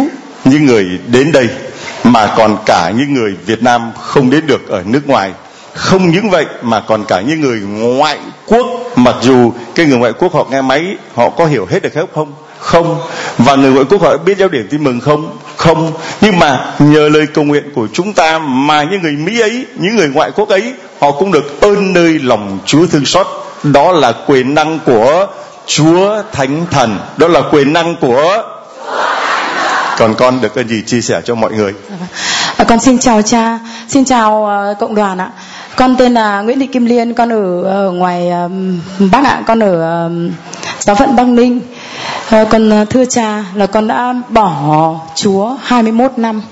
những 0.44 0.66
người 0.66 0.86
đến 1.06 1.32
đây 1.32 1.48
mà 2.04 2.34
còn 2.36 2.56
cả 2.66 2.92
những 2.96 3.14
người 3.14 3.36
Việt 3.46 3.62
Nam 3.62 3.92
không 4.00 4.30
đến 4.30 4.46
được 4.46 4.68
ở 4.68 4.82
nước 4.86 5.08
ngoài. 5.08 5.32
Không 5.74 6.10
những 6.10 6.30
vậy 6.30 6.46
mà 6.62 6.80
còn 6.80 7.04
cả 7.04 7.20
những 7.20 7.40
người 7.40 7.60
ngoại 7.60 8.18
quốc 8.46 8.66
mặc 8.96 9.16
dù 9.22 9.52
cái 9.74 9.86
người 9.86 9.98
ngoại 9.98 10.12
quốc 10.12 10.34
họ 10.34 10.46
nghe 10.50 10.62
máy 10.62 10.96
họ 11.14 11.30
có 11.30 11.46
hiểu 11.46 11.66
hết 11.70 11.82
được 11.82 11.92
không? 12.14 12.32
không 12.58 13.00
và 13.38 13.56
người 13.56 13.72
ngoại 13.72 13.84
quốc 13.90 14.02
họ 14.02 14.16
biết 14.16 14.38
giáo 14.38 14.48
điểm 14.48 14.68
tin 14.70 14.84
mừng 14.84 15.00
không 15.00 15.38
không 15.56 15.92
nhưng 16.20 16.38
mà 16.38 16.74
nhờ 16.78 17.08
lời 17.08 17.26
cầu 17.34 17.44
nguyện 17.44 17.64
của 17.74 17.88
chúng 17.92 18.12
ta 18.12 18.38
mà 18.38 18.82
những 18.82 19.02
người 19.02 19.12
mỹ 19.12 19.40
ấy 19.40 19.66
những 19.76 19.96
người 19.96 20.08
ngoại 20.08 20.30
quốc 20.34 20.48
ấy 20.48 20.74
họ 21.00 21.12
cũng 21.12 21.32
được 21.32 21.60
ơn 21.60 21.92
nơi 21.92 22.18
lòng 22.18 22.58
chúa 22.64 22.86
thương 22.86 23.04
xót. 23.04 23.26
Đó 23.62 23.92
là 23.92 24.12
quyền 24.26 24.54
năng 24.54 24.78
của 24.86 25.26
chúa 25.66 26.22
thánh 26.32 26.66
thần. 26.70 26.98
Đó 27.16 27.28
là 27.28 27.40
quyền 27.50 27.72
năng 27.72 27.96
của 27.96 28.42
còn 29.98 30.14
con 30.14 30.40
được 30.40 30.54
ơn 30.54 30.68
gì 30.68 30.82
chia 30.86 31.00
sẻ 31.00 31.20
cho 31.24 31.34
mọi 31.34 31.52
người? 31.52 31.74
À, 32.56 32.64
con 32.64 32.80
xin 32.80 32.98
chào 32.98 33.22
cha. 33.22 33.58
Xin 33.88 34.04
chào 34.04 34.48
uh, 34.72 34.78
cộng 34.78 34.94
đoàn 34.94 35.18
ạ. 35.18 35.30
Con 35.76 35.96
tên 35.96 36.14
là 36.14 36.40
Nguyễn 36.40 36.60
Thị 36.60 36.66
Kim 36.66 36.86
Liên 36.86 37.14
con 37.14 37.32
ở, 37.32 37.62
ở 37.62 37.90
ngoài 37.90 38.30
um, 38.30 38.80
Bắc 39.10 39.24
ạ. 39.24 39.42
Con 39.46 39.60
ở 39.62 40.04
um, 40.04 40.30
giáo 40.80 40.96
phận 40.96 41.16
Băng 41.16 41.34
Ninh. 41.34 41.60
À, 42.30 42.44
con 42.50 42.86
thưa 42.90 43.04
cha 43.04 43.44
là 43.54 43.66
con 43.66 43.88
đã 43.88 44.14
bỏ 44.28 44.94
Chúa 45.14 45.56
21 45.62 46.12
năm. 46.16 46.42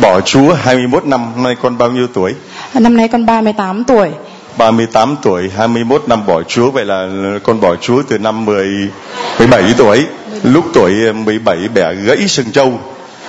Bỏ 0.00 0.20
Chúa 0.20 0.54
21 0.54 1.06
năm, 1.06 1.42
nay 1.42 1.56
con 1.62 1.78
bao 1.78 1.90
nhiêu 1.90 2.06
tuổi? 2.14 2.34
Năm 2.74 2.96
nay 2.96 3.08
con 3.08 3.26
38 3.26 3.84
tuổi. 3.84 4.10
38 4.58 5.16
tuổi, 5.22 5.50
21 5.56 6.02
năm 6.06 6.26
bỏ 6.26 6.42
Chúa 6.42 6.70
vậy 6.70 6.84
là 6.84 7.08
con 7.42 7.60
bỏ 7.60 7.76
Chúa 7.76 8.02
từ 8.08 8.18
năm 8.18 8.44
10 8.44 8.90
17 9.38 9.62
tuổi. 9.78 10.06
Lúc 10.42 10.64
tuổi 10.74 11.12
17 11.12 11.56
bẻ 11.74 11.94
gãy 11.94 12.28
sừng 12.28 12.52
trâu, 12.52 12.72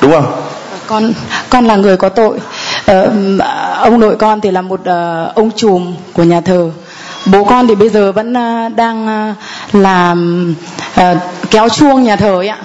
đúng 0.01 0.11
không? 0.11 0.41
Con 0.87 1.13
con 1.49 1.65
là 1.65 1.75
người 1.75 1.97
có 1.97 2.09
tội. 2.09 2.39
Ờ, 2.85 3.11
ông 3.81 3.99
nội 3.99 4.15
con 4.15 4.41
thì 4.41 4.51
là 4.51 4.61
một 4.61 4.79
uh, 4.81 5.35
ông 5.35 5.51
trùm 5.55 5.95
của 6.13 6.23
nhà 6.23 6.41
thờ 6.41 6.71
bố 7.25 7.43
con 7.43 7.67
thì 7.67 7.75
bây 7.75 7.89
giờ 7.89 8.11
vẫn 8.11 8.33
uh, 8.33 8.75
đang 8.75 9.29
uh, 9.31 9.35
làm 9.75 10.55
uh, 11.01 11.17
kéo 11.51 11.69
chuông 11.69 12.03
nhà 12.03 12.15
thờ 12.15 12.35
ấy 12.35 12.47
ạ 12.47 12.57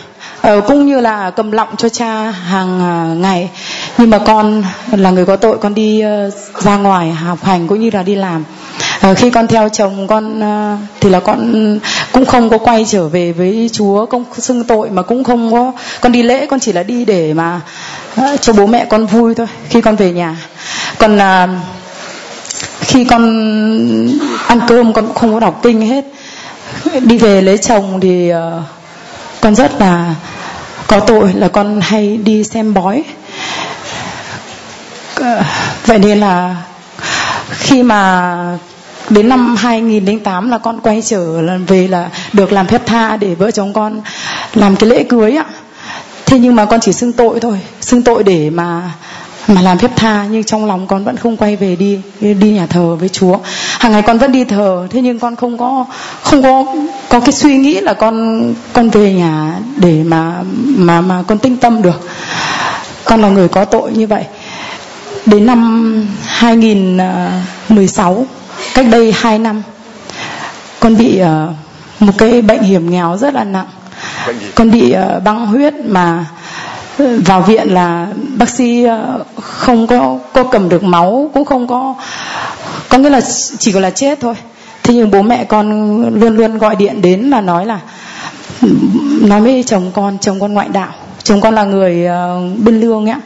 Ờ, 0.43 0.61
cũng 0.61 0.87
như 0.87 1.01
là 1.01 1.31
cầm 1.31 1.53
lọng 1.53 1.69
cho 1.77 1.89
cha 1.89 2.31
hàng 2.31 2.81
à, 2.81 3.15
ngày. 3.15 3.51
Nhưng 3.99 4.11
mà 4.11 4.19
con 4.19 4.63
là 4.93 5.11
người 5.11 5.27
có 5.27 5.37
tội 5.37 5.59
con 5.59 5.75
đi 5.75 6.01
ờ, 6.01 6.31
ra 6.59 6.77
ngoài 6.77 7.11
học 7.11 7.39
hành 7.43 7.67
cũng 7.67 7.81
như 7.81 7.91
là 7.93 8.03
đi 8.03 8.15
làm. 8.15 8.45
Ờ, 9.01 9.15
khi 9.15 9.31
con 9.31 9.47
theo 9.47 9.69
chồng 9.69 10.07
con 10.07 10.41
thì 11.01 11.11
là 11.11 11.21
con 11.21 11.79
cũng 12.13 12.25
không 12.25 12.51
có 12.51 12.59
quay 12.59 12.85
trở 12.89 13.09
về 13.09 13.33
với 13.33 13.71
chúa 13.73 14.07
không 14.07 14.25
xưng 14.39 14.65
tội 14.65 14.91
mà 14.91 15.03
cũng 15.03 15.25
không 15.25 15.53
có 15.53 15.73
con 16.01 16.13
đi 16.13 16.23
lễ 16.23 16.47
con 16.47 16.61
chỉ 16.61 16.73
là 16.73 16.83
đi 16.83 17.05
để 17.05 17.35
mà 17.35 17.61
cho 18.41 18.53
bố 18.53 18.67
mẹ 18.67 18.85
con 18.85 19.07
vui 19.07 19.35
thôi 19.35 19.47
khi 19.69 19.81
con 19.81 19.97
về 19.97 20.13
nhà. 20.13 20.37
Còn 20.99 21.19
à, 21.19 21.49
khi 22.81 23.05
con 23.05 23.23
ăn 24.47 24.61
cơm 24.69 24.93
con 24.93 25.07
cũng 25.07 25.15
không 25.15 25.35
có 25.35 25.41
đọc 25.41 25.61
kinh 25.63 25.81
hết. 25.81 26.05
Đi 27.01 27.19
về 27.19 27.43
lấy 27.43 27.59
chồng 27.59 28.01
thì 28.01 28.33
uh, 28.33 28.63
con 29.41 29.55
rất 29.55 29.81
là 29.81 30.15
có 30.87 31.01
tội 31.01 31.33
là 31.33 31.49
con 31.49 31.81
hay 31.81 32.17
đi 32.17 32.45
xem 32.45 32.75
bói. 32.75 33.05
Ờ, 35.15 35.43
vậy 35.87 35.99
nên 35.99 36.21
là 36.21 36.57
khi 37.51 37.83
mà 37.83 38.35
đến 39.11 39.29
năm 39.29 39.57
2008 39.57 40.51
là 40.51 40.59
con 40.59 40.81
quay 40.81 41.03
trở 41.03 41.43
về 41.67 41.89
là 41.89 42.09
được 42.33 42.53
làm 42.53 42.67
phép 42.67 42.83
tha 42.87 43.17
để 43.17 43.35
vợ 43.35 43.51
chồng 43.51 43.73
con 43.73 44.01
làm 44.55 44.77
cái 44.77 44.91
lễ 44.91 45.05
cưới 45.05 45.33
ạ 45.33 45.45
thế 46.27 46.39
nhưng 46.39 46.57
mà 46.57 46.65
con 46.65 46.81
chỉ 46.81 46.93
xưng 46.93 47.13
tội 47.13 47.41
thôi, 47.41 47.61
xưng 47.81 48.03
tội 48.03 48.25
để 48.25 48.51
mà 48.51 48.83
mà 49.51 49.63
làm 49.63 49.79
phép 49.79 49.91
tha 49.97 50.27
nhưng 50.31 50.45
trong 50.45 50.67
lòng 50.67 50.87
con 50.87 51.05
vẫn 51.05 51.17
không 51.17 51.37
quay 51.37 51.57
về 51.57 51.77
đi 51.77 52.01
đi 52.21 52.51
nhà 52.51 52.67
thờ 52.67 52.97
với 53.01 53.09
Chúa. 53.09 53.39
Hàng 53.79 53.93
ngày 53.93 54.03
con 54.03 54.19
vẫn 54.19 54.33
đi 54.33 54.45
thờ 54.45 54.87
thế 54.91 55.01
nhưng 55.01 55.19
con 55.19 55.37
không 55.37 55.59
có 55.59 55.87
không 56.23 56.43
có 56.43 56.65
có 57.09 57.21
cái 57.21 57.33
suy 57.33 57.57
nghĩ 57.57 57.81
là 57.81 57.95
con 57.95 58.45
con 58.73 58.91
về 58.91 59.13
nhà 59.13 59.59
để 59.77 60.03
mà 60.05 60.35
mà 60.77 61.01
mà 61.01 61.23
con 61.27 61.39
tinh 61.39 61.57
tâm 61.57 61.83
được. 61.83 62.09
Con 63.05 63.23
là 63.23 63.29
người 63.29 63.49
có 63.49 63.65
tội 63.65 63.93
như 63.93 64.07
vậy. 64.07 64.25
Đến 65.27 65.47
năm 65.47 66.07
2016 66.27 68.27
cách 68.75 68.87
đây 68.91 69.15
2 69.17 69.39
năm 69.39 69.63
con 70.81 70.97
bị 70.97 71.23
uh, 71.23 71.27
một 72.01 72.13
cái 72.19 72.43
bệnh 72.43 72.63
hiểm 72.63 72.91
nghèo 72.91 73.17
rất 73.17 73.35
là 73.35 73.45
nặng. 73.45 73.67
Con 74.55 74.71
bị 74.71 74.95
uh, 75.17 75.23
băng 75.25 75.47
huyết 75.47 75.75
mà 75.75 76.27
vào 77.25 77.43
viện 77.43 77.69
là 77.69 78.07
bác 78.37 78.49
sĩ 78.49 78.85
ờ, 78.85 79.25
không 79.41 79.87
có 79.87 80.19
có 80.33 80.45
cầm 80.45 80.69
được 80.69 80.85
máu 80.85 81.31
cũng 81.35 81.45
không 81.45 81.67
có 81.67 81.95
có 82.89 82.99
nghĩa 82.99 83.11
là 83.11 83.21
chỉ 83.59 83.73
có 83.73 83.81
là 83.81 83.91
chết 83.91 84.21
thôi. 84.21 84.35
Thế 84.83 84.95
nhưng 84.95 85.11
bố 85.11 85.23
mẹ 85.23 85.45
con 85.45 85.71
luôn 86.21 86.37
luôn 86.37 86.59
gọi 86.59 86.77
điện 86.77 87.03
đến 87.03 87.31
và 87.31 87.41
nói 87.41 87.67
là 87.67 87.81
nói 89.21 89.41
với 89.41 89.63
chồng 89.67 89.91
con 89.95 90.19
chồng 90.19 90.41
con 90.41 90.53
ngoại 90.53 90.69
đạo 90.69 90.93
chồng 91.23 91.41
con 91.41 91.55
là 91.55 91.65
người 91.65 92.07
uh, 92.07 92.59
bên 92.59 92.81
lương 92.81 93.07
ấy 93.07 93.17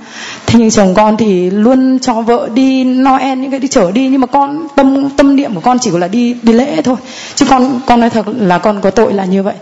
thế 0.46 0.58
nhưng 0.58 0.70
chồng 0.70 0.94
con 0.94 1.16
thì 1.16 1.50
luôn 1.50 1.98
cho 1.98 2.22
vợ 2.22 2.48
đi 2.54 2.84
noel 2.84 3.38
những 3.38 3.50
cái 3.50 3.60
đi 3.60 3.68
chở 3.68 3.92
đi 3.92 4.08
nhưng 4.08 4.20
mà 4.20 4.26
con 4.26 4.66
tâm 4.76 5.10
tâm 5.10 5.36
niệm 5.36 5.54
của 5.54 5.60
con 5.60 5.78
chỉ 5.78 5.90
là 5.90 6.08
đi 6.08 6.36
đi 6.42 6.52
lễ 6.52 6.82
thôi. 6.82 6.96
Chứ 7.34 7.46
con 7.50 7.80
con 7.86 8.00
nói 8.00 8.10
thật 8.10 8.26
là 8.38 8.58
con 8.58 8.80
có 8.80 8.90
tội 8.90 9.12
là 9.12 9.24
như 9.24 9.42
vậy. 9.42 9.54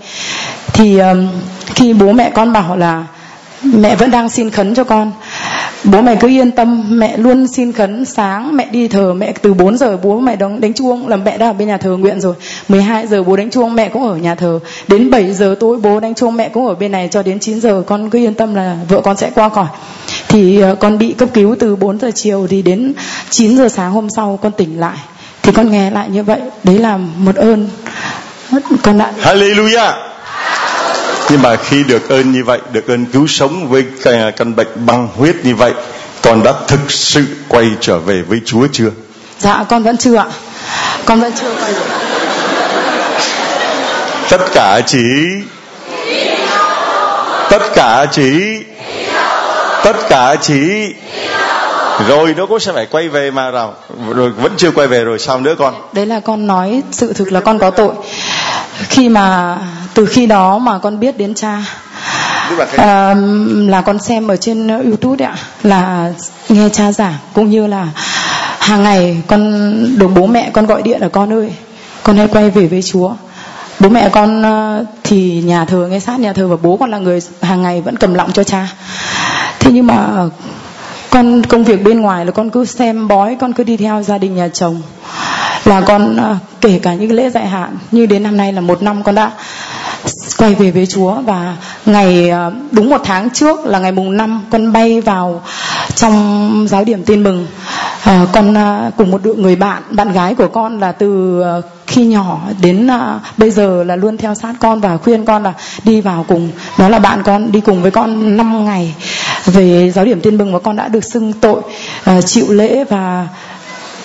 Thì 0.72 0.98
um, 0.98 1.28
khi 1.66 1.93
bố 1.93 2.12
mẹ 2.12 2.30
con 2.34 2.52
bảo 2.52 2.76
là 2.76 3.05
mẹ 3.62 3.97
vẫn 3.97 4.10
đang 4.10 4.28
xin 4.28 4.51
khấn 4.51 4.74
cho 4.74 4.84
con. 4.84 5.12
Bố 5.84 6.02
mẹ 6.02 6.16
cứ 6.20 6.28
yên 6.28 6.51
tâm 6.51 6.84
mẹ 6.89 7.16
luôn 7.16 7.47
xin 7.47 7.72
khấn. 7.72 8.05
Sáng 8.05 8.56
mẹ 8.56 8.68
đi 8.70 8.89
thờ 8.89 9.14
mẹ 9.14 9.32
từ 9.43 9.55
4 9.55 9.78
giờ 9.78 9.97
bố 9.97 10.20
mẹ 10.20 10.36
đánh, 10.36 10.60
đánh 10.60 10.74
chuông 10.74 11.09
là 11.09 11.16
mẹ 11.16 11.39
đã 11.39 11.47
ở 11.47 11.52
bên 11.52 11.68
nhà 11.68 11.76
thờ 11.76 11.97
nguyện 11.97 12.20
rồi. 12.20 12.34
12 12.68 13.06
giờ 13.06 13.22
bố 13.22 13.36
đánh 13.36 13.51
chuông 13.51 13.74
mẹ 13.74 13.89
cũng 13.89 14.09
ở 14.09 14.16
nhà 14.16 14.34
thờ. 14.34 14.60
Đến 14.89 15.10
7 15.10 15.32
giờ 15.32 15.55
tối 15.60 15.76
bố 15.76 16.01
đánh 16.01 16.14
chuông 16.14 16.36
mẹ 16.36 16.48
cũng 16.48 16.66
ở 16.66 16.74
bên 16.74 16.93
này 16.93 17.09
cho 17.10 17.22
đến 17.22 17.40
9 17.40 17.60
giờ 17.60 17.82
con 17.86 18.10
cứ 18.10 18.18
yên 18.18 18.34
tâm 18.34 18.55
là 18.55 18.76
vợ 18.89 19.01
con 19.01 19.16
sẽ 19.16 19.30
qua 19.34 19.48
khỏi. 19.48 19.66
Thì 20.28 20.60
ờ, 20.60 20.74
con 20.74 20.98
bị 20.98 21.12
cấp 21.12 21.28
cứu 21.34 21.56
từ 21.59 21.76
4 21.76 21.98
giờ 21.98 22.10
chiều 22.14 22.47
thì 22.51 22.62
đến 22.62 22.93
9 23.30 23.56
giờ 23.56 23.68
sáng 23.68 23.93
hôm 23.93 24.10
sau 24.10 24.39
con 24.43 24.52
tỉnh 24.52 24.80
lại. 24.80 24.97
Thì 25.43 25.52
con 25.52 25.70
nghe 25.70 25.90
lại 25.90 26.09
như 26.10 26.22
vậy 26.22 26.40
đấy 26.64 26.78
là 26.78 26.97
một 26.97 27.36
ơn. 27.36 27.68
Con 28.82 28.98
đã 28.98 29.12
Hallelujah 29.22 30.11
nhưng 31.31 31.43
mà 31.43 31.57
khi 31.57 31.85
được 31.85 32.09
ơn 32.09 32.32
như 32.32 32.44
vậy 32.44 32.61
được 32.73 32.89
ơn 32.89 33.07
cứu 33.07 33.27
sống 33.27 33.69
với 33.69 33.85
căn 34.36 34.57
bệnh 34.57 34.86
băng 34.86 35.09
huyết 35.16 35.36
như 35.44 35.55
vậy 35.55 35.73
con 36.23 36.43
đã 36.43 36.53
thực 36.69 36.90
sự 36.90 37.24
quay 37.49 37.70
trở 37.81 37.99
về 37.99 38.23
với 38.23 38.40
Chúa 38.44 38.66
chưa? 38.73 38.90
Dạ 39.39 39.65
con 39.69 39.82
vẫn 39.82 39.97
chưa 39.97 40.16
ạ. 40.16 40.27
Con 41.05 41.20
vẫn 41.20 41.32
chưa 41.40 41.55
quay 41.55 41.73
tất 44.31 44.40
cả 44.55 44.81
chỉ 44.86 44.99
tất 47.51 47.62
cả 47.74 48.07
chỉ 48.12 48.62
tất 49.85 49.97
cả 50.09 50.36
chỉ 50.43 50.94
rồi 52.09 52.35
nó 52.36 52.47
cũng 52.47 52.61
sẽ 52.61 52.73
phải 52.73 52.86
quay 52.86 53.09
về 53.09 53.31
mà 53.31 53.51
nào 53.51 53.74
rồi 54.15 54.31
vẫn 54.31 54.53
chưa 54.57 54.70
quay 54.70 54.89
về 54.89 55.05
rồi 55.05 55.19
sao 55.19 55.40
nữa 55.40 55.55
con? 55.59 55.74
Đấy 55.93 56.07
là 56.07 56.20
con 56.20 56.47
nói 56.47 56.82
sự 56.93 57.12
thực 57.12 57.32
là 57.32 57.40
con 57.40 57.59
có 57.59 57.70
tội. 57.70 57.94
Khi 58.89 59.09
mà 59.09 59.59
từ 59.94 60.06
khi 60.06 60.27
đó 60.27 60.59
mà 60.59 60.78
con 60.78 61.01
biết 61.01 61.19
đến 61.19 61.35
cha. 61.35 61.64
À, 62.77 63.14
là 63.55 63.81
con 63.81 63.98
xem 63.98 64.28
ở 64.28 64.36
trên 64.36 64.69
youtube 64.69 65.24
ạ. 65.24 65.36
Là 65.62 66.12
nghe 66.48 66.69
cha 66.69 66.93
giảng 66.93 67.14
cũng 67.35 67.51
như 67.51 67.66
là 67.66 67.89
hàng 68.59 68.82
ngày 68.82 69.23
con 69.27 69.73
được 69.98 70.09
bố 70.09 70.27
mẹ 70.27 70.51
con 70.52 70.66
gọi 70.66 70.82
điện 70.82 71.01
là 71.01 71.09
con 71.09 71.32
ơi 71.32 71.52
con 72.02 72.16
hãy 72.16 72.28
quay 72.28 72.51
về 72.51 72.66
với 72.66 72.82
chúa. 72.82 73.12
Bố 73.81 73.89
mẹ 73.89 74.09
con 74.09 74.43
thì 75.02 75.43
nhà 75.47 75.64
thờ 75.64 75.86
ngay 75.90 76.01
sát 76.01 76.20
nhà 76.20 76.32
thờ 76.32 76.48
và 76.48 76.56
bố 76.62 76.77
con 76.77 76.90
là 76.90 76.98
người 76.98 77.20
hàng 77.43 77.62
ngày 77.62 77.81
vẫn 77.81 77.97
cầm 77.97 78.14
lọng 78.14 78.32
cho 78.32 78.44
cha. 78.44 78.69
Thế 79.59 79.70
nhưng 79.73 79.86
mà 79.86 80.09
con 81.10 81.43
công 81.43 81.64
việc 81.64 81.85
bên 81.85 82.01
ngoài 82.01 82.27
là 82.27 82.32
con 82.32 82.51
cứ 82.51 82.64
xem 82.64 83.09
bói 83.09 83.36
con 83.40 83.52
cứ 83.52 83.64
đi 83.64 83.77
theo 83.77 84.02
gia 84.02 84.19
đình 84.19 84.36
nhà 84.36 84.48
chồng. 84.48 84.82
Là 85.64 85.81
con 85.81 86.19
kể 86.60 86.81
cả 86.82 86.94
những 86.94 87.12
lễ 87.12 87.31
dạy 87.31 87.47
hạn 87.47 87.77
như 87.90 88.06
đến 88.06 88.23
năm 88.23 88.36
nay 88.36 88.52
là 88.52 88.60
một 88.60 88.82
năm 88.82 89.02
con 89.02 89.14
đã 89.14 89.31
quay 90.39 90.55
về 90.55 90.70
với 90.70 90.86
Chúa 90.86 91.15
và 91.20 91.57
ngày 91.86 92.31
ờ, 92.31 92.53
đúng 92.70 92.90
một 92.90 93.01
tháng 93.05 93.31
trước 93.31 93.66
là 93.66 93.78
ngày 93.78 93.93
mùng 93.93 94.16
năm 94.16 94.44
con 94.51 94.73
bay 94.73 95.01
vào 95.01 95.43
trong 95.94 96.66
giáo 96.69 96.85
điểm 96.85 97.03
tin 97.05 97.23
mừng. 97.23 97.47
À, 98.03 98.27
con 98.32 98.55
ờ, 98.55 98.90
cùng 98.97 99.11
một 99.11 99.20
đội 99.24 99.36
người 99.36 99.57
bạn 99.57 99.82
bạn 99.90 100.12
gái 100.12 100.35
của 100.35 100.49
con 100.49 100.81
là 100.81 100.93
từ 100.93 101.43
khi 101.86 102.05
nhỏ 102.05 102.40
đến 102.61 102.89
bây 103.36 103.51
giờ 103.51 103.85
là 103.85 103.97
luôn 103.97 104.16
theo 104.16 104.35
sát 104.35 104.55
con 104.61 104.81
và 104.81 104.97
khuyên 104.97 105.24
con 105.24 105.43
là 105.43 105.53
đi 105.85 106.01
vào 106.01 106.24
cùng. 106.28 106.51
Đó 106.78 106.89
là 106.89 106.99
bạn 106.99 107.23
con 107.23 107.53
đi 107.53 107.61
cùng 107.61 107.82
với 107.82 107.90
con 107.90 108.36
5 108.36 108.65
ngày 108.65 108.94
về 109.47 109.90
giáo 109.94 110.05
điểm 110.05 110.20
tin 110.20 110.39
mừng 110.39 110.53
và 110.53 110.59
con 110.59 110.77
đã 110.77 110.89
được 110.89 111.05
xưng 111.05 111.32
tội 111.32 111.62
chịu 112.27 112.53
lễ 112.53 112.85
và 112.85 113.28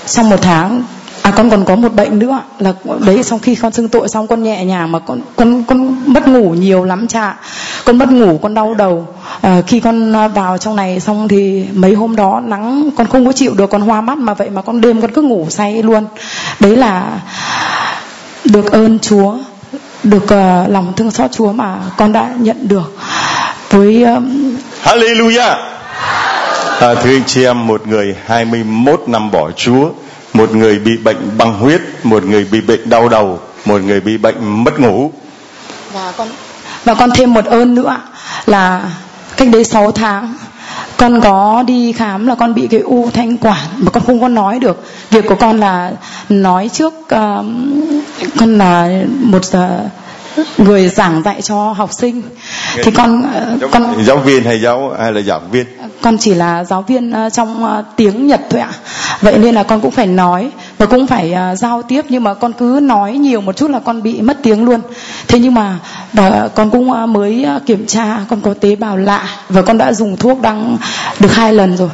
trong 0.05 0.29
một 0.29 0.37
tháng 0.41 0.83
à 1.27 1.31
con 1.35 1.49
còn 1.49 1.65
có 1.65 1.75
một 1.75 1.93
bệnh 1.93 2.19
nữa. 2.19 2.41
Là 2.59 2.73
đấy 3.05 3.23
sau 3.23 3.39
khi 3.39 3.55
con 3.55 3.71
xưng 3.71 3.89
tội 3.89 4.09
xong 4.09 4.27
con 4.27 4.43
nhẹ 4.43 4.65
nhàng 4.65 4.91
mà 4.91 4.99
con 4.99 5.21
con 5.35 5.63
con 5.63 5.95
mất 6.05 6.27
ngủ 6.27 6.49
nhiều 6.49 6.83
lắm 6.83 7.07
cha. 7.07 7.35
Con 7.85 7.97
mất 7.97 8.11
ngủ 8.11 8.39
con 8.41 8.53
đau 8.53 8.73
đầu. 8.73 9.07
À, 9.41 9.61
khi 9.67 9.79
con 9.79 10.13
vào 10.33 10.57
trong 10.57 10.75
này 10.75 10.99
xong 10.99 11.27
thì 11.27 11.65
mấy 11.73 11.93
hôm 11.93 12.15
đó 12.15 12.41
nắng 12.45 12.89
con 12.97 13.07
không 13.07 13.25
có 13.25 13.31
chịu 13.31 13.53
được 13.53 13.69
con 13.69 13.81
hoa 13.81 14.01
mắt 14.01 14.17
mà 14.17 14.33
vậy 14.33 14.49
mà 14.49 14.61
con 14.61 14.81
đêm 14.81 15.01
con 15.01 15.11
cứ 15.11 15.21
ngủ 15.21 15.47
say 15.49 15.83
luôn. 15.83 16.05
Đấy 16.59 16.75
là 16.75 17.19
được 18.43 18.71
ơn 18.71 18.99
Chúa 18.99 19.35
được 20.03 20.23
uh, 20.23 20.71
lòng 20.71 20.93
thương 20.95 21.11
xót 21.11 21.31
Chúa 21.31 21.51
mà 21.51 21.77
con 21.97 22.13
đã 22.13 22.33
nhận 22.37 22.67
được. 22.67 22.97
Với 23.69 24.03
um... 24.03 24.55
Hallelujah. 24.83 25.55
À, 26.79 26.95
thưa 26.95 27.09
anh 27.09 27.23
chị 27.27 27.43
em 27.43 27.67
một 27.67 27.87
người 27.87 28.15
21 28.25 29.03
năm 29.07 29.31
bỏ 29.31 29.51
Chúa 29.51 29.89
một 30.37 30.55
người 30.55 30.79
bị 30.79 30.97
bệnh 30.97 31.37
băng 31.37 31.53
huyết 31.53 31.81
một 32.03 32.23
người 32.23 32.47
bị 32.51 32.61
bệnh 32.61 32.89
đau 32.89 33.09
đầu 33.09 33.39
một 33.65 33.81
người 33.81 33.99
bị 33.99 34.17
bệnh 34.17 34.63
mất 34.63 34.79
ngủ. 34.79 35.11
Và 35.93 36.13
con 36.17 36.27
và 36.83 36.93
con 36.93 37.09
thêm 37.15 37.33
một 37.33 37.45
ơn 37.45 37.75
nữa 37.75 37.97
là 38.45 38.91
cách 39.37 39.47
đây 39.51 39.63
6 39.63 39.91
tháng 39.91 40.33
con 40.97 41.21
có 41.21 41.63
đi 41.67 41.91
khám 41.91 42.27
là 42.27 42.35
con 42.35 42.53
bị 42.53 42.67
cái 42.67 42.79
u 42.79 43.09
thanh 43.13 43.37
quản 43.37 43.67
mà 43.77 43.91
con 43.91 44.03
không 44.05 44.21
có 44.21 44.27
nói 44.27 44.59
được. 44.59 44.83
Việc 45.09 45.25
của 45.27 45.35
con 45.35 45.59
là 45.59 45.91
nói 46.29 46.69
trước 46.73 46.93
uh, 46.93 47.45
con 48.37 48.57
là 48.57 48.89
một 49.19 49.41
uh, 49.57 49.91
người 50.57 50.89
giảng 50.89 51.21
dạy 51.25 51.41
cho 51.41 51.71
học 51.71 51.93
sinh. 51.93 52.21
Thì 52.83 52.91
con 52.91 53.23
giáo, 53.61 53.69
con 53.71 54.03
giáo 54.03 54.17
viên 54.17 54.43
hay 54.43 54.61
giáo 54.61 54.95
hay 54.99 55.13
là 55.13 55.21
giảng 55.21 55.51
viên? 55.51 55.65
Con 56.01 56.17
chỉ 56.17 56.33
là 56.33 56.63
giáo 56.63 56.81
viên 56.81 57.13
uh, 57.25 57.33
trong 57.33 57.83
tiếng 57.95 58.27
Nhật 58.27 58.41
thôi 58.49 58.61
ạ. 58.61 58.71
Vậy 59.21 59.37
nên 59.37 59.55
là 59.55 59.63
con 59.63 59.81
cũng 59.81 59.91
phải 59.91 60.07
nói 60.07 60.51
và 60.77 60.85
cũng 60.85 61.07
phải 61.07 61.33
giao 61.57 61.81
tiếp. 61.81 62.05
Nhưng 62.09 62.23
mà 62.23 62.33
con 62.33 62.53
cứ 62.53 62.79
nói 62.81 63.13
nhiều 63.13 63.41
một 63.41 63.57
chút 63.57 63.71
là 63.71 63.79
con 63.79 64.03
bị 64.03 64.21
mất 64.21 64.37
tiếng 64.43 64.65
luôn. 64.65 64.81
Thế 65.27 65.39
nhưng 65.39 65.53
mà 65.53 65.79
uh, 66.19 66.55
con 66.55 66.69
cũng 66.69 67.13
mới 67.13 67.45
kiểm 67.65 67.85
tra 67.87 68.19
con 68.29 68.41
có 68.41 68.53
tế 68.53 68.75
bào 68.75 68.97
lạ 68.97 69.29
và 69.49 69.61
con 69.61 69.77
đã 69.77 69.93
dùng 69.93 70.17
thuốc 70.17 70.41
đang 70.41 70.77
được 71.19 71.35
hai 71.35 71.53
lần 71.53 71.77
rồi. 71.77 71.89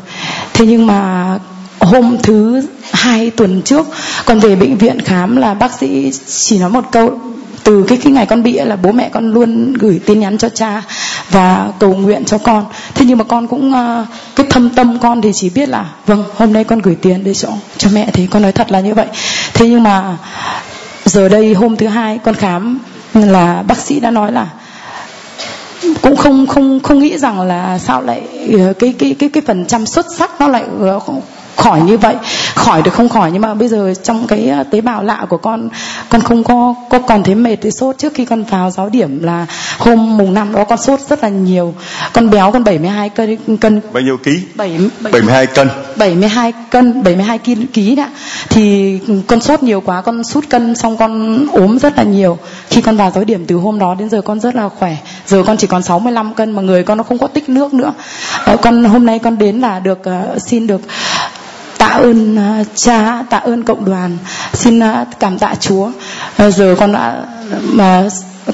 Thế 0.53 0.65
nhưng 0.65 0.88
mà 0.88 1.40
hôm 1.80 2.18
thứ 2.24 2.61
hai 2.91 3.30
tuần 3.30 3.61
trước 3.61 3.88
con 4.26 4.40
về 4.40 4.56
bệnh 4.56 4.78
viện 4.78 5.02
khám 5.02 5.36
là 5.36 5.53
bác 5.53 5.72
sĩ 5.80 6.11
chỉ 6.28 6.60
nói 6.60 6.70
một 6.70 6.86
câu 6.91 7.20
từ 7.64 7.85
cái 7.88 7.98
cái 7.98 8.14
ngày 8.14 8.26
con 8.26 8.44
bị 8.44 8.53
là 8.53 8.76
bố 8.76 8.91
mẹ 8.91 9.10
con 9.10 9.31
luôn 9.31 9.73
gửi 9.73 10.02
tin 10.06 10.19
nhắn 10.19 10.38
cho 10.38 10.49
cha 10.49 10.84
và 11.30 11.72
cầu 11.80 11.94
nguyện 11.94 12.26
cho 12.26 12.38
con. 12.38 12.65
Thế 12.95 13.06
nhưng 13.06 13.18
mà 13.18 13.23
con 13.23 13.48
cũng 13.48 13.73
uh, 13.73 14.07
cái 14.35 14.45
thâm 14.49 14.69
tâm 14.69 14.99
con 14.99 15.22
thì 15.22 15.31
chỉ 15.34 15.49
biết 15.49 15.69
là 15.69 15.85
vâng 16.06 16.23
hôm 16.35 16.53
nay 16.53 16.64
con 16.64 16.80
gửi 16.80 16.95
tiền 16.95 17.23
để 17.23 17.34
cho 17.34 17.49
cho 17.77 17.90
mẹ. 17.94 18.10
Thì 18.14 18.27
con 18.27 18.41
nói 18.41 18.52
thật 18.52 18.72
là 18.72 18.80
như 18.80 18.94
vậy. 18.94 19.07
Thế 19.53 19.69
nhưng 19.69 19.84
mà 19.84 20.18
giờ 21.06 21.30
đây 21.30 21.53
hôm 21.53 21.77
thứ 21.77 21.88
hai 21.88 22.18
con 22.18 22.35
khám 22.35 22.80
là 23.14 23.64
bác 23.68 23.77
sĩ 23.77 23.99
đã 23.99 24.11
nói 24.11 24.31
là 24.31 24.48
cũng 26.02 26.15
không 26.15 26.48
không 26.48 26.80
không 26.84 26.99
nghĩ 26.99 27.18
rằng 27.18 27.41
là 27.41 27.80
sao 27.80 28.02
lại 28.02 28.22
ờ, 28.57 28.73
cái 28.73 28.94
cái 28.99 29.15
cái 29.19 29.30
cái 29.30 29.44
phần 29.48 29.65
trăm 29.65 29.85
xuất 29.85 30.06
sắc 30.18 30.31
nó 30.40 30.48
lại 30.48 30.64
ờ, 30.81 30.99
khỏi 31.56 31.82
như 31.82 31.98
vậy. 31.98 32.16
Khỏi 32.56 32.82
được 32.82 32.94
không 32.94 33.10
khỏi 33.10 33.32
nhưng 33.32 33.42
mà 33.42 33.54
bây 33.54 33.68
giờ 33.68 33.94
trong 34.04 34.28
cái 34.28 34.48
ờ, 34.48 34.64
tế 34.64 34.82
bào 34.82 35.04
lạ 35.04 35.26
của 35.30 35.38
con 35.38 35.70
con 36.10 36.22
không 36.22 36.44
có 36.44 36.76
có 36.90 37.00
còn 37.00 37.24
thấy 37.24 37.36
mệt 37.36 37.56
thì 37.62 37.72
sốt. 37.72 37.98
Trước 37.98 38.14
khi 38.14 38.26
con 38.26 38.44
vào 38.44 38.72
giáo 38.72 38.90
điểm 38.90 39.24
là 39.24 39.46
hôm 39.78 40.18
mùng 40.18 40.34
năm 40.34 40.54
đó 40.54 40.64
con 40.64 40.78
sốt 40.78 41.00
rất 41.00 41.24
là 41.24 41.30
nhiều. 41.30 41.74
Con 42.14 42.30
béo 42.30 42.52
con 42.52 42.64
72 42.64 43.10
cân 43.10 43.58
cân 43.58 43.82
bao 43.94 44.04
nhiêu 44.04 44.18
ký? 44.18 44.42
7, 44.56 44.80
72 45.02 45.48
cân. 45.48 45.70
72 45.96 46.54
cân 46.72 47.04
72 47.04 47.40
ký 47.74 47.96
đã 47.96 48.10
thì 48.50 49.00
con 49.28 49.42
sốt 49.42 49.64
nhiều 49.64 49.82
quá 49.82 50.02
con 50.02 50.24
sút 50.24 50.50
cân 50.50 50.76
xong 50.76 50.98
con 50.98 51.46
ốm 51.52 51.80
rất 51.80 51.98
là 51.98 52.04
nhiều. 52.04 52.38
Khi 52.70 52.82
con 52.82 52.98
vào 52.98 53.12
giáo 53.16 53.24
điểm 53.24 53.46
từ 53.46 53.56
hôm 53.56 53.80
đó 53.80 53.96
đến 54.00 54.10
giờ 54.10 54.22
con 54.22 54.40
rất 54.40 54.56
là 54.56 54.70
khỏe. 54.70 54.98
Giờ 55.26 55.44
con 55.48 55.58
chỉ 55.58 55.68
còn 55.68 55.84
65 55.84 56.34
cân 56.34 56.52
mà 56.52 56.62
người 56.62 56.84
con 56.84 56.98
nó 56.98 57.04
không 57.04 57.18
có 57.18 57.28
tích 57.28 57.50
nước 57.50 57.74
nữa. 57.74 57.94
Uh, 58.54 58.62
con 58.62 58.84
hôm 58.84 59.06
nay 59.06 59.20
con 59.20 59.38
đến 59.38 59.62
là 59.62 59.80
được 59.80 60.00
uh, 60.00 60.42
xin 60.42 60.68
được 60.68 60.82
tạ 61.78 61.88
ơn 61.88 62.38
uh, 62.62 62.68
cha 62.76 63.24
tạ 63.30 63.38
ơn 63.38 63.64
cộng 63.64 63.86
đoàn 63.86 64.18
xin 64.54 64.80
uh, 64.80 65.08
cảm 65.20 65.40
tạ 65.40 65.56
chúa 65.60 65.91
uh, 66.48 66.54
giờ 66.54 66.76
con 66.80 66.91
đã 66.91 67.26
mà 67.64 68.04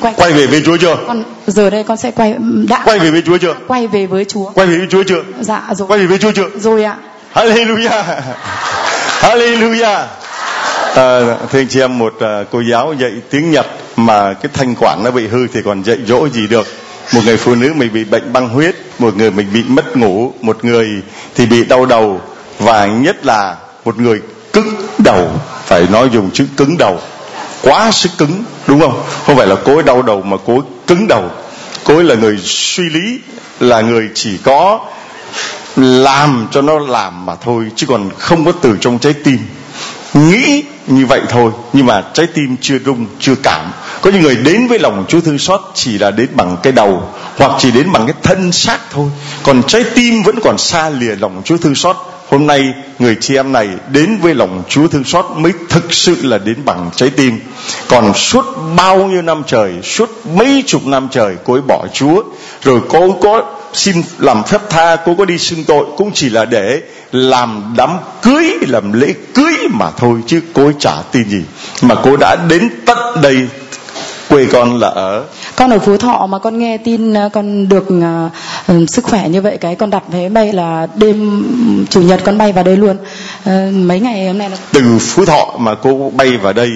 quay 0.01 0.13
quay 0.17 0.31
về 0.31 0.47
với 0.47 0.61
Chúa 0.65 0.77
chưa? 0.77 0.97
Con 1.07 1.23
giờ 1.47 1.69
đây 1.69 1.83
con 1.83 1.97
sẽ 1.97 2.11
quay 2.11 2.35
đã 2.67 2.81
quay 2.85 2.99
về 2.99 3.11
với 3.11 3.21
Chúa 3.25 3.37
chưa? 3.37 3.55
Quay 3.67 3.87
về 3.87 4.05
với 4.05 4.25
Chúa. 4.25 4.51
Quay 4.51 4.67
về 4.67 4.77
với 4.77 4.87
Chúa 4.89 5.03
chưa? 5.03 5.23
Dạ 5.39 5.63
rồi. 5.71 5.87
Quay 5.87 5.99
về 5.99 6.05
với 6.05 6.17
Chúa 6.17 6.31
chưa? 6.31 6.49
Rồi 6.55 6.83
ạ. 6.83 6.97
Hallelujah. 7.33 8.03
Hallelujah. 9.21 10.05
À, 10.95 11.19
thưa 11.51 11.59
anh 11.59 11.67
chị 11.69 11.79
em 11.79 11.97
một 11.97 12.13
uh, 12.15 12.47
cô 12.51 12.61
giáo 12.71 12.93
dạy 12.99 13.11
tiếng 13.29 13.51
Nhật 13.51 13.67
mà 13.95 14.33
cái 14.33 14.49
thanh 14.53 14.75
quản 14.79 15.03
nó 15.03 15.11
bị 15.11 15.27
hư 15.27 15.47
thì 15.47 15.61
còn 15.65 15.83
dạy 15.83 15.97
dỗ 16.07 16.29
gì 16.29 16.47
được 16.47 16.67
một 17.13 17.21
người 17.25 17.37
phụ 17.37 17.55
nữ 17.55 17.73
mình 17.73 17.93
bị 17.93 18.03
bệnh 18.03 18.33
băng 18.33 18.49
huyết 18.49 18.75
một 18.99 19.17
người 19.17 19.31
mình 19.31 19.47
bị 19.53 19.63
mất 19.63 19.97
ngủ 19.97 20.33
một 20.41 20.65
người 20.65 20.87
thì 21.35 21.45
bị 21.45 21.63
đau 21.63 21.85
đầu 21.85 22.21
và 22.59 22.85
nhất 22.85 23.25
là 23.25 23.55
một 23.85 23.97
người 23.99 24.21
cứng 24.53 24.75
đầu, 24.97 25.31
phải 25.65 25.87
nói 25.91 26.09
dùng 26.13 26.31
chữ 26.31 26.45
cứng 26.57 26.77
đầu. 26.77 26.99
Quá 27.61 27.91
sức 27.91 28.11
cứng, 28.17 28.43
đúng 28.67 28.79
không? 28.79 29.03
Không 29.25 29.37
phải 29.37 29.47
là 29.47 29.55
cô 29.65 29.73
ấy 29.73 29.83
đau 29.83 30.01
đầu 30.01 30.21
mà 30.21 30.37
cô 30.45 30.53
ấy 30.53 30.61
cứng 30.87 31.07
đầu. 31.07 31.31
Cô 31.83 31.95
ấy 31.95 32.03
là 32.03 32.15
người 32.15 32.37
suy 32.43 32.89
lý, 32.89 33.19
là 33.59 33.81
người 33.81 34.09
chỉ 34.13 34.37
có 34.37 34.79
làm 35.75 36.47
cho 36.51 36.61
nó 36.61 36.79
làm 36.79 37.25
mà 37.25 37.35
thôi, 37.35 37.65
chứ 37.75 37.87
còn 37.87 38.09
không 38.17 38.45
có 38.45 38.51
từ 38.51 38.77
trong 38.81 38.99
trái 38.99 39.13
tim. 39.13 39.39
Nghĩ 40.13 40.63
như 40.87 41.05
vậy 41.05 41.21
thôi, 41.29 41.51
nhưng 41.73 41.85
mà 41.85 42.03
trái 42.13 42.27
tim 42.27 42.55
chưa 42.61 42.79
rung, 42.85 43.05
chưa 43.19 43.35
cảm. 43.43 43.71
Có 44.01 44.11
những 44.11 44.21
người 44.21 44.35
đến 44.35 44.67
với 44.67 44.79
lòng 44.79 45.05
chúa 45.07 45.21
thương 45.21 45.39
xót 45.39 45.61
chỉ 45.73 45.97
là 45.97 46.11
đến 46.11 46.27
bằng 46.33 46.57
cái 46.63 46.73
đầu, 46.73 47.09
hoặc 47.37 47.51
chỉ 47.59 47.71
đến 47.71 47.91
bằng 47.91 48.05
cái 48.05 48.15
thân 48.23 48.51
xác 48.51 48.79
thôi. 48.91 49.09
Còn 49.43 49.63
trái 49.67 49.83
tim 49.95 50.23
vẫn 50.23 50.39
còn 50.43 50.57
xa 50.57 50.89
lìa 50.89 51.15
lòng 51.15 51.41
chúa 51.45 51.57
thương 51.57 51.75
xót 51.75 51.95
hôm 52.29 52.47
nay, 52.47 52.73
người 52.99 53.17
chị 53.21 53.35
em 53.35 53.51
này 53.51 53.69
đến 53.91 54.17
với 54.21 54.35
lòng 54.35 54.63
Chúa 54.69 54.87
thương 54.87 55.03
xót 55.03 55.25
mới 55.35 55.53
thực 55.69 55.93
sự 55.93 56.15
là 56.21 56.37
đến 56.37 56.65
bằng 56.65 56.89
trái 56.95 57.09
tim. 57.09 57.39
Còn 57.87 58.13
suốt 58.13 58.45
bao 58.75 58.97
nhiêu 58.97 59.21
năm 59.21 59.43
trời, 59.47 59.73
suốt 59.83 60.09
mấy 60.35 60.63
chục 60.67 60.85
năm 60.85 61.07
trời, 61.11 61.35
cô 61.43 61.53
ấy 61.53 61.61
bỏ 61.61 61.87
Chúa. 61.93 62.23
Rồi 62.63 62.81
cô 62.89 63.17
có 63.21 63.43
xin 63.73 64.03
làm 64.19 64.43
phép 64.43 64.61
tha, 64.69 64.95
cô 65.05 65.15
có 65.17 65.25
đi 65.25 65.37
xưng 65.37 65.63
tội, 65.63 65.85
cũng 65.97 66.11
chỉ 66.13 66.29
là 66.29 66.45
để 66.45 66.81
làm 67.11 67.73
đám 67.77 67.97
cưới, 68.21 68.57
làm 68.67 68.93
lễ 68.93 69.13
cưới 69.33 69.53
mà 69.71 69.91
thôi, 69.97 70.19
chứ 70.27 70.41
cô 70.53 70.63
ấy 70.65 70.73
chả 70.79 70.93
tin 71.11 71.29
gì. 71.29 71.41
Mà 71.81 71.95
cô 72.03 72.17
đã 72.17 72.35
đến 72.49 72.69
tận 72.85 72.97
đây 73.21 73.47
quê 74.29 74.45
con 74.51 74.79
là 74.79 74.87
ở? 74.87 75.23
Con 75.55 75.69
ở 75.69 75.79
phú 75.79 75.97
thọ 75.97 76.27
mà 76.29 76.39
con 76.39 76.59
nghe 76.59 76.77
tin 76.77 77.13
ờ, 77.13 77.29
con 77.33 77.69
được 77.69 77.87
uh, 77.89 78.89
sức 78.89 79.05
khỏe 79.05 79.29
như 79.29 79.41
vậy 79.41 79.57
cái 79.57 79.75
con 79.75 79.89
đặt 79.89 80.03
vé 80.11 80.29
bay 80.29 80.53
là 80.53 80.87
đêm 80.95 81.43
chủ 81.89 82.01
nhật 82.01 82.21
con 82.25 82.37
bay 82.37 82.51
vào 82.51 82.63
đây 82.63 82.77
luôn. 82.77 82.97
Uh, 83.49 83.73
mấy 83.73 83.99
ngày 83.99 84.27
hôm 84.27 84.37
nay 84.37 84.49
là... 84.49 84.57
từ 84.73 84.99
phú 84.99 85.25
thọ 85.25 85.55
mà 85.59 85.75
cô 85.75 86.11
bay 86.15 86.37
vào 86.37 86.53
đây 86.53 86.69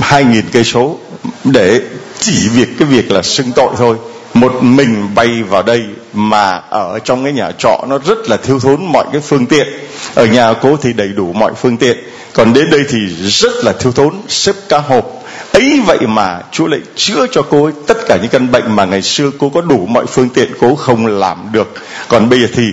hai 0.00 0.24
nghìn 0.24 0.44
cây 0.52 0.64
số 0.64 0.96
để 1.44 1.80
chỉ 2.18 2.48
việc 2.48 2.68
cái 2.78 2.88
việc 2.88 3.10
là 3.10 3.22
xưng 3.22 3.52
tội 3.52 3.70
thôi. 3.78 3.96
Một 4.34 4.52
mình 4.60 5.08
bay 5.14 5.42
vào 5.42 5.62
đây 5.62 5.82
mà 6.12 6.60
ở 6.70 6.98
trong 6.98 7.24
cái 7.24 7.32
nhà 7.32 7.50
trọ 7.58 7.84
nó 7.88 7.98
rất 7.98 8.18
là 8.28 8.36
thiếu 8.36 8.60
thốn 8.60 8.84
mọi 8.92 9.04
cái 9.12 9.20
phương 9.20 9.46
tiện. 9.46 9.66
Ở 10.14 10.26
nhà 10.26 10.52
cô 10.52 10.76
thì 10.76 10.92
đầy 10.92 11.08
đủ 11.08 11.32
mọi 11.32 11.52
phương 11.54 11.76
tiện. 11.76 11.98
Còn 12.32 12.52
đến 12.52 12.70
đây 12.70 12.84
thì 12.88 12.98
rất 13.28 13.52
là 13.64 13.72
thiếu 13.72 13.92
thốn 13.92 14.14
xếp 14.28 14.54
cá 14.68 14.78
hộp 14.78 15.23
ấy 15.54 15.80
vậy 15.86 15.98
mà 16.06 16.40
Chúa 16.50 16.66
lại 16.66 16.80
chữa 16.96 17.26
cho 17.32 17.42
cô 17.50 17.64
ấy 17.64 17.72
tất 17.86 17.96
cả 18.06 18.18
những 18.22 18.30
căn 18.30 18.50
bệnh 18.50 18.76
mà 18.76 18.84
ngày 18.84 19.02
xưa 19.02 19.30
cô 19.38 19.48
có 19.48 19.60
đủ 19.60 19.86
mọi 19.86 20.06
phương 20.06 20.28
tiện 20.28 20.52
cô 20.60 20.74
không 20.74 21.06
làm 21.06 21.38
được. 21.52 21.74
Còn 22.08 22.28
bây 22.28 22.40
giờ 22.40 22.46
thì 22.54 22.72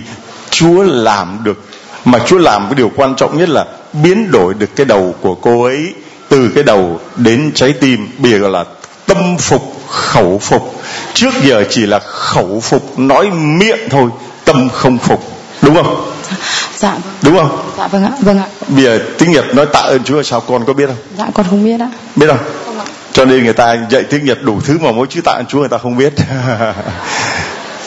Chúa 0.50 0.82
làm 0.82 1.38
được. 1.44 1.64
Mà 2.04 2.18
Chúa 2.26 2.38
làm 2.38 2.62
cái 2.64 2.74
điều 2.74 2.90
quan 2.96 3.14
trọng 3.16 3.38
nhất 3.38 3.48
là 3.48 3.66
biến 4.02 4.30
đổi 4.30 4.54
được 4.54 4.76
cái 4.76 4.86
đầu 4.86 5.14
của 5.20 5.34
cô 5.34 5.64
ấy 5.64 5.94
từ 6.28 6.50
cái 6.54 6.64
đầu 6.64 7.00
đến 7.16 7.52
trái 7.54 7.72
tim. 7.72 8.08
Bây 8.18 8.32
giờ 8.32 8.48
là 8.48 8.64
tâm 9.06 9.36
phục 9.38 9.62
khẩu 9.88 10.38
phục. 10.38 10.74
Trước 11.14 11.34
giờ 11.42 11.64
chỉ 11.70 11.86
là 11.86 11.98
khẩu 11.98 12.60
phục 12.60 12.98
nói 12.98 13.30
miệng 13.30 13.88
thôi 13.90 14.10
tâm 14.44 14.68
không 14.68 14.98
phục. 14.98 15.22
Đúng 15.62 15.74
không? 15.74 16.12
Dạ. 16.76 16.96
Đúng 17.22 17.36
không? 17.36 17.72
Dạ 17.78 17.88
vâng 17.88 18.04
ạ 18.04 18.12
vâng 18.20 18.38
ạ. 18.38 18.46
Bây 18.68 18.84
giờ 18.84 18.98
tiếng 19.18 19.32
nhật 19.32 19.44
nói 19.54 19.66
tạ 19.66 19.80
ơn 19.80 20.04
chúa 20.04 20.22
sao? 20.22 20.40
Con 20.40 20.64
có 20.64 20.72
biết 20.72 20.86
không? 20.86 20.96
Dạ 21.18 21.26
con 21.34 21.46
không 21.50 21.64
biết 21.64 21.80
ạ. 21.80 21.88
Biết 22.16 22.26
không 22.28 22.38
cho 23.12 23.24
nên 23.24 23.44
người 23.44 23.52
ta 23.52 23.76
dạy 23.90 24.02
tiếng 24.02 24.24
nhật 24.24 24.42
đủ 24.42 24.60
thứ 24.64 24.78
mà 24.78 24.92
mỗi 24.92 25.06
chữ 25.10 25.20
tạ 25.24 25.42
chúa 25.48 25.58
người 25.58 25.68
ta 25.68 25.78
không 25.78 25.96
biết 25.96 26.12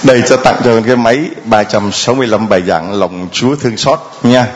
đây 0.05 0.21
cho 0.29 0.37
tặng 0.37 0.61
cho 0.63 0.81
cái 0.85 0.95
máy 0.95 1.29
365 1.43 2.49
bài 2.49 2.61
giảng 2.67 2.93
lòng 2.93 3.27
Chúa 3.31 3.55
thương 3.55 3.77
xót 3.77 3.99
nha. 4.23 4.47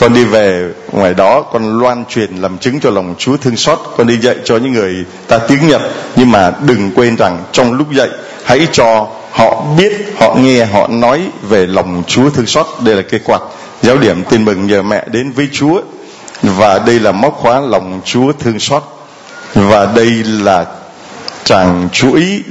Con 0.00 0.14
đi 0.14 0.24
về 0.24 0.68
ngoài 0.92 1.14
đó 1.14 1.42
con 1.42 1.78
loan 1.78 2.04
truyền 2.04 2.36
làm 2.36 2.58
chứng 2.58 2.80
cho 2.80 2.90
lòng 2.90 3.14
Chúa 3.18 3.36
thương 3.36 3.56
xót. 3.56 3.78
Con 3.96 4.06
đi 4.06 4.16
dạy 4.16 4.36
cho 4.44 4.56
những 4.56 4.72
người 4.72 5.04
ta 5.28 5.38
tiếng 5.38 5.68
Nhật 5.68 5.82
nhưng 6.16 6.30
mà 6.30 6.52
đừng 6.66 6.90
quên 6.94 7.16
rằng 7.16 7.44
trong 7.52 7.72
lúc 7.72 7.92
dạy 7.92 8.08
hãy 8.44 8.66
cho 8.72 9.06
họ 9.30 9.64
biết, 9.78 9.92
họ 10.20 10.34
nghe, 10.34 10.64
họ 10.64 10.88
nói 10.88 11.20
về 11.42 11.66
lòng 11.66 12.02
Chúa 12.06 12.30
thương 12.30 12.46
xót. 12.46 12.66
Đây 12.80 12.94
là 12.94 13.02
cái 13.10 13.20
quạt 13.24 13.40
giáo 13.82 13.98
điểm 13.98 14.24
tin 14.30 14.44
mừng 14.44 14.66
nhờ 14.66 14.82
mẹ 14.82 15.04
đến 15.06 15.32
với 15.32 15.48
Chúa 15.52 15.80
và 16.42 16.78
đây 16.78 17.00
là 17.00 17.12
móc 17.12 17.34
khóa 17.34 17.60
lòng 17.60 18.00
Chúa 18.04 18.32
thương 18.32 18.58
xót 18.58 18.97
và 19.66 19.86
đây 19.96 20.10
là 20.24 20.66
chàng 21.44 21.88
chuỗi 21.92 22.42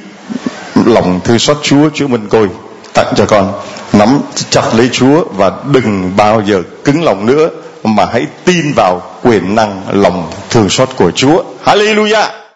lòng 0.86 1.20
thương 1.24 1.40
xót 1.40 1.58
Chúa 1.64 1.90
Chúa 1.94 2.08
Minh 2.08 2.28
Côi, 2.30 2.48
tặng 2.94 3.14
cho 3.16 3.26
con. 3.26 3.54
Nắm 3.94 4.20
chặt 4.50 4.76
lấy 4.76 4.90
Chúa 4.92 5.24
và 5.24 5.52
đừng 5.72 6.14
bao 6.18 6.42
giờ 6.46 6.62
cứng 6.84 7.04
lòng 7.04 7.26
nữa, 7.26 7.50
mà 7.84 8.06
hãy 8.06 8.26
tin 8.46 8.74
vào 8.76 9.02
quyền 9.24 9.56
năng, 9.56 9.82
lòng 9.92 10.32
thương 10.50 10.70
xót 10.70 10.90
của 10.96 11.12
Chúa. 11.12 11.44
Hallelujah! 11.66 12.47